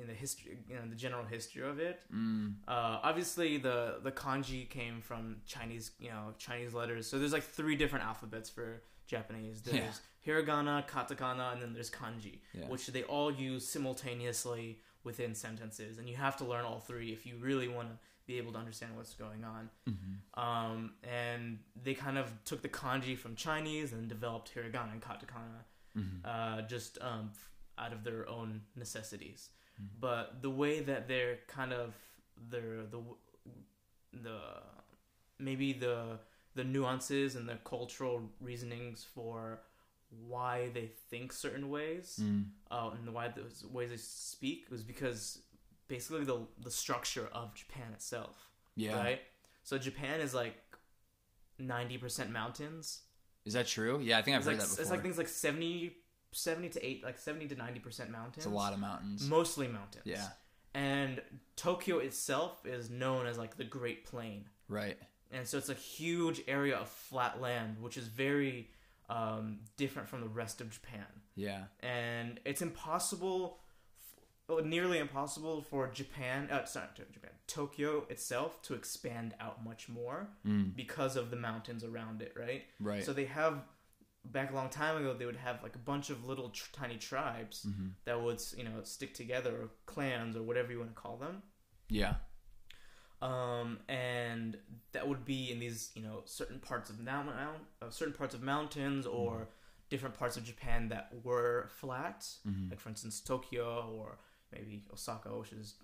in 0.00 0.06
the 0.06 0.12
history, 0.12 0.58
you 0.68 0.74
know, 0.74 0.82
the 0.88 0.96
general 0.96 1.24
history 1.24 1.62
of 1.62 1.78
it. 1.78 2.00
mm. 2.14 2.52
Uh, 2.68 2.98
obviously, 3.02 3.56
the 3.56 3.98
the 4.02 4.12
kanji 4.12 4.68
came 4.68 5.00
from 5.00 5.36
Chinese, 5.46 5.92
you 5.98 6.10
know, 6.10 6.34
Chinese 6.38 6.74
letters. 6.74 7.06
So 7.06 7.18
there's 7.18 7.32
like 7.32 7.42
three 7.44 7.76
different 7.76 8.04
alphabets 8.04 8.50
for 8.50 8.82
Japanese. 9.06 9.62
There's 9.62 9.76
Yeah. 9.76 9.90
Hiragana, 10.26 10.86
katakana, 10.88 11.52
and 11.52 11.62
then 11.62 11.72
there's 11.74 11.90
kanji, 11.90 12.40
Yeah. 12.52 12.66
which 12.68 12.86
they 12.88 13.02
all 13.04 13.30
use 13.32 13.66
simultaneously 13.68 14.80
within 15.04 15.34
sentences, 15.34 15.98
and 15.98 16.08
you 16.08 16.16
have 16.16 16.36
to 16.38 16.44
learn 16.44 16.64
all 16.64 16.80
three 16.80 17.12
if 17.12 17.24
you 17.26 17.36
really 17.38 17.68
want 17.68 17.88
to 17.88 17.98
be 18.26 18.38
able 18.38 18.52
to 18.52 18.58
understand 18.58 18.96
what's 18.96 19.14
going 19.14 19.44
on. 19.44 19.70
Mhm. 19.88 20.18
Um, 20.46 20.96
and 21.04 21.60
they 21.80 21.94
kind 21.94 22.18
of 22.18 22.26
took 22.44 22.60
the 22.62 22.68
kanji 22.68 23.16
from 23.16 23.36
Chinese 23.36 23.92
and 23.92 24.08
developed 24.08 24.52
hiragana 24.54 24.92
and 24.92 25.00
katakana 25.02 25.64
Mhm. 25.96 26.20
uh, 26.24 26.62
just 26.62 27.00
um, 27.00 27.30
f- 27.32 27.48
out 27.78 27.92
of 27.92 28.02
their 28.02 28.28
own 28.28 28.66
necessities. 28.74 29.50
Mhm. 29.80 30.00
But 30.00 30.42
the 30.42 30.50
way 30.50 30.80
that 30.80 31.06
they're 31.06 31.36
kind 31.46 31.72
of 31.72 31.94
their 32.36 32.84
the 32.86 33.00
the 34.12 34.40
maybe 35.38 35.72
the 35.72 36.18
the 36.54 36.64
nuances 36.64 37.36
and 37.36 37.48
the 37.48 37.56
cultural 37.64 38.30
reasonings 38.40 39.04
for 39.04 39.60
why 40.26 40.70
they 40.74 40.90
think 41.10 41.32
certain 41.32 41.68
ways 41.70 42.18
Mm. 42.22 42.46
uh, 42.70 42.90
and 42.94 43.12
why 43.12 43.28
those 43.28 43.64
ways 43.70 43.90
they 43.90 43.96
speak 43.96 44.66
was 44.70 44.82
because 44.82 45.40
basically 45.88 46.24
the 46.24 46.46
the 46.58 46.70
structure 46.70 47.28
of 47.32 47.54
Japan 47.54 47.92
itself, 47.92 48.48
yeah 48.76 48.96
right? 48.96 49.20
So 49.62 49.78
Japan 49.78 50.20
is 50.20 50.32
like 50.34 50.54
ninety 51.58 51.98
percent 51.98 52.30
mountains. 52.30 53.00
is 53.44 53.54
that 53.54 53.66
true 53.66 54.00
yeah 54.02 54.18
i 54.18 54.22
think 54.22 54.34
i've 54.34 54.40
It's 54.40 54.46
heard 54.46 54.52
like 54.52 54.60
that 54.60 54.68
before 54.70 54.82
it's 54.82 54.90
like 54.90 55.02
things 55.02 55.18
like 55.18 55.28
70, 55.28 55.96
70 56.32 56.68
to 56.70 56.86
eight, 56.86 57.04
like 57.04 57.18
seventy 57.18 57.46
to 57.48 57.54
ninety 57.54 57.80
percent 57.80 58.10
mountains. 58.10 58.38
It's 58.38 58.46
a 58.46 58.50
lot 58.50 58.72
of 58.72 58.78
mountains. 58.80 59.26
mostly 59.28 59.68
mountains. 59.68 60.04
Yeah. 60.04 60.28
and 60.74 61.22
Tokyo 61.56 61.98
itself 61.98 62.66
is 62.66 62.90
known 62.90 63.26
as 63.26 63.38
like 63.38 63.56
the 63.56 63.64
Great 63.64 64.04
Plain, 64.04 64.44
Right. 64.68 64.98
and 65.30 65.46
so 65.48 65.56
it's 65.58 65.70
a 65.70 65.74
huge 65.74 66.42
area 66.48 66.76
of 66.76 66.88
flat 66.88 67.40
land, 67.40 67.80
which 67.80 67.96
is 67.96 68.06
very 68.08 68.68
um, 69.08 69.60
different 69.76 70.08
from 70.08 70.20
the 70.20 70.28
rest 70.28 70.60
of 70.60 70.70
Japan. 70.70 71.06
Yeah. 71.34 71.64
And 71.80 72.40
it's 72.44 72.62
impossible, 72.62 73.60
well, 74.48 74.64
nearly 74.64 74.98
impossible 74.98 75.62
for 75.62 75.88
Japan, 75.88 76.48
uh, 76.50 76.64
sorry, 76.64 76.86
Japan, 77.12 77.30
Tokyo 77.46 78.04
itself 78.08 78.62
to 78.62 78.74
expand 78.74 79.34
out 79.40 79.62
much 79.64 79.88
more 79.88 80.28
Mm. 80.44 80.74
because 80.74 81.16
of 81.16 81.30
the 81.30 81.36
mountains 81.36 81.84
around 81.84 82.22
it, 82.22 82.32
right? 82.36 82.64
Right. 82.80 83.04
So 83.04 83.12
they 83.12 83.26
have 83.26 83.62
back 84.24 84.50
a 84.50 84.54
long 84.54 84.68
time 84.70 84.96
ago. 84.96 85.14
They 85.14 85.24
would 85.26 85.36
have 85.36 85.62
like 85.62 85.76
a 85.76 85.78
bunch 85.78 86.10
of 86.10 86.24
little 86.26 86.48
tr- 86.50 86.72
tiny 86.72 86.96
tribes 86.98 87.64
Mhm. 87.68 87.92
that 88.06 88.20
would 88.20 88.40
you 88.56 88.64
know 88.64 88.82
stick 88.82 89.14
together, 89.14 89.62
or 89.62 89.68
clans, 89.86 90.36
or 90.36 90.42
whatever 90.42 90.72
you 90.72 90.78
want 90.80 90.90
to 90.96 91.00
call 91.00 91.16
them. 91.16 91.42
Yeah. 91.88 92.16
Um, 93.22 93.78
and 93.88 94.58
that 94.92 95.08
would 95.08 95.24
be 95.24 95.50
in 95.50 95.58
these 95.58 95.90
you 95.94 96.02
know 96.02 96.22
certain 96.26 96.58
parts 96.60 96.90
of 96.90 97.00
mount, 97.00 97.30
uh, 97.80 97.90
certain 97.90 98.14
parts 98.14 98.34
of 98.34 98.42
mountains 98.42 99.06
or 99.06 99.48
different 99.88 100.18
parts 100.18 100.36
of 100.36 100.44
Japan 100.44 100.88
that 100.88 101.10
were 101.24 101.68
flat. 101.70 102.28
Mhm. 102.46 102.70
Like 102.70 102.80
for 102.80 102.88
instance, 102.90 103.20
Tokyo 103.20 103.90
or 103.96 104.18
maybe 104.52 104.82
Osaka, 104.92 105.36
which 105.38 105.52
is 105.52 105.74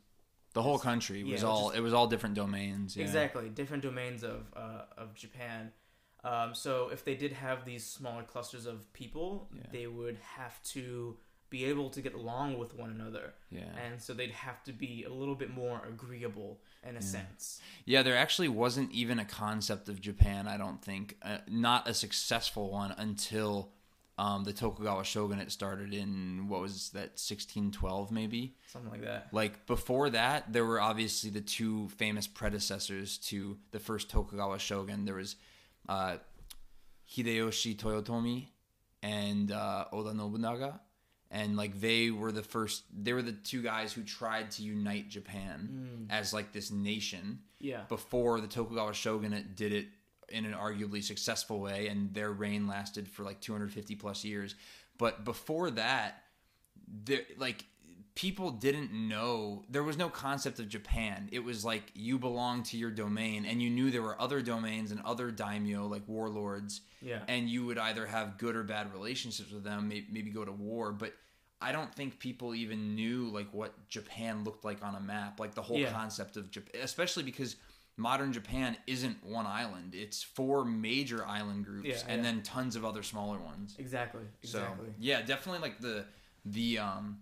The 0.55 0.63
whole 0.63 0.79
country 0.79 1.25
was 1.25 1.41
Yeah, 1.43 1.49
all 1.49 1.71
it 1.71 1.81
was 1.81 1.95
all 1.95 2.07
different 2.07 2.35
domains. 2.35 2.97
Yeah. 2.97 3.05
Exactly, 3.05 3.49
different 3.49 3.83
domains 3.83 4.23
of 4.23 4.53
uh, 4.55 4.85
of 4.99 5.15
Japan. 5.15 5.73
Um, 6.25 6.55
so 6.55 6.89
if 6.91 7.03
they 7.05 7.15
did 7.17 7.33
have 7.33 7.65
these 7.65 7.85
smaller 7.87 8.23
clusters 8.23 8.67
of 8.67 8.93
people, 8.93 9.49
Yeah. 9.55 9.63
they 9.73 9.87
would 9.87 10.19
have 10.19 10.63
to 10.75 11.17
be 11.53 11.67
able 11.67 11.91
to 11.91 12.01
get 12.01 12.15
along 12.15 12.59
with 12.59 12.75
one 12.75 12.91
another, 12.91 13.35
Yeah. 13.51 13.69
and 13.85 14.01
so 14.01 14.15
they'd 14.15 14.31
have 14.33 14.65
to 14.65 14.73
be 14.73 15.05
a 15.05 15.13
little 15.13 15.35
bit 15.37 15.51
more 15.51 15.83
agreeable 15.87 16.59
in 16.83 16.97
a 16.97 17.03
sense. 17.03 17.61
Yeah, 17.85 18.03
there 18.03 18.17
actually 18.17 18.49
wasn't 18.49 18.91
even 18.91 19.19
a 19.21 19.25
concept 19.25 19.89
of 19.89 20.01
Japan, 20.01 20.49
I 20.49 20.57
don't 20.57 20.83
think. 20.83 21.17
Uh, 21.23 21.39
not 21.47 21.87
a 21.87 21.95
successful 21.95 22.71
one 22.71 22.93
until 22.97 23.71
um, 24.19 24.45
the 24.45 24.53
Tokugawa 24.53 25.05
shogunate 25.05 25.53
started 25.53 25.93
in, 25.95 26.49
what 26.49 26.61
was 26.63 26.91
that, 26.91 27.19
1612 27.21 28.11
maybe? 28.11 28.57
Something 28.67 28.91
like 28.91 29.03
that. 29.05 29.29
Like 29.33 29.67
before 29.67 30.11
that, 30.11 30.53
there 30.53 30.65
were 30.65 30.81
obviously 30.81 31.31
the 31.31 31.41
two 31.43 31.89
famous 31.97 32.27
predecessors 32.27 33.19
to 33.29 33.59
the 33.73 33.79
first 33.79 34.09
Tokugawa 34.11 34.59
shogun. 34.59 35.05
There 35.05 35.17
was 35.17 35.37
uh, 35.89 36.17
Hideyoshi 37.11 37.77
Toyotomi 37.77 38.47
and 39.03 39.51
uh, 39.53 39.87
Oda 39.93 40.15
Nobunaga. 40.15 40.81
And 41.33 41.57
like 41.57 41.81
they 41.81 42.11
were 42.11 42.31
the 42.31 42.43
first. 42.43 42.85
They 42.93 43.15
were 43.15 43.23
the 43.23 43.33
two 43.33 43.63
guys 43.63 43.93
who 43.93 44.03
tried 44.03 44.51
to 44.53 44.63
unite 44.63 45.09
Japan 45.09 45.69
mm. 45.73 46.07
as 46.13 46.33
like 46.33 46.53
this 46.53 46.71
nation 46.71 47.41
Yeah. 47.59 47.85
before 47.89 48.41
the 48.41 48.47
Tokugawa 48.47 48.93
shogunate 48.93 49.57
did 49.57 49.73
it 49.73 49.87
in 50.29 50.45
an 50.45 50.53
arguably 50.53 51.03
successful 51.03 51.59
way, 51.61 51.89
and 51.89 52.13
their 52.15 52.31
reign 52.31 52.67
lasted 52.67 53.09
for 53.09 53.23
like 53.25 53.41
250 53.41 53.97
plus 53.97 54.25
years. 54.25 54.55
But 54.99 55.25
before 55.25 55.71
that, 55.71 56.23
there 56.87 57.23
like 57.39 57.65
people 58.15 58.51
didn't 58.51 58.93
know 58.93 59.65
there 59.71 59.83
was 59.83 59.97
no 59.97 60.09
concept 60.09 60.59
of 60.59 60.69
Japan. 60.69 61.29
It 61.33 61.41
was 61.45 61.65
like 61.65 61.91
you 61.95 62.19
belong 62.19 62.63
to 62.65 62.77
your 62.77 62.91
domain, 62.91 63.45
and 63.47 63.63
you 63.63 63.71
knew 63.71 63.91
there 63.91 64.03
were 64.03 64.21
other 64.21 64.43
domains 64.43 64.91
and 64.91 65.01
other 65.03 65.31
daimyo 65.31 65.87
like 65.87 66.03
warlords, 66.07 66.83
Yeah. 67.01 67.23
and 67.29 67.49
you 67.49 67.65
would 67.67 67.79
either 67.79 68.07
have 68.07 68.39
good 68.39 68.55
or 68.57 68.63
bad 68.65 68.93
relationships 68.93 69.51
with 69.51 69.65
them, 69.65 69.89
maybe 69.89 70.31
go 70.31 70.45
to 70.45 70.53
war, 70.53 70.93
but. 70.93 71.15
I 71.65 71.71
don't 71.71 71.95
think 71.95 72.19
people 72.19 72.57
even 72.57 72.97
knew 72.97 73.29
like 73.29 73.47
what 73.55 73.89
Japan 73.89 74.43
looked 74.43 74.65
like 74.65 74.83
on 74.83 74.97
a 74.97 75.01
map, 75.01 75.39
like 75.39 75.55
the 75.55 75.63
whole 75.63 75.79
Yeah. 75.79 75.93
concept 75.93 76.37
of 76.37 76.51
Japan, 76.51 76.81
especially 76.83 77.23
because 77.23 77.55
modern 77.97 78.33
Japan 78.33 78.77
isn't 78.89 79.23
one 79.25 79.47
island; 79.47 79.95
it's 79.95 80.25
four 80.25 80.65
major 80.65 81.25
island 81.25 81.65
groups 81.65 81.87
Yeah, 81.87 82.03
and 82.09 82.17
yeah. 82.25 82.33
then 82.33 82.43
tons 82.43 82.75
of 82.75 82.85
other 82.85 83.05
smaller 83.05 83.39
ones. 83.39 83.77
Exactly. 83.79 84.23
Exactly. 84.43 84.89
So 84.89 84.95
yeah, 84.99 85.23
definitely 85.23 85.61
like 85.63 85.79
the 85.79 86.05
the 86.45 86.79
um, 86.81 87.21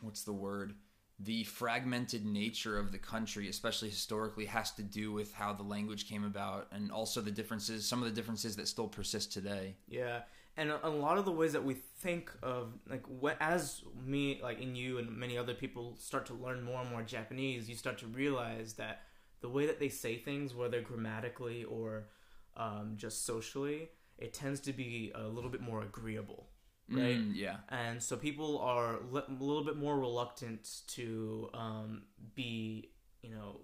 what's 0.00 0.22
the 0.22 0.32
word? 0.32 0.74
The 1.20 1.44
fragmented 1.44 2.24
nature 2.24 2.78
of 2.78 2.92
the 2.92 2.98
country, 2.98 3.48
especially 3.48 3.90
historically, 3.90 4.44
has 4.46 4.70
to 4.72 4.82
do 4.82 5.12
with 5.12 5.34
how 5.34 5.52
the 5.52 5.64
language 5.64 6.08
came 6.08 6.24
about, 6.24 6.68
and 6.70 6.92
also 6.92 7.20
the 7.20 7.30
differences, 7.30 7.84
some 7.84 8.00
of 8.00 8.08
the 8.08 8.14
differences 8.14 8.54
that 8.56 8.68
still 8.68 8.86
persist 8.86 9.32
today. 9.32 9.74
Yeah, 9.88 10.20
and 10.58 10.72
a, 10.82 10.88
lot 10.88 11.18
of 11.18 11.24
the 11.24 11.30
ways 11.30 11.52
that 11.52 11.64
we 11.64 11.74
think 11.74 12.32
of 12.42 12.72
like 12.90 13.04
what 13.06 13.36
as 13.40 13.82
me 14.04 14.40
like 14.42 14.60
in 14.60 14.74
you 14.74 14.98
and 14.98 15.16
many 15.16 15.38
other 15.38 15.54
people 15.54 15.94
start 16.00 16.26
to 16.26 16.34
learn 16.34 16.62
more 16.62 16.80
and 16.80 16.90
more 16.90 17.02
Japanese, 17.02 17.68
you 17.68 17.76
start 17.76 17.96
to 17.98 18.06
realize 18.08 18.72
that 18.74 19.02
the 19.40 19.48
way 19.48 19.66
that 19.66 19.78
they 19.78 19.88
say 19.88 20.16
things, 20.16 20.54
whether 20.54 20.80
grammatically 20.80 21.62
or 21.62 22.08
um, 22.56 22.94
just 22.96 23.24
socially, 23.24 23.88
it 24.18 24.34
tends 24.34 24.58
to 24.58 24.72
be 24.72 25.12
a 25.14 25.28
little 25.28 25.48
bit 25.48 25.60
more 25.60 25.82
agreeable, 25.82 26.48
right? 26.90 27.18
Mm, 27.18 27.32
yeah, 27.34 27.56
and 27.68 28.02
so 28.02 28.16
people 28.16 28.58
are 28.60 28.98
li- 29.10 29.22
a 29.28 29.32
little 29.44 29.64
bit 29.64 29.76
more 29.76 29.98
reluctant 29.98 30.80
to 30.88 31.50
um, 31.54 32.02
be, 32.34 32.90
you 33.22 33.30
know, 33.30 33.60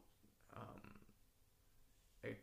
um, 0.57 0.81
ag- 2.25 2.37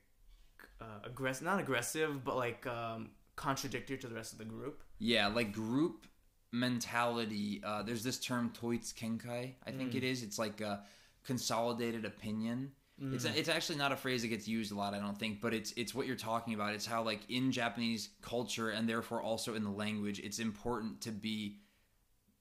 uh, 0.82 1.00
aggressive, 1.06 1.44
not 1.46 1.60
aggressive, 1.60 2.24
but 2.24 2.36
like 2.36 2.66
um, 2.68 3.12
contradictory 3.36 3.98
to 3.98 4.08
the 4.08 4.16
rest 4.16 4.34
of 4.34 4.40
the 4.40 4.46
group. 4.46 4.84
yeah, 5.00 5.28
like 5.28 5.52
group 5.54 6.08
mentality. 6.52 7.62
Uh, 7.64 7.82
there's 7.84 8.04
this 8.04 8.20
term 8.20 8.52
"toitsu 8.54 8.94
kenkai," 8.96 9.54
I 9.66 9.72
think 9.72 9.92
Mm. 9.94 9.96
it 9.96 10.04
is. 10.04 10.24
It's 10.24 10.38
like 10.40 10.62
a 10.62 10.84
consolidated 11.24 12.06
opinion. 12.06 12.72
It's 13.04 13.26
Mm. 13.26 13.36
it's 13.36 13.50
actually 13.50 13.78
not 13.80 13.92
a 13.92 13.96
phrase 13.96 14.22
that 14.22 14.28
gets 14.28 14.48
used 14.48 14.72
a 14.72 14.76
lot, 14.76 14.94
I 14.94 15.00
don't 15.00 15.18
think, 15.18 15.42
but 15.42 15.54
it's 15.56 15.72
it's 15.76 15.96
what 15.96 16.06
you're 16.06 16.16
talking 16.16 16.54
about. 16.54 16.76
It's 16.76 16.86
how 16.86 17.02
like 17.02 17.22
in 17.30 17.52
Japanese 17.52 18.10
culture 18.22 18.70
and 18.70 18.88
therefore 18.88 19.22
also 19.24 19.56
in 19.56 19.64
the 19.64 19.72
language, 19.72 20.20
it's 20.20 20.38
important 20.40 21.02
to 21.02 21.12
be 21.12 21.58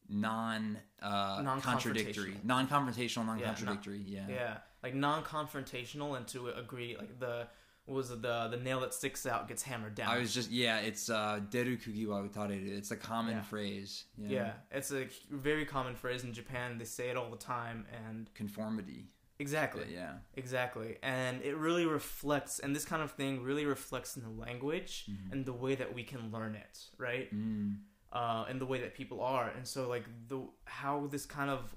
non 0.08 0.78
uh, 1.00 1.42
contradictory, 1.61 2.36
Non-confrontational. 2.44 2.44
non 2.44 2.68
confrontational, 2.68 3.26
non 3.26 3.38
Yeah, 3.38 3.46
contradictory. 3.46 4.02
Yeah, 4.06 4.26
Yeah, 4.28 4.56
like 4.82 4.94
non-confrontational 4.94 6.16
and 6.16 6.26
to 6.28 6.48
agree. 6.48 6.96
Like 6.96 7.18
the 7.18 7.48
was 7.86 8.11
it, 8.11 8.22
the 8.22 8.48
the 8.48 8.56
nail 8.56 8.80
that 8.80 8.92
sticks 8.94 9.24
out 9.26 9.48
gets 9.48 9.62
hammered 9.62 9.94
down. 9.94 10.08
I 10.11 10.18
was 10.18 10.32
just 10.34 10.50
yeah, 10.50 10.78
it's 10.78 11.08
uh, 11.11 11.40
deru 11.50 11.76
kugi 11.76 12.06
wa 12.06 12.20
utareru. 12.22 12.68
It's 12.76 12.90
a 12.90 12.96
common 12.96 13.36
Yeah. 13.36 13.42
phrase. 13.42 14.04
Yeah. 14.18 14.28
yeah, 14.28 14.52
it's 14.70 14.90
a 14.92 15.08
very 15.30 15.64
common 15.64 15.94
phrase 15.94 16.22
in 16.24 16.32
Japan. 16.32 16.78
They 16.78 16.84
say 16.84 17.08
it 17.08 17.16
all 17.16 17.30
the 17.30 17.36
time, 17.38 17.86
and 18.06 18.28
conformity. 18.34 19.08
Exactly. 19.41 19.86
Yeah, 19.93 20.12
Exactly. 20.34 20.97
And 21.03 21.43
it 21.43 21.57
really 21.57 21.86
reflects, 21.86 22.61
and 22.61 22.74
this 22.76 22.84
kind 22.84 23.03
of 23.03 23.11
thing 23.12 23.43
really 23.43 23.64
reflects 23.64 24.16
in 24.16 24.22
the 24.22 24.30
language 24.47 25.09
and 25.32 25.45
the 25.45 25.53
way 25.53 25.74
that 25.74 25.95
we 25.95 26.03
can 26.05 26.30
learn 26.30 26.55
it, 26.55 26.78
right? 26.99 27.34
mm. 27.34 27.76
Uh, 28.12 28.45
and 28.49 28.61
the 28.61 28.66
way 28.66 28.80
that 28.80 28.95
people 28.95 29.20
are. 29.20 29.49
And 29.57 29.66
so, 29.66 29.88
like, 29.88 30.05
the 30.28 30.41
how 30.64 31.07
this 31.07 31.26
kind 31.26 31.49
of, 31.49 31.74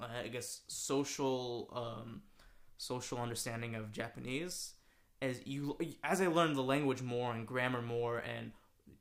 uh, 0.00 0.06
I 0.24 0.28
guess, 0.28 0.62
social, 0.68 1.68
um, 1.74 2.22
social 2.78 3.18
understanding 3.18 3.74
of 3.74 3.92
Japanese, 3.92 4.74
as 5.20 5.46
you, 5.46 5.76
as 6.02 6.20
I 6.22 6.28
learned 6.28 6.56
the 6.56 6.62
language 6.62 7.02
more 7.02 7.32
and 7.34 7.46
grammar 7.46 7.82
more 7.82 8.18
and 8.18 8.52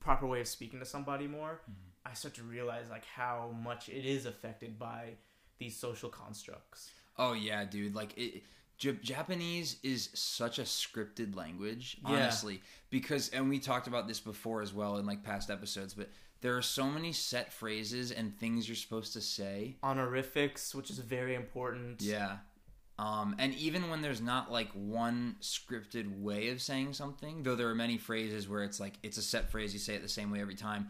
proper 0.02 0.28
way 0.28 0.42
of 0.42 0.48
speaking 0.48 0.80
to 0.80 0.86
somebody 0.86 1.28
more, 1.28 1.62
I 2.06 2.14
start 2.14 2.34
to 2.36 2.44
realize 2.44 2.90
like 2.90 3.06
how 3.06 3.56
much 3.64 3.88
it 3.90 4.06
is 4.06 4.26
affected 4.26 4.78
by 4.78 5.14
these 5.60 5.78
social 5.78 6.10
constructs. 6.10 6.92
Oh 7.20 7.34
yeah, 7.34 7.66
dude. 7.66 7.94
Like 7.94 8.18
it, 8.18 8.42
J- 8.80 8.98
Japanese 9.04 9.76
is 9.84 10.10
such 10.14 10.58
a 10.58 10.64
scripted 10.64 11.36
language, 11.36 11.98
Yeah. 12.02 12.14
honestly. 12.14 12.62
Because 12.90 13.30
and 13.30 13.50
we 13.50 13.60
talked 13.60 13.86
about 13.88 14.08
this 14.08 14.20
before 14.22 14.62
as 14.62 14.74
well 14.74 14.98
in 14.98 15.06
like 15.06 15.22
past 15.24 15.52
episodes, 15.52 15.94
but 15.94 16.10
there 16.42 16.56
are 16.58 16.62
so 16.62 16.86
many 16.90 17.12
set 17.12 17.52
phrases 17.52 18.12
and 18.12 18.36
things 18.40 18.68
you're 18.70 18.76
supposed 18.78 19.12
to 19.14 19.22
say. 19.22 19.76
honorifics, 19.84 20.74
which 20.74 20.90
is 20.90 20.98
very 21.00 21.36
important. 21.36 22.02
Yeah. 22.02 22.38
Um, 22.98 23.36
and 23.40 23.54
even 23.56 23.90
when 23.90 24.02
there's 24.02 24.22
not 24.22 24.52
like 24.52 24.70
one 24.74 25.36
scripted 25.42 26.22
way 26.22 26.50
of 26.50 26.62
saying 26.62 26.94
something, 26.94 27.44
though 27.44 27.56
there 27.56 27.70
are 27.70 27.76
many 27.76 27.98
phrases 27.98 28.48
where 28.50 28.64
it's 28.64 28.80
like 28.80 28.94
it's 29.04 29.18
a 29.18 29.22
set 29.22 29.52
phrase, 29.52 29.74
you 29.74 29.80
say 29.80 29.96
it 29.96 30.02
the 30.02 30.10
same 30.10 30.32
way 30.32 30.42
every 30.42 30.56
time. 30.56 30.90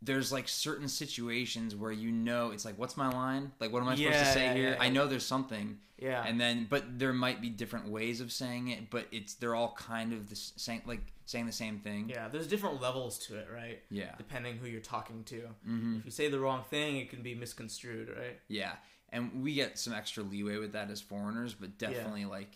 There's 0.00 0.30
like 0.30 0.46
certain 0.48 0.86
situations 0.88 1.74
where 1.74 1.90
you 1.90 2.12
know 2.12 2.50
it's 2.52 2.64
like, 2.64 2.78
what's 2.78 2.96
my 2.96 3.08
line? 3.10 3.50
Like, 3.58 3.72
what 3.72 3.82
am 3.82 3.88
I 3.88 3.96
supposed 3.96 4.18
to 4.18 4.24
say 4.26 4.44
yeah, 4.44 4.54
here? 4.54 4.70
yeah. 4.70 4.76
I 4.82 4.90
know 4.90 5.08
there's 5.08 5.26
something, 5.26 5.78
Yeah. 5.98 6.22
and 6.24 6.40
then 6.40 6.66
but 6.70 6.98
there 7.00 7.12
might 7.12 7.40
be 7.40 7.48
different 7.50 7.88
ways 7.88 8.20
of 8.20 8.30
saying 8.30 8.68
it, 8.68 8.90
but 8.90 9.06
it's 9.10 9.34
they're 9.34 9.56
all 9.56 9.74
kind 9.76 10.12
of 10.12 10.28
the 10.30 10.36
same, 10.36 10.82
like 10.86 11.00
saying 11.24 11.46
the 11.46 11.52
same 11.52 11.80
thing. 11.80 12.08
yeah, 12.08 12.28
there's 12.28 12.46
different 12.46 12.80
levels 12.80 13.18
to 13.26 13.36
it, 13.36 13.48
right? 13.52 13.80
Yeah. 13.90 14.14
Depending 14.16 14.56
who 14.58 14.68
you're 14.68 14.80
talking 14.80 15.24
to. 15.24 15.40
hmm 15.64 15.96
If 15.98 16.04
you 16.04 16.10
say 16.12 16.28
the 16.28 16.38
wrong 16.38 16.62
thing, 16.70 16.96
it 16.98 17.10
can 17.10 17.22
be 17.22 17.34
misconstrued, 17.34 18.08
right? 18.16 18.38
Yeah, 18.46 18.74
and 19.10 19.42
we 19.42 19.54
get 19.54 19.78
some 19.78 19.92
extra 19.94 20.22
leeway 20.22 20.58
with 20.58 20.72
that 20.74 20.90
as 20.90 21.00
foreigners, 21.00 21.54
but 21.54 21.76
definitely 21.76 22.24
like, 22.24 22.52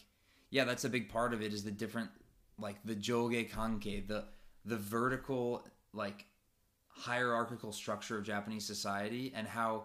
yeah, 0.50 0.62
that's 0.64 0.84
a 0.84 0.88
big 0.88 1.08
part 1.08 1.34
of 1.34 1.42
it 1.42 1.52
is 1.52 1.64
the 1.64 1.70
different, 1.72 2.10
like 2.56 2.76
the 2.84 2.94
joge 2.94 3.50
kankei, 3.50 4.06
the 4.06 4.26
the 4.64 4.76
vertical 4.76 5.66
like 5.92 6.24
hierarchical 6.94 7.72
structure 7.72 8.18
of 8.18 8.24
Japanese 8.24 8.64
society, 8.64 9.32
and 9.34 9.46
how 9.46 9.84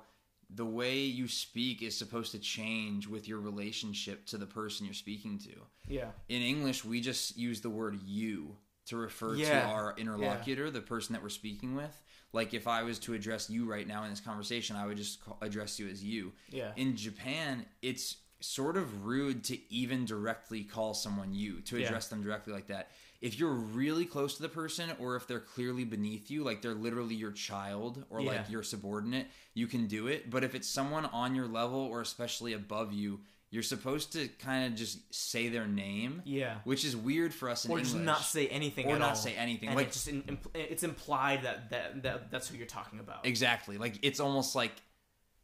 the 0.49 0.65
way 0.65 0.99
you 0.99 1.27
speak 1.27 1.81
is 1.81 1.97
supposed 1.97 2.31
to 2.31 2.39
change 2.39 3.07
with 3.07 3.27
your 3.27 3.39
relationship 3.39 4.25
to 4.27 4.37
the 4.37 4.45
person 4.45 4.85
you're 4.85 4.93
speaking 4.93 5.37
to. 5.39 5.51
Yeah. 5.87 6.11
In 6.29 6.41
English, 6.41 6.85
we 6.85 7.01
just 7.01 7.37
use 7.37 7.59
the 7.61 7.69
word 7.69 7.99
you 8.05 8.55
to 8.85 8.95
refer 8.95 9.35
to 9.35 9.63
our 9.65 9.93
interlocutor, 9.97 10.71
the 10.71 10.79
person 10.81 11.13
that 11.13 11.21
we're 11.21 11.29
speaking 11.29 11.75
with. 11.75 12.01
Like 12.31 12.53
if 12.53 12.67
I 12.67 12.83
was 12.83 12.99
to 12.99 13.13
address 13.13 13.49
you 13.49 13.65
right 13.65 13.87
now 13.87 14.03
in 14.03 14.09
this 14.09 14.21
conversation, 14.21 14.75
I 14.75 14.85
would 14.85 14.97
just 14.97 15.23
call, 15.23 15.37
address 15.41 15.79
you 15.79 15.89
as 15.89 16.03
you. 16.03 16.31
Yeah. 16.49 16.71
In 16.77 16.95
Japan, 16.95 17.65
it's 17.81 18.17
sort 18.39 18.77
of 18.77 19.05
rude 19.05 19.43
to 19.45 19.57
even 19.73 20.05
directly 20.05 20.63
call 20.63 20.93
someone 20.93 21.33
you, 21.33 21.59
to 21.61 21.77
Yeah. 21.77 21.87
address 21.87 22.07
them 22.07 22.23
directly 22.23 22.53
like 22.53 22.67
that. 22.67 22.91
If 23.19 23.39
you're 23.39 23.51
really 23.53 24.05
close 24.05 24.35
to 24.35 24.41
the 24.43 24.49
person 24.49 24.91
or 24.99 25.15
if 25.15 25.25
they're 25.27 25.39
clearly 25.39 25.83
beneath 25.85 26.29
you, 26.29 26.43
like 26.43 26.61
they're 26.61 26.75
literally 26.75 27.15
your 27.15 27.31
child 27.31 28.03
or 28.11 28.21
like 28.21 28.49
your 28.49 28.61
subordinate, 28.63 29.27
you 29.55 29.65
can 29.67 29.87
do 29.87 30.07
it. 30.07 30.29
But 30.29 30.43
if 30.43 30.53
it's 30.53 30.67
someone 30.69 31.05
on 31.07 31.33
your 31.33 31.47
level 31.47 31.79
or 31.79 32.01
especially 32.01 32.53
above 32.53 32.93
you, 32.93 33.19
you're 33.49 33.63
supposed 33.63 34.11
to 34.13 34.27
kind 34.39 34.65
of 34.71 34.75
just 34.77 34.99
say 35.15 35.47
their 35.47 35.65
name, 35.67 36.21
Yeah. 36.25 36.57
which 36.65 36.83
is 36.85 36.95
weird 36.95 37.33
for 37.33 37.49
us 37.49 37.65
in 37.65 37.71
Or 37.71 37.77
English. 37.79 37.93
just 37.93 38.03
not 38.03 38.21
say 38.21 38.47
anything 38.49 38.85
Or 38.87 38.99
not 38.99 39.09
all. 39.11 39.15
say 39.15 39.35
anything. 39.35 39.69
And 39.69 39.77
Like- 39.77 39.87
it 39.87 39.93
just 39.93 40.07
in, 40.09 40.21
impl- 40.23 40.51
it's 40.53 40.83
implied 40.83 41.43
that, 41.43 41.69
that 41.71 42.03
that 42.03 42.29
that's 42.29 42.49
who 42.49 42.57
you're 42.57 42.67
talking 42.67 42.99
about. 42.99 43.25
Exactly. 43.25 43.77
Like 43.77 43.97
it's 44.03 44.19
almost 44.19 44.53
like 44.53 44.73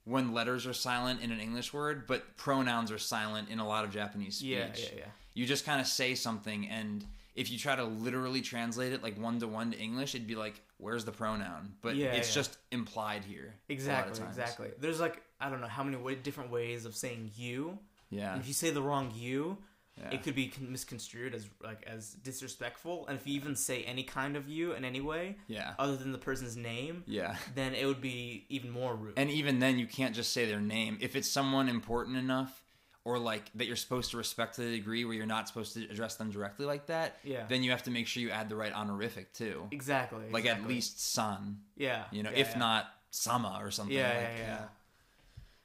when 0.03 0.33
letters 0.33 0.67
are 0.67 0.73
silent 0.73 1.21
in 1.21 1.31
an 1.31 1.39
English 1.39 1.73
word, 1.73 2.05
but 2.05 2.35
pronouns 2.35 2.91
are 2.91 2.99
silent 2.99 3.47
in 3.49 3.57
a 3.59 3.67
lot 3.67 3.85
of 3.85 3.91
Japanese 3.91 4.35
speech. 4.37 4.49
Yeah, 4.49 4.67
yeah, 4.77 4.89
yeah. 4.97 5.05
You 5.33 5.45
just 5.47 5.65
kind 5.65 5.79
of 5.79 5.87
say 5.87 6.13
something, 6.13 6.67
and 6.69 7.05
if 7.35 7.49
you 7.51 7.57
try 7.57 7.75
to 7.75 7.83
literally 7.83 8.41
translate 8.41 8.93
it 8.93 9.01
like 9.03 9.17
one 9.19 9.39
to 9.39 9.47
one 9.47 9.71
to 9.71 9.77
English, 9.79 10.15
it'd 10.15 10.27
be 10.27 10.35
like, 10.35 10.61
"Where's 10.77 11.05
the 11.05 11.11
pronoun?" 11.11 11.75
But 11.81 11.95
Yeah, 11.95 12.13
it's 12.13 12.29
yeah. 12.29 12.35
just 12.35 12.57
implied 12.71 13.23
here. 13.25 13.45
a 13.45 13.47
lot 13.47 13.53
of 13.53 13.69
Exactly, 13.69 14.25
exactly. 14.27 14.69
There's 14.79 14.99
like 14.99 15.21
I 15.39 15.49
don't 15.49 15.59
know 15.61 15.67
how 15.67 15.83
many 15.83 15.97
way, 15.97 16.15
different 16.15 16.51
ways 16.51 16.85
of 16.85 16.95
saying 16.95 17.31
you. 17.35 17.79
Yeah. 18.09 18.31
And 18.33 18.41
if 18.41 18.47
you 18.47 18.53
say 18.53 18.69
the 18.69 18.81
wrong 18.81 19.11
you, 19.15 19.57
Yeah. 19.97 20.09
it 20.11 20.23
could 20.23 20.35
be 20.35 20.47
con- 20.47 20.71
misconstrued 20.71 21.35
as 21.35 21.47
like 21.61 21.83
as 21.85 22.13
disrespectful. 22.13 23.05
And 23.07 23.17
if 23.19 23.27
you 23.27 23.33
even 23.35 23.55
say 23.55 23.83
any 23.83 24.03
kind 24.03 24.35
of 24.35 24.47
you 24.47 24.73
in 24.73 24.85
any 24.85 25.01
way 25.01 25.37
Yeah. 25.47 25.73
other 25.79 25.95
than 25.97 26.11
the 26.11 26.17
person's 26.17 26.55
name, 26.55 27.03
Yeah. 27.07 27.37
then 27.55 27.73
it 27.75 27.85
would 27.85 28.01
be 28.01 28.45
even 28.49 28.69
more 28.71 28.95
rude. 28.95 29.13
And 29.17 29.29
even 29.29 29.59
then, 29.59 29.77
you 29.79 29.87
can't 29.87 30.15
just 30.15 30.31
say 30.33 30.45
their 30.45 30.61
name. 30.61 30.97
If 31.01 31.15
it's 31.15 31.29
someone 31.29 31.69
important 31.69 32.17
enough, 32.17 32.62
or 33.05 33.19
like 33.19 33.51
that 33.55 33.65
you're 33.65 33.75
supposed 33.75 34.11
to 34.11 34.17
respect 34.17 34.55
to 34.55 34.61
the 34.61 34.71
degree 34.77 35.03
where 35.05 35.13
you're 35.13 35.25
not 35.25 35.47
supposed 35.47 35.73
to 35.73 35.83
address 35.89 36.15
them 36.15 36.31
directly 36.31 36.65
like 36.65 36.85
that, 36.85 37.17
Yeah. 37.23 37.45
then 37.49 37.61
you 37.63 37.71
have 37.71 37.83
to 37.83 37.91
make 37.91 38.07
sure 38.07 38.23
you 38.23 38.29
add 38.29 38.47
the 38.49 38.55
right 38.55 38.71
honorific 38.73 39.33
too. 39.33 39.67
exactly. 39.71 40.23
Like 40.31 40.45
at 40.45 40.65
least 40.67 40.99
san. 41.13 41.59
Yeah. 41.75 42.05
You 42.11 42.23
know, 42.23 42.31
yeah, 42.31 42.39
if 42.39 42.51
yeah. 42.51 42.59
not 42.59 42.85
sama 43.11 43.59
or 43.61 43.71
something. 43.71 43.95
Yeah, 43.95 44.07
like, 44.07 44.37
yeah, 44.37 44.45
yeah. 44.47 44.65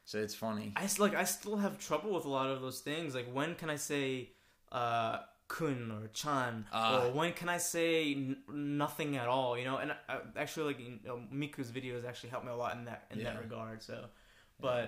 So 0.04 0.18
it's 0.18 0.34
funny. 0.34 0.72
I 0.74 0.88
like 0.98 1.14
I 1.14 1.24
still 1.24 1.56
have 1.58 1.78
trouble 1.78 2.12
with 2.14 2.24
a 2.24 2.28
lot 2.30 2.48
of 2.50 2.60
those 2.60 2.80
things. 2.80 3.14
Like 3.14 3.28
when 3.32 3.54
can 3.54 3.70
I 3.70 3.76
say 3.76 4.30
uh 4.72 5.18
kun 5.48 5.90
or 5.90 6.08
chan 6.08 6.66
Ah. 6.72 7.04
or 7.04 7.12
when 7.12 7.32
can 7.32 7.48
I 7.48 7.58
say 7.58 8.12
n- 8.14 8.36
nothing 8.52 9.16
at 9.16 9.28
all, 9.28 9.56
you 9.56 9.64
know? 9.64 9.78
And 9.78 9.92
I, 9.92 9.96
I, 10.08 10.18
actually 10.36 10.74
like 10.74 10.80
you 10.80 10.98
know, 11.06 11.20
Miku's 11.32 11.70
videos 11.70 12.06
actually 12.06 12.30
helped 12.30 12.46
me 12.46 12.52
a 12.52 12.56
lot 12.56 12.74
in 12.76 12.84
that 12.86 13.04
in 13.10 13.22
that 13.22 13.38
regard. 13.40 13.82
So 13.82 14.06
but 14.60 14.66
uh, 14.68 14.86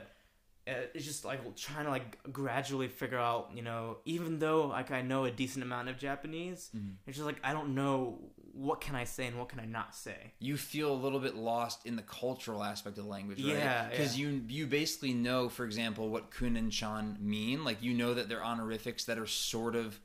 it's 0.67 1.05
just 1.05 1.25
like 1.25 1.41
trying 1.57 1.85
to 1.87 1.91
like 1.91 2.19
gradually 2.33 2.87
figure 2.89 3.19
out, 3.19 3.51
you 3.55 3.63
know, 3.63 3.99
even 4.05 4.39
though 4.39 4.67
like 4.67 4.91
I 4.91 5.03
know 5.03 5.25
a 5.25 5.31
decent 5.31 5.65
amount 5.65 5.89
of 5.89 5.99
Japanese, 5.99 6.71
Mhm. 6.77 6.97
it's 7.07 7.17
just 7.17 7.27
like 7.27 7.41
I 7.43 7.53
don't 7.53 7.75
know 7.75 8.19
what 8.53 8.81
can 8.81 8.95
I 8.95 9.05
say 9.05 9.27
and 9.27 9.39
what 9.39 9.49
can 9.49 9.59
I 9.61 9.65
not 9.65 9.95
say. 9.95 10.33
you 10.39 10.57
feel 10.57 10.93
a 10.93 10.95
little 10.95 11.21
bit 11.21 11.35
lost 11.37 11.87
in 11.87 11.97
the 11.97 12.03
cultural 12.03 12.63
aspect 12.63 12.99
of 12.99 13.05
the 13.05 13.11
language, 13.11 13.39
right? 13.43 13.57
Yeah, 13.57 13.89
Because 13.89 14.19
you 14.19 14.45
you 14.49 14.67
basically 14.67 15.15
know, 15.15 15.49
for 15.49 15.65
example, 15.65 16.09
what 16.11 16.31
kun 16.31 16.57
and 16.57 16.71
chan 16.71 17.17
mean. 17.21 17.65
Like 17.65 17.83
you 17.83 17.95
know 17.95 18.15
that 18.15 18.29
they're 18.29 18.45
honorifics 18.45 19.05
that 19.07 19.19
are 19.19 19.27
sort 19.27 19.75
of 19.77 19.99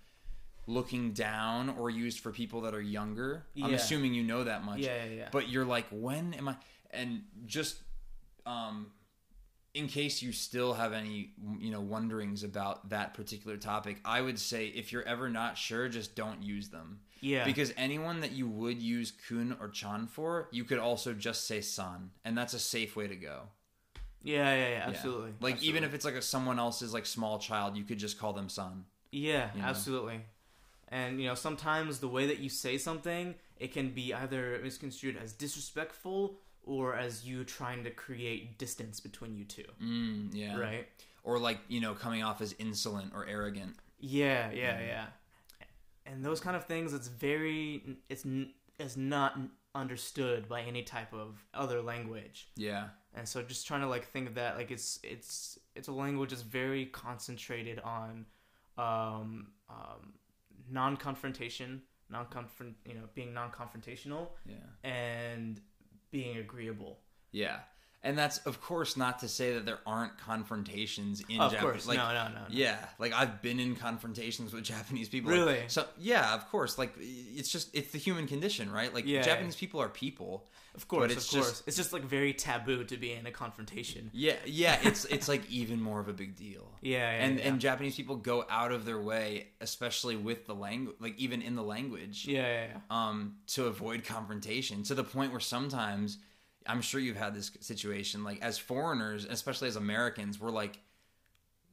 looking 0.68 1.12
down 1.14 1.70
or 1.70 1.90
used 1.92 2.20
for 2.22 2.32
people 2.32 2.62
that 2.62 2.74
are 2.74 2.82
younger. 2.82 3.46
I'm 3.62 3.74
assuming 3.76 4.14
you 4.16 4.24
know 4.24 4.44
that 4.46 4.64
much. 4.64 4.80
Yeah, 4.80 5.06
yeah, 5.06 5.12
yeah. 5.12 5.30
But 5.32 5.50
you're 5.50 5.66
like, 5.66 5.86
when 5.92 6.34
am 6.34 6.48
I? 6.48 6.56
And 6.92 7.24
just 7.46 7.82
um, 8.48 8.92
in 9.76 9.88
case 9.88 10.22
you 10.24 10.32
still 10.32 10.74
have 10.74 10.94
any, 10.94 11.34
you 11.60 11.70
know, 11.70 11.82
wonderings 11.82 12.44
about 12.44 12.90
that 12.90 13.14
particular 13.14 13.58
topic, 13.58 14.00
I 14.06 14.22
would 14.22 14.40
say 14.40 14.68
if 14.68 14.92
you're 14.92 15.04
ever 15.04 15.30
not 15.30 15.58
sure, 15.58 15.88
just 15.90 16.16
don't 16.16 16.42
use 16.42 16.70
them. 16.70 17.02
yeah. 17.22 17.44
Because 17.46 17.74
anyone 17.78 18.22
that 18.22 18.32
you 18.32 18.48
would 18.48 18.82
use 18.82 19.12
kun 19.12 19.56
or 19.60 19.68
chan 19.68 20.08
for, 20.08 20.48
you 20.52 20.64
could 20.64 20.80
also 20.80 21.14
just 21.14 21.46
say 21.46 21.62
san, 21.62 22.12
and 22.24 22.38
that's 22.38 22.54
a 22.54 22.60
safe 22.60 22.96
way 22.96 23.08
to 23.08 23.16
go. 23.16 23.42
yeah, 24.24 24.56
yeah, 24.56 24.56
yeah, 24.56 24.70
Yeah. 24.70 24.86
absolutely. 24.88 25.34
Like 25.42 25.62
even 25.62 25.84
if 25.84 25.94
it's 25.94 26.06
like 26.06 26.16
a 26.16 26.22
someone 26.22 26.58
else's 26.58 26.94
like 26.94 27.06
small 27.06 27.38
child, 27.38 27.76
you 27.78 27.84
could 27.84 28.00
just 28.00 28.18
call 28.18 28.34
them 28.34 28.50
san. 28.50 28.86
Yeah, 29.12 29.50
you 29.54 29.62
know? 29.62 29.68
absolutely. 29.68 30.22
And 30.88 31.20
you 31.22 31.28
know, 31.28 31.36
sometimes 31.36 32.00
the 32.00 32.08
way 32.08 32.28
that 32.28 32.40
you 32.40 32.48
say 32.50 32.78
something, 32.78 33.36
it 33.58 33.74
can 33.74 33.90
be 33.90 34.14
either 34.14 34.60
misconstrued 34.64 35.18
as 35.18 35.34
disrespectful 35.34 36.40
or 36.66 36.96
as 36.96 37.26
you 37.26 37.44
trying 37.44 37.84
to 37.84 37.92
create 37.92 38.58
distance 38.58 39.00
between 39.00 39.36
you 39.36 39.46
two. 39.46 39.64
Mm, 39.82 40.30
yeah. 40.34 40.58
Right? 40.58 40.88
Or 41.24 41.40
like 41.40 41.60
you 41.68 41.80
know 41.82 41.94
coming 41.94 42.24
off 42.24 42.42
as 42.42 42.54
insolent 42.60 43.14
or 43.16 43.26
arrogant. 43.28 43.76
Yeah, 44.00 44.52
yeah, 44.52 44.78
Mhm. 44.80 44.88
yeah. 44.88 45.06
And 46.06 46.24
those 46.24 46.40
kind 46.40 46.56
of 46.56 46.66
things, 46.66 46.94
it's 46.94 47.08
very, 47.08 47.98
it's 48.10 48.26
it's 48.78 48.96
not 48.98 49.38
understood 49.74 50.48
by 50.48 50.62
any 50.62 50.84
type 50.84 51.14
of 51.14 51.44
other 51.54 51.82
language. 51.82 52.48
Yeah. 52.56 52.90
and 53.18 53.26
so 53.28 53.42
just 53.42 53.66
trying 53.66 53.80
to 53.80 53.88
like 53.88 54.06
think 54.12 54.28
of 54.28 54.36
that 54.36 54.58
like 54.58 54.72
it's 54.72 55.00
it's 55.04 55.58
it's 55.74 55.88
a 55.88 55.92
language 55.92 56.32
that's 56.32 56.42
very 56.42 56.86
concentrated 56.88 57.80
on 57.80 58.26
um, 58.78 59.48
um, 59.70 60.14
non-confrontation 60.70 61.82
non-confront 62.10 62.76
you 62.86 62.94
know 62.94 63.08
being 63.16 63.34
non-confrontational 63.34 64.28
Yeah. 64.46 64.56
and 64.84 65.60
being 66.12 66.38
agreeable 66.38 67.00
Yeah. 67.32 67.60
And 68.06 68.16
that's 68.18 68.38
of 68.46 68.62
course 68.62 68.96
not 68.96 69.20
to 69.20 69.28
say 69.28 69.56
that 69.56 69.66
there 69.66 69.80
aren't 69.86 70.16
confrontations 70.20 71.22
in 71.28 71.42
of 71.42 71.52
Japanese. 71.52 71.72
course 71.72 71.88
Like, 71.88 71.98
no 71.98 72.08
no 72.14 72.28
no, 72.28 72.34
no. 72.36 72.46
Yeah, 72.50 72.78
like 73.00 73.14
I've 73.14 73.42
been 73.42 73.60
in 73.60 73.76
confrontations 73.76 74.54
with 74.54 74.64
Japanese 74.64 75.10
people. 75.10 75.32
Really? 75.32 75.64
So 75.68 75.86
yeah, 75.98 76.34
of 76.36 76.48
course. 76.50 76.78
Like 76.78 76.94
it's 77.00 77.50
just 77.52 77.76
it's 77.76 77.92
the 77.92 77.98
human 77.98 78.28
condition, 78.28 78.72
right? 78.72 78.94
Like 78.94 79.06
Yeah. 79.08 79.24
Japanese 79.24 79.56
people 79.56 79.82
are 79.82 79.90
people. 79.90 80.48
of 80.76 80.88
course 80.88 81.02
but 81.04 81.12
of 81.12 81.18
it's 81.18 81.32
course 81.32 81.50
just- 81.50 81.68
it's 81.68 81.78
just 81.78 81.94
like 81.94 82.04
very 82.04 82.34
taboo 82.34 82.84
to 82.84 82.98
be 82.98 83.12
in 83.14 83.26
a 83.26 83.32
confrontation 83.32 84.10
Yeah, 84.14 84.36
yeah. 84.46 84.78
It's 84.84 85.06
it's 85.06 85.28
like 85.28 85.50
even 85.50 85.82
more 85.82 86.00
of 86.00 86.08
a 86.08 86.14
big 86.14 86.36
deal. 86.36 86.66
yeah, 86.82 86.98
yeah 87.12 87.26
and 87.26 87.40
yeah. 87.40 87.48
and 87.48 87.60
Japanese 87.60 87.96
people 87.96 88.18
go 88.18 88.46
out 88.50 88.72
of 88.72 88.86
their 88.86 89.00
way, 89.02 89.48
especially 89.62 90.16
with 90.16 90.46
the 90.46 90.54
language, 90.56 90.96
like 91.00 91.18
even 91.18 91.42
in 91.42 91.56
the 91.56 91.64
language, 91.64 92.28
yeah 92.28 92.42
yeah 92.42 92.66
yeah 92.74 92.80
um, 92.92 93.36
to 93.48 93.66
avoid 93.66 94.04
confrontation. 94.04 94.84
To 94.84 94.94
the 94.96 95.04
point 95.04 95.32
where 95.32 95.40
sometimes, 95.40 96.18
I'm 96.68 96.82
sure 96.82 97.00
you've 97.00 97.18
had 97.18 97.36
this 97.36 97.52
situation, 97.60 98.24
like 98.24 98.42
as 98.42 98.58
foreigners, 98.58 99.26
especially 99.26 99.68
as 99.68 99.76
Americans, 99.76 100.40
we're 100.40 100.50
like, 100.52 100.80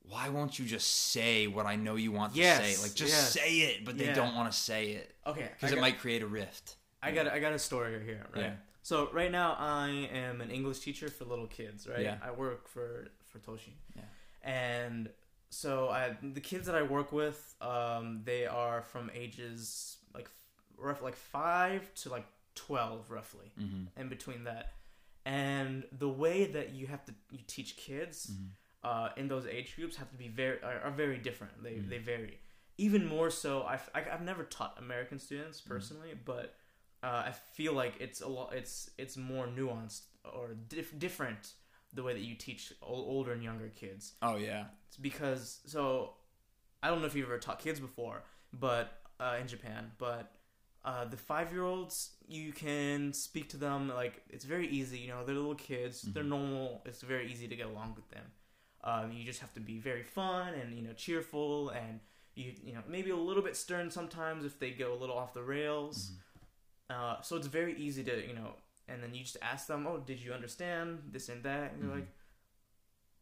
why 0.02 0.28
won't 0.28 0.58
you 0.58 0.64
just 0.66 1.10
say 1.10 1.46
what 1.46 1.64
I 1.66 1.76
know 1.76 1.96
you 1.96 2.12
want 2.12 2.34
to 2.34 2.38
Yes, 2.40 2.58
say? 2.76 2.82
Like 2.82 2.94
just 2.94 3.12
yes. 3.12 3.32
say 3.32 3.50
it, 3.60 3.84
but 3.84 3.96
they 3.96 4.06
Yeah. 4.06 4.14
don't 4.14 4.34
want 4.34 4.50
to 4.52 4.58
say 4.58 4.92
it 4.92 5.14
okay 5.26 5.48
because 5.54 5.72
it 5.72 5.80
might 5.80 5.98
create 5.98 6.22
a 6.22 6.26
rift. 6.26 6.76
I 7.02 7.12
got 7.12 7.26
I 7.28 7.38
got 7.38 7.52
a 7.52 7.58
story 7.58 8.02
here, 8.04 8.26
right? 8.34 8.42
Yeah. 8.44 8.54
So 8.82 9.08
right 9.12 9.30
now 9.30 9.56
I 9.58 9.88
am 10.12 10.40
an 10.40 10.50
English 10.50 10.80
teacher 10.80 11.08
for 11.08 11.24
little 11.24 11.46
kids, 11.46 11.86
right? 11.88 12.00
Yeah. 12.00 12.16
I 12.22 12.32
work 12.32 12.68
for 12.68 13.08
for 13.26 13.38
Toshi. 13.38 13.74
Yeah. 13.94 14.02
And 14.42 15.08
so 15.50 15.88
I 15.88 16.16
the 16.22 16.40
kids 16.40 16.66
that 16.66 16.74
I 16.74 16.82
work 16.82 17.12
with, 17.12 17.54
um, 17.60 18.22
they 18.24 18.44
are 18.46 18.82
from 18.82 19.10
ages 19.14 19.98
like 20.14 20.28
rough 20.76 21.00
like 21.00 21.16
five 21.16 21.92
to 22.02 22.08
like 22.10 22.26
twelve, 22.56 23.08
roughly, 23.10 23.52
Mm-hmm. 23.58 24.00
in 24.00 24.08
between 24.08 24.44
that. 24.44 24.72
And 25.24 25.84
the 25.92 26.08
way 26.08 26.46
that 26.46 26.70
you 26.72 26.86
have 26.88 27.04
to 27.06 27.14
you 27.30 27.38
teach 27.46 27.76
kids 27.76 28.30
Mhm. 28.32 28.48
uh, 28.84 29.08
in 29.16 29.28
those 29.28 29.46
age 29.46 29.76
groups 29.76 29.96
have 29.96 30.10
to 30.10 30.16
be 30.16 30.28
very 30.28 30.60
are, 30.62 30.80
are 30.80 30.90
very 30.90 31.18
different. 31.18 31.62
They 31.62 31.74
Mhm. 31.74 31.88
they 31.88 31.98
vary. 31.98 32.40
Even 32.78 33.06
more 33.06 33.30
so, 33.30 33.62
I've 33.64 33.88
I, 33.94 34.00
I've 34.10 34.22
never 34.22 34.44
taught 34.44 34.78
American 34.78 35.18
students 35.18 35.60
Mm-hmm. 35.60 35.68
personally, 35.72 36.14
but 36.24 36.56
uh, 37.04 37.24
I 37.26 37.32
feel 37.32 37.72
like 37.74 38.00
it's 38.00 38.20
a 38.20 38.28
lot. 38.28 38.54
It's 38.54 38.90
it's 38.98 39.16
more 39.16 39.46
nuanced 39.46 40.02
or 40.24 40.54
dif- 40.54 40.98
different 40.98 41.52
the 41.92 42.02
way 42.02 42.12
that 42.14 42.22
you 42.22 42.34
teach 42.34 42.72
ol- 42.82 43.06
older 43.08 43.32
and 43.32 43.42
younger 43.42 43.68
kids. 43.68 44.14
Oh 44.22 44.36
yeah, 44.36 44.66
It's 44.88 44.96
because 44.96 45.60
so 45.66 46.16
I 46.82 46.88
don't 46.88 47.00
know 47.00 47.06
if 47.06 47.14
you've 47.14 47.26
ever 47.26 47.38
taught 47.38 47.58
kids 47.60 47.78
before, 47.78 48.24
but 48.52 49.00
uh, 49.20 49.36
in 49.40 49.46
Japan, 49.46 49.92
but 49.98 50.34
uh, 50.84 51.04
the 51.04 51.16
five 51.16 51.52
year 51.52 51.62
olds 51.64 52.10
you 52.28 52.52
can 52.52 53.12
speak 53.12 53.48
to 53.50 53.56
them 53.56 53.88
like 53.88 54.22
it's 54.30 54.44
very 54.44 54.66
easy. 54.68 54.98
You 54.98 55.08
know, 55.08 55.24
they're 55.24 55.34
little 55.34 55.54
kids, 55.54 56.02
they're 56.02 56.24
Mhm. 56.24 56.28
normal. 56.28 56.82
It's 56.86 57.02
very 57.02 57.30
easy 57.30 57.46
to 57.48 57.56
get 57.56 57.66
along 57.66 57.94
with 57.94 58.08
them. 58.10 58.24
Um, 58.84 59.12
you 59.12 59.24
just 59.24 59.40
have 59.40 59.52
to 59.54 59.60
be 59.60 59.78
very 59.78 60.02
fun 60.02 60.54
and 60.54 60.74
you 60.76 60.82
know 60.82 60.92
cheerful 60.94 61.70
and 61.70 62.00
you 62.34 62.52
you 62.64 62.72
know 62.74 62.82
maybe 62.88 63.10
a 63.10 63.16
little 63.16 63.42
bit 63.42 63.56
stern 63.56 63.90
sometimes 63.90 64.44
if 64.44 64.58
they 64.58 64.70
go 64.70 64.92
a 64.92 64.98
little 64.98 65.16
off 65.16 65.34
the 65.34 65.42
rails. 65.42 66.12
Mhm. 66.90 66.94
Uh, 66.96 67.22
so 67.22 67.36
it's 67.36 67.46
very 67.46 67.74
easy 67.76 68.02
to 68.04 68.26
you 68.26 68.34
know, 68.34 68.54
and 68.88 69.02
then 69.02 69.14
you 69.14 69.22
just 69.22 69.36
ask 69.40 69.66
them, 69.68 69.86
"Oh, 69.86 69.98
did 69.98 70.20
you 70.20 70.32
understand 70.32 71.10
this 71.12 71.28
and 71.28 71.42
that?" 71.44 71.72
And 71.72 71.82
you're 71.82 71.92
Mhm. 71.92 72.00
like, 72.00 72.08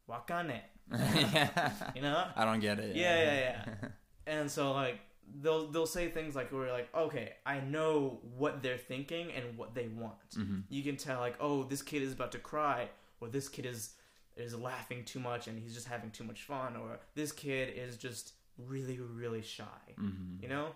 "Wakane," 0.09 0.61
yeah. 0.91 1.51
you 1.95 2.03
know. 2.03 2.27
I 2.37 2.45
don't 2.45 2.61
get 2.61 2.79
it. 2.81 2.97
Yeah, 2.97 3.17
yeah, 3.23 3.39
yeah. 3.41 3.89
And 4.27 4.51
so 4.51 4.73
like 4.73 4.99
they'll 5.43 5.67
they'll 5.69 5.87
say 5.87 6.09
things 6.09 6.35
like 6.35 6.53
we're 6.53 6.73
like, 6.73 6.89
okay, 6.95 7.33
I 7.47 7.61
know 7.61 8.21
what 8.37 8.63
they're 8.63 8.79
thinking 8.79 9.31
and 9.33 9.57
what 9.57 9.75
they 9.75 9.89
want. 9.89 10.15
hmm 10.35 10.61
You 10.69 10.83
can 10.83 10.97
tell 10.97 11.21
like, 11.21 11.37
oh, 11.41 11.65
this 11.65 11.83
kid 11.83 12.03
is 12.03 12.13
about 12.13 12.33
to 12.33 12.39
cry, 12.39 12.89
or 13.21 13.29
this 13.29 13.49
kid 13.49 13.67
is 13.67 13.91
is 14.37 14.55
laughing 14.55 15.05
too 15.05 15.21
much 15.21 15.49
and 15.49 15.59
he's 15.59 15.75
just 15.75 15.87
having 15.89 16.11
too 16.11 16.25
much 16.25 16.43
fun, 16.43 16.77
or 16.77 16.99
this 17.15 17.33
kid 17.33 17.75
is 17.77 17.97
just 17.97 18.33
really 18.59 18.99
really 19.01 19.43
shy. 19.43 19.65
hmm 19.97 20.37
You 20.43 20.49
know? 20.49 20.69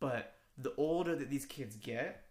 But 0.00 0.34
the 0.58 0.72
older 0.76 1.14
that 1.16 1.30
these 1.30 1.46
kids 1.46 1.76
get, 1.76 2.24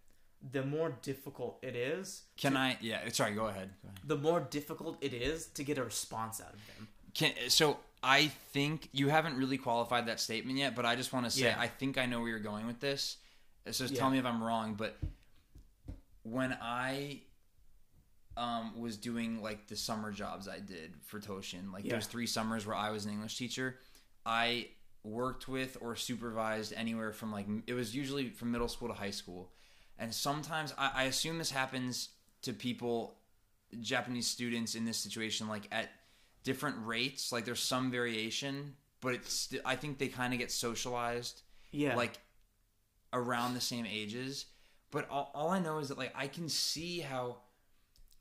the 0.52 0.64
more 0.64 0.94
difficult 1.02 1.58
it 1.62 1.76
is. 1.76 2.24
Can 2.38 2.54
to- 2.54 2.60
I? 2.60 2.78
Yeah. 2.82 3.08
Sorry. 3.12 3.34
Go 3.34 3.46
ahead. 3.48 3.70
Go 3.82 3.90
ahead. 3.90 4.00
The 4.06 4.18
more 4.18 4.40
difficult 4.42 4.98
it 5.02 5.14
is 5.14 5.48
to 5.48 5.64
get 5.64 5.78
a 5.78 5.84
response 5.84 6.42
out 6.42 6.54
of 6.54 6.60
them. 6.78 6.88
Can, 7.14 7.32
so 7.50 7.78
I 8.04 8.28
think 8.52 8.90
you 8.92 9.10
haven't 9.10 9.38
really 9.38 9.58
qualified 9.58 10.08
that 10.08 10.20
statement 10.20 10.58
yet, 10.58 10.76
but 10.76 10.86
I 10.86 10.96
just 10.96 11.14
want 11.14 11.26
to 11.26 11.32
say 11.32 11.44
Yeah. 11.44 11.60
I 11.60 11.68
think 11.68 11.98
I 11.98 12.06
know 12.06 12.20
where 12.20 12.30
you're 12.30 12.40
going 12.40 12.66
with 12.66 12.80
this. 12.80 13.18
So 13.70 13.86
Yeah. 13.86 13.90
tell 13.98 14.10
me 14.10 14.18
if 14.18 14.26
I'm 14.26 14.44
wrong, 14.44 14.74
but 14.74 14.98
when 16.24 16.58
I 16.62 17.22
um, 18.38 18.80
was 18.80 18.98
doing 18.98 19.42
like 19.42 19.68
the 19.68 19.76
summer 19.76 20.12
jobs 20.12 20.48
I 20.48 20.60
did 20.60 20.96
for 21.04 21.20
Toshin, 21.20 21.72
like 21.72 21.86
Yeah. 21.86 21.96
those 21.96 22.08
three 22.08 22.26
summers 22.28 22.66
where 22.66 22.76
I 22.76 22.90
was 22.90 23.06
an 23.06 23.12
English 23.12 23.38
teacher, 23.38 23.78
I 24.26 24.70
worked 25.04 25.48
with 25.48 25.78
or 25.82 25.96
supervised 25.96 26.74
anywhere 26.74 27.12
from 27.12 27.32
like 27.32 27.46
it 27.68 27.74
was 27.74 27.96
usually 27.96 28.30
from 28.30 28.52
middle 28.52 28.68
school 28.68 28.88
to 28.88 28.94
high 28.94 29.12
school, 29.12 29.52
and 29.98 30.14
sometimes 30.14 30.74
I, 30.78 30.92
I 30.96 31.04
assume 31.04 31.38
this 31.38 31.52
happens 31.52 32.10
to 32.44 32.54
people, 32.54 33.18
Japanese 33.80 34.28
students 34.28 34.76
in 34.76 34.86
this 34.86 34.98
situation, 34.98 35.48
like 35.48 35.68
at 35.72 35.90
different 36.44 36.78
rates. 36.86 37.32
Like 37.32 37.46
there's 37.46 37.60
some 37.62 37.92
variation, 37.92 38.76
but 39.02 39.14
it's 39.14 39.34
st- 39.34 39.62
I 39.66 39.76
think 39.76 39.98
they 39.98 40.08
kind 40.08 40.34
of 40.34 40.40
get 40.40 40.52
socialized 40.52 41.42
Yeah. 41.72 41.96
like 41.96 42.20
around 43.14 43.54
the 43.54 43.62
same 43.62 43.86
ages. 43.86 44.46
But 44.92 45.10
all, 45.10 45.32
all 45.34 45.50
I 45.50 45.60
know 45.60 45.80
is 45.80 45.88
that 45.90 45.98
like 45.98 46.14
I 46.16 46.28
can 46.28 46.50
see 46.50 47.00
how 47.00 47.38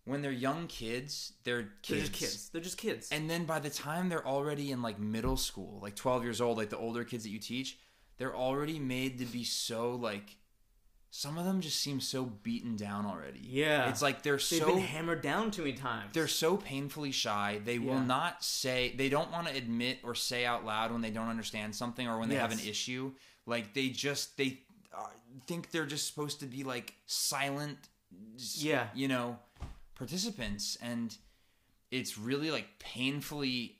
when 0.04 0.22
they're 0.22 0.32
young 0.32 0.66
kids, 0.66 1.32
they're 1.44 1.68
they're 1.88 1.98
just 2.00 2.12
kids. 2.12 2.48
They're 2.50 2.60
just 2.62 2.78
kids. 2.78 3.08
And 3.12 3.28
then 3.28 3.44
by 3.44 3.58
the 3.58 3.70
time 3.70 4.08
they're 4.08 4.26
already 4.26 4.70
in 4.70 4.82
like 4.82 4.98
middle 4.98 5.36
school, 5.36 5.78
like 5.82 5.96
12 5.96 6.24
years 6.24 6.40
old, 6.40 6.56
like 6.58 6.70
the 6.70 6.78
older 6.78 7.04
kids 7.04 7.24
that 7.24 7.30
you 7.30 7.38
teach, 7.38 7.78
they're 8.18 8.34
already 8.36 8.78
made 8.78 9.18
to 9.18 9.24
be 9.26 9.44
so 9.44 9.92
like 9.92 10.36
some 11.12 11.36
of 11.38 11.44
them 11.44 11.60
just 11.60 11.80
seem 11.80 12.00
so 12.00 12.24
beaten 12.24 12.76
down 12.76 13.04
already. 13.04 13.40
Yeah. 13.42 13.88
It's 13.88 14.00
like 14.00 14.22
they're 14.22 14.34
They've 14.34 14.42
so 14.60 14.66
been 14.66 14.78
hammered 14.78 15.22
down 15.22 15.50
too 15.50 15.62
many 15.62 15.74
times. 15.76 16.12
they're 16.12 16.28
so 16.28 16.56
painfully 16.56 17.10
shy. 17.10 17.60
They 17.64 17.78
will 17.80 17.98
not 18.00 18.44
say 18.44 18.94
they 18.96 19.08
don't 19.08 19.30
want 19.32 19.48
to 19.48 19.56
admit 19.56 19.98
or 20.04 20.14
say 20.14 20.46
out 20.46 20.64
loud 20.64 20.92
when 20.92 21.00
they 21.00 21.10
don't 21.10 21.28
understand 21.28 21.74
something 21.74 22.06
or 22.06 22.18
when 22.20 22.28
they 22.28 22.36
have 22.36 22.52
an 22.52 22.60
issue. 22.60 23.12
Like 23.46 23.74
they 23.74 23.88
just 23.88 24.36
they 24.36 24.60
uh, 24.96 25.06
think 25.48 25.70
they're 25.72 25.84
just 25.86 26.06
supposed 26.06 26.40
to 26.40 26.46
be 26.46 26.62
like 26.62 26.94
silent 27.06 27.78
Yeah. 28.56 28.86
you 28.94 29.08
know, 29.08 29.38
participants 29.96 30.78
and 30.80 31.16
it's 31.90 32.16
really 32.18 32.52
like 32.52 32.68
painfully 32.78 33.76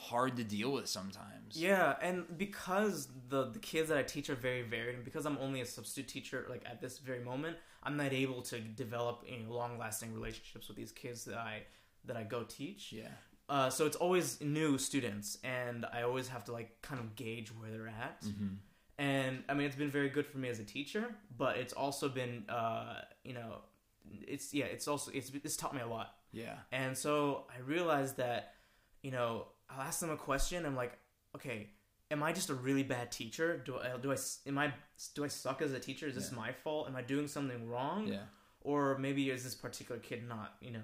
hard 0.00 0.36
to 0.36 0.44
deal 0.44 0.72
with 0.72 0.88
sometimes. 0.88 1.56
Yeah, 1.56 1.96
and 2.00 2.24
because 2.38 3.08
the 3.28 3.50
the 3.50 3.58
kids 3.58 3.88
that 3.88 3.98
I 3.98 4.02
teach 4.02 4.30
are 4.30 4.34
very 4.34 4.62
varied, 4.62 4.94
and 4.96 5.04
because 5.04 5.26
I'm 5.26 5.38
only 5.38 5.60
a 5.60 5.66
substitute 5.66 6.08
teacher, 6.08 6.46
like 6.48 6.62
at 6.66 6.80
this 6.80 6.98
very 6.98 7.20
moment, 7.20 7.56
I'm 7.82 7.96
not 7.96 8.12
able 8.12 8.42
to 8.42 8.60
develop 8.60 9.24
you 9.28 9.38
know, 9.38 9.52
long 9.52 9.78
lasting 9.78 10.14
relationships 10.14 10.68
with 10.68 10.76
these 10.76 10.92
kids 10.92 11.24
that 11.26 11.38
I 11.38 11.62
that 12.06 12.16
I 12.16 12.22
go 12.22 12.44
teach. 12.44 12.92
Yeah. 12.92 13.08
Uh, 13.48 13.68
so 13.68 13.84
it's 13.84 13.96
always 13.96 14.40
new 14.40 14.78
students, 14.78 15.38
and 15.42 15.84
I 15.92 16.02
always 16.02 16.28
have 16.28 16.44
to 16.44 16.52
like 16.52 16.80
kind 16.82 17.00
of 17.00 17.16
gauge 17.16 17.48
where 17.48 17.70
they're 17.70 17.88
at. 17.88 18.22
Mhm. 18.22 18.56
And 18.98 19.44
I 19.48 19.54
mean, 19.54 19.66
it's 19.66 19.76
been 19.76 19.90
very 19.90 20.08
good 20.10 20.26
for 20.26 20.38
me 20.38 20.48
as 20.48 20.60
a 20.60 20.64
teacher, 20.64 21.14
but 21.36 21.56
it's 21.56 21.72
also 21.72 22.08
been, 22.08 22.44
uh, 22.48 23.00
you 23.24 23.32
know, 23.32 23.62
it's 24.04 24.52
yeah, 24.54 24.66
it's 24.66 24.86
also 24.86 25.10
it's 25.12 25.30
it's 25.42 25.56
taught 25.56 25.74
me 25.74 25.80
a 25.80 25.86
lot. 25.86 26.14
Yeah. 26.32 26.56
And 26.70 26.96
so 26.96 27.46
I 27.54 27.60
realized 27.60 28.18
that, 28.18 28.54
you 29.02 29.10
know, 29.10 29.48
I'll 29.74 29.82
ask 29.82 30.00
them 30.00 30.10
a 30.10 30.16
question. 30.16 30.64
I'm 30.66 30.76
like, 30.76 30.98
okay, 31.36 31.68
am 32.10 32.22
I 32.22 32.32
just 32.32 32.50
a 32.50 32.54
really 32.54 32.82
bad 32.82 33.10
teacher? 33.12 33.58
Do 33.64 33.78
I 33.78 33.96
do 33.98 34.12
I 34.12 34.16
am 34.46 34.58
I 34.58 34.72
do 35.14 35.24
I 35.24 35.28
suck 35.28 35.62
as 35.62 35.72
a 35.72 35.78
teacher? 35.80 36.06
Is 36.06 36.14
this 36.14 36.30
Yeah. 36.32 36.38
my 36.38 36.52
fault? 36.52 36.88
Am 36.88 36.96
I 36.96 37.02
doing 37.02 37.28
something 37.28 37.68
wrong? 37.68 38.06
Yeah. 38.08 38.22
Or 38.62 38.98
maybe 38.98 39.30
is 39.30 39.42
this 39.44 39.54
particular 39.54 40.00
kid 40.00 40.28
not, 40.28 40.56
you 40.60 40.72
know, 40.72 40.80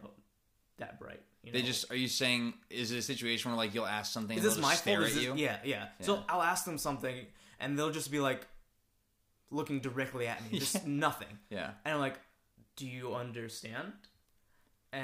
that 0.78 0.98
bright? 0.98 1.20
You 1.42 1.52
They 1.52 1.62
just 1.62 1.90
are 1.90 1.96
you 1.96 2.08
saying 2.08 2.54
is 2.70 2.90
it 2.92 2.98
a 2.98 3.02
situation 3.02 3.50
where 3.50 3.58
like 3.58 3.74
you'll 3.74 3.86
ask 3.86 4.12
something 4.12 4.36
is 4.38 4.44
and 4.44 4.52
this 4.52 4.58
my 4.60 4.74
stare 4.74 4.98
fault? 5.00 5.08
At 5.10 5.14
this, 5.14 5.22
you? 5.24 5.34
yeah, 5.36 5.58
yeah, 5.64 5.88
Yeah. 6.00 6.06
So 6.06 6.22
I'll 6.28 6.42
ask 6.42 6.64
them 6.64 6.78
something, 6.78 7.26
and 7.60 7.78
they'll 7.78 7.90
just 7.90 8.10
be 8.10 8.18
like, 8.20 8.46
looking 9.50 9.80
directly 9.80 10.26
at 10.26 10.42
me, 10.50 10.58
just 10.58 10.86
nothing. 11.06 11.38
Yeah. 11.50 11.70
And 11.84 11.94
I'm 11.94 12.00
like, 12.00 12.18
do 12.76 12.86
you 12.86 13.14
understand? 13.14 13.92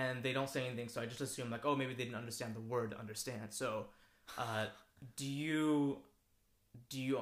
And 0.01 0.22
they 0.24 0.32
don't 0.38 0.49
say 0.55 0.61
anything, 0.66 0.88
so 0.88 0.99
I 1.03 1.07
just 1.12 1.20
assume 1.28 1.49
like, 1.55 1.64
oh, 1.68 1.74
maybe 1.80 1.93
they 1.99 2.05
didn't 2.05 2.20
understand 2.24 2.51
the 2.59 2.64
word 2.74 2.95
understand. 3.05 3.47
So, 3.61 3.66
uh, 4.38 4.66
do 5.20 5.26
you, 5.45 5.99
do 6.90 6.99
you 7.09 7.14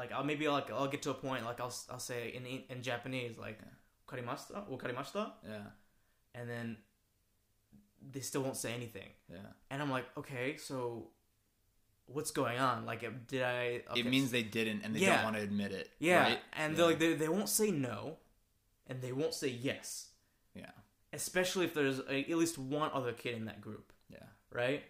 like? 0.00 0.10
I'll 0.12 0.24
maybe 0.32 0.46
like 0.58 0.68
I'll 0.70 0.88
get 0.94 1.02
to 1.06 1.10
a 1.16 1.18
point 1.26 1.42
like 1.50 1.60
I'll 1.64 1.74
I'll 1.92 2.04
say 2.12 2.20
in 2.36 2.42
in 2.72 2.78
Japanese 2.90 3.32
like, 3.46 3.58
karimashita, 4.10 4.68
wakarimashita, 4.72 5.24
Yeah. 5.54 5.68
and 6.36 6.44
then 6.52 6.66
they 8.12 8.20
still 8.30 8.42
won't 8.42 8.56
say 8.64 8.72
anything. 8.80 9.08
Yeah. 9.36 9.38
And 9.70 9.80
I'm 9.82 9.90
like, 9.96 10.06
okay, 10.20 10.56
so 10.58 11.08
what's 12.14 12.32
going 12.40 12.58
on? 12.58 12.84
Like, 12.90 13.00
did 13.26 13.42
I? 13.42 13.82
Okay, 13.90 14.00
It 14.00 14.06
means 14.06 14.30
they 14.30 14.42
didn't 14.58 14.80
and 14.84 14.90
they 14.94 15.00
Yeah. 15.00 15.14
don't 15.16 15.24
want 15.28 15.36
to 15.36 15.42
admit 15.42 15.72
it. 15.72 15.88
yeah, 15.98 16.22
right? 16.22 16.40
and 16.60 16.72
Yeah. 16.72 16.76
they're 16.76 16.86
like 16.90 16.98
they, 16.98 17.14
they 17.14 17.28
won't 17.36 17.48
say 17.60 17.70
no, 17.70 18.18
and 18.86 19.00
they 19.04 19.12
won't 19.12 19.34
say 19.42 19.48
yes. 19.48 20.10
Yeah. 20.54 20.70
Especially 21.12 21.64
if 21.64 21.74
there's 21.74 22.00
a, 22.00 22.20
at 22.30 22.36
least 22.36 22.58
one 22.58 22.90
other 22.92 23.12
kid 23.12 23.34
in 23.36 23.46
that 23.46 23.60
group, 23.60 23.92
Yeah. 24.10 24.18
right? 24.52 24.82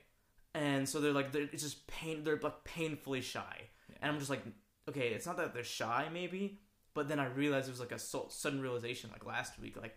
And 0.55 0.89
so 0.89 1.01
they're 1.01 1.12
like, 1.12 1.33
they're, 1.33 1.49
it's 1.53 1.62
just 1.62 1.87
pain. 1.87 2.25
They're 2.25 2.39
like 2.43 2.64
painfully 2.64 3.21
shy, 3.21 3.69
and 4.01 4.11
I'm 4.12 4.19
just 4.19 4.31
like, 4.31 4.43
okay, 4.89 5.09
it's 5.09 5.27
not 5.27 5.37
that 5.37 5.55
they're 5.55 5.62
shy, 5.64 6.09
maybe, 6.12 6.61
but 6.95 7.09
then 7.09 7.21
I 7.21 7.27
realized 7.27 7.69
it 7.69 7.73
was 7.73 7.81
like 7.81 7.93
a 7.93 7.99
so, 7.99 8.27
sudden 8.31 8.61
realization, 8.61 9.11
like 9.12 9.25
last 9.27 9.59
week, 9.61 9.77
like 9.81 9.97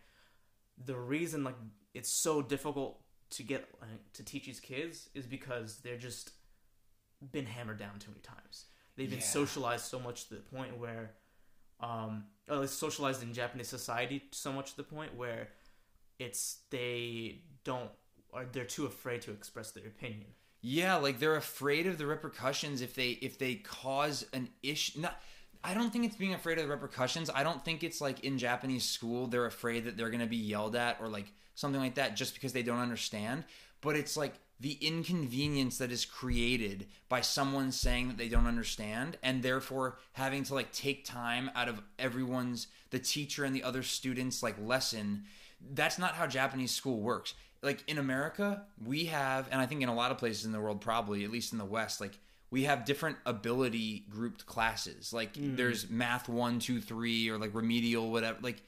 the 0.83 0.95
reason 0.95 1.43
like 1.43 1.55
it's 1.93 2.11
so 2.11 2.41
difficult 2.41 3.01
to 3.31 3.43
get 3.43 3.67
like, 3.79 3.89
to 4.13 4.23
teach 4.23 4.45
these 4.45 4.59
kids 4.59 5.09
is 5.15 5.25
because 5.25 5.79
they're 5.79 5.97
just 5.97 6.31
been 7.31 7.45
hammered 7.45 7.79
down 7.79 7.97
too 7.99 8.11
many 8.11 8.21
times. 8.21 8.65
They've 8.97 9.09
been 9.09 9.19
Yeah. 9.19 9.25
socialized 9.25 9.85
so 9.85 9.99
much 9.99 10.27
to 10.27 10.35
the 10.35 10.41
point 10.41 10.77
where, 10.77 11.11
um, 11.79 12.25
or 12.47 12.55
at 12.55 12.61
least 12.61 12.77
socialized 12.77 13.23
in 13.23 13.33
Japanese 13.33 13.69
society 13.69 14.23
so 14.31 14.51
much 14.51 14.71
to 14.71 14.77
the 14.77 14.83
point 14.83 15.15
where 15.15 15.49
it's 16.21 16.59
they 16.69 17.41
don't 17.63 17.89
or 18.29 18.45
they're 18.51 18.63
too 18.63 18.85
afraid 18.85 19.21
to 19.23 19.31
express 19.31 19.71
their 19.71 19.87
opinion. 19.87 20.27
Yeah, 20.61 20.95
like 20.95 21.19
they're 21.19 21.35
afraid 21.35 21.87
of 21.87 21.97
the 21.97 22.05
repercussions 22.05 22.81
if 22.81 22.93
they 22.93 23.09
if 23.09 23.37
they 23.39 23.55
cause 23.55 24.25
an 24.33 24.49
issue. 24.61 25.01
Not, 25.01 25.19
I 25.63 25.73
don't 25.73 25.91
think 25.91 26.05
it's 26.05 26.15
being 26.15 26.33
afraid 26.33 26.57
of 26.59 26.65
the 26.65 26.71
repercussions. 26.71 27.29
I 27.33 27.43
don't 27.43 27.63
think 27.65 27.83
it's 27.83 27.99
like 27.99 28.21
in 28.21 28.37
Japanese 28.37 28.85
school 28.85 29.27
they're 29.27 29.45
afraid 29.45 29.85
that 29.85 29.97
they're 29.97 30.09
going 30.09 30.21
to 30.21 30.27
be 30.27 30.37
yelled 30.37 30.75
at 30.75 30.97
or 31.01 31.07
like 31.07 31.31
something 31.55 31.81
like 31.81 31.95
that 31.95 32.15
just 32.15 32.33
because 32.35 32.53
they 32.53 32.63
don't 32.63 32.79
understand. 32.79 33.43
But 33.81 33.95
it's 33.95 34.15
like 34.15 34.35
the 34.59 34.73
inconvenience 34.73 35.79
that 35.79 35.91
is 35.91 36.05
created 36.05 36.85
by 37.09 37.21
someone 37.21 37.71
saying 37.71 38.09
that 38.09 38.17
they 38.17 38.29
don't 38.29 38.45
understand 38.45 39.17
and 39.23 39.41
therefore 39.41 39.97
having 40.13 40.43
to 40.43 40.53
like 40.53 40.71
take 40.71 41.03
time 41.03 41.49
out 41.55 41.67
of 41.67 41.81
everyone's 41.97 42.67
the 42.91 42.99
teacher 42.99 43.43
and 43.43 43.55
the 43.55 43.63
other 43.63 43.81
students 43.81 44.43
like 44.43 44.55
lesson 44.63 45.23
that's 45.73 45.97
not 45.99 46.13
how 46.15 46.27
Japanese 46.27 46.71
school 46.71 46.99
works. 47.01 47.33
Like 47.63 47.83
in 47.87 47.97
America, 47.99 48.63
we 48.83 49.05
have, 49.05 49.47
and 49.51 49.61
I 49.61 49.65
think 49.67 49.81
in 49.83 49.89
a 49.89 49.93
lot 49.95 50.11
of 50.11 50.17
places 50.17 50.45
in 50.45 50.51
the 50.51 50.59
world, 50.59 50.81
probably 50.81 51.23
at 51.23 51.29
least 51.31 51.51
in 51.53 51.59
the 51.59 51.65
West, 51.65 52.01
like 52.01 52.17
we 52.49 52.63
have 52.63 52.85
different 52.85 53.17
ability 53.25 54.05
grouped 54.09 54.45
classes. 54.45 55.13
Like 55.13 55.31
there's 55.35 55.89
math 55.89 56.27
one, 56.27 56.59
two, 56.59 56.81
three, 56.81 57.29
or 57.29 57.37
like 57.37 57.53
remedial, 57.53 58.11
whatever. 58.11 58.39
Like 58.41 58.61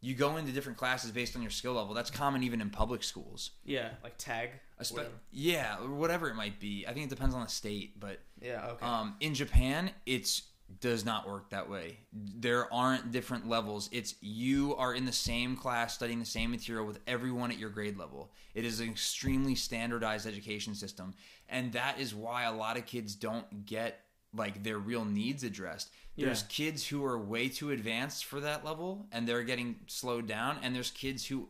you 0.00 0.14
go 0.14 0.36
into 0.36 0.52
different 0.52 0.78
classes 0.78 1.10
based 1.10 1.34
on 1.34 1.42
your 1.42 1.50
skill 1.50 1.72
level. 1.72 1.92
That's 1.94 2.10
common 2.10 2.44
even 2.44 2.60
in 2.60 2.70
public 2.70 3.02
schools. 3.02 3.50
Yeah, 3.64 3.88
like 4.04 4.16
tag. 4.18 4.50
Espe- 4.80 4.92
whatever. 4.92 5.14
yeah, 5.32 5.74
whatever 5.80 6.28
it 6.30 6.34
might 6.36 6.60
be. 6.60 6.86
I 6.86 6.92
think 6.92 7.06
it 7.06 7.10
depends 7.10 7.34
on 7.34 7.42
the 7.42 7.48
state, 7.50 7.98
but 7.98 8.20
Yeah. 8.40 8.68
Okay. 8.68 8.86
um, 8.86 9.16
in 9.18 9.34
Japan, 9.34 9.90
it's 10.06 10.42
does 10.80 11.04
not 11.04 11.26
work 11.26 11.50
that 11.50 11.68
way. 11.68 11.98
There 12.12 12.72
aren't 12.72 13.10
different 13.10 13.48
levels. 13.48 13.88
It's 13.90 14.14
you 14.20 14.76
are 14.76 14.94
in 14.94 15.06
the 15.06 15.12
same 15.12 15.56
class 15.56 15.94
studying 15.94 16.18
the 16.20 16.26
same 16.26 16.50
material 16.50 16.84
with 16.86 17.00
everyone 17.06 17.50
at 17.50 17.58
your 17.58 17.70
grade 17.70 17.96
level. 17.98 18.30
It 18.54 18.64
is 18.64 18.80
an 18.80 18.88
extremely 18.90 19.54
standardized 19.54 20.26
education 20.26 20.74
system, 20.74 21.14
and 21.48 21.72
that 21.72 21.98
is 21.98 22.14
why 22.14 22.44
a 22.44 22.52
lot 22.54 22.76
of 22.76 22.86
kids 22.86 23.14
don't 23.14 23.64
get 23.66 24.00
like 24.34 24.62
their 24.62 24.78
real 24.78 25.04
needs 25.06 25.42
addressed. 25.42 25.90
There's 26.16 26.42
Yeah. 26.42 26.48
kids 26.48 26.86
who 26.86 27.02
are 27.04 27.18
way 27.18 27.48
too 27.48 27.70
advanced 27.70 28.26
for 28.26 28.40
that 28.40 28.62
level 28.64 29.06
and 29.10 29.26
they're 29.26 29.42
getting 29.44 29.80
slowed 29.86 30.26
down 30.28 30.58
and 30.62 30.74
there's 30.76 30.90
kids 30.90 31.24
who 31.26 31.48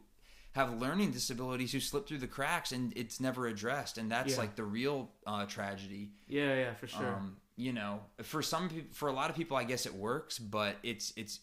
have 0.52 0.80
learning 0.80 1.10
disabilities 1.10 1.72
who 1.72 1.80
slip 1.80 2.06
through 2.06 2.18
the 2.18 2.28
cracks 2.28 2.70
and 2.70 2.92
it's 2.96 3.18
never 3.18 3.48
addressed 3.48 3.98
and 3.98 4.10
that's 4.12 4.32
Yeah. 4.34 4.38
like 4.38 4.54
the 4.54 4.64
real 4.64 5.10
uh, 5.26 5.46
tragedy 5.46 6.12
yeah, 6.28 6.54
yeah, 6.54 6.74
for 6.74 6.86
sure. 6.86 7.14
um, 7.16 7.36
you 7.58 7.72
know, 7.74 8.00
for 8.22 8.40
some 8.42 8.68
people, 8.70 8.88
for 8.94 9.08
a 9.08 9.12
lot 9.12 9.28
of 9.30 9.36
people, 9.36 9.56
I 9.56 9.64
guess 9.64 9.84
it 9.84 9.94
works, 9.94 10.38
but 10.38 10.76
it's 10.82 11.12
it's 11.16 11.40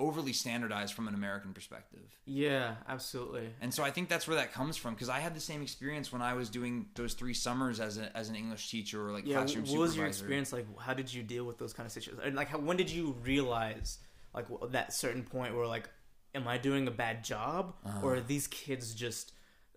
overly 0.00 0.32
standardized 0.32 0.92
from 0.92 1.06
an 1.06 1.14
American 1.14 1.52
perspective. 1.54 2.00
yeah, 2.26 2.74
absolutely. 2.88 3.48
And 3.60 3.72
so 3.72 3.84
I 3.84 3.92
think 3.92 4.08
that's 4.08 4.26
where 4.26 4.36
that 4.38 4.52
comes 4.52 4.76
from 4.76 4.94
because 4.94 5.08
I 5.08 5.20
had 5.20 5.34
the 5.36 5.40
same 5.40 5.62
experience 5.62 6.12
when 6.12 6.20
I 6.20 6.34
was 6.34 6.50
doing 6.50 6.86
those 6.96 7.14
three 7.14 7.32
summers 7.34 7.78
as 7.78 7.96
a, 7.98 8.14
as 8.16 8.28
an 8.28 8.34
English 8.34 8.68
teacher 8.70 9.06
or 9.06 9.12
like 9.12 9.24
Yeah. 9.24 9.36
classroom 9.36 9.64
What 9.66 9.78
was 9.78 9.96
your 9.96 10.06
experience 10.06 10.52
like? 10.52 10.66
How 10.80 10.94
did 10.94 11.14
you 11.14 11.22
deal 11.22 11.44
with 11.44 11.58
those 11.58 11.72
kind 11.72 11.86
of 11.86 11.92
situations? 11.92 12.26
And 12.26 12.34
like, 12.34 12.48
how, 12.48 12.58
when 12.58 12.76
did 12.76 12.90
you 12.90 13.12
realize 13.22 13.98
like 14.34 14.46
that 14.72 14.92
certain 14.92 15.22
point 15.22 15.54
where 15.56 15.68
like, 15.68 15.88
am 16.34 16.48
I 16.48 16.58
doing 16.58 16.88
a 16.88 16.90
bad 16.90 17.22
job, 17.22 17.76
Uh-huh. 17.86 18.00
or 18.02 18.14
are 18.16 18.20
these 18.20 18.48
kids 18.48 18.94
just 18.96 19.30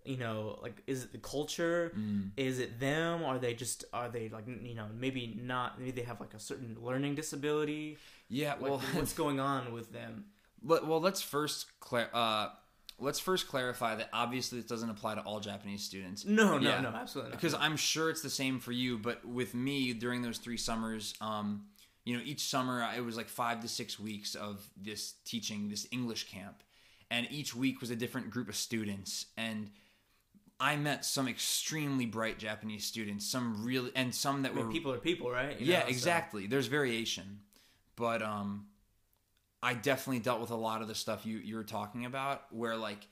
you 0.08 0.18
know 0.18 0.58
like 0.62 0.82
is 0.88 1.04
it 1.04 1.12
the 1.12 1.18
culture 1.18 1.92
Mm. 1.98 2.32
is 2.38 2.60
it 2.60 2.80
them 2.80 3.24
are 3.24 3.38
they 3.38 3.54
just 3.54 3.86
are 3.94 4.10
they 4.10 4.30
like 4.30 4.46
you 4.48 4.74
know 4.76 4.88
maybe 4.98 5.38
not 5.42 5.78
maybe 5.80 5.92
they 5.92 6.04
have 6.04 6.20
like 6.20 6.34
a 6.34 6.40
certain 6.40 6.76
learning 6.82 7.16
disability 7.16 7.98
Yeah, 8.30 8.54
like, 8.54 8.62
well, 8.62 8.82
what's 8.94 9.14
going 9.24 9.40
on 9.40 9.72
with 9.74 9.92
them 9.92 10.26
let, 10.64 10.88
well, 10.88 11.00
let's 11.00 11.22
first 11.22 11.80
clar- 11.80 12.10
uh, 12.14 12.50
let's 13.00 13.20
first 13.20 13.48
clarify 13.48 13.96
that 13.96 14.10
obviously 14.12 14.60
this 14.60 14.68
doesn't 14.68 14.90
apply 14.90 15.14
to 15.16 15.22
all 15.22 15.40
Japanese 15.40 15.84
students. 15.84 16.26
no 16.26 16.58
no 16.58 16.70
Yeah. 16.70 16.82
no 16.82 16.90
absolutely 16.90 17.32
not 17.32 17.40
because 17.40 17.54
I'm 17.54 17.78
sure 17.78 18.10
it's 18.10 18.22
the 18.24 18.30
same 18.30 18.60
for 18.60 18.72
you. 18.72 18.98
But 18.98 19.24
with 19.24 19.54
me 19.54 19.94
during 19.94 20.24
those 20.24 20.40
three 20.40 20.58
summers, 20.58 21.14
um, 21.22 21.66
you 22.06 22.16
know, 22.18 22.24
each 22.26 22.42
summer 22.42 22.76
it 22.98 23.02
was 23.02 23.16
like 23.18 23.30
five 23.30 23.60
to 23.62 23.68
six 23.68 24.00
weeks 24.00 24.34
of 24.34 24.66
this 24.76 25.14
teaching, 25.26 25.70
this 25.70 25.88
English 25.92 26.24
camp, 26.32 26.64
and 27.12 27.28
each 27.30 27.54
week 27.56 27.80
was 27.82 27.92
a 27.92 27.96
different 27.96 28.32
group 28.32 28.50
of 28.50 28.56
students, 28.56 29.28
and 29.38 29.70
I 30.60 30.76
met 30.76 31.06
some 31.06 31.28
extremely 31.28 32.06
bright 32.06 32.40
Japanese 32.40 32.86
students, 32.86 33.26
some 33.26 33.64
really, 33.64 33.92
and 33.96 34.14
some 34.14 34.42
that 34.44 34.54
I 34.54 34.56
mean, 34.56 34.68
were 34.68 34.72
people 34.72 34.94
are 34.94 34.98
people 34.98 35.30
right? 35.30 35.60
You 35.60 35.68
yeah, 35.68 35.80
know, 35.80 35.86
so- 35.86 35.90
exactly. 35.90 36.48
There's 36.48 36.68
variation, 36.68 37.40
but 37.96 38.22
um, 38.22 38.66
I 39.62 39.74
definitely 39.76 40.20
dealt 40.20 40.42
with 40.42 40.52
a 40.52 40.56
lot 40.56 40.82
of 40.82 40.88
the 40.88 40.96
stuff 40.96 41.26
you 41.26 41.38
you 41.38 41.56
were 41.56 41.64
talking 41.64 42.06
about, 42.06 42.44
where 42.52 42.76
like 42.76 43.08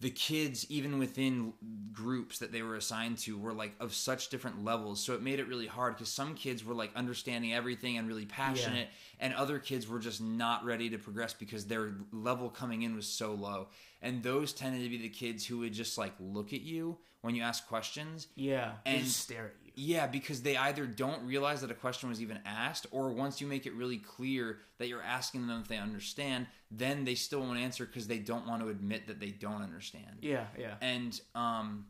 the 0.00 0.10
kids 0.10 0.66
even 0.70 0.98
within 0.98 1.54
groups 1.92 2.38
that 2.40 2.52
they 2.52 2.60
were 2.60 2.76
assigned 2.76 3.16
to 3.16 3.38
were 3.38 3.54
like 3.54 3.72
of 3.80 3.94
such 3.94 4.28
different 4.28 4.62
levels. 4.62 5.02
So 5.02 5.14
it 5.14 5.22
made 5.22 5.40
it 5.40 5.48
really 5.48 5.66
hard 5.66 5.94
because 5.94 6.10
some 6.10 6.34
kids 6.34 6.62
were 6.62 6.74
like 6.74 6.90
understanding 6.94 7.54
everything 7.54 7.96
and 7.96 8.06
really 8.06 8.26
passionate 8.26 8.88
and 9.20 9.32
other 9.34 9.58
kids 9.58 9.88
were 9.88 9.98
just 9.98 10.20
not 10.20 10.66
ready 10.66 10.90
to 10.90 10.98
progress 10.98 11.32
because 11.32 11.64
their 11.64 11.94
level 12.12 12.50
coming 12.50 12.82
in 12.82 12.94
was 12.94 13.06
so 13.06 13.32
low 13.32 13.68
and 14.06 14.22
those 14.22 14.52
tended 14.52 14.82
to 14.82 14.88
be 14.88 14.98
the 14.98 15.08
kids 15.08 15.44
who 15.46 15.58
would 15.58 15.72
just 15.72 15.98
like 15.98 16.12
look 16.20 16.52
at 16.52 16.60
you 16.62 16.98
when 17.22 17.34
you 17.34 17.42
ask 17.42 17.66
questions 17.66 18.28
Yeah, 18.36 18.74
And- 18.86 19.06
stare 19.06 19.46
at 19.46 19.54
you. 19.64 19.72
yeah, 19.74 20.06
because 20.06 20.42
they 20.42 20.56
either 20.56 20.86
don't 20.86 21.26
realize 21.26 21.60
that 21.62 21.70
a 21.70 21.74
question 21.74 22.08
was 22.08 22.22
even 22.22 22.38
asked, 22.46 22.86
or 22.92 23.10
once 23.12 23.40
you 23.40 23.46
make 23.46 23.66
it 23.66 23.72
really 23.74 23.98
clear 23.98 24.60
that 24.78 24.86
you're 24.88 25.02
asking 25.02 25.46
them 25.48 25.60
if 25.60 25.68
they 25.68 25.78
understand, 25.78 26.46
then 26.70 27.04
they 27.04 27.14
still 27.16 27.40
won't 27.40 27.58
answer 27.58 27.84
because 27.84 28.06
they 28.06 28.18
don't 28.18 28.46
want 28.46 28.62
to 28.62 28.68
admit 28.68 29.08
that 29.08 29.18
they 29.18 29.30
don't 29.30 29.62
understand. 29.62 30.18
Yeah, 30.20 30.46
yeah. 30.58 30.74
And 30.80 31.20
um, 31.34 31.86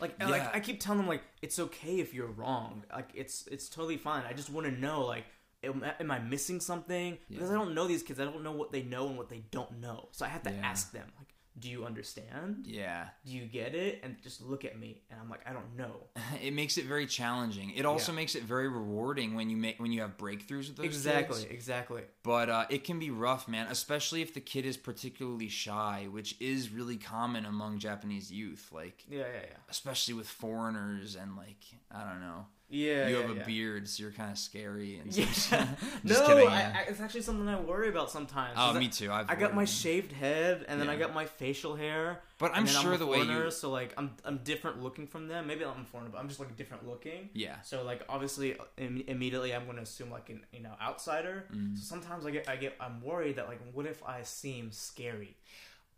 Like, 0.00 0.16
Yeah. 0.20 0.28
like 0.28 0.54
I 0.54 0.60
keep 0.60 0.80
telling 0.80 0.98
them 0.98 1.06
like 1.08 1.22
it's 1.42 1.58
okay 1.58 2.00
if 2.00 2.12
you're 2.12 2.26
wrong. 2.26 2.82
Like 2.92 3.10
it's 3.14 3.46
it's 3.46 3.68
totally 3.68 3.96
fine. 3.96 4.24
I 4.28 4.32
just 4.34 4.50
want 4.50 4.66
to 4.66 4.72
know 4.72 5.06
like 5.06 5.24
am, 5.64 6.10
I 6.10 6.18
missing 6.18 6.60
something? 6.60 7.18
Because 7.30 7.50
I 7.50 7.54
don't 7.54 7.74
know 7.74 7.86
these 7.88 8.02
kids. 8.02 8.20
I 8.20 8.24
don't 8.24 8.42
know 8.42 8.52
what 8.52 8.70
they 8.72 8.82
know 8.82 9.08
and 9.08 9.16
what 9.16 9.28
they 9.30 9.42
don't 9.50 9.80
know. 9.80 10.08
So 10.12 10.24
I 10.26 10.28
have 10.28 10.42
to 10.44 10.50
Yeah. 10.52 10.60
ask 10.62 10.92
them 10.92 11.10
do 11.58 11.70
you 11.70 11.84
understand? 11.86 12.64
yeah, 12.66 13.08
Do 13.24 13.32
you 13.32 13.46
get 13.46 13.74
it? 13.74 14.00
And 14.02 14.16
just 14.22 14.42
look 14.42 14.64
at 14.64 14.78
me 14.78 15.02
and 15.10 15.18
I'm 15.20 15.30
like, 15.30 15.40
I 15.48 15.52
don't 15.52 15.76
know. 15.76 15.92
it 16.42 16.52
makes 16.52 16.76
it 16.76 16.84
very 16.84 17.06
challenging. 17.06 17.70
It 17.74 17.86
also 17.86 18.12
Yeah. 18.12 18.16
makes 18.16 18.34
it 18.34 18.42
very 18.42 18.68
rewarding 18.68 19.34
when 19.34 19.48
you 19.48 19.56
make 19.56 19.78
when 19.80 19.90
you 19.92 20.00
have 20.02 20.16
breakthroughs 20.18 20.68
with 20.68 20.76
those 20.76 20.86
exactly, 20.86 21.40
kids. 21.42 21.52
exactly. 21.52 22.02
But 22.22 22.50
uh, 22.50 22.66
it 22.68 22.84
can 22.84 22.98
be 22.98 23.10
rough, 23.10 23.48
man, 23.48 23.68
especially 23.70 24.20
if 24.22 24.34
the 24.34 24.40
kid 24.40 24.66
is 24.66 24.76
particularly 24.76 25.48
shy, 25.48 26.08
which 26.10 26.36
is 26.40 26.70
really 26.70 26.96
common 26.98 27.46
among 27.46 27.78
Japanese 27.78 28.30
youth. 28.30 28.68
Like, 28.72 29.04
Yeah, 29.08 29.20
yeah, 29.20 29.24
yeah. 29.50 29.56
especially 29.70 30.14
with 30.14 30.28
foreigners 30.28 31.16
and 31.16 31.36
like 31.36 31.62
I 31.90 32.04
don't 32.04 32.20
know. 32.20 32.46
Yeah, 32.68 33.06
you 33.06 33.14
yeah, 33.16 33.22
have 33.22 33.30
a 33.30 33.34
yeah. 33.34 33.44
beard, 33.44 33.88
so 33.88 34.02
you're 34.02 34.12
kind 34.12 34.32
of 34.32 34.38
scary. 34.38 34.98
And 34.98 35.16
Yeah. 35.16 35.26
No, 36.04 36.26
kidding, 36.26 36.48
I, 36.48 36.58
yeah. 36.58 36.76
I, 36.76 36.90
it's 36.90 37.00
actually 37.00 37.22
something 37.22 37.48
I 37.48 37.60
worry 37.60 37.88
about 37.88 38.10
sometimes. 38.10 38.54
oh, 38.56 38.74
me 38.74 38.88
too. 38.88 39.10
I've 39.12 39.30
I 39.30 39.36
got 39.36 39.54
my 39.54 39.64
shaved 39.64 40.10
head, 40.12 40.64
and 40.66 40.80
then 40.80 40.88
I 40.88 40.96
got 40.96 41.14
my 41.14 41.26
facial 41.26 41.76
hair. 41.76 42.22
But 42.38 42.52
I'm 42.54 42.66
sure 42.66 42.94
a 42.94 42.98
the 42.98 43.06
way 43.06 43.22
you, 43.22 43.50
so 43.50 43.70
like 43.70 43.94
I'm 43.96 44.10
I'm 44.24 44.38
different 44.38 44.82
looking 44.82 45.06
from 45.06 45.28
them. 45.28 45.46
Maybe 45.46 45.64
I'm 45.64 45.84
foreigner, 45.84 46.10
but 46.10 46.18
I'm 46.18 46.28
just 46.28 46.40
like 46.40 46.56
different 46.56 46.86
looking. 46.86 47.30
yeah, 47.34 47.60
So 47.62 47.82
like 47.84 48.02
obviously 48.08 48.56
Im- 48.78 49.04
immediately 49.06 49.54
I'm 49.54 49.64
going 49.64 49.76
to 49.76 49.82
assume 49.82 50.10
like 50.10 50.28
an 50.28 50.42
you 50.52 50.60
know 50.60 50.72
outsider. 50.82 51.44
Mm. 51.54 51.78
So 51.78 51.84
sometimes 51.84 52.26
I 52.26 52.30
get 52.32 52.48
I 52.48 52.56
get 52.56 52.74
I'm 52.80 53.00
worried 53.00 53.36
that 53.36 53.48
like 53.48 53.60
what 53.72 53.86
if 53.86 54.02
I 54.04 54.22
seem 54.22 54.70
scary? 54.72 55.36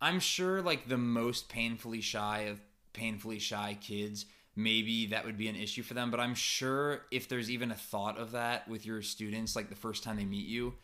I'm 0.01 0.21
sure 0.21 0.63
like 0.63 0.89
the 0.89 0.99
most 0.99 1.49
painfully 1.49 2.01
shy 2.03 2.41
of 2.43 2.61
painfully 2.93 3.39
shy 3.39 3.77
kids, 3.81 4.27
maybe 4.59 5.07
that 5.07 5.25
would 5.25 5.39
be 5.39 5.49
an 5.49 5.57
issue 5.57 5.83
for 5.85 5.95
them. 5.95 6.11
But 6.11 6.21
I'm 6.21 6.35
sure 6.35 7.03
if 7.11 7.29
there's 7.29 7.49
even 7.51 7.71
a 7.71 7.77
thought 7.77 8.19
of 8.19 8.33
that 8.33 8.67
with 8.69 8.85
your 8.85 9.01
students, 9.03 9.55
like 9.57 9.69
the 9.71 9.77
first 9.77 10.03
time 10.03 10.17
they 10.17 10.25
meet 10.25 10.47
you. 10.49 10.75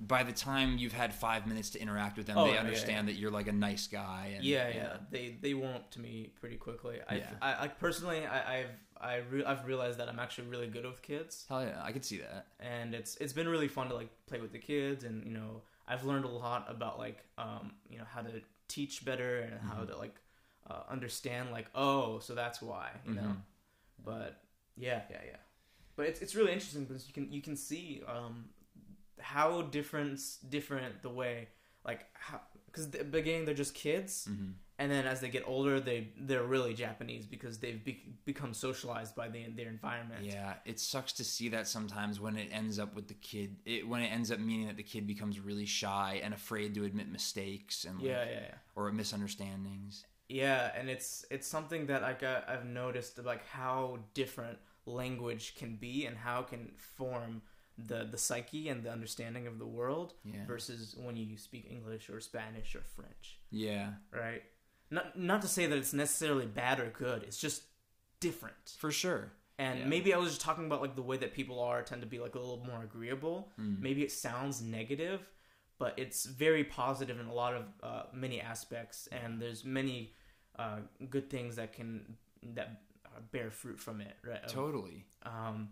By 0.00 0.24
the 0.24 0.32
time 0.32 0.78
you've 0.78 0.92
had 0.94 1.14
five 1.14 1.46
minutes 1.46 1.70
to 1.70 1.80
interact 1.80 2.16
with 2.18 2.26
them, 2.26 2.36
Oh, 2.36 2.44
they 2.46 2.54
yeah, 2.54 2.58
understand 2.58 3.06
that 3.06 3.14
you're 3.14 3.30
like 3.30 3.46
a 3.46 3.52
nice 3.52 3.86
guy. 3.86 4.32
And, 4.34 4.44
Yeah, 4.44 4.68
yeah. 4.68 4.96
They 5.12 5.36
they 5.40 5.54
warm 5.54 5.82
to 5.92 6.00
me 6.00 6.32
pretty 6.40 6.56
quickly. 6.56 6.98
I 7.08 7.14
Yeah. 7.14 7.30
I 7.40 7.60
like 7.60 7.78
personally 7.78 8.26
I, 8.26 8.58
I've 8.58 8.70
I 9.00 9.16
re- 9.30 9.44
I've 9.44 9.64
realized 9.64 10.00
that 10.00 10.08
I'm 10.08 10.18
actually 10.18 10.48
really 10.48 10.66
good 10.66 10.84
with 10.84 11.00
kids. 11.02 11.44
Hell 11.48 11.62
yeah, 11.62 11.80
I 11.84 11.92
could 11.92 12.04
see 12.04 12.18
that. 12.18 12.46
and 12.58 12.94
it's 12.94 13.16
it's 13.18 13.32
been 13.32 13.48
really 13.48 13.68
fun 13.68 13.88
to 13.90 13.94
like 13.94 14.10
play 14.26 14.40
with 14.40 14.50
the 14.52 14.58
kids 14.58 15.04
and 15.04 15.24
you 15.24 15.34
know 15.38 15.62
I've 15.86 16.04
learned 16.04 16.24
a 16.24 16.28
lot 16.46 16.66
about 16.68 16.98
like 16.98 17.18
um 17.38 17.70
you 17.88 17.98
know 17.98 18.04
how 18.14 18.22
to 18.22 18.32
teach 18.66 19.04
better 19.04 19.32
and 19.42 19.52
Mm-hmm. 19.52 19.68
how 19.68 19.84
to 19.84 19.96
like 19.96 20.16
uh, 20.70 20.82
understand 20.90 21.50
like 21.50 21.66
oh 21.74 22.18
so 22.20 22.34
that's 22.34 22.60
why 22.62 22.90
you 23.06 23.14
know 23.14 23.20
Mhm. 23.22 23.42
but 24.04 24.42
yeah 24.76 25.02
yeah 25.10 25.20
yeah 25.26 25.36
but 25.96 26.06
it's 26.06 26.20
it's 26.20 26.34
really 26.34 26.52
interesting 26.52 26.84
because 26.84 27.06
you 27.06 27.12
can 27.12 27.32
you 27.32 27.42
can 27.42 27.56
see 27.56 28.02
um 28.06 28.48
how 29.20 29.62
different 29.62 30.20
different 30.48 31.02
the 31.02 31.10
way 31.10 31.48
like 31.84 32.06
how 32.14 32.40
because 32.66 32.90
the 32.90 33.04
beginning 33.04 33.44
they're 33.44 33.54
just 33.54 33.74
kids 33.74 34.26
hmm 34.28 34.50
and 34.78 34.90
then 34.90 35.06
as 35.06 35.20
they 35.20 35.28
get 35.28 35.44
older 35.46 35.78
they 35.78 36.08
they're 36.16 36.42
really 36.42 36.74
Japanese 36.74 37.24
because 37.26 37.58
they've 37.58 37.84
be- 37.84 38.14
become 38.24 38.52
socialized 38.54 39.14
by 39.14 39.28
the, 39.28 39.44
their 39.54 39.68
environment 39.68 40.24
Yeah, 40.24 40.54
it 40.64 40.80
sucks 40.80 41.12
to 41.14 41.24
see 41.24 41.50
that 41.50 41.68
sometimes 41.68 42.18
when 42.18 42.36
it 42.36 42.48
ends 42.50 42.78
up 42.78 42.94
with 42.96 43.06
the 43.06 43.14
kid. 43.14 43.56
It, 43.64 43.86
when 43.86 44.02
it 44.02 44.08
ends 44.08 44.32
up 44.32 44.40
meaning 44.40 44.66
that 44.68 44.76
the 44.78 44.82
kid 44.82 45.06
becomes 45.06 45.38
really 45.38 45.66
shy 45.66 46.20
and 46.24 46.32
afraid 46.34 46.74
to 46.74 46.84
admit 46.84 47.08
mistakes 47.12 47.84
and 47.84 47.98
like, 47.98 48.08
yeah 48.08 48.24
yeah 48.24 48.40
yeah 48.48 48.54
or 48.74 48.90
misunderstandings. 48.90 50.04
Yeah, 50.28 50.70
and 50.78 50.88
it's 50.88 51.24
it's 51.30 51.46
something 51.46 51.86
that 51.86 52.02
I 52.02 52.12
got 52.14 52.48
I've 52.48 52.64
noticed 52.64 53.22
like 53.24 53.46
how 53.46 53.98
different 54.14 54.58
language 54.86 55.54
can 55.56 55.76
be 55.76 56.06
and 56.06 56.16
how 56.16 56.40
it 56.40 56.48
can 56.48 56.72
form 56.76 57.42
the 57.78 58.06
the 58.10 58.18
psyche 58.18 58.68
and 58.68 58.82
the 58.84 58.90
understanding 58.90 59.46
of 59.46 59.58
the 59.58 59.66
world 59.66 60.14
Yeah, 60.24 60.44
versus 60.46 60.94
when 60.98 61.16
you 61.16 61.36
speak 61.36 61.66
English 61.70 62.08
or 62.10 62.20
Spanish 62.20 62.74
or 62.74 62.82
French, 62.96 63.40
yeah, 63.50 63.94
right? 64.12 64.42
Not 64.90 65.18
not 65.18 65.42
to 65.42 65.48
say 65.48 65.66
that 65.66 65.76
it's 65.78 65.92
necessarily 65.92 66.46
bad 66.46 66.80
or 66.80 66.90
good. 66.90 67.22
It's 67.24 67.38
just 67.38 67.62
different. 68.20 68.76
for 68.78 68.90
sure. 68.92 69.32
And 69.58 69.80
Yeah. 69.80 69.86
maybe 69.86 70.14
I 70.14 70.18
was 70.18 70.30
just 70.30 70.40
talking 70.40 70.66
about 70.66 70.80
like 70.80 70.96
the 70.96 71.02
way 71.02 71.16
that 71.18 71.34
people 71.34 71.60
are 71.60 71.82
tend 71.82 72.00
to 72.02 72.06
be 72.06 72.18
like 72.18 72.34
a 72.34 72.38
little 72.38 72.64
more 72.64 72.82
agreeable. 72.82 73.50
Mm. 73.58 73.80
Maybe 73.80 74.02
it 74.02 74.12
sounds 74.12 74.62
negative, 74.62 75.28
but 75.82 75.92
it's 75.98 76.26
very 76.26 76.62
positive 76.62 77.18
in 77.18 77.26
a 77.26 77.34
lot 77.34 77.54
of 77.60 77.64
uh, 77.82 78.02
many 78.24 78.40
aspects, 78.40 79.08
and 79.20 79.40
there's 79.42 79.64
many 79.64 80.12
uh, 80.62 80.78
good 81.10 81.28
things 81.28 81.56
that 81.56 81.72
can 81.72 82.16
that 82.54 82.68
uh, 83.04 83.18
bear 83.32 83.50
fruit 83.50 83.78
from 83.80 84.00
it, 84.00 84.14
right? 84.24 84.46
Totally. 84.46 84.98
Um, 85.24 85.70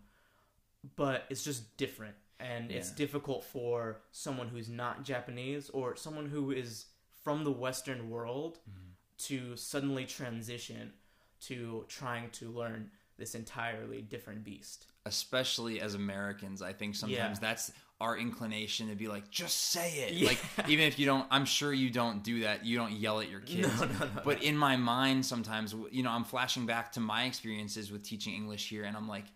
but 0.96 1.26
it's 1.30 1.44
just 1.44 1.76
different, 1.76 2.16
and 2.40 2.72
it's 2.72 2.90
difficult 2.90 3.44
for 3.44 4.00
someone 4.10 4.48
who's 4.48 4.68
not 4.68 5.04
Japanese 5.04 5.70
or 5.70 5.94
someone 5.94 6.26
who 6.26 6.50
is 6.50 6.86
from 7.22 7.44
the 7.44 7.52
Western 7.52 8.10
world 8.10 8.58
Mm-hmm. 8.68 8.88
to 9.28 9.56
suddenly 9.56 10.06
transition 10.06 10.92
to 11.48 11.84
trying 11.88 12.30
to 12.30 12.48
learn 12.60 12.90
this 13.18 13.34
entirely 13.34 14.00
different 14.02 14.42
beast. 14.42 14.86
Especially 15.06 15.80
as 15.80 15.94
Americans, 15.94 16.62
I 16.62 16.72
think 16.72 16.94
sometimes 16.96 17.38
Yeah. 17.38 17.48
that's 17.48 17.70
our 18.00 18.16
inclination 18.16 18.88
to 18.88 18.94
be 18.94 19.08
like, 19.08 19.30
just 19.30 19.70
say 19.70 19.90
it. 20.08 20.12
Yeah. 20.14 20.28
Like, 20.28 20.38
even 20.68 20.86
if 20.86 20.98
you 20.98 21.06
don't, 21.06 21.26
I'm 21.30 21.44
sure 21.44 21.72
you 21.72 21.90
don't 21.90 22.22
do 22.24 22.40
that. 22.40 22.64
You 22.64 22.76
don't 22.78 22.92
yell 22.92 23.20
at 23.20 23.28
your 23.28 23.40
kids. 23.40 23.78
No, 23.80 23.86
no, 23.86 23.92
no. 23.98 24.08
But 24.24 24.42
in 24.42 24.56
my 24.56 24.76
mind, 24.76 25.26
sometimes, 25.26 25.74
you 25.90 26.02
know, 26.02 26.10
I'm 26.10 26.24
flashing 26.24 26.64
back 26.66 26.92
to 26.92 27.00
my 27.00 27.24
experiences 27.24 27.92
with 27.92 28.02
teaching 28.02 28.34
English 28.34 28.68
here, 28.68 28.84
and 28.84 28.96
I'm 28.96 29.06
like, 29.06 29.26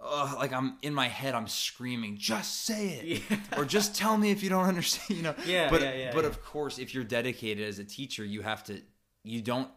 oh, 0.00 0.34
like 0.38 0.52
I'm 0.52 0.78
in 0.80 0.94
my 0.94 1.08
head, 1.08 1.34
I'm 1.34 1.46
screaming, 1.46 2.16
just 2.16 2.64
say 2.64 2.88
it. 3.02 3.22
Yeah. 3.30 3.36
or 3.58 3.64
just 3.66 3.94
tell 3.94 4.16
me 4.16 4.30
if 4.30 4.42
you 4.42 4.48
don't 4.48 4.64
understand 4.74 5.18
you 5.18 5.22
know 5.24 5.34
Yeah, 5.46 5.68
but 5.68 5.82
yeah, 5.82 5.94
yeah, 5.94 6.10
but 6.14 6.24
of 6.24 6.42
course 6.42 6.78
if 6.78 6.94
you're 6.94 7.04
dedicated 7.04 7.68
as 7.68 7.78
a 7.78 7.84
teacher 7.84 8.24
you 8.24 8.40
have 8.40 8.64
to 8.64 8.80
you 9.24 9.42
don't 9.42 9.68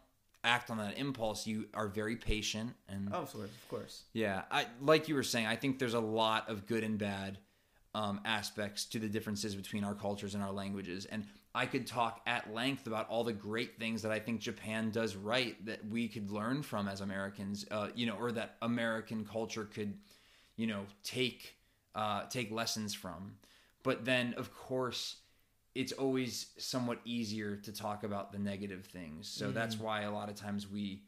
act 0.45 0.69
on 0.69 0.77
that 0.77 0.97
impulse 0.97 1.45
you 1.45 1.67
are 1.73 1.87
very 1.89 2.15
patient 2.15 2.73
and 2.87 3.09
Oh, 3.13 3.17
of 3.23 3.33
course, 3.33 3.49
of 3.49 3.69
course. 3.69 4.03
yeah 4.13 4.43
i 4.51 4.65
like 4.81 5.07
you 5.09 5.15
were 5.15 5.23
saying 5.23 5.45
i 5.45 5.55
think 5.57 5.79
there's 5.79 5.93
a 5.93 5.99
lot 5.99 6.49
of 6.49 6.65
good 6.67 6.83
and 6.85 6.97
bad 6.97 7.37
um, 7.95 8.19
aspects 8.25 8.85
to 8.85 8.99
the 8.99 9.07
differences 9.07 9.55
between 9.55 9.83
our 9.83 9.93
cultures 9.93 10.35
and 10.35 10.43
our 10.43 10.51
languages. 10.51 11.05
And 11.05 11.25
i 11.55 11.67
could 11.67 11.85
talk 11.85 12.19
at 12.25 12.51
length 12.51 12.87
about 12.87 13.07
all 13.09 13.23
the 13.23 13.31
great 13.31 13.77
things 13.77 14.01
that 14.01 14.11
i 14.11 14.17
think 14.17 14.41
japan 14.41 14.89
does 14.89 15.15
right 15.15 15.63
that 15.67 15.87
we 15.87 16.07
could 16.07 16.31
learn 16.31 16.63
from 16.63 16.87
as 16.87 16.99
americans 16.99 17.63
uh, 17.69 17.89
you 17.93 18.07
know 18.07 18.15
or 18.15 18.31
that 18.31 18.55
american 18.63 19.23
culture 19.23 19.65
could 19.65 19.93
you 20.55 20.65
know 20.65 20.83
take 21.03 21.55
uh, 21.95 22.25
take 22.25 22.51
lessons 22.51 22.93
from. 22.93 23.35
But 23.83 24.05
then 24.05 24.33
of 24.37 24.53
course 24.53 25.17
it's 25.75 25.91
always 25.91 26.47
somewhat 26.57 26.99
easier 27.03 27.55
to 27.55 27.71
talk 27.71 28.03
about 28.03 28.31
the 28.31 28.37
negative 28.37 28.85
things. 28.85 29.27
So 29.27 29.51
that's 29.51 29.79
why 29.79 30.01
a 30.01 30.11
lot 30.11 30.29
of 30.29 30.35
times 30.35 30.69
we 30.69 31.01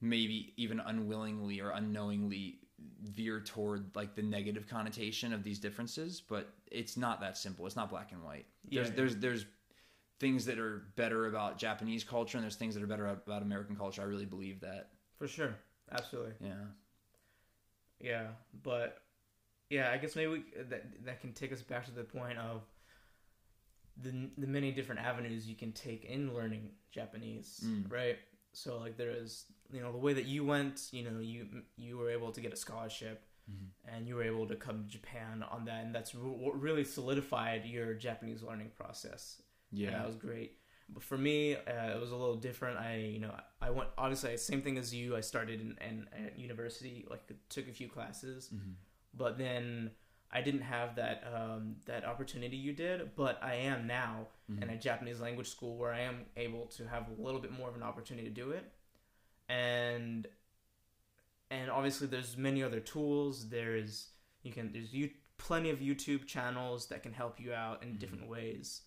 maybe 0.00 0.52
even 0.56 0.80
unwillingly 0.80 1.60
or 1.60 1.70
unknowingly 1.70 2.58
veer 3.02 3.40
toward 3.40 3.94
like 3.94 4.14
the 4.14 4.22
negative 4.22 4.66
connotation 4.68 5.32
of 5.32 5.42
these 5.44 5.58
differences 5.58 6.20
but 6.20 6.52
it's 6.70 6.96
not 6.96 7.20
that 7.20 7.36
simple 7.38 7.66
it's 7.66 7.76
not 7.76 7.88
black 7.90 8.12
and 8.12 8.22
white 8.24 8.46
Yeah, 8.68 8.80
there's 8.82 8.88
yeah. 8.90 8.96
there's 8.96 9.16
there's 9.16 9.46
things 10.18 10.46
that 10.46 10.58
are 10.58 10.82
better 10.96 11.26
about 11.26 11.58
japanese 11.58 12.02
culture 12.02 12.36
and 12.38 12.42
there's 12.44 12.56
things 12.56 12.74
that 12.74 12.82
are 12.82 12.88
better 12.88 13.06
about 13.06 13.42
american 13.42 13.76
culture 13.76 14.02
i 14.02 14.04
really 14.04 14.24
believe 14.26 14.60
that 14.60 14.90
For 15.18 15.28
sure. 15.28 15.54
Absolutely. 15.92 16.32
yeah 16.40 16.54
Yeah, 18.00 18.26
but 18.62 18.98
yeah, 19.70 19.90
I 19.92 19.98
guess 19.98 20.16
maybe 20.16 20.28
we, 20.32 20.44
that 20.70 21.04
that 21.04 21.20
can 21.20 21.32
take 21.32 21.52
us 21.52 21.62
back 21.62 21.84
to 21.86 21.90
the 21.92 22.04
point 22.04 22.38
of 22.38 22.62
the 24.02 24.30
the 24.38 24.46
many 24.46 24.70
different 24.72 25.00
avenues 25.00 25.46
you 25.48 25.54
can 25.56 25.72
take 25.72 26.04
in 26.04 26.34
learning 26.34 26.70
Japanese, 26.90 27.60
Mm. 27.64 27.90
right? 27.92 28.18
So 28.52 28.78
like 28.78 28.96
there 28.96 29.10
is, 29.10 29.44
you 29.72 29.80
know, 29.80 29.92
the 29.92 29.98
way 29.98 30.14
that 30.14 30.24
you 30.26 30.44
went, 30.44 30.88
you 30.92 31.04
know, 31.04 31.18
you 31.20 31.62
you 31.76 31.96
were 31.98 32.10
able 32.10 32.32
to 32.32 32.40
get 32.40 32.52
a 32.52 32.56
scholarship 32.56 33.24
Mhm. 33.50 33.68
and 33.86 34.06
you 34.08 34.14
were 34.14 34.22
able 34.24 34.46
to 34.46 34.56
come 34.56 34.82
to 34.84 34.88
Japan 34.88 35.42
on 35.42 35.64
that 35.64 35.84
and 35.84 35.94
that's 35.94 36.14
re- 36.14 36.20
what 36.44 36.60
really 36.60 36.84
solidified 36.84 37.64
your 37.64 37.94
Japanese 37.94 38.42
learning 38.42 38.70
process. 38.76 39.40
And 39.70 39.80
yeah 39.80 39.90
that 39.92 40.06
was 40.06 40.16
great. 40.16 40.58
But 40.90 41.02
for 41.02 41.18
me, 41.18 41.54
uh, 41.54 41.94
it 41.96 42.00
was 42.00 42.12
a 42.12 42.16
little 42.16 42.36
different. 42.36 42.78
I, 42.78 42.96
you 42.96 43.18
know, 43.20 43.34
I 43.60 43.68
went 43.70 43.90
obviously 43.98 44.36
same 44.38 44.62
thing 44.62 44.78
as 44.78 44.94
you. 44.94 45.16
I 45.16 45.20
started 45.20 45.60
in, 45.60 45.76
in 45.86 46.08
at 46.26 46.38
university, 46.38 47.06
like 47.10 47.22
took 47.50 47.68
a 47.68 47.72
few 47.72 47.88
classes, 47.88 48.48
Mm-hmm. 48.54 48.72
but 49.14 49.36
then 49.38 49.90
I 50.30 50.40
didn't 50.42 50.62
have 50.62 50.96
that 50.96 51.24
um, 51.34 51.76
that 51.86 52.04
opportunity 52.06 52.56
you 52.56 52.72
did. 52.72 53.14
But 53.16 53.42
I 53.42 53.54
am 53.54 53.86
now 53.86 54.28
Mhm. 54.50 54.62
in 54.62 54.70
a 54.70 54.78
Japanese 54.78 55.20
language 55.20 55.48
school 55.48 55.76
where 55.76 55.92
I 55.92 56.00
am 56.00 56.24
able 56.36 56.66
to 56.76 56.86
have 56.88 57.04
a 57.08 57.20
little 57.22 57.40
bit 57.40 57.50
more 57.52 57.68
of 57.68 57.76
an 57.76 57.82
opportunity 57.82 58.28
to 58.28 58.34
do 58.34 58.50
it, 58.52 58.64
and 59.48 60.26
and 61.50 61.70
obviously 61.70 62.06
there's 62.06 62.36
many 62.36 62.62
other 62.62 62.80
tools. 62.80 63.48
There's 63.48 64.10
you 64.42 64.52
can 64.52 64.72
there's 64.72 64.92
you 64.92 65.10
plenty 65.38 65.70
of 65.70 65.78
YouTube 65.78 66.26
channels 66.26 66.88
that 66.88 67.02
can 67.02 67.12
help 67.12 67.40
you 67.40 67.52
out 67.52 67.82
in 67.82 67.90
Mhm. 67.94 67.98
different 67.98 68.28
ways. 68.28 68.82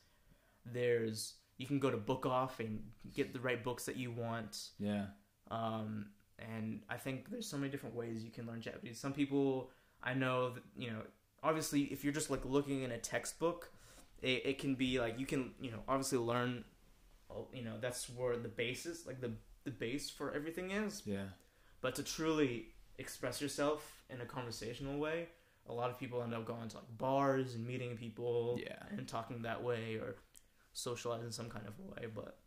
There's 0.65 1.35
you 1.57 1.67
can 1.67 1.79
go 1.79 1.91
to 1.91 1.97
Book 1.97 2.25
Off 2.25 2.59
and 2.59 2.91
get 3.13 3.33
the 3.33 3.39
right 3.39 3.63
books 3.63 3.85
that 3.85 3.95
you 3.95 4.11
want. 4.11 4.69
Yeah. 4.79 5.07
Um, 5.51 6.11
and 6.39 6.81
I 6.89 6.97
think 6.97 7.29
there's 7.29 7.47
so 7.47 7.57
many 7.57 7.69
different 7.71 7.95
ways 7.95 8.23
you 8.23 8.31
can 8.31 8.47
learn 8.47 8.61
Japanese. 8.61 8.99
Some 8.99 9.13
people 9.13 9.71
I 10.03 10.13
know 10.13 10.51
that 10.51 10.63
you 10.75 10.91
know 10.91 11.01
obviously 11.43 11.83
if 11.83 12.03
you're 12.03 12.13
just 12.13 12.29
like 12.29 12.45
looking 12.45 12.83
in 12.83 12.91
a 12.91 12.97
textbook, 12.97 13.71
it, 14.21 14.45
it 14.45 14.59
can 14.59 14.75
be 14.75 14.99
like 14.99 15.19
you 15.19 15.25
can 15.25 15.53
you 15.59 15.71
know 15.71 15.83
obviously 15.87 16.19
learn. 16.19 16.63
You 17.53 17.63
know 17.63 17.77
that's 17.79 18.09
where 18.09 18.35
the 18.37 18.49
basis 18.49 19.07
like 19.07 19.21
the 19.21 19.31
the 19.63 19.71
base 19.71 20.09
for 20.09 20.31
everything 20.33 20.71
is 20.71 21.03
Yeah. 21.05 21.27
but 21.81 21.95
to 21.95 22.03
truly 22.03 22.67
express 22.97 23.41
yourself 23.41 24.03
in 24.09 24.21
a 24.21 24.25
conversational 24.25 24.97
way 24.99 25.29
a 25.67 25.73
lot 25.73 25.89
of 25.89 25.99
people 25.99 26.21
end 26.23 26.33
up 26.33 26.45
going 26.45 26.67
to 26.69 26.77
like 26.77 26.97
bars 26.97 27.55
and 27.55 27.65
meeting 27.65 27.95
people 27.97 28.59
Yeah. 28.61 28.83
and 28.89 29.07
talking 29.07 29.41
that 29.43 29.63
way 29.63 29.95
or 29.95 30.15
socializing 30.73 31.31
some 31.31 31.49
kind 31.49 31.67
of 31.67 31.79
way 31.79 32.07
but 32.13 32.37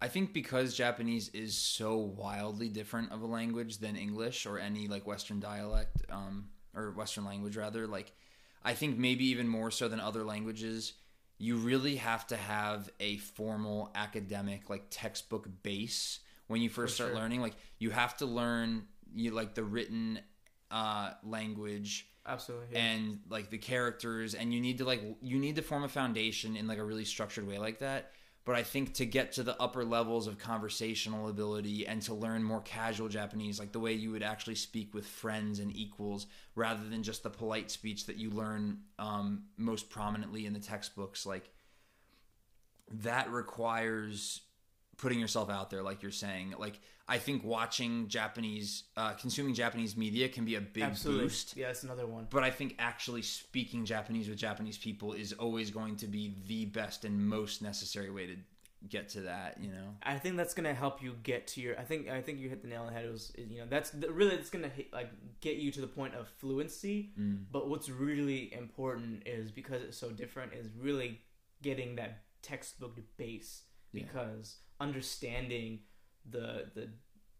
I 0.00 0.08
think 0.08 0.34
because 0.34 0.74
Japanese 0.74 1.30
is 1.30 1.56
so 1.56 1.96
wildly 1.96 2.68
different 2.68 3.12
of 3.12 3.22
a 3.22 3.26
language 3.26 3.78
than 3.78 3.96
English 3.96 4.44
or 4.44 4.58
any 4.58 4.88
like 4.88 5.06
Western 5.06 5.40
dialect, 5.40 6.02
um, 6.10 6.50
or 6.74 6.90
Western 6.90 7.24
language 7.24 7.56
rather, 7.56 7.86
like 7.86 8.12
I 8.62 8.74
think 8.74 8.98
maybe 8.98 9.24
even 9.28 9.48
more 9.48 9.70
so 9.70 9.88
than 9.88 9.98
other 9.98 10.22
languages, 10.22 10.92
you 11.38 11.56
really 11.56 11.96
have 11.96 12.26
to 12.26 12.36
have 12.36 12.90
a 13.00 13.16
formal 13.16 13.90
academic 13.94 14.68
like 14.68 14.84
textbook 14.90 15.48
base 15.62 16.20
when 16.46 16.60
you 16.60 16.68
first 16.68 16.92
For 16.92 16.96
start 16.96 17.10
sure. 17.12 17.20
learning. 17.20 17.40
Like 17.40 17.56
you 17.78 17.90
have 17.90 18.16
to 18.18 18.26
learn 18.26 18.86
you 19.14 19.30
like 19.30 19.54
the 19.54 19.64
written 19.64 20.20
uh, 20.70 21.12
language 21.22 22.08
absolutely 22.26 22.66
yeah. 22.72 22.80
and 22.80 23.20
like 23.28 23.50
the 23.50 23.58
characters 23.58 24.34
and 24.34 24.52
you 24.52 24.60
need 24.60 24.78
to 24.78 24.84
like 24.84 25.00
you 25.20 25.38
need 25.38 25.56
to 25.56 25.62
form 25.62 25.84
a 25.84 25.88
foundation 25.88 26.56
in 26.56 26.66
like 26.66 26.78
a 26.78 26.84
really 26.84 27.04
structured 27.04 27.46
way 27.46 27.56
like 27.56 27.78
that 27.78 28.10
but 28.44 28.56
i 28.56 28.64
think 28.64 28.92
to 28.92 29.06
get 29.06 29.30
to 29.30 29.44
the 29.44 29.60
upper 29.62 29.84
levels 29.84 30.26
of 30.26 30.36
conversational 30.36 31.28
ability 31.28 31.86
and 31.86 32.02
to 32.02 32.12
learn 32.12 32.42
more 32.42 32.60
casual 32.62 33.08
japanese 33.08 33.60
like 33.60 33.70
the 33.70 33.78
way 33.78 33.92
you 33.92 34.10
would 34.10 34.24
actually 34.24 34.56
speak 34.56 34.92
with 34.92 35.06
friends 35.06 35.60
and 35.60 35.74
equals 35.76 36.26
rather 36.56 36.88
than 36.88 37.04
just 37.04 37.22
the 37.22 37.30
polite 37.30 37.70
speech 37.70 38.06
that 38.06 38.16
you 38.16 38.28
learn 38.30 38.78
um, 38.98 39.44
most 39.56 39.88
prominently 39.88 40.46
in 40.46 40.52
the 40.52 40.58
textbooks 40.58 41.26
like 41.26 41.48
that 42.90 43.30
requires 43.30 44.40
putting 44.98 45.20
yourself 45.20 45.50
out 45.50 45.70
there 45.70 45.82
like 45.82 46.02
you're 46.02 46.10
saying 46.10 46.54
like 46.58 46.80
i 47.08 47.18
think 47.18 47.44
watching 47.44 48.08
japanese 48.08 48.84
uh, 48.96 49.12
consuming 49.12 49.54
japanese 49.54 49.96
media 49.96 50.28
can 50.28 50.44
be 50.44 50.54
a 50.54 50.60
big 50.60 50.82
absolutely 50.84 51.24
boost 51.24 51.56
yeah 51.56 51.66
that's 51.66 51.82
another 51.82 52.06
one 52.06 52.26
but 52.30 52.42
I 52.42 52.50
think 52.50 52.74
actually 52.78 53.22
speaking 53.22 53.84
Japanese 53.84 54.28
with 54.28 54.38
Japanese 54.38 54.78
people 54.78 55.12
is 55.12 55.32
always 55.32 55.70
going 55.70 55.96
to 55.96 56.06
be 56.06 56.36
the 56.46 56.66
best 56.66 57.04
and 57.04 57.28
most 57.28 57.62
necessary 57.62 58.10
way 58.10 58.26
to 58.26 58.36
get 58.88 59.08
to 59.08 59.22
that, 59.22 59.58
you 59.60 59.70
know. 59.70 59.96
i 60.02 60.16
think 60.16 60.36
that's 60.36 60.54
gonna 60.54 60.72
help 60.74 61.02
you 61.02 61.16
get 61.22 61.46
to 61.48 61.60
your 61.60 61.76
i 61.78 61.82
think 61.82 62.08
i 62.08 62.20
think 62.20 62.38
you 62.38 62.48
hit 62.48 62.62
the 62.62 62.68
nail 62.68 62.82
on 62.82 62.86
the 62.88 62.92
head 62.92 63.04
it 63.04 63.10
was 63.10 63.32
you 63.36 63.58
know 63.58 63.66
that's 63.68 63.90
the, 63.90 64.12
really 64.12 64.34
it's 64.34 64.50
gonna 64.50 64.68
hit, 64.68 64.92
like 64.92 65.10
get 65.40 65.56
you 65.56 65.72
to 65.72 65.80
the 65.80 65.86
point 65.86 66.14
of 66.14 66.28
fluency 66.28 67.12
Mm. 67.18 67.44
But 67.50 67.68
what's 67.68 67.88
really 67.88 68.52
important 68.52 69.22
is 69.26 69.50
because 69.50 69.82
it's 69.82 69.96
so 69.96 70.10
different 70.10 70.52
is 70.52 70.68
really 70.78 71.20
getting 71.62 71.96
that 71.96 72.22
textbook 72.42 72.98
base 73.16 73.62
Yeah. 73.92 74.02
Understanding 74.80 75.80
the 76.30 76.66
the 76.74 76.88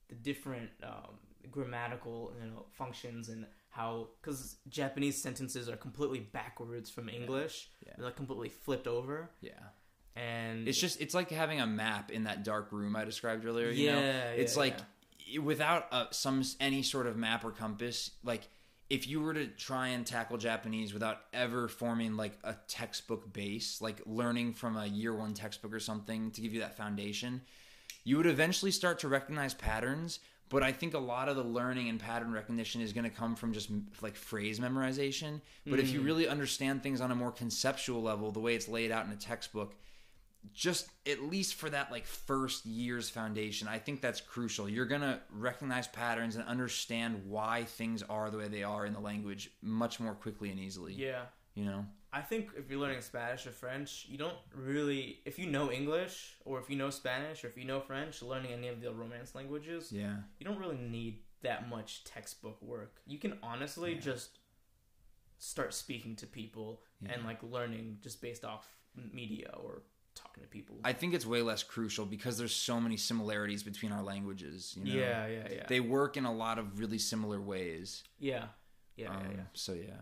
the 0.08 0.14
different 0.14 0.70
um, 0.82 1.18
grammatical 1.50 2.32
you 2.40 2.48
know 2.50 2.66
functions 2.72 3.28
and 3.28 3.46
how 3.70 4.08
because 4.20 4.56
Japanese 4.68 5.20
sentences 5.20 5.68
are 5.68 5.76
completely 5.76 6.20
backwards 6.20 6.88
from 6.90 7.08
English 7.08 7.68
Yeah. 7.84 7.92
they're 7.96 8.06
like 8.06 8.16
completely 8.16 8.48
flipped 8.48 8.86
over 8.86 9.30
Yeah. 9.40 9.52
and 10.14 10.66
It's 10.68 10.78
just 10.80 11.00
it's 11.00 11.14
like 11.14 11.30
having 11.30 11.60
a 11.60 11.66
map 11.66 12.10
in 12.10 12.24
that 12.24 12.42
dark 12.44 12.72
room 12.72 12.96
I 12.96 13.04
described 13.04 13.44
earlier, 13.44 13.68
you 13.70 13.86
yeah, 13.86 13.94
know. 13.94 14.00
yeah 14.00 14.30
It's 14.30 14.56
like 14.56 14.76
yeah. 15.26 15.40
without 15.40 15.86
uh, 15.92 16.06
some 16.10 16.42
any 16.60 16.82
sort 16.82 17.06
of 17.06 17.16
map 17.16 17.44
or 17.44 17.50
compass, 17.50 18.12
like 18.22 18.48
if 18.88 19.08
you 19.08 19.20
were 19.20 19.34
to 19.34 19.46
try 19.46 19.88
and 19.88 20.06
tackle 20.06 20.38
Japanese 20.38 20.92
without 20.94 21.22
ever 21.32 21.66
forming 21.68 22.16
like 22.16 22.38
a 22.44 22.54
textbook 22.68 23.32
base, 23.32 23.80
like 23.80 24.00
learning 24.06 24.52
from 24.52 24.76
a 24.76 24.86
year 24.86 25.14
one 25.14 25.34
textbook 25.34 25.72
or 25.72 25.80
something 25.80 26.30
to 26.30 26.40
give 26.40 26.54
you 26.54 26.60
that 26.60 26.76
foundation, 26.76 27.40
you 28.04 28.16
would 28.16 28.26
eventually 28.26 28.70
start 28.70 29.00
to 29.00 29.08
recognize 29.08 29.54
patterns. 29.54 30.20
But 30.48 30.62
I 30.62 30.70
think 30.70 30.94
a 30.94 30.98
lot 31.00 31.28
of 31.28 31.34
the 31.34 31.42
learning 31.42 31.88
and 31.88 31.98
pattern 31.98 32.30
recognition 32.32 32.80
is 32.80 32.92
going 32.92 33.02
to 33.02 33.10
come 33.10 33.34
from 33.34 33.52
just 33.52 33.68
like 34.00 34.14
phrase 34.14 34.60
memorization. 34.60 35.40
But 35.66 35.80
if 35.80 35.90
you 35.90 36.00
Mm. 36.00 36.04
really 36.04 36.28
understand 36.28 36.84
things 36.84 37.00
on 37.00 37.10
a 37.10 37.16
more 37.16 37.32
conceptual 37.32 38.00
level, 38.00 38.30
the 38.30 38.38
way 38.38 38.54
it's 38.54 38.68
laid 38.68 38.92
out 38.92 39.04
in 39.06 39.10
a 39.10 39.16
textbook, 39.16 39.74
just 40.52 40.88
at 41.06 41.22
least 41.22 41.54
for 41.54 41.68
that 41.70 41.90
like 41.90 42.06
first 42.06 42.64
year's 42.66 43.08
foundation 43.10 43.68
i 43.68 43.78
think 43.78 44.00
that's 44.00 44.20
crucial 44.20 44.68
you're 44.68 44.86
gonna 44.86 45.20
recognize 45.30 45.86
patterns 45.88 46.36
and 46.36 46.44
understand 46.46 47.22
why 47.26 47.64
things 47.64 48.02
are 48.04 48.30
the 48.30 48.38
way 48.38 48.48
they 48.48 48.62
are 48.62 48.86
in 48.86 48.92
the 48.92 49.00
language 49.00 49.50
much 49.62 49.98
more 50.00 50.14
quickly 50.14 50.50
and 50.50 50.58
easily 50.60 50.92
yeah 50.94 51.22
you 51.54 51.64
know 51.64 51.84
I 52.12 52.22
think 52.22 52.48
if 52.56 52.70
you're 52.70 52.80
learning 52.80 53.02
Spanish 53.02 53.46
or 53.46 53.50
French, 53.50 54.06
you 54.08 54.16
don't 54.16 54.36
really, 54.54 55.18
if 55.26 55.38
you 55.38 55.44
know 55.50 55.70
English 55.70 56.36
or 56.46 56.58
if 56.58 56.70
you 56.70 56.76
know 56.76 56.88
Spanish 56.88 57.44
or 57.44 57.48
if 57.48 57.58
you 57.58 57.66
know 57.66 57.78
French, 57.80 58.22
learning 58.22 58.52
any 58.52 58.68
of 58.68 58.80
the 58.80 58.90
Romance 58.90 59.34
languages, 59.34 59.92
yeah 59.92 60.16
you 60.38 60.46
don't 60.46 60.58
really 60.58 60.78
need 60.78 61.18
that 61.42 61.68
much 61.68 62.04
textbook 62.04 62.62
work. 62.62 63.02
You 63.06 63.18
can 63.18 63.38
honestly 63.42 63.94
Yeah. 63.94 64.00
just 64.00 64.38
start 65.38 65.74
speaking 65.74 66.16
to 66.16 66.26
people 66.26 66.80
Yeah. 67.02 67.12
and 67.12 67.24
like 67.24 67.42
learning 67.42 67.98
just 68.00 68.22
based 68.22 68.44
off 68.46 68.66
media 69.12 69.50
or 69.62 69.82
talking 70.16 70.42
to 70.42 70.48
people. 70.48 70.76
i 70.84 70.92
think 70.92 71.14
it's 71.14 71.24
way 71.26 71.42
less 71.42 71.62
crucial 71.62 72.04
because 72.04 72.36
there's 72.38 72.54
so 72.54 72.80
many 72.80 72.96
similarities 72.96 73.62
between 73.62 73.92
our 73.92 74.02
languages 74.02 74.74
you 74.76 74.84
know 74.92 74.98
yeah, 75.00 75.26
yeah, 75.28 75.48
yeah. 75.54 75.64
they 75.68 75.78
work 75.80 76.16
in 76.16 76.24
a 76.24 76.32
lot 76.32 76.58
of 76.58 76.80
really 76.80 76.98
similar 76.98 77.40
ways 77.40 78.02
yeah. 78.18 78.46
Yeah, 78.96 79.10
Um, 79.10 79.18
yeah, 79.30 79.36
yeah. 79.36 79.42
so 79.52 79.72
yeah 79.74 79.92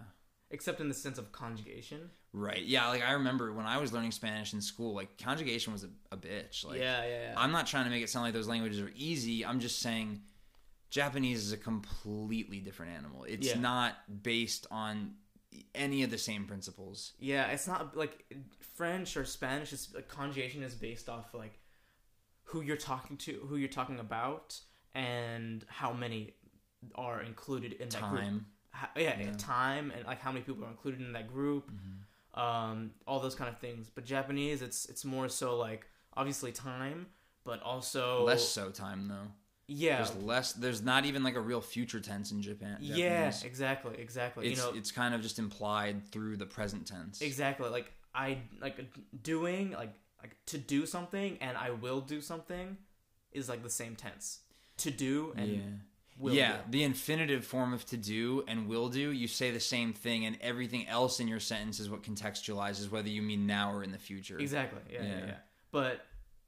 Except 0.51 0.81
in 0.81 0.89
the 0.89 0.95
sense 0.95 1.19
of 1.19 1.33
conjugation. 1.33 2.11
right 2.33 2.62
yeah 2.65 2.87
like 2.89 3.03
i 3.03 3.12
remember 3.12 3.53
when 3.53 3.67
i 3.67 3.77
was 3.79 3.93
learning 3.93 4.12
spanish 4.12 4.53
in 4.55 4.61
school 4.61 4.95
like 4.95 5.19
conjugation 5.19 5.73
was 5.73 5.85
a, 5.85 5.89
a 6.12 6.17
bitch 6.17 6.65
like 6.65 6.79
yeah, 6.79 7.05
yeah, 7.05 7.23
yeah. 7.31 7.35
I'm 7.37 7.51
not 7.53 7.67
trying 7.67 7.85
to 7.85 7.91
make 7.91 8.03
it 8.05 8.09
sound 8.11 8.25
like 8.25 8.35
those 8.35 8.49
languages 8.49 8.81
are 8.81 8.93
easy. 8.95 9.45
I'm 9.45 9.59
just 9.61 9.81
saying 9.81 10.21
Japanese 10.91 11.45
is 11.45 11.53
a 11.53 11.57
completely 11.57 12.61
different 12.61 12.93
animal. 12.93 13.25
It's 13.25 13.49
Yeah. 13.49 13.59
not 13.59 13.97
based 14.23 14.67
on 14.71 15.15
any 15.74 16.02
of 16.02 16.11
the 16.11 16.18
same 16.18 16.44
principles. 16.46 17.12
Yeah, 17.18 17.46
it's 17.48 17.66
not 17.66 17.96
like 17.96 18.24
French 18.76 19.16
or 19.16 19.24
Spanish. 19.24 19.72
Is 19.72 19.88
like, 19.94 20.09
conjugation 20.09 20.62
is 20.62 20.74
based 20.74 21.09
off 21.09 21.34
like 21.34 21.59
who 22.44 22.61
you're 22.61 22.76
talking 22.76 23.16
to, 23.18 23.32
who 23.48 23.57
you're 23.57 23.68
talking 23.68 23.98
about, 23.98 24.59
and 24.94 25.64
how 25.68 25.92
many 25.92 26.34
are 26.94 27.22
included 27.22 27.72
in 27.74 27.88
that 27.90 28.11
group. 28.11 28.20
Time. 28.22 28.46
Ha- 28.70 28.90
yeah, 28.96 29.18
Yeah. 29.20 29.32
time 29.38 29.92
and 29.94 30.05
like 30.05 30.20
how 30.20 30.32
many 30.32 30.44
people 30.44 30.64
are 30.64 30.70
included 30.70 31.00
in 31.00 31.12
that 31.12 31.28
group. 31.32 31.70
Um, 32.34 32.90
all 33.07 33.20
those 33.20 33.36
kind 33.36 33.48
of 33.48 33.59
things. 33.61 33.88
But 33.94 34.05
Japanese, 34.05 34.61
it's 34.62 34.86
it's 34.86 35.05
more 35.05 35.28
so 35.28 35.57
like 35.57 35.86
obviously 36.16 36.50
time, 36.52 37.07
but 37.44 37.62
also 37.62 38.24
Less 38.24 38.46
so 38.48 38.70
time 38.70 39.07
though. 39.09 39.28
Yeah, 39.67 39.97
There's 39.97 40.15
less. 40.17 40.53
There's 40.53 40.83
not 40.83 41.07
even 41.07 41.23
like 41.23 41.37
a 41.37 41.41
real 41.41 41.61
future 41.61 42.01
tense 42.01 42.33
in 42.33 42.43
Japan. 42.43 42.79
yeah, 42.81 43.33
exactly, 43.45 43.95
exactly. 43.99 44.49
It's 44.49 44.61
you 44.61 44.67
know, 44.67 44.77
it's 44.77 44.91
kind 44.91 45.15
of 45.15 45.23
just 45.23 45.39
implied 45.39 46.07
through 46.11 46.37
the 46.37 46.47
present 46.47 46.87
tense. 46.87 47.23
Exactly. 47.23 47.69
Like 47.71 47.91
I 48.15 48.39
like 48.61 48.79
doing 49.23 49.73
like 49.73 49.95
like 50.23 50.37
to 50.47 50.59
do 50.59 50.87
something 50.87 51.39
and 51.41 51.57
I 51.57 51.71
will 51.71 52.01
do 52.01 52.21
something 52.21 52.77
is 53.33 53.49
like 53.49 53.62
the 53.62 53.71
same 53.71 53.97
tense. 53.97 54.41
To 54.79 54.91
do 54.91 55.33
and 55.37 55.49
yeah. 55.49 55.61
will 56.19 56.35
yeah, 56.35 56.53
do. 56.53 56.62
the 56.71 56.83
infinitive 56.83 57.45
form 57.45 57.73
of 57.73 57.87
to 57.87 57.97
do 57.97 58.45
and 58.49 58.69
will 58.69 58.89
do, 58.89 59.12
you 59.12 59.29
say 59.29 59.51
the 59.51 59.61
same 59.61 59.93
thing, 59.93 60.27
and 60.27 60.37
everything 60.41 60.89
else 60.89 61.21
in 61.21 61.29
your 61.29 61.41
sentence 61.41 61.79
is 61.81 61.89
what 61.89 62.03
contextualizes 62.03 62.91
whether 62.91 63.09
you 63.09 63.23
mean 63.23 63.47
now 63.47 63.73
or 63.73 63.83
in 63.83 63.93
the 63.93 63.99
future. 63.99 64.39
Exactly. 64.39 64.81
Yeah, 64.93 65.03
yeah, 65.03 65.09
Yeah. 65.09 65.27
yeah. 65.27 65.35
But 65.71 66.01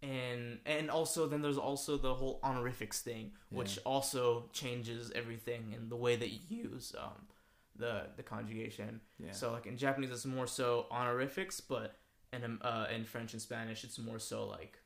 and 0.07 0.59
and 0.66 0.90
also 0.90 1.26
then 1.26 1.42
there's 1.42 1.59
also 1.59 1.96
the 1.96 2.14
whole 2.14 2.38
honorifics 2.42 3.00
thing, 3.02 3.32
which 3.50 3.76
Yeah. 3.76 3.82
also 3.84 4.48
changes 4.52 5.11
everything 5.14 5.72
in 5.72 5.88
the 5.88 5.96
way 5.96 6.14
that 6.16 6.30
you 6.30 6.40
use 6.48 6.94
um 6.98 7.26
the 7.74 8.07
the 8.16 8.22
conjugation. 8.22 9.00
Yeah. 9.18 9.32
So 9.32 9.52
like 9.52 9.66
in 9.66 9.76
Japanese 9.76 10.11
it's 10.11 10.24
more 10.26 10.46
so 10.46 10.86
honorifics, 10.90 11.61
but 11.61 11.96
and 12.32 12.44
um, 12.44 12.59
uh, 12.62 12.86
in 12.94 13.04
French 13.04 13.32
and 13.32 13.42
Spanish, 13.42 13.84
it's 13.84 13.98
more 13.98 14.18
so 14.18 14.46
like 14.46 14.78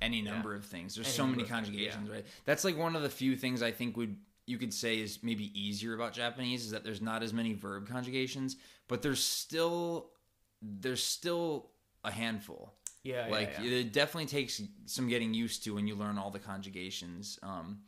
any 0.00 0.20
Yeah. 0.22 0.32
number 0.32 0.54
of 0.54 0.64
things. 0.64 0.94
There's 0.94 1.08
Any 1.08 1.16
so 1.16 1.22
many 1.26 1.42
number 1.42 1.42
of 1.42 1.48
things, 1.48 1.66
conjugations, 1.68 2.08
right? 2.10 2.26
That's 2.44 2.64
like 2.64 2.76
one 2.76 2.96
of 2.96 3.02
the 3.02 3.10
few 3.10 3.36
things 3.36 3.62
I 3.62 3.72
think 3.72 3.96
would 3.96 4.16
you 4.46 4.58
could 4.58 4.74
say 4.74 4.98
is 4.98 5.22
maybe 5.22 5.46
easier 5.58 5.94
about 5.94 6.12
Japanese 6.12 6.64
is 6.64 6.70
that 6.72 6.82
there's 6.82 7.00
not 7.02 7.22
as 7.22 7.32
many 7.32 7.52
verb 7.52 7.86
conjugations, 7.88 8.56
but 8.88 9.02
there's 9.02 9.22
still 9.22 10.10
there's 10.62 11.02
still 11.02 11.70
a 12.04 12.10
handful. 12.10 12.74
Yeah, 13.02 13.26
yeah, 13.26 13.30
like 13.32 13.52
yeah. 13.62 13.70
it 13.70 13.92
definitely 13.92 14.26
takes 14.26 14.60
some 14.86 15.08
getting 15.08 15.32
used 15.34 15.64
to 15.64 15.74
when 15.74 15.86
you 15.86 15.94
learn 15.94 16.18
all 16.18 16.30
the 16.30 16.38
conjugations 16.38 17.38
um, 17.42 17.78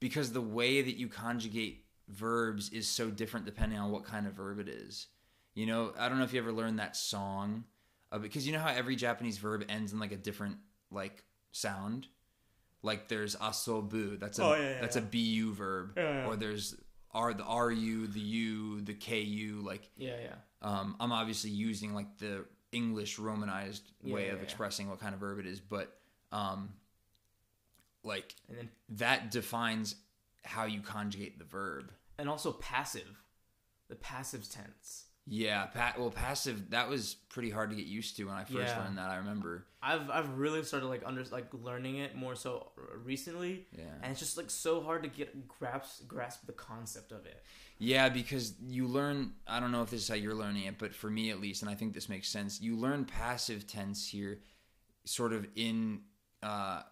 because 0.00 0.32
the 0.32 0.40
way 0.40 0.80
that 0.82 0.96
you 0.96 1.08
conjugate 1.08 1.84
verbs 2.08 2.68
is 2.70 2.86
so 2.88 3.10
different 3.10 3.46
depending 3.46 3.78
on 3.78 3.90
what 3.90 4.04
kind 4.04 4.26
of 4.26 4.34
verb 4.34 4.58
it 4.58 4.68
is 4.68 5.06
you 5.54 5.66
know 5.66 5.92
i 5.98 6.08
don't 6.08 6.18
know 6.18 6.24
if 6.24 6.32
you 6.32 6.40
ever 6.40 6.52
learned 6.52 6.78
that 6.78 6.96
song 6.96 7.64
uh, 8.10 8.18
because 8.18 8.46
you 8.46 8.52
know 8.52 8.58
how 8.58 8.70
every 8.72 8.96
japanese 8.96 9.38
verb 9.38 9.64
ends 9.68 9.92
in 9.92 9.98
like 9.98 10.12
a 10.12 10.16
different 10.16 10.56
like 10.90 11.24
sound 11.52 12.06
like 12.82 13.08
there's 13.08 13.36
asobu 13.36 14.18
that's 14.18 14.38
a 14.38 14.44
Oh, 14.44 14.54
yeah, 14.54 14.60
yeah, 14.70 14.80
that's 14.80 14.96
yeah. 14.96 15.02
a 15.02 15.04
bu 15.06 15.54
verb 15.54 15.92
Yeah, 15.96 16.02
yeah. 16.02 16.26
or 16.26 16.36
there's 16.36 16.74
are 17.14 17.32
the 17.34 17.44
ru 17.44 18.06
the 18.06 18.20
u 18.20 18.80
the 18.80 18.94
ku 18.94 19.62
like 19.64 19.88
yeah, 19.96 20.16
yeah. 20.24 20.34
um, 20.62 20.96
I'm 20.98 21.12
obviously 21.12 21.50
using 21.50 21.94
like 21.94 22.18
the 22.18 22.44
English 22.72 23.18
romanized 23.18 23.82
Yeah, 24.02 24.14
way 24.14 24.26
yeah, 24.26 24.32
of 24.32 24.38
yeah. 24.38 24.44
expressing 24.44 24.88
what 24.88 24.98
kind 25.00 25.14
of 25.14 25.20
verb 25.20 25.38
it 25.38 25.46
is, 25.46 25.60
but 25.60 25.96
um, 26.32 26.70
like 28.02 28.34
And 28.48 28.58
then 28.58 28.68
that 28.90 29.30
defines 29.30 29.94
how 30.44 30.64
you 30.64 30.80
conjugate 30.80 31.38
the 31.38 31.44
verb. 31.44 31.92
and 32.18 32.28
also 32.28 32.52
passive, 32.52 33.22
the 33.88 33.94
passive 33.96 34.48
tense. 34.50 35.06
Yeah, 35.24 35.66
pa- 35.66 35.94
well, 35.96 36.10
passive 36.10 36.70
that 36.70 36.88
was 36.88 37.14
pretty 37.28 37.48
hard 37.50 37.70
to 37.70 37.76
get 37.76 37.86
used 37.86 38.16
to 38.16 38.24
when 38.24 38.34
I 38.34 38.42
first 38.42 38.76
learned 38.76 38.98
that. 38.98 39.08
I 39.08 39.18
remember. 39.18 39.64
I've 39.80 40.10
I've 40.10 40.36
really 40.36 40.64
started 40.64 40.86
like 40.88 41.02
under 41.06 41.22
like 41.30 41.46
learning 41.52 41.98
it 41.98 42.16
more 42.16 42.34
so 42.34 42.72
recently, 43.04 43.66
Yeah, 43.70 43.84
and 44.02 44.10
it's 44.10 44.18
just 44.18 44.36
like 44.36 44.50
so 44.50 44.82
hard 44.82 45.04
to 45.04 45.08
get 45.08 45.46
grasp 45.46 46.08
grasp 46.08 46.44
the 46.46 46.52
concept 46.52 47.12
of 47.12 47.24
it. 47.24 47.40
Yeah, 47.82 48.08
because 48.08 48.54
you 48.64 48.86
learn. 48.86 49.32
I 49.44 49.58
don't 49.58 49.72
know 49.72 49.82
if 49.82 49.90
this 49.90 50.02
is 50.02 50.08
how 50.08 50.14
you're 50.14 50.36
learning 50.36 50.64
it, 50.64 50.78
but 50.78 50.94
for 50.94 51.10
me 51.10 51.30
at 51.30 51.40
least, 51.40 51.62
and 51.62 51.70
I 51.70 51.74
think 51.74 51.94
this 51.94 52.08
makes 52.08 52.28
sense. 52.28 52.60
You 52.60 52.76
learn 52.76 53.04
passive 53.04 53.66
tense 53.66 54.08
here, 54.08 54.38
sort 55.04 55.32
of 55.32 55.46
in. 55.56 56.02
Uh, 56.42 56.82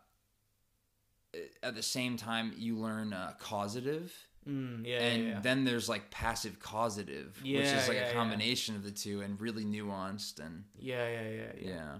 at 1.62 1.76
the 1.76 1.82
same 1.82 2.16
time, 2.16 2.52
you 2.56 2.76
learn 2.76 3.12
uh, 3.12 3.34
causative. 3.38 4.12
Mm, 4.48 4.84
yeah, 4.84 4.98
and 4.98 5.22
yeah, 5.22 5.28
yeah. 5.28 5.40
then 5.40 5.64
there's 5.64 5.88
like 5.88 6.10
passive 6.10 6.58
causative 6.58 7.38
which 7.42 7.60
is 7.60 7.88
like 7.88 7.98
a 7.98 8.10
combination 8.14 8.74
of 8.74 8.82
the 8.82 8.90
two 8.90 9.20
and 9.20 9.38
really 9.38 9.66
nuanced 9.66 10.40
and 10.40 10.64
yeah, 10.78 11.06
yeah, 11.06 11.28
yeah, 11.28 11.36
yeah. 11.60 11.68
yeah 11.68 11.94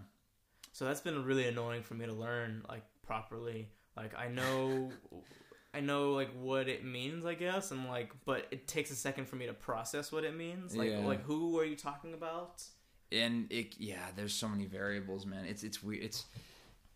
So 0.73 0.87
that's 0.87 1.03
been 1.03 1.23
really 1.23 1.47
annoying 1.47 1.83
for 1.83 1.93
me 1.93 2.07
to 2.07 2.15
learn 2.15 2.65
like 2.67 2.83
properly. 3.07 3.69
Like 3.95 4.19
I 4.19 4.29
know 4.29 4.91
I 5.73 5.81
know 5.81 6.13
like 6.13 6.31
what 6.39 6.69
it 6.69 6.85
means, 6.85 7.25
I 7.25 7.35
guess, 7.35 7.71
and 7.71 7.87
like 7.87 8.13
but 8.25 8.47
it 8.51 8.67
takes 8.67 8.91
a 8.91 8.97
second 8.97 9.27
for 9.29 9.37
me 9.37 9.47
to 9.47 9.53
process 9.53 10.11
what 10.11 10.25
it 10.25 10.37
means. 10.37 10.77
Like 10.77 10.91
Yeah. 10.91 10.99
like 11.01 11.23
who 11.25 11.59
are 11.59 11.65
you 11.65 11.77
talking 11.77 12.15
about? 12.15 12.63
and 13.13 13.51
it 13.51 13.75
yeah 13.77 14.07
there's 14.15 14.33
so 14.33 14.47
many 14.47 14.67
variables 14.67 15.27
man 15.27 15.45
it's 15.45 15.65
it's 15.65 15.83
weird 15.83 16.01
it's 16.01 16.27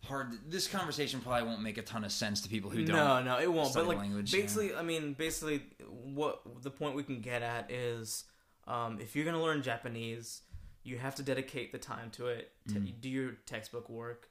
hard 0.05 0.37
this 0.47 0.67
conversation 0.67 1.19
probably 1.19 1.47
won't 1.47 1.61
make 1.61 1.77
a 1.77 1.81
ton 1.81 2.03
of 2.05 2.11
sense 2.11 2.41
to 2.41 2.49
people 2.49 2.69
who 2.69 2.85
don't 2.85 2.95
no, 2.95 3.21
no, 3.23 3.39
it 3.39 3.51
won't. 3.51 3.73
But 3.73 3.87
like 3.87 3.97
language, 3.97 4.33
yeah. 4.33 4.41
basically, 4.41 4.75
I 4.75 4.83
mean, 4.83 5.13
basically, 5.13 5.63
what 5.87 6.41
the 6.61 6.69
point 6.69 6.95
we 6.95 7.03
can 7.03 7.21
get 7.21 7.41
at 7.41 7.71
is, 7.71 8.25
um, 8.67 8.99
if 9.01 9.15
you're 9.15 9.25
gonna 9.25 9.41
learn 9.41 9.63
Japanese, 9.63 10.41
you 10.83 10.97
have 10.97 11.15
to 11.15 11.23
dedicate 11.23 11.71
the 11.71 11.79
time 11.79 12.11
to 12.11 12.27
it. 12.27 12.51
Mm. 12.69 13.01
do 13.01 13.09
your 13.09 13.31
textbook 13.45 13.89
work. 13.89 14.29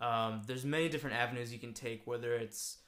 Um, 0.00 0.42
there's 0.46 0.64
many 0.64 0.90
different 0.90 1.16
avenues 1.16 1.52
you 1.52 1.58
can 1.58 1.72
take, 1.72 2.06
whether 2.06 2.34
it's 2.34 2.78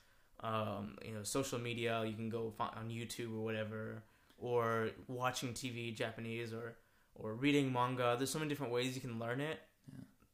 um, 0.41 0.97
you 1.05 1.12
know 1.14 1.22
social 1.22 1.59
media, 1.59 2.05
you 2.05 2.14
can 2.14 2.28
go 2.28 2.51
find 2.51 2.72
on 2.76 2.89
YouTube 2.89 3.34
or 3.34 3.45
whatever, 3.45 4.03
or 4.39 4.91
watching 5.07 5.53
TV 5.53 5.95
Japanese 5.95 6.53
or 6.53 6.76
or 7.14 7.34
reading 7.34 7.72
manga. 7.72 8.14
There's 8.16 8.30
so 8.30 8.39
many 8.39 8.49
different 8.49 8.72
ways 8.72 8.95
you 8.95 9.01
can 9.01 9.18
learn 9.18 9.41
it, 9.41 9.61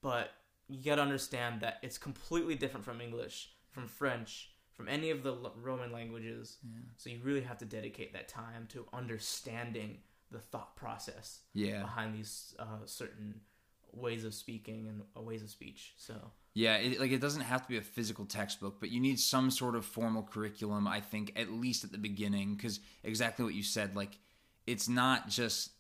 but 0.03 0.33
you 0.69 0.83
got 0.83 0.97
to 0.97 1.03
understand 1.03 1.61
that 1.61 1.79
it's 1.83 1.99
completely 1.99 2.55
different 2.55 2.85
from 2.85 3.01
English, 3.01 3.51
from 3.71 3.87
French, 3.87 4.51
from 4.73 4.89
any 4.89 5.11
of 5.11 5.23
the 5.23 5.33
l- 5.33 5.55
Roman 5.61 5.93
languages. 5.93 6.59
So 6.97 7.11
you 7.11 7.21
really 7.23 7.43
have 7.43 7.59
to 7.59 7.65
dedicate 7.65 8.13
that 8.13 8.29
time 8.29 8.67
to 8.71 8.87
understanding 8.93 9.99
the 10.31 10.41
thought 10.41 10.75
process 10.75 11.41
yeah 11.53 11.81
behind 11.81 12.13
these 12.15 12.57
uh, 12.59 12.85
certain 12.87 13.41
ways 13.97 14.25
of 14.25 14.35
speaking 14.35 14.89
and 14.89 15.25
ways 15.27 15.43
of 15.43 15.51
speech. 15.51 15.93
So 15.97 16.15
yeah 16.55 16.77
it, 16.77 17.01
like 17.01 17.11
it 17.11 17.21
doesn't 17.21 17.43
have 17.43 17.63
to 17.63 17.69
be 17.69 17.77
a 17.77 17.83
physical 17.83 18.25
textbook 18.25 18.79
but 18.79 18.89
you 18.89 19.01
need 19.01 19.19
some 19.19 19.51
sort 19.51 19.75
of 19.75 19.85
formal 19.85 20.23
curriculum 20.23 20.87
i 20.87 21.01
think 21.01 21.33
at 21.35 21.51
least 21.51 21.83
at 21.83 21.91
the 21.91 21.99
beginning 21.99 22.55
because 22.55 22.79
exactly 23.03 23.45
what 23.45 23.55
you 23.55 23.63
said 23.65 23.95
like 23.97 24.17
it's 24.65 24.89
not 24.89 25.29
just 25.29 25.71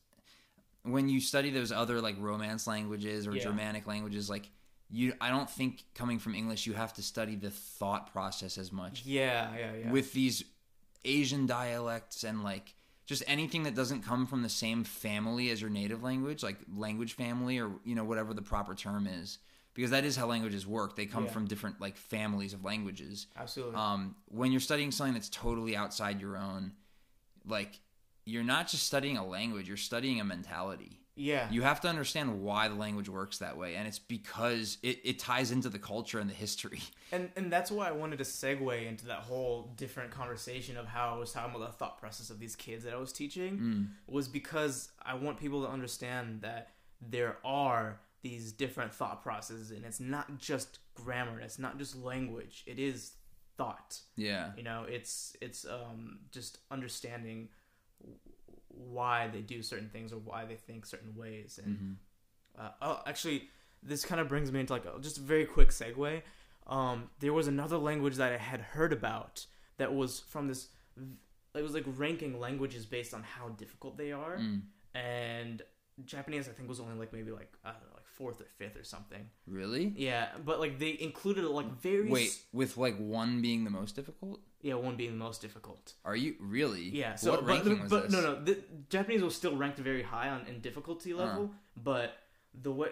when 0.82 1.08
you 1.08 1.20
study 1.20 1.50
those 1.50 1.70
other 1.70 2.00
like 2.00 2.16
romance 2.18 2.66
languages 2.66 3.26
or 3.26 3.34
Yeah. 3.36 3.44
germanic 3.44 3.86
languages 3.86 4.28
like 4.28 4.50
you 4.90 5.14
i 5.20 5.30
don't 5.30 5.48
think 5.48 5.84
coming 5.94 6.18
from 6.18 6.34
english 6.34 6.66
you 6.66 6.72
have 6.72 6.92
to 6.94 7.02
study 7.02 7.36
the 7.36 7.50
thought 7.50 8.12
process 8.12 8.58
as 8.58 8.72
much 8.72 9.04
yeah, 9.06 9.54
yeah, 9.56 9.70
yeah. 9.84 9.90
with 9.92 10.12
these 10.12 10.42
asian 11.04 11.46
dialects 11.46 12.24
and 12.24 12.42
like 12.42 12.74
just 13.06 13.22
anything 13.26 13.64
that 13.64 13.74
doesn't 13.74 14.02
come 14.02 14.26
from 14.26 14.42
the 14.42 14.48
same 14.48 14.82
family 14.84 15.50
as 15.50 15.60
your 15.60 15.70
native 15.70 16.02
language 16.02 16.42
like 16.42 16.56
language 16.74 17.12
family 17.14 17.58
or 17.58 17.70
you 17.84 17.94
know 17.94 18.04
whatever 18.04 18.32
the 18.34 18.42
proper 18.42 18.74
term 18.74 19.06
is 19.06 19.38
because 19.74 19.90
that 19.90 20.04
is 20.04 20.16
how 20.16 20.26
languages 20.26 20.66
work 20.66 20.96
they 20.96 21.04
come 21.06 21.24
Yeah. 21.24 21.30
from 21.30 21.46
different 21.46 21.80
like 21.80 21.96
families 21.96 22.52
of 22.54 22.64
languages 22.64 23.26
absolutely. 23.36 23.76
um, 23.76 24.14
when 24.26 24.52
you're 24.52 24.60
studying 24.60 24.90
something 24.90 25.14
that's 25.14 25.28
totally 25.28 25.76
outside 25.76 26.20
your 26.20 26.36
own 26.36 26.72
like 27.46 27.78
you're 28.24 28.44
not 28.44 28.68
just 28.68 28.84
studying 28.86 29.16
a 29.18 29.26
language 29.26 29.68
you're 29.68 29.76
studying 29.76 30.20
a 30.20 30.24
mentality 30.24 31.00
yeah, 31.16 31.48
you 31.50 31.62
have 31.62 31.80
to 31.82 31.88
understand 31.88 32.42
why 32.42 32.66
the 32.68 32.74
language 32.74 33.08
works 33.08 33.38
that 33.38 33.56
way 33.56 33.76
and 33.76 33.86
it's 33.86 33.98
because 34.00 34.78
it, 34.82 34.98
it 35.04 35.18
ties 35.18 35.50
into 35.52 35.68
the 35.68 35.78
culture 35.78 36.18
and 36.18 36.28
the 36.28 36.34
history 36.34 36.80
and 37.12 37.30
and 37.36 37.52
that's 37.52 37.70
why 37.70 37.88
I 37.88 37.92
wanted 37.92 38.18
to 38.18 38.24
segue 38.24 38.86
into 38.88 39.06
that 39.06 39.20
whole 39.20 39.72
different 39.76 40.10
conversation 40.10 40.76
of 40.76 40.86
how 40.86 41.14
I 41.14 41.18
was 41.18 41.32
talking 41.32 41.54
about 41.54 41.70
the 41.70 41.76
thought 41.76 41.98
process 41.98 42.30
of 42.30 42.38
these 42.40 42.56
kids 42.56 42.82
that 42.84 42.92
I 42.92 42.96
was 42.98 43.12
teaching 43.12 43.58
Mm. 43.58 43.88
was 44.06 44.26
because 44.28 44.90
I 45.02 45.14
want 45.14 45.38
people 45.38 45.62
to 45.64 45.68
understand 45.70 46.42
that 46.42 46.70
there 47.00 47.36
are 47.44 48.00
these 48.22 48.52
different 48.52 48.92
thought 48.92 49.22
processes 49.22 49.70
and 49.70 49.84
it's 49.84 50.00
not 50.00 50.38
just 50.38 50.78
grammar, 50.94 51.38
it's 51.40 51.58
not 51.58 51.78
just 51.78 51.94
language, 51.94 52.64
it 52.66 52.78
is 52.78 53.12
thought. 53.56 54.00
yeah 54.16 54.50
You 54.56 54.62
know, 54.64 54.84
it's 54.88 55.36
it's 55.40 55.64
um 55.66 56.18
just 56.32 56.58
understanding 56.70 57.50
why 58.76 59.28
they 59.28 59.40
do 59.40 59.62
certain 59.62 59.88
things 59.88 60.12
or 60.12 60.16
why 60.18 60.44
they 60.44 60.56
think 60.56 60.86
certain 60.86 61.14
ways 61.16 61.58
and 61.62 61.76
Mhm. 61.78 61.96
uh, 62.60 62.70
oh, 62.82 63.02
actually, 63.06 63.48
this 63.82 64.04
kind 64.04 64.20
of 64.20 64.28
brings 64.28 64.50
me 64.52 64.60
into 64.60 64.72
like 64.72 64.84
a, 64.86 64.98
just 65.00 65.18
a 65.18 65.20
very 65.20 65.44
quick 65.44 65.68
segue. 65.70 66.22
Um, 66.66 67.10
there 67.20 67.32
was 67.32 67.46
another 67.46 67.76
language 67.76 68.16
that 68.16 68.32
I 68.32 68.38
had 68.38 68.60
heard 68.60 68.92
about 68.92 69.46
that 69.76 69.92
was 69.94 70.20
from 70.20 70.48
this. 70.48 70.68
It 71.54 71.62
was 71.62 71.74
like 71.74 71.84
ranking 71.86 72.38
languages 72.40 72.86
based 72.86 73.12
on 73.14 73.22
how 73.22 73.48
difficult 73.50 73.96
they 73.96 74.12
are, 74.12 74.38
Mm. 74.38 74.62
and 74.94 75.62
Japanese 76.04 76.48
I 76.48 76.52
think 76.52 76.68
was 76.68 76.80
only 76.80 76.94
like 76.98 77.12
maybe 77.12 77.30
like 77.30 77.52
I 77.64 77.72
don't 77.72 77.82
know 77.82 77.94
like 77.94 78.06
fourth 78.06 78.40
or 78.40 78.46
fifth 78.46 78.76
or 78.76 78.84
something. 78.84 79.28
really 79.46 79.92
Yeah, 79.96 80.28
but 80.44 80.58
like 80.60 80.78
they 80.78 80.96
included 81.00 81.44
like 81.44 81.70
very 81.80 82.08
Wait, 82.10 82.40
with 82.52 82.76
like 82.76 82.96
one 82.98 83.40
being 83.42 83.64
the 83.64 83.70
most 83.70 83.94
difficult? 83.94 84.40
Yeah 84.64 84.74
one 84.88 84.96
being 84.96 85.12
the 85.18 85.24
most 85.28 85.40
difficult. 85.46 85.82
Are 86.04 86.16
you 86.24 86.34
really? 86.40 86.84
Yeah, 87.02 87.14
so 87.14 87.30
what 87.32 87.46
but, 87.46 87.88
but 87.88 88.02
this? 88.04 88.12
no 88.14 88.20
no 88.28 88.32
the 88.48 88.54
Japanese 88.94 89.22
was 89.22 89.34
still 89.42 89.56
ranked 89.62 89.78
very 89.90 90.02
high 90.14 90.28
on 90.34 90.40
in 90.50 90.60
difficulty 90.68 91.12
level, 91.22 91.44
but 91.90 92.08
the 92.66 92.72
way 92.72 92.88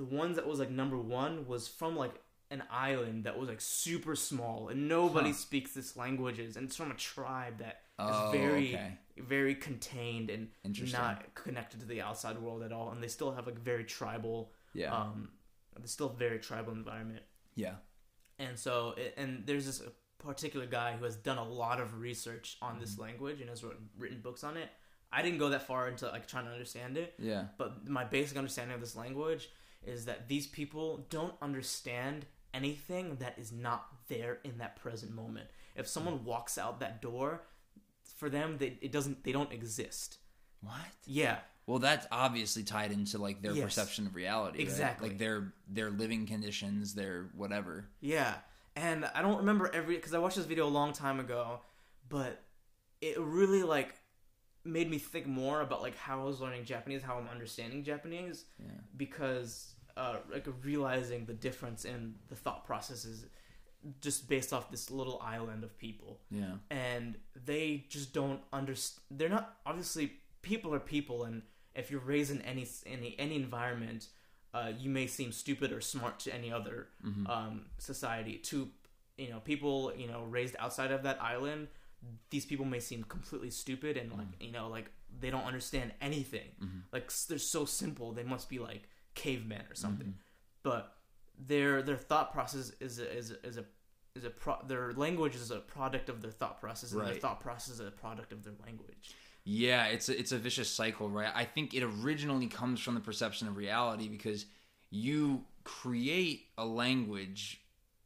the 0.00 0.04
ones 0.22 0.36
that 0.36 0.46
was 0.46 0.58
like 0.62 0.70
number 0.82 0.96
one 0.96 1.34
was 1.52 1.62
from 1.68 1.92
like 2.04 2.14
an 2.52 2.62
island 2.70 3.24
that 3.24 3.38
was 3.38 3.48
like 3.48 3.60
super 3.60 4.14
small 4.16 4.68
and 4.70 4.88
nobody 4.88 5.30
Huh. 5.30 5.36
speaks 5.46 5.70
this 5.78 5.96
languages 5.96 6.56
and 6.56 6.66
it's 6.66 6.76
from 6.80 6.90
a 6.90 6.94
tribe 7.12 7.58
that 7.58 7.76
is 8.10 8.16
Oh, 8.18 8.30
very 8.32 8.68
okay. 8.74 8.92
very 9.18 9.54
contained 9.68 10.30
and 10.30 10.48
not 10.92 11.34
connected 11.34 11.78
to 11.80 11.86
the 11.86 12.00
outside 12.08 12.36
world 12.38 12.62
at 12.62 12.72
all 12.72 12.90
and 12.92 12.98
they 13.02 13.08
still 13.08 13.32
have 13.36 13.46
like 13.46 13.58
very 13.72 13.84
tribal 13.84 14.38
Yeah. 14.74 14.92
um 14.98 15.28
they 15.80 15.86
still 15.86 16.08
have 16.08 16.18
very 16.18 16.38
tribal 16.38 16.72
environment 16.72 17.22
yeah. 17.54 17.74
and 18.38 18.58
so, 18.58 18.94
it- 18.96 19.14
and 19.16 19.46
there's 19.46 19.66
this 19.66 19.80
particular 20.20 20.66
guy 20.66 20.96
who 20.96 21.04
has 21.04 21.16
done 21.16 21.38
a 21.38 21.44
lot 21.44 21.80
of 21.80 22.00
research 22.00 22.56
on 22.62 22.78
this 22.78 22.92
Mm-hmm. 22.92 23.02
language 23.02 23.40
and 23.40 23.48
has 23.50 23.62
written, 23.64 23.88
written 23.98 24.20
books 24.20 24.44
on 24.44 24.56
it. 24.56 24.68
I 25.12 25.22
didn't 25.22 25.38
go 25.38 25.48
that 25.48 25.66
far 25.66 25.88
into 25.88 26.06
like 26.08 26.28
trying 26.28 26.44
to 26.44 26.52
understand 26.52 26.96
it, 26.96 27.14
Yeah. 27.18 27.46
but 27.58 27.88
my 27.88 28.04
basic 28.04 28.36
understanding 28.38 28.74
of 28.74 28.80
this 28.80 28.94
language 28.94 29.48
is 29.84 30.04
that 30.04 30.28
these 30.28 30.46
people 30.46 31.06
don't 31.10 31.34
understand 31.42 32.26
anything 32.54 33.16
that 33.16 33.38
is 33.38 33.50
not 33.52 33.86
there 34.08 34.38
in 34.44 34.58
that 34.58 34.76
present 34.76 35.12
moment. 35.12 35.48
If 35.74 35.88
someone 35.88 36.24
walks 36.24 36.58
out 36.58 36.80
that 36.80 37.00
door, 37.02 37.42
for 38.16 38.28
them, 38.28 38.56
they, 38.58 38.76
it 38.82 38.92
doesn't. 38.92 39.24
They 39.24 39.32
don't 39.32 39.52
exist. 39.52 40.18
What? 40.60 40.74
Yeah, 41.06 41.38
Well, 41.66 41.78
that's 41.78 42.06
obviously 42.12 42.64
tied 42.64 42.92
into 42.92 43.16
like 43.18 43.40
their 43.40 43.52
Yes. 43.52 43.64
perception 43.64 44.06
of 44.06 44.14
reality. 44.14 44.58
right? 44.58 44.66
Exactly. 44.68 45.08
Like 45.08 45.18
their 45.18 45.54
their 45.68 45.90
living 45.90 46.26
conditions, 46.26 46.94
their 46.94 47.30
whatever. 47.34 47.86
Yeah, 48.00 48.34
and 48.76 49.04
I 49.14 49.22
don't 49.22 49.38
remember 49.38 49.70
every 49.72 49.96
because 49.96 50.14
I 50.14 50.18
watched 50.18 50.36
this 50.36 50.46
video 50.46 50.66
a 50.66 50.68
long 50.70 50.92
time 50.92 51.20
ago, 51.20 51.60
but 52.08 52.42
it 53.00 53.18
really 53.18 53.62
like 53.62 53.94
made 54.64 54.90
me 54.90 54.98
think 54.98 55.26
more 55.26 55.60
about 55.62 55.80
like 55.82 55.96
how 55.96 56.20
I 56.20 56.24
was 56.24 56.40
learning 56.40 56.64
Japanese, 56.64 57.02
how 57.02 57.16
I'm 57.16 57.28
understanding 57.28 57.82
Japanese, 57.82 58.44
Yeah. 58.58 58.72
because 58.96 59.74
uh, 59.96 60.16
like 60.30 60.46
realizing 60.62 61.24
the 61.24 61.32
difference 61.34 61.84
in 61.84 62.14
the 62.28 62.34
thought 62.36 62.64
processes 62.64 63.24
just 64.02 64.28
based 64.28 64.52
off 64.52 64.70
this 64.70 64.90
little 64.90 65.18
island 65.22 65.64
of 65.64 65.76
people 65.78 66.20
Yeah. 66.30 66.56
and 66.70 67.16
they 67.46 67.86
just 67.88 68.12
don't 68.12 68.40
understand 68.52 69.02
they're 69.10 69.30
not 69.30 69.56
obviously 69.64 70.12
people 70.42 70.74
are 70.74 70.78
people 70.80 71.24
and 71.24 71.42
if 71.74 71.90
you're 71.90 72.00
raised 72.00 72.30
in 72.30 72.42
any 72.42 72.66
any 72.86 73.16
any 73.18 73.36
environment 73.36 74.08
uh, 74.54 74.72
you 74.78 74.90
may 74.90 75.06
seem 75.06 75.32
stupid 75.32 75.72
or 75.72 75.80
smart 75.80 76.18
to 76.20 76.34
any 76.34 76.52
other 76.52 76.88
Mm-hmm. 77.06 77.26
um, 77.26 77.66
society. 77.78 78.36
To 78.50 78.68
you 79.16 79.28
know 79.30 79.40
people 79.40 79.92
you 79.96 80.06
know 80.08 80.22
raised 80.24 80.56
outside 80.58 80.90
of 80.92 81.02
that 81.02 81.20
island 81.22 81.68
these 82.30 82.46
people 82.46 82.64
may 82.64 82.80
seem 82.80 83.04
completely 83.04 83.50
stupid 83.50 83.98
and 83.98 84.10
like 84.12 84.26
you 84.40 84.50
know 84.50 84.68
like 84.68 84.90
they 85.20 85.28
don't 85.30 85.44
understand 85.44 85.92
anything. 86.00 86.48
Like 86.92 87.12
they're 87.28 87.38
so 87.38 87.64
simple 87.66 88.12
they 88.12 88.22
must 88.22 88.48
be 88.48 88.58
like 88.58 88.88
cavemen 89.14 89.62
or 89.70 89.74
something. 89.74 90.14
But 90.62 90.94
their 91.38 91.82
their 91.82 91.96
thought 91.96 92.32
process 92.32 92.72
is 92.80 92.98
a, 92.98 93.16
is 93.16 93.30
a, 93.32 93.46
is 93.46 93.56
a 93.58 93.64
is 94.16 94.24
a 94.24 94.30
pro- 94.30 94.62
their 94.66 94.92
language 94.94 95.34
is 95.34 95.50
a 95.50 95.58
product 95.58 96.08
of 96.08 96.20
their 96.22 96.30
thought 96.32 96.60
process 96.60 96.92
and 96.92 97.00
their 97.02 97.14
thought 97.20 97.40
process 97.40 97.74
is 97.74 97.80
a 97.80 97.90
product 97.90 98.32
of 98.32 98.44
their 98.44 98.54
language 98.64 99.14
Yeah, 99.52 99.86
it's 99.86 100.08
a, 100.08 100.16
it's 100.16 100.30
a 100.30 100.38
vicious 100.38 100.70
cycle, 100.70 101.10
right? 101.10 101.32
I 101.34 101.44
think 101.44 101.74
it 101.74 101.82
originally 101.82 102.46
comes 102.46 102.78
from 102.78 102.94
the 102.94 103.00
perception 103.00 103.48
of 103.48 103.56
reality 103.56 104.06
because 104.08 104.46
you 104.90 105.44
create 105.64 106.46
a 106.56 106.64
language 106.64 107.60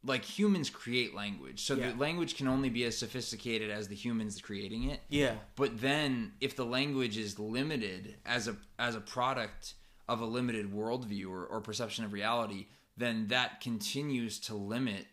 like 0.07 0.23
humans 0.23 0.69
create 0.71 1.15
language. 1.15 1.65
So 1.65 1.75
Yeah. 1.75 1.91
the 1.93 1.97
language 1.99 2.37
can 2.37 2.47
only 2.47 2.69
be 2.69 2.85
as 2.85 2.97
sophisticated 2.97 3.71
as 3.71 3.89
the 3.89 3.95
humans 3.95 4.41
creating 4.41 4.85
it. 4.91 5.01
yeah 5.09 5.37
But 5.57 5.81
then 5.81 6.33
if 6.41 6.57
the 6.57 6.65
language 6.65 7.17
is 7.19 7.39
limited 7.39 8.17
as 8.25 8.49
a 8.49 8.57
as 8.79 8.95
a 8.97 9.01
product 9.01 9.75
of 10.09 10.21
a 10.21 10.27
limited 10.27 10.71
worldview 10.73 11.31
or, 11.31 11.47
or 11.47 11.61
perception 11.61 12.05
of 12.05 12.13
reality, 12.13 12.67
then 12.97 13.29
that 13.29 13.61
continues 13.63 14.39
to 14.41 14.55
limit 14.55 15.07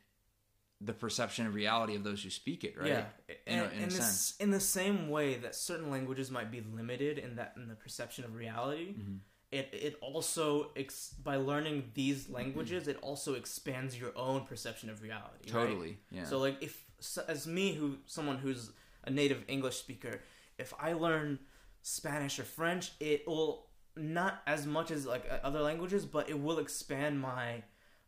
the 0.84 0.94
perception 0.94 1.46
of 1.46 1.54
reality 1.54 1.96
of 1.96 2.04
those 2.04 2.24
who 2.24 2.30
speak 2.30 2.64
it, 2.64 2.76
right? 2.78 2.88
Yeah, 2.88 3.06
In 3.48 3.60
and 3.60 3.74
in 3.74 3.80
a 3.80 3.84
in, 3.84 3.90
this, 3.90 4.36
in 4.40 4.50
the 4.52 4.60
same 4.60 5.10
way 5.10 5.36
that 5.36 5.54
certain 5.56 5.90
languages 5.92 6.32
might 6.32 6.50
be 6.52 6.62
limited 6.74 7.18
in 7.20 7.36
that 7.36 7.54
in 7.56 7.68
the 7.68 7.76
perception 7.76 8.24
of 8.26 8.36
reality, 8.36 8.94
Mm-hmm. 8.94 9.18
it 9.52 9.70
it 9.88 9.94
also 10.02 10.72
ex- 10.76 11.14
by 11.24 11.36
learning 11.36 11.92
these 11.94 12.30
languages, 12.30 12.88
it 12.88 12.98
also 13.02 13.34
expands 13.36 14.00
your 14.00 14.12
own 14.18 14.42
perception 14.46 14.90
of 14.90 15.02
reality. 15.04 15.44
right? 15.44 15.52
Totally. 15.68 15.98
Yeah. 16.10 16.24
So 16.26 16.40
like 16.40 16.58
if 16.62 16.74
so- 17.00 17.26
as 17.28 17.46
me 17.46 17.74
who 17.74 17.98
someone 18.06 18.38
who's 18.38 18.72
a 19.04 19.10
native 19.12 19.44
English 19.48 19.78
speaker, 19.78 20.22
if 20.58 20.74
I 20.80 20.94
learn 20.94 21.40
Spanish 21.82 22.40
or 22.40 22.44
French, 22.44 22.92
it 23.00 23.28
will 23.28 23.68
not 23.96 24.42
as 24.48 24.66
much 24.66 24.90
as 24.92 25.06
like 25.06 25.26
other 25.44 25.62
languages, 25.62 26.06
but 26.06 26.30
it 26.30 26.40
will 26.40 26.60
expand 26.60 27.20
my 27.20 27.64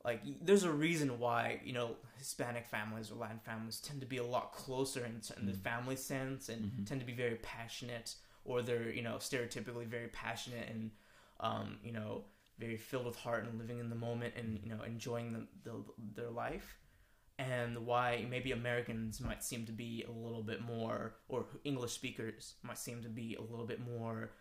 like 0.05 0.21
there's 0.41 0.63
a 0.63 0.71
reason 0.71 1.19
why 1.19 1.59
you 1.63 1.74
know 1.74 1.95
Hispanic 2.24 2.65
families 2.65 3.11
or 3.11 3.15
Latin 3.15 3.39
families 3.43 3.82
tend 3.82 3.99
to 3.99 4.07
be 4.07 4.15
a 4.15 4.26
lot 4.26 4.53
closer 4.53 5.05
in, 5.05 5.19
in 5.38 5.45
the 5.45 5.53
family 5.53 5.97
sense 5.97 6.47
and 6.47 6.71
tend 6.88 7.01
to 7.01 7.05
be 7.05 7.11
very 7.11 7.36
passionate 7.36 8.15
or 8.45 8.61
they're 8.61 8.89
you 8.89 9.01
know 9.01 9.15
stereotypically 9.15 9.86
very 9.86 10.07
passionate 10.07 10.69
and 10.69 10.91
um, 11.41 11.80
you 11.84 11.91
know 11.91 12.24
very 12.57 12.78
filled 12.78 13.05
with 13.05 13.17
heart 13.17 13.43
and 13.45 13.59
living 13.59 13.80
in 13.80 13.89
the 13.89 13.95
moment 13.95 14.34
and 14.38 14.57
you 14.63 14.69
know 14.69 14.82
enjoying 14.84 15.34
the, 15.34 15.69
the, 15.69 15.84
their 16.15 16.30
life. 16.30 16.78
And 17.38 17.86
why 17.86 18.26
maybe 18.30 18.53
Americans 18.53 19.19
might 19.19 19.43
seem 19.43 19.65
to 19.65 19.74
be 19.74 20.05
a 20.07 20.11
little 20.11 20.43
bit 20.43 20.61
more 20.61 21.15
or 21.28 21.47
English 21.65 21.91
speakers 21.91 22.53
might 22.63 22.78
seem 22.78 23.01
to 23.01 23.09
be 23.09 23.36
a 23.36 23.41
little 23.41 23.65
bit 23.65 23.82
more 23.82 24.32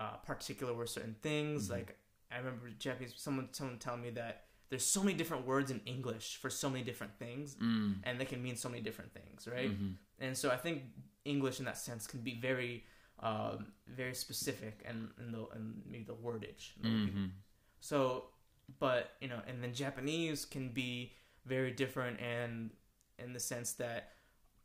uh, 0.00 0.16
particular 0.24 0.74
with 0.74 0.88
certain 0.88 1.14
things. 1.22 1.70
Like 1.70 1.96
I 2.32 2.38
remember 2.38 2.70
Japanese 2.76 3.14
someone 3.16 3.50
someone 3.52 3.78
telling 3.78 4.02
me 4.02 4.10
that 4.10 4.46
there's 4.70 4.84
so 4.86 5.02
many 5.02 5.16
different 5.16 5.46
words 5.46 5.70
in 5.70 5.80
English 5.84 6.36
for 6.36 6.48
so 6.48 6.70
many 6.70 6.84
different 6.84 7.18
things, 7.18 7.56
Mm. 7.56 8.00
and 8.04 8.18
they 8.20 8.24
can 8.24 8.40
mean 8.42 8.56
so 8.56 8.68
many 8.68 8.82
different 8.82 9.12
things, 9.12 9.46
right? 9.46 9.70
Mhm. 9.70 9.96
And 10.20 10.38
so 10.38 10.50
I 10.50 10.56
think 10.56 10.84
English 11.24 11.58
in 11.58 11.64
that 11.66 11.76
sense 11.76 12.06
can 12.06 12.22
be 12.22 12.34
very, 12.40 12.86
um, 13.18 13.72
very 13.86 14.14
specific 14.14 14.82
and 14.86 15.12
in 15.18 15.32
the 15.32 15.46
and 15.48 15.84
maybe 15.86 16.04
the 16.04 16.14
wordage. 16.14 16.72
Mhm. 16.80 17.32
So, 17.80 18.30
but 18.78 19.16
you 19.20 19.28
know, 19.28 19.42
and 19.46 19.62
then 19.62 19.74
Japanese 19.74 20.44
can 20.44 20.72
be 20.72 21.12
very 21.44 21.72
different, 21.72 22.20
and 22.20 22.70
in 23.18 23.32
the 23.32 23.40
sense 23.40 23.72
that 23.74 24.12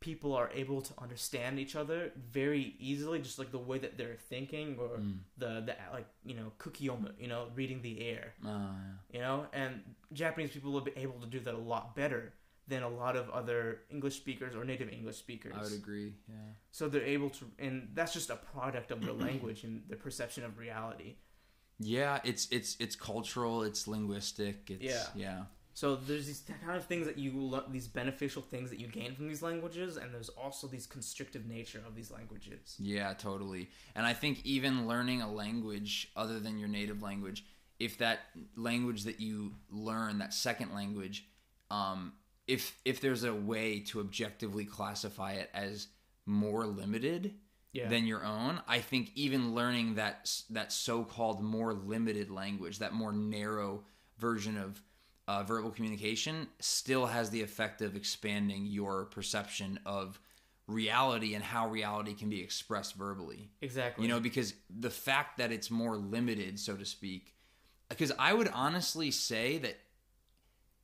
people 0.00 0.34
are 0.34 0.50
able 0.52 0.80
to 0.82 0.92
understand 0.98 1.58
each 1.58 1.74
other 1.74 2.12
very 2.30 2.74
easily, 2.78 3.18
just 3.18 3.38
like 3.38 3.50
the 3.50 3.58
way 3.58 3.78
that 3.78 3.96
they're 3.98 4.16
thinking, 4.28 4.76
or 4.78 4.98
Mm. 4.98 5.18
the 5.38 5.46
the 5.66 5.74
like 5.92 6.06
you 6.24 6.34
know 6.34 6.52
kukiyomu, 6.58 7.12
you 7.18 7.28
know, 7.28 7.48
reading 7.54 7.82
the 7.82 8.00
air, 8.06 8.34
Ah, 8.44 8.76
you 9.12 9.20
know, 9.20 9.46
and 9.52 9.72
Japanese 10.12 10.50
people 10.50 10.70
will 10.72 10.80
be 10.92 10.96
able 10.96 11.18
to 11.20 11.26
do 11.26 11.40
that 11.40 11.54
a 11.54 11.64
lot 11.74 11.94
better 11.96 12.34
than 12.68 12.82
a 12.82 12.88
lot 12.88 13.14
of 13.16 13.30
other 13.30 13.82
English 13.90 14.16
speakers 14.16 14.54
or 14.56 14.64
native 14.64 14.88
English 14.90 15.16
speakers. 15.16 15.54
I 15.56 15.62
would 15.62 15.72
agree. 15.72 16.14
Yeah. 16.28 16.34
So 16.72 16.88
they're 16.88 17.04
able 17.16 17.30
to, 17.30 17.44
and 17.60 17.90
that's 17.94 18.12
just 18.12 18.28
a 18.28 18.36
product 18.36 18.90
of 18.90 19.00
their 19.04 19.14
language 19.28 19.62
and 19.64 19.82
their 19.88 19.98
perception 19.98 20.42
of 20.44 20.58
reality. 20.58 21.16
Yeah, 21.78 22.20
it's 22.24 22.48
it's 22.50 22.76
it's 22.80 22.96
cultural, 22.96 23.62
it's 23.62 23.86
linguistic, 23.86 24.70
it's 24.70 24.82
Yeah. 24.84 25.06
yeah. 25.14 25.42
So 25.76 25.94
there's 25.94 26.26
these 26.26 26.42
kind 26.64 26.74
of 26.74 26.86
things 26.86 27.06
that 27.06 27.18
you 27.18 27.32
learn, 27.32 27.64
these 27.70 27.86
beneficial 27.86 28.40
things 28.40 28.70
that 28.70 28.80
you 28.80 28.86
gain 28.86 29.14
from 29.14 29.28
these 29.28 29.42
languages, 29.42 29.98
and 29.98 30.12
there's 30.12 30.30
also 30.30 30.66
these 30.66 30.86
constrictive 30.86 31.44
nature 31.44 31.82
of 31.86 31.94
these 31.94 32.10
languages. 32.10 32.76
Yeah, 32.78 33.12
totally. 33.12 33.68
And 33.94 34.06
I 34.06 34.14
think 34.14 34.40
even 34.46 34.88
learning 34.88 35.20
a 35.20 35.30
language 35.30 36.10
other 36.16 36.40
than 36.40 36.58
your 36.58 36.70
native 36.70 37.02
language, 37.02 37.44
if 37.78 37.98
that 37.98 38.20
language 38.56 39.04
that 39.04 39.20
you 39.20 39.52
learn, 39.68 40.16
that 40.20 40.32
second 40.32 40.72
language, 40.72 41.26
um, 41.70 42.14
if 42.46 42.74
if 42.86 43.02
there's 43.02 43.24
a 43.24 43.34
way 43.34 43.80
to 43.80 44.00
objectively 44.00 44.64
classify 44.64 45.32
it 45.32 45.50
as 45.52 45.88
more 46.24 46.64
limited 46.64 47.34
Yeah. 47.72 47.88
than 47.90 48.06
your 48.06 48.24
own, 48.24 48.62
I 48.66 48.78
think 48.80 49.10
even 49.14 49.54
learning 49.54 49.96
that 49.96 50.40
that 50.48 50.72
so-called 50.72 51.42
more 51.42 51.74
limited 51.74 52.30
language, 52.30 52.78
that 52.78 52.94
more 52.94 53.12
narrow 53.12 53.84
version 54.16 54.56
of 54.56 54.80
uh, 55.28 55.42
verbal 55.42 55.70
communication, 55.70 56.46
still 56.60 57.06
has 57.06 57.30
the 57.30 57.42
effect 57.42 57.82
of 57.82 57.96
expanding 57.96 58.66
your 58.66 59.04
perception 59.06 59.78
of 59.86 60.20
reality 60.68 61.34
and 61.34 61.42
how 61.44 61.68
reality 61.68 62.12
can 62.14 62.28
be 62.28 62.40
expressed 62.40 62.94
verbally. 62.94 63.50
exactly. 63.60 64.04
You 64.04 64.08
know, 64.10 64.20
because 64.20 64.54
the 64.70 64.90
fact 64.90 65.38
that 65.38 65.52
it's 65.52 65.70
more 65.70 65.96
limited, 65.96 66.58
so 66.58 66.76
to 66.76 66.84
speak, 66.84 67.34
because 67.88 68.12
I 68.18 68.32
would 68.32 68.48
honestly 68.52 69.10
say 69.12 69.58
that 69.58 69.76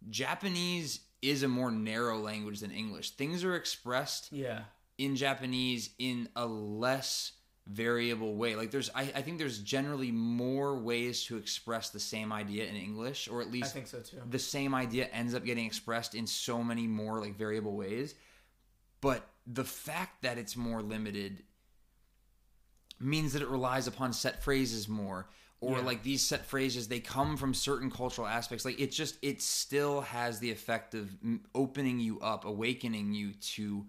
Japanese 0.09 1.01
is 1.20 1.43
a 1.43 1.48
more 1.48 1.70
narrow 1.70 2.19
language 2.19 2.60
than 2.60 2.70
English. 2.70 3.10
Things 3.10 3.44
are 3.44 3.55
expressed 3.55 4.32
Yeah. 4.32 4.64
in 4.98 5.14
Japanese 5.16 5.90
in 5.98 6.28
a 6.35 6.47
less 6.47 7.32
variable 7.66 8.34
way. 8.34 8.56
Like 8.56 8.70
there's 8.70 8.90
I, 8.94 9.02
I 9.14 9.22
think 9.22 9.39
there's 9.39 9.59
generally 9.60 10.10
more 10.10 10.76
ways 10.76 11.24
to 11.26 11.36
express 11.36 11.90
the 11.90 12.01
same 12.01 12.32
idea 12.32 12.66
in 12.66 12.74
English, 12.76 13.28
or 13.28 13.40
at 13.40 13.48
I 13.48 13.51
least 13.51 13.72
think 13.74 13.86
so 13.86 14.01
too. 14.01 14.18
the 14.28 14.39
same 14.39 14.74
idea 14.74 15.06
ends 15.12 15.34
up 15.34 15.44
getting 15.44 15.64
expressed 15.66 16.14
in 16.14 16.26
so 16.26 16.62
many 16.62 16.86
more 16.86 17.20
like 17.20 17.36
variable 17.36 17.76
ways. 17.76 18.14
But 19.01 19.28
the 19.47 19.64
fact 19.64 20.22
that 20.22 20.39
it's 20.39 20.56
more 20.56 20.82
limited 20.82 21.43
means 23.01 23.32
that 23.32 23.43
it 23.43 23.48
relies 23.48 23.86
upon 23.86 24.12
set 24.12 24.43
phrases 24.43 24.89
more 24.89 25.28
or 25.60 25.78
Yeah. 25.78 25.84
like 25.84 26.02
these 26.02 26.22
set 26.22 26.44
phrases 26.47 26.86
they 26.89 27.01
come 27.01 27.36
from 27.36 27.52
certain 27.55 27.90
cultural 27.90 28.26
aspects 28.28 28.64
like 28.64 28.78
it 28.80 28.90
just 28.93 29.18
it 29.22 29.43
still 29.43 30.02
has 30.02 30.39
the 30.39 30.51
effect 30.51 30.94
of 30.94 31.10
opening 31.55 31.98
you 31.98 32.20
up 32.20 32.44
awakening 32.44 33.12
you 33.12 33.32
to 33.34 33.86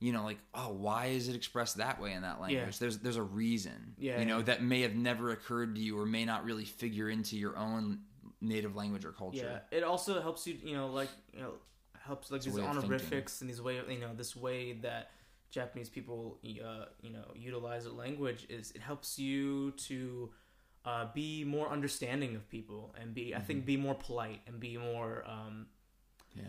you 0.00 0.12
know 0.12 0.24
like 0.24 0.38
oh 0.54 0.70
why 0.72 1.06
is 1.06 1.28
it 1.28 1.34
expressed 1.34 1.78
that 1.78 2.00
way 2.00 2.12
in 2.12 2.22
that 2.22 2.40
language 2.40 2.78
there's 2.78 2.98
there's 2.98 3.16
a 3.16 3.22
reason 3.22 3.94
Yeah, 3.98 4.20
you 4.20 4.26
know 4.26 4.38
yeah. 4.38 4.44
that 4.44 4.62
may 4.62 4.82
have 4.82 4.94
never 4.94 5.30
occurred 5.30 5.74
to 5.76 5.80
you 5.80 5.98
or 5.98 6.04
may 6.04 6.24
not 6.24 6.44
really 6.44 6.64
figure 6.66 7.08
into 7.08 7.36
your 7.36 7.56
own 7.56 8.00
native 8.40 8.76
language 8.76 9.04
or 9.04 9.12
culture 9.12 9.62
Yeah. 9.70 9.78
It 9.78 9.82
also 9.82 10.20
helps 10.20 10.46
you, 10.46 10.56
you 10.62 10.74
know, 10.74 10.88
like 10.88 11.08
you 11.32 11.40
know, 11.40 11.52
helps 12.04 12.30
like 12.30 12.42
a 12.42 12.44
these 12.44 12.58
honorifics 12.58 13.40
and 13.40 13.48
these 13.48 13.60
way, 13.62 13.80
you 13.88 13.98
know, 13.98 14.14
this 14.14 14.36
way 14.36 14.74
that 14.82 15.10
Japanese 15.50 15.88
people, 15.88 16.38
uh, 16.44 16.84
you 17.00 17.10
know, 17.10 17.24
utilize 17.34 17.84
the 17.84 17.92
language 17.92 18.46
is 18.50 18.72
it 18.72 18.82
helps 18.82 19.18
you 19.18 19.70
to 19.72 20.30
uh, 20.84 21.06
be 21.14 21.42
more 21.44 21.68
understanding 21.70 22.36
of 22.36 22.48
people 22.50 22.94
and 23.00 23.14
be, 23.14 23.34
I 23.34 23.40
think, 23.40 23.60
Mm-hmm. 23.60 23.66
be 23.66 23.76
more 23.78 23.94
polite 23.94 24.42
and 24.46 24.60
be 24.60 24.76
more, 24.76 25.24
um, 25.26 25.66
yeah 26.34 26.44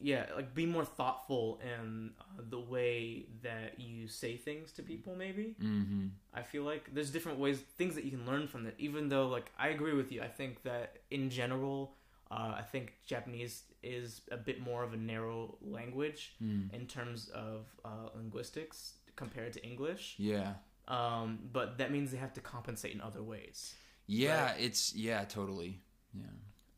yeah, 0.00 0.26
like 0.36 0.54
be 0.54 0.64
more 0.66 0.84
thoughtful 0.84 1.60
in 1.62 2.10
uh, 2.20 2.42
the 2.48 2.60
way 2.60 3.26
that 3.42 3.80
you 3.80 4.06
say 4.08 4.36
things 4.36 4.70
to 4.72 4.82
people. 4.82 5.14
Maybe 5.16 5.56
Mm-hmm. 5.62 6.06
I 6.34 6.42
feel 6.42 6.62
like 6.62 6.94
there's 6.94 7.10
different 7.10 7.38
ways, 7.38 7.58
things 7.76 7.94
that 7.96 8.04
you 8.04 8.10
can 8.12 8.24
learn 8.26 8.46
from 8.46 8.64
that. 8.64 8.74
Even 8.78 9.08
though, 9.08 9.26
like, 9.28 9.50
I 9.58 9.68
agree 9.68 9.94
with 9.94 10.12
you. 10.12 10.22
I 10.22 10.28
think 10.28 10.62
that 10.62 10.98
in 11.10 11.30
general, 11.30 11.94
uh, 12.30 12.54
I 12.58 12.62
think 12.62 12.94
Japanese 13.06 13.62
is 13.82 14.20
a 14.30 14.36
bit 14.36 14.60
more 14.60 14.82
of 14.84 14.92
a 14.92 14.96
narrow 14.96 15.56
language 15.60 16.34
Mm. 16.42 16.72
in 16.72 16.86
terms 16.86 17.28
of 17.30 17.66
uh, 17.84 18.08
linguistics 18.14 18.94
compared 19.16 19.52
to 19.54 19.60
English. 19.64 20.14
Yeah. 20.18 20.54
Um, 20.86 21.38
but 21.52 21.78
that 21.78 21.90
means 21.90 22.10
they 22.12 22.18
have 22.18 22.32
to 22.34 22.40
compensate 22.40 22.92
in 22.94 23.00
other 23.00 23.22
ways. 23.22 23.74
Yeah, 24.06 24.52
it's 24.58 24.94
yeah, 24.94 25.24
totally. 25.24 25.80
Yeah. 26.14 26.30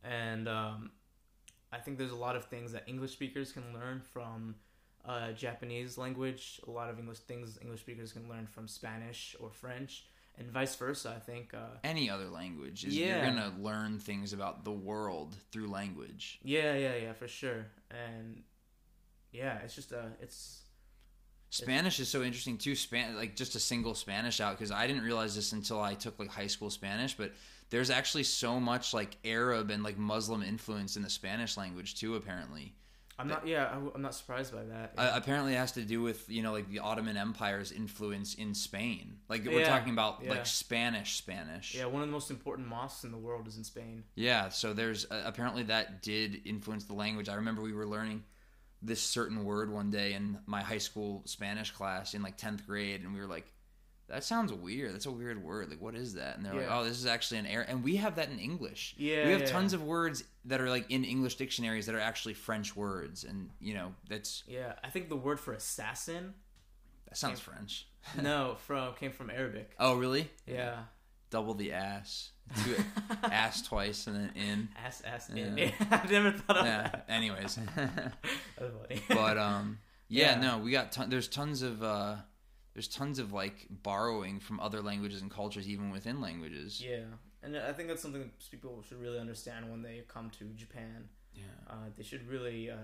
and 0.02 0.48
um, 0.48 0.90
I 1.72 1.78
think 1.78 1.98
there's 1.98 2.10
a 2.10 2.16
lot 2.16 2.36
of 2.36 2.44
things 2.47 2.72
that 2.72 2.84
English 2.88 3.12
speakers 3.12 3.52
can 3.52 3.72
learn 3.72 4.01
from 4.01 4.56
uh, 5.05 5.32
Japanese 5.32 5.97
language. 5.97 6.60
A 6.66 6.70
lot 6.70 6.90
of 6.90 6.98
English 6.98 7.18
things 7.20 7.59
English 7.62 7.80
speakers 7.80 8.12
can 8.12 8.28
learn 8.28 8.47
from 8.47 8.68
Spanish 8.68 9.34
or 9.40 9.51
French, 9.51 10.05
and 10.38 10.51
vice 10.51 10.74
versa. 10.76 11.14
I 11.16 11.20
think. 11.20 11.55
Uh, 11.55 11.78
Any 11.84 12.10
other 12.10 12.28
language 12.28 12.84
is 12.84 12.97
Yeah. 12.97 13.16
you're 13.16 13.26
gonna 13.26 13.55
learn 13.60 13.98
things 13.98 14.32
about 14.32 14.64
the 14.64 14.72
world 14.72 15.36
through 15.52 15.68
language. 15.68 16.38
yeah, 16.42 16.74
yeah, 16.74 16.97
yeah, 16.97 17.12
for 17.12 17.28
sure. 17.28 17.66
And 17.90 18.42
yeah, 19.32 19.59
it's 19.59 19.74
just 19.74 19.92
uh, 19.92 20.09
it's 20.20 20.62
Spanish 21.51 21.98
is 21.98 22.09
so 22.09 22.22
interesting 22.22 22.59
too. 22.59 22.74
Span 22.76 23.16
like 23.16 23.34
just 23.36 23.55
a 23.55 23.60
single 23.60 23.94
Spanish 23.94 24.40
out 24.40 24.56
because 24.56 24.70
I 24.70 24.86
didn't 24.86 25.02
realize 25.02 25.34
this 25.34 25.52
until 25.52 25.80
I 25.80 25.94
took 25.94 26.18
like 26.18 26.28
high 26.30 26.47
school 26.47 26.70
Spanish, 26.70 27.14
but 27.16 27.32
there's 27.70 27.90
actually 27.90 28.24
so 28.24 28.60
much 28.60 28.92
like 28.92 29.16
Arab 29.24 29.70
and 29.70 29.82
like 29.82 29.97
Muslim 29.97 30.42
influence 30.42 30.97
in 30.97 31.02
the 31.02 31.10
Spanish 31.10 31.56
language 31.56 31.98
too. 31.98 32.16
Apparently, 32.16 32.74
I'm 33.18 33.28
not 33.28 33.47
yeah 33.47 33.66
I, 33.72 33.76
am 33.76 34.02
not 34.02 34.14
surprised 34.14 34.52
by 34.52 34.64
that. 34.64 34.94
uh, 34.98 35.12
apparently 35.14 35.55
it 35.55 35.59
has 35.59 35.72
to 35.72 35.82
do 35.82 36.02
with 36.02 36.28
you 36.28 36.42
know 36.42 36.52
like 36.52 36.68
the 36.68 36.80
Ottoman 36.80 37.16
Empire's 37.16 37.72
influence 37.72 38.34
in 38.34 38.55
Spain. 38.55 39.18
Like 39.28 39.44
we're 39.44 39.64
talking 39.64 39.92
about 39.92 40.20
yeah. 40.22 40.30
like 40.30 40.47
Spanish 40.47 41.16
Spanish. 41.16 41.74
yeah, 41.74 41.86
one 41.86 42.02
of 42.02 42.09
the 42.09 42.12
most 42.12 42.30
important 42.30 42.68
mosques 42.68 43.05
in 43.05 43.12
the 43.12 43.18
world 43.18 43.47
is 43.47 43.56
in 43.56 43.64
Spain. 43.64 44.05
Yeah, 44.14 44.48
so 44.48 44.72
there's 44.72 45.06
uh, 45.10 45.22
apparently 45.24 45.62
that 45.64 46.02
did 46.02 46.42
influence 46.44 46.84
the 46.84 46.94
language. 46.94 47.28
I 47.28 47.34
remember 47.34 47.62
we 47.62 47.72
were 47.72 47.86
learning 47.86 48.24
this 48.82 49.02
certain 49.02 49.44
word 49.44 49.70
one 49.70 49.90
day 49.90 50.14
in 50.14 50.38
my 50.47 50.62
high 50.62 50.78
school 50.78 51.22
Spanish 51.26 51.70
class 51.70 52.14
in 52.14 52.22
like 52.22 52.38
10th 52.38 52.66
grade 52.66 53.02
and 53.02 53.12
we 53.12 53.20
were 53.20 53.26
like 53.26 53.52
that 54.10 54.24
sounds 54.24 54.52
weird. 54.52 54.92
That's 54.94 55.06
a 55.06 55.10
weird 55.10 55.42
word. 55.42 55.70
Like 55.70 55.80
what 55.80 55.94
is 55.94 56.14
that? 56.14 56.36
And 56.36 56.44
they're 56.44 56.54
like, 56.54 56.68
"Oh, 56.70 56.84
this 56.84 56.98
is 56.98 57.06
actually 57.06 57.38
an 57.38 57.46
error." 57.46 57.62
And 57.68 57.82
we 57.82 57.96
have 57.96 58.16
that 58.16 58.30
in 58.30 58.38
English. 58.38 58.94
Yeah, 58.98 59.24
We 59.26 59.32
have 59.32 59.40
yeah. 59.42 59.46
tons 59.46 59.72
of 59.72 59.82
words 59.82 60.24
that 60.46 60.60
are 60.60 60.68
like 60.68 60.90
in 60.90 61.04
English 61.04 61.36
dictionaries 61.36 61.86
that 61.86 61.94
are 61.94 62.00
actually 62.00 62.34
French 62.34 62.74
words 62.76 63.24
and, 63.24 63.50
you 63.60 63.74
know, 63.74 63.94
that's 64.08 64.42
Yeah, 64.46 64.72
I 64.84 64.88
think 64.90 65.08
the 65.08 65.16
word 65.16 65.38
for 65.40 65.52
assassin 65.52 66.34
that 67.08 67.16
sounds 67.16 67.40
French. 67.40 67.86
no 68.22 68.56
from 68.66 68.94
came 68.94 69.12
from 69.12 69.30
Arabic. 69.30 69.72
Oh, 69.78 69.96
really? 69.96 70.30
Yeah, 70.46 70.84
Double 71.30 71.54
the 71.54 71.72
ass. 71.72 72.30
Two, 72.64 72.74
ass 73.22 73.62
twice 73.62 74.08
and 74.08 74.16
then 74.16 74.30
in. 74.34 74.68
ass 74.84 75.02
ass 75.06 75.30
Yeah. 75.32 75.44
in. 75.56 75.72
I've 75.90 76.10
never 76.10 76.32
thought 76.32 76.56
of 76.56 76.66
Yeah. 76.66 76.82
that. 76.88 77.04
Anyways. 77.08 77.58
But 79.08 79.38
um 79.38 79.78
yeah, 80.08 80.32
Yeah. 80.34 80.40
no 80.40 80.58
we 80.58 80.70
got 80.72 80.90
ton- 80.92 81.10
there's 81.10 81.28
tons 81.28 81.62
of 81.62 81.82
uh 81.82 82.16
there's 82.81 82.89
tons 82.89 83.19
of 83.19 83.31
like 83.31 83.66
borrowing 83.82 84.40
from 84.40 84.59
other 84.59 84.81
languages 84.81 85.20
and 85.20 85.31
cultures 85.31 85.69
even 85.69 85.90
within 85.90 86.19
languages 86.19 86.82
Yeah, 86.82 87.05
and 87.43 87.55
I 87.55 87.74
think 87.74 87.89
that's 87.90 88.01
something 88.01 88.23
that 88.23 88.51
people 88.51 88.82
should 88.89 88.98
really 89.02 89.19
understand 89.19 89.70
when 89.70 89.82
they 89.82 90.02
come 90.09 90.31
to 90.39 90.44
Japan. 90.57 91.11
yeah 91.35 91.43
Uh, 91.69 91.74
they 91.94 92.02
should 92.02 92.27
really 92.27 92.70
uh, 92.70 92.77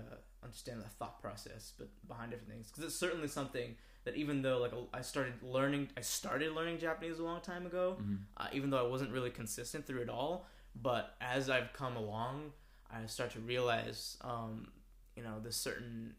understand 0.43 0.81
the 0.81 0.87
thought 0.99 1.19
process, 1.19 1.73
but 1.79 1.87
behind 2.07 2.29
different 2.29 2.51
things, 2.51 2.67
because 2.69 2.83
it's 2.83 2.95
certainly 2.95 3.27
something 3.27 3.75
that 4.05 4.15
even 4.15 4.43
though 4.43 4.59
like 4.59 4.73
I 4.93 5.01
started 5.01 5.33
learning, 5.41 5.89
I 5.97 6.01
started 6.01 6.53
learning 6.53 6.77
Japanese 6.77 7.17
a 7.17 7.23
long 7.23 7.41
time 7.41 7.65
ago. 7.65 7.97
Mhm. 7.99 8.19
Uh, 8.37 8.47
even 8.53 8.69
though 8.69 8.85
I 8.85 8.87
wasn't 8.87 9.11
really 9.11 9.31
consistent 9.31 9.87
through 9.87 10.01
it 10.03 10.09
all, 10.09 10.45
but 10.75 11.15
as 11.21 11.49
I've 11.49 11.73
come 11.73 11.95
along, 11.97 12.53
I 12.91 13.05
start 13.07 13.31
to 13.31 13.39
realize, 13.39 14.15
um, 14.21 14.71
you 15.15 15.23
know, 15.23 15.39
there's 15.41 15.55
certain 15.57 16.15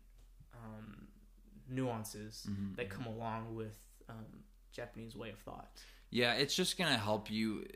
um, 0.52 1.07
nuances 1.68 2.46
Mhm. 2.48 2.76
that 2.76 2.88
come 2.90 3.06
along 3.06 3.54
with 3.54 3.76
um, 4.08 4.24
Japanese 4.72 5.14
way 5.16 5.30
of 5.30 5.38
thought. 5.40 5.80
yeah 6.10 6.32
it's 6.34 6.54
just 6.54 6.78
gonna 6.78 6.96
help 6.98 7.30
you 7.30 7.66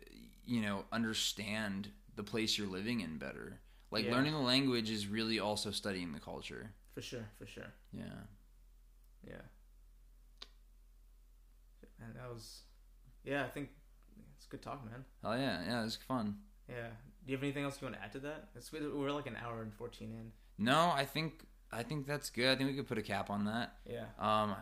you 0.44 0.60
know 0.62 0.84
understand 0.92 1.90
the 2.16 2.22
place 2.24 2.56
you're 2.58 2.66
living 2.80 3.00
in 3.00 3.18
better 3.18 3.60
like 3.90 4.04
Yeah. 4.06 4.12
learning 4.12 4.32
the 4.32 4.38
language 4.54 4.90
is 4.90 5.06
really 5.06 5.38
also 5.38 5.70
studying 5.70 6.12
the 6.12 6.20
culture 6.20 6.72
For 6.94 7.02
sure, 7.02 7.28
for 7.38 7.46
sure. 7.46 7.72
yeah 7.92 8.22
Yeah. 9.26 9.42
And 12.00 12.14
that 12.16 12.28
was, 12.32 12.62
yeah, 13.24 13.44
I 13.44 13.48
think 13.48 13.68
it's 14.36 14.46
good 14.46 14.62
talk, 14.62 14.84
man. 14.84 15.04
oh 15.24 15.34
yeah 15.34 15.62
yeah 15.64 15.84
it's 15.84 15.96
fun 15.96 16.38
Yeah. 16.68 16.88
Do 17.24 17.30
you 17.30 17.36
have 17.36 17.44
anything 17.44 17.64
else 17.64 17.80
you 17.80 17.86
want 17.86 17.96
to 17.96 18.02
add 18.02 18.12
to 18.12 18.20
that? 18.20 18.48
It's 18.56 18.72
we're 18.72 19.10
like 19.12 19.26
an 19.28 19.36
hour 19.36 19.62
and 19.62 19.72
fourteen 19.72 20.10
in. 20.12 20.32
no 20.58 20.90
i 20.90 21.04
think 21.04 21.44
i 21.72 21.82
think 21.82 22.06
that's 22.06 22.30
good 22.30 22.48
i 22.48 22.54
think 22.56 22.70
we 22.70 22.76
could 22.76 22.86
put 22.88 22.98
a 22.98 23.02
cap 23.02 23.30
on 23.30 23.44
that 23.46 23.76
Yeah. 23.88 24.04
Um, 24.18 24.54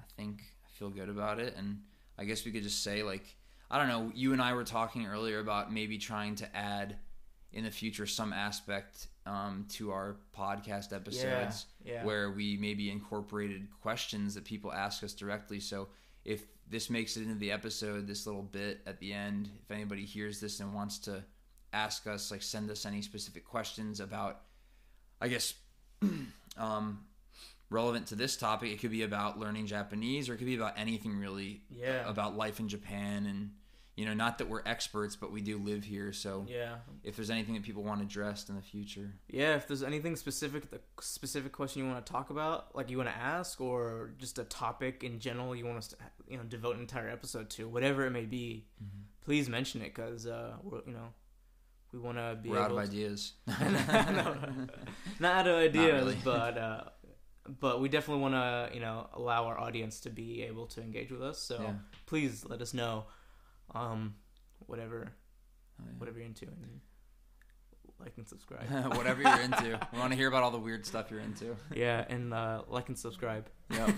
I 0.00 0.04
think 0.16 0.42
I 0.64 0.68
feel 0.78 0.88
good 0.90 1.08
about 1.08 1.38
it, 1.40 1.54
and 1.58 1.80
I 2.18 2.24
guess 2.24 2.44
we 2.44 2.52
could 2.52 2.62
just 2.62 2.82
say 2.82 3.02
like 3.02 3.36
I 3.70 3.78
don't 3.78 3.88
know. 3.88 4.12
You 4.14 4.32
and 4.32 4.40
I 4.40 4.52
were 4.54 4.62
talking 4.64 5.06
earlier 5.06 5.40
about 5.40 5.72
maybe 5.72 5.98
trying 5.98 6.36
to 6.36 6.56
add 6.56 6.96
in 7.52 7.64
the 7.64 7.70
future 7.70 8.06
some 8.06 8.32
aspect 8.32 9.08
um, 9.26 9.66
to 9.70 9.90
our 9.90 10.16
podcast 10.38 10.92
episodes 10.94 11.66
Yeah. 11.84 12.04
where 12.04 12.30
we 12.30 12.56
maybe 12.58 12.90
incorporated 12.90 13.66
questions 13.82 14.34
that 14.36 14.44
people 14.44 14.72
ask 14.72 15.02
us 15.02 15.14
directly. 15.14 15.58
So 15.58 15.88
if 16.24 16.46
this 16.70 16.88
makes 16.90 17.16
it 17.16 17.22
into 17.24 17.34
the 17.34 17.50
episode, 17.50 18.06
this 18.06 18.24
little 18.24 18.42
bit 18.44 18.82
at 18.86 19.00
the 19.00 19.12
end, 19.12 19.50
if 19.64 19.70
anybody 19.70 20.04
hears 20.04 20.38
this 20.38 20.60
and 20.60 20.72
wants 20.72 20.98
to 21.00 21.24
ask 21.72 22.06
us, 22.06 22.30
like 22.30 22.42
send 22.42 22.70
us 22.70 22.86
any 22.86 23.02
specific 23.02 23.44
questions 23.44 23.98
about, 23.98 24.42
I 25.20 25.26
guess, 25.28 25.54
um, 26.58 27.04
relevant 27.70 28.06
to 28.08 28.14
this 28.14 28.36
topic, 28.36 28.70
it 28.72 28.80
could 28.80 28.90
be 28.90 29.02
about 29.02 29.38
learning 29.38 29.66
Japanese 29.66 30.28
or 30.28 30.34
it 30.34 30.38
could 30.38 30.46
be 30.46 30.56
about 30.56 30.74
anything 30.78 31.18
really 31.18 31.62
Yeah. 31.70 32.08
about 32.08 32.36
life 32.36 32.60
in 32.60 32.68
Japan 32.68 33.26
and 33.26 33.50
you 33.96 34.04
know 34.04 34.12
not 34.12 34.36
that 34.38 34.48
we're 34.50 34.60
experts 34.66 35.16
but 35.16 35.32
we 35.32 35.40
do 35.40 35.56
live 35.56 35.82
here 35.82 36.12
so 36.12 36.44
Yeah. 36.46 36.76
if 37.02 37.16
there's 37.16 37.30
anything 37.30 37.54
that 37.54 37.62
people 37.62 37.82
want 37.82 38.02
addressed 38.02 38.50
in 38.50 38.54
the 38.54 38.60
future 38.62 39.14
Yeah. 39.28 39.56
If 39.56 39.66
there's 39.66 39.82
anything 39.82 40.16
specific, 40.16 40.70
the 40.70 40.80
specific 41.00 41.52
question 41.52 41.82
you 41.82 41.88
want 41.90 42.04
to 42.04 42.12
talk 42.12 42.28
about, 42.30 42.76
like 42.76 42.90
you 42.90 42.98
want 42.98 43.08
to 43.08 43.16
ask, 43.16 43.58
or 43.60 44.12
just 44.18 44.38
a 44.38 44.44
topic 44.44 45.02
in 45.02 45.18
general 45.18 45.56
you 45.56 45.64
want 45.64 45.78
us 45.78 45.88
to, 45.88 45.96
you 46.28 46.36
know, 46.36 46.42
devote 46.44 46.74
an 46.76 46.82
entire 46.82 47.08
episode 47.08 47.48
to, 47.50 47.68
whatever 47.68 48.04
it 48.06 48.10
may 48.10 48.26
be, 48.26 48.66
Mm-hmm. 48.84 49.00
please 49.24 49.48
mention 49.48 49.80
it 49.80 49.94
because 49.94 50.26
uh, 50.26 50.56
we're, 50.62 50.82
you 50.86 50.92
know, 50.92 51.08
we 51.96 52.02
want 52.02 52.18
to 52.18 52.38
be 52.42 52.50
we're 52.50 52.58
out 52.58 52.70
of 52.70 52.76
to- 52.76 52.82
ideas 52.82 53.32
no, 53.46 54.36
not 55.20 55.36
out 55.36 55.48
of 55.48 55.56
ideas, 55.56 56.02
really. 56.04 56.18
but 56.24 56.58
uh, 56.58 56.80
but 57.60 57.80
we 57.80 57.88
definitely 57.88 58.22
want 58.22 58.34
to 58.34 58.70
you 58.74 58.80
know 58.80 59.08
allow 59.14 59.46
our 59.46 59.58
audience 59.58 60.00
to 60.00 60.10
be 60.10 60.42
able 60.42 60.66
to 60.66 60.82
engage 60.82 61.10
with 61.10 61.22
us. 61.22 61.38
So 61.40 61.60
Yeah. 61.62 61.72
please 62.06 62.44
let 62.44 62.60
us 62.60 62.74
know, 62.74 63.04
um, 63.74 64.14
whatever 64.66 65.12
Oh, 65.80 65.84
yeah. 65.86 65.92
whatever 65.98 66.18
you're 66.18 66.26
into, 66.26 66.46
and 66.46 66.80
like 68.00 68.12
and 68.16 68.26
subscribe. 68.34 68.66
whatever 68.96 69.22
you're 69.22 69.40
into 69.40 69.78
we 69.92 69.98
want 69.98 70.10
to 70.12 70.16
hear 70.16 70.28
about 70.28 70.42
all 70.42 70.50
the 70.50 70.58
weird 70.58 70.84
stuff 70.86 71.10
you're 71.10 71.20
into 71.20 71.56
yeah, 71.74 72.04
and 72.08 72.32
uh, 72.34 72.62
like 72.68 72.88
and 72.88 72.98
subscribe. 72.98 73.46
yep 73.70 73.90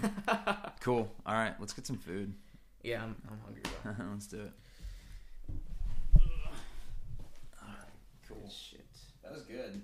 cool 0.81 1.13
all 1.27 1.35
right 1.35 1.55
let's 1.61 1.73
get 1.73 1.87
some 1.87 1.99
food 1.99 2.33
Yeah, 2.83 3.03
I'm, 3.03 3.17
I'm 3.31 3.39
hungry. 3.45 3.63
Let's 4.13 4.27
do 4.29 4.41
it 4.41 4.53
Shit. 8.51 8.87
that 9.23 9.33
was 9.33 9.43
good. 9.43 9.83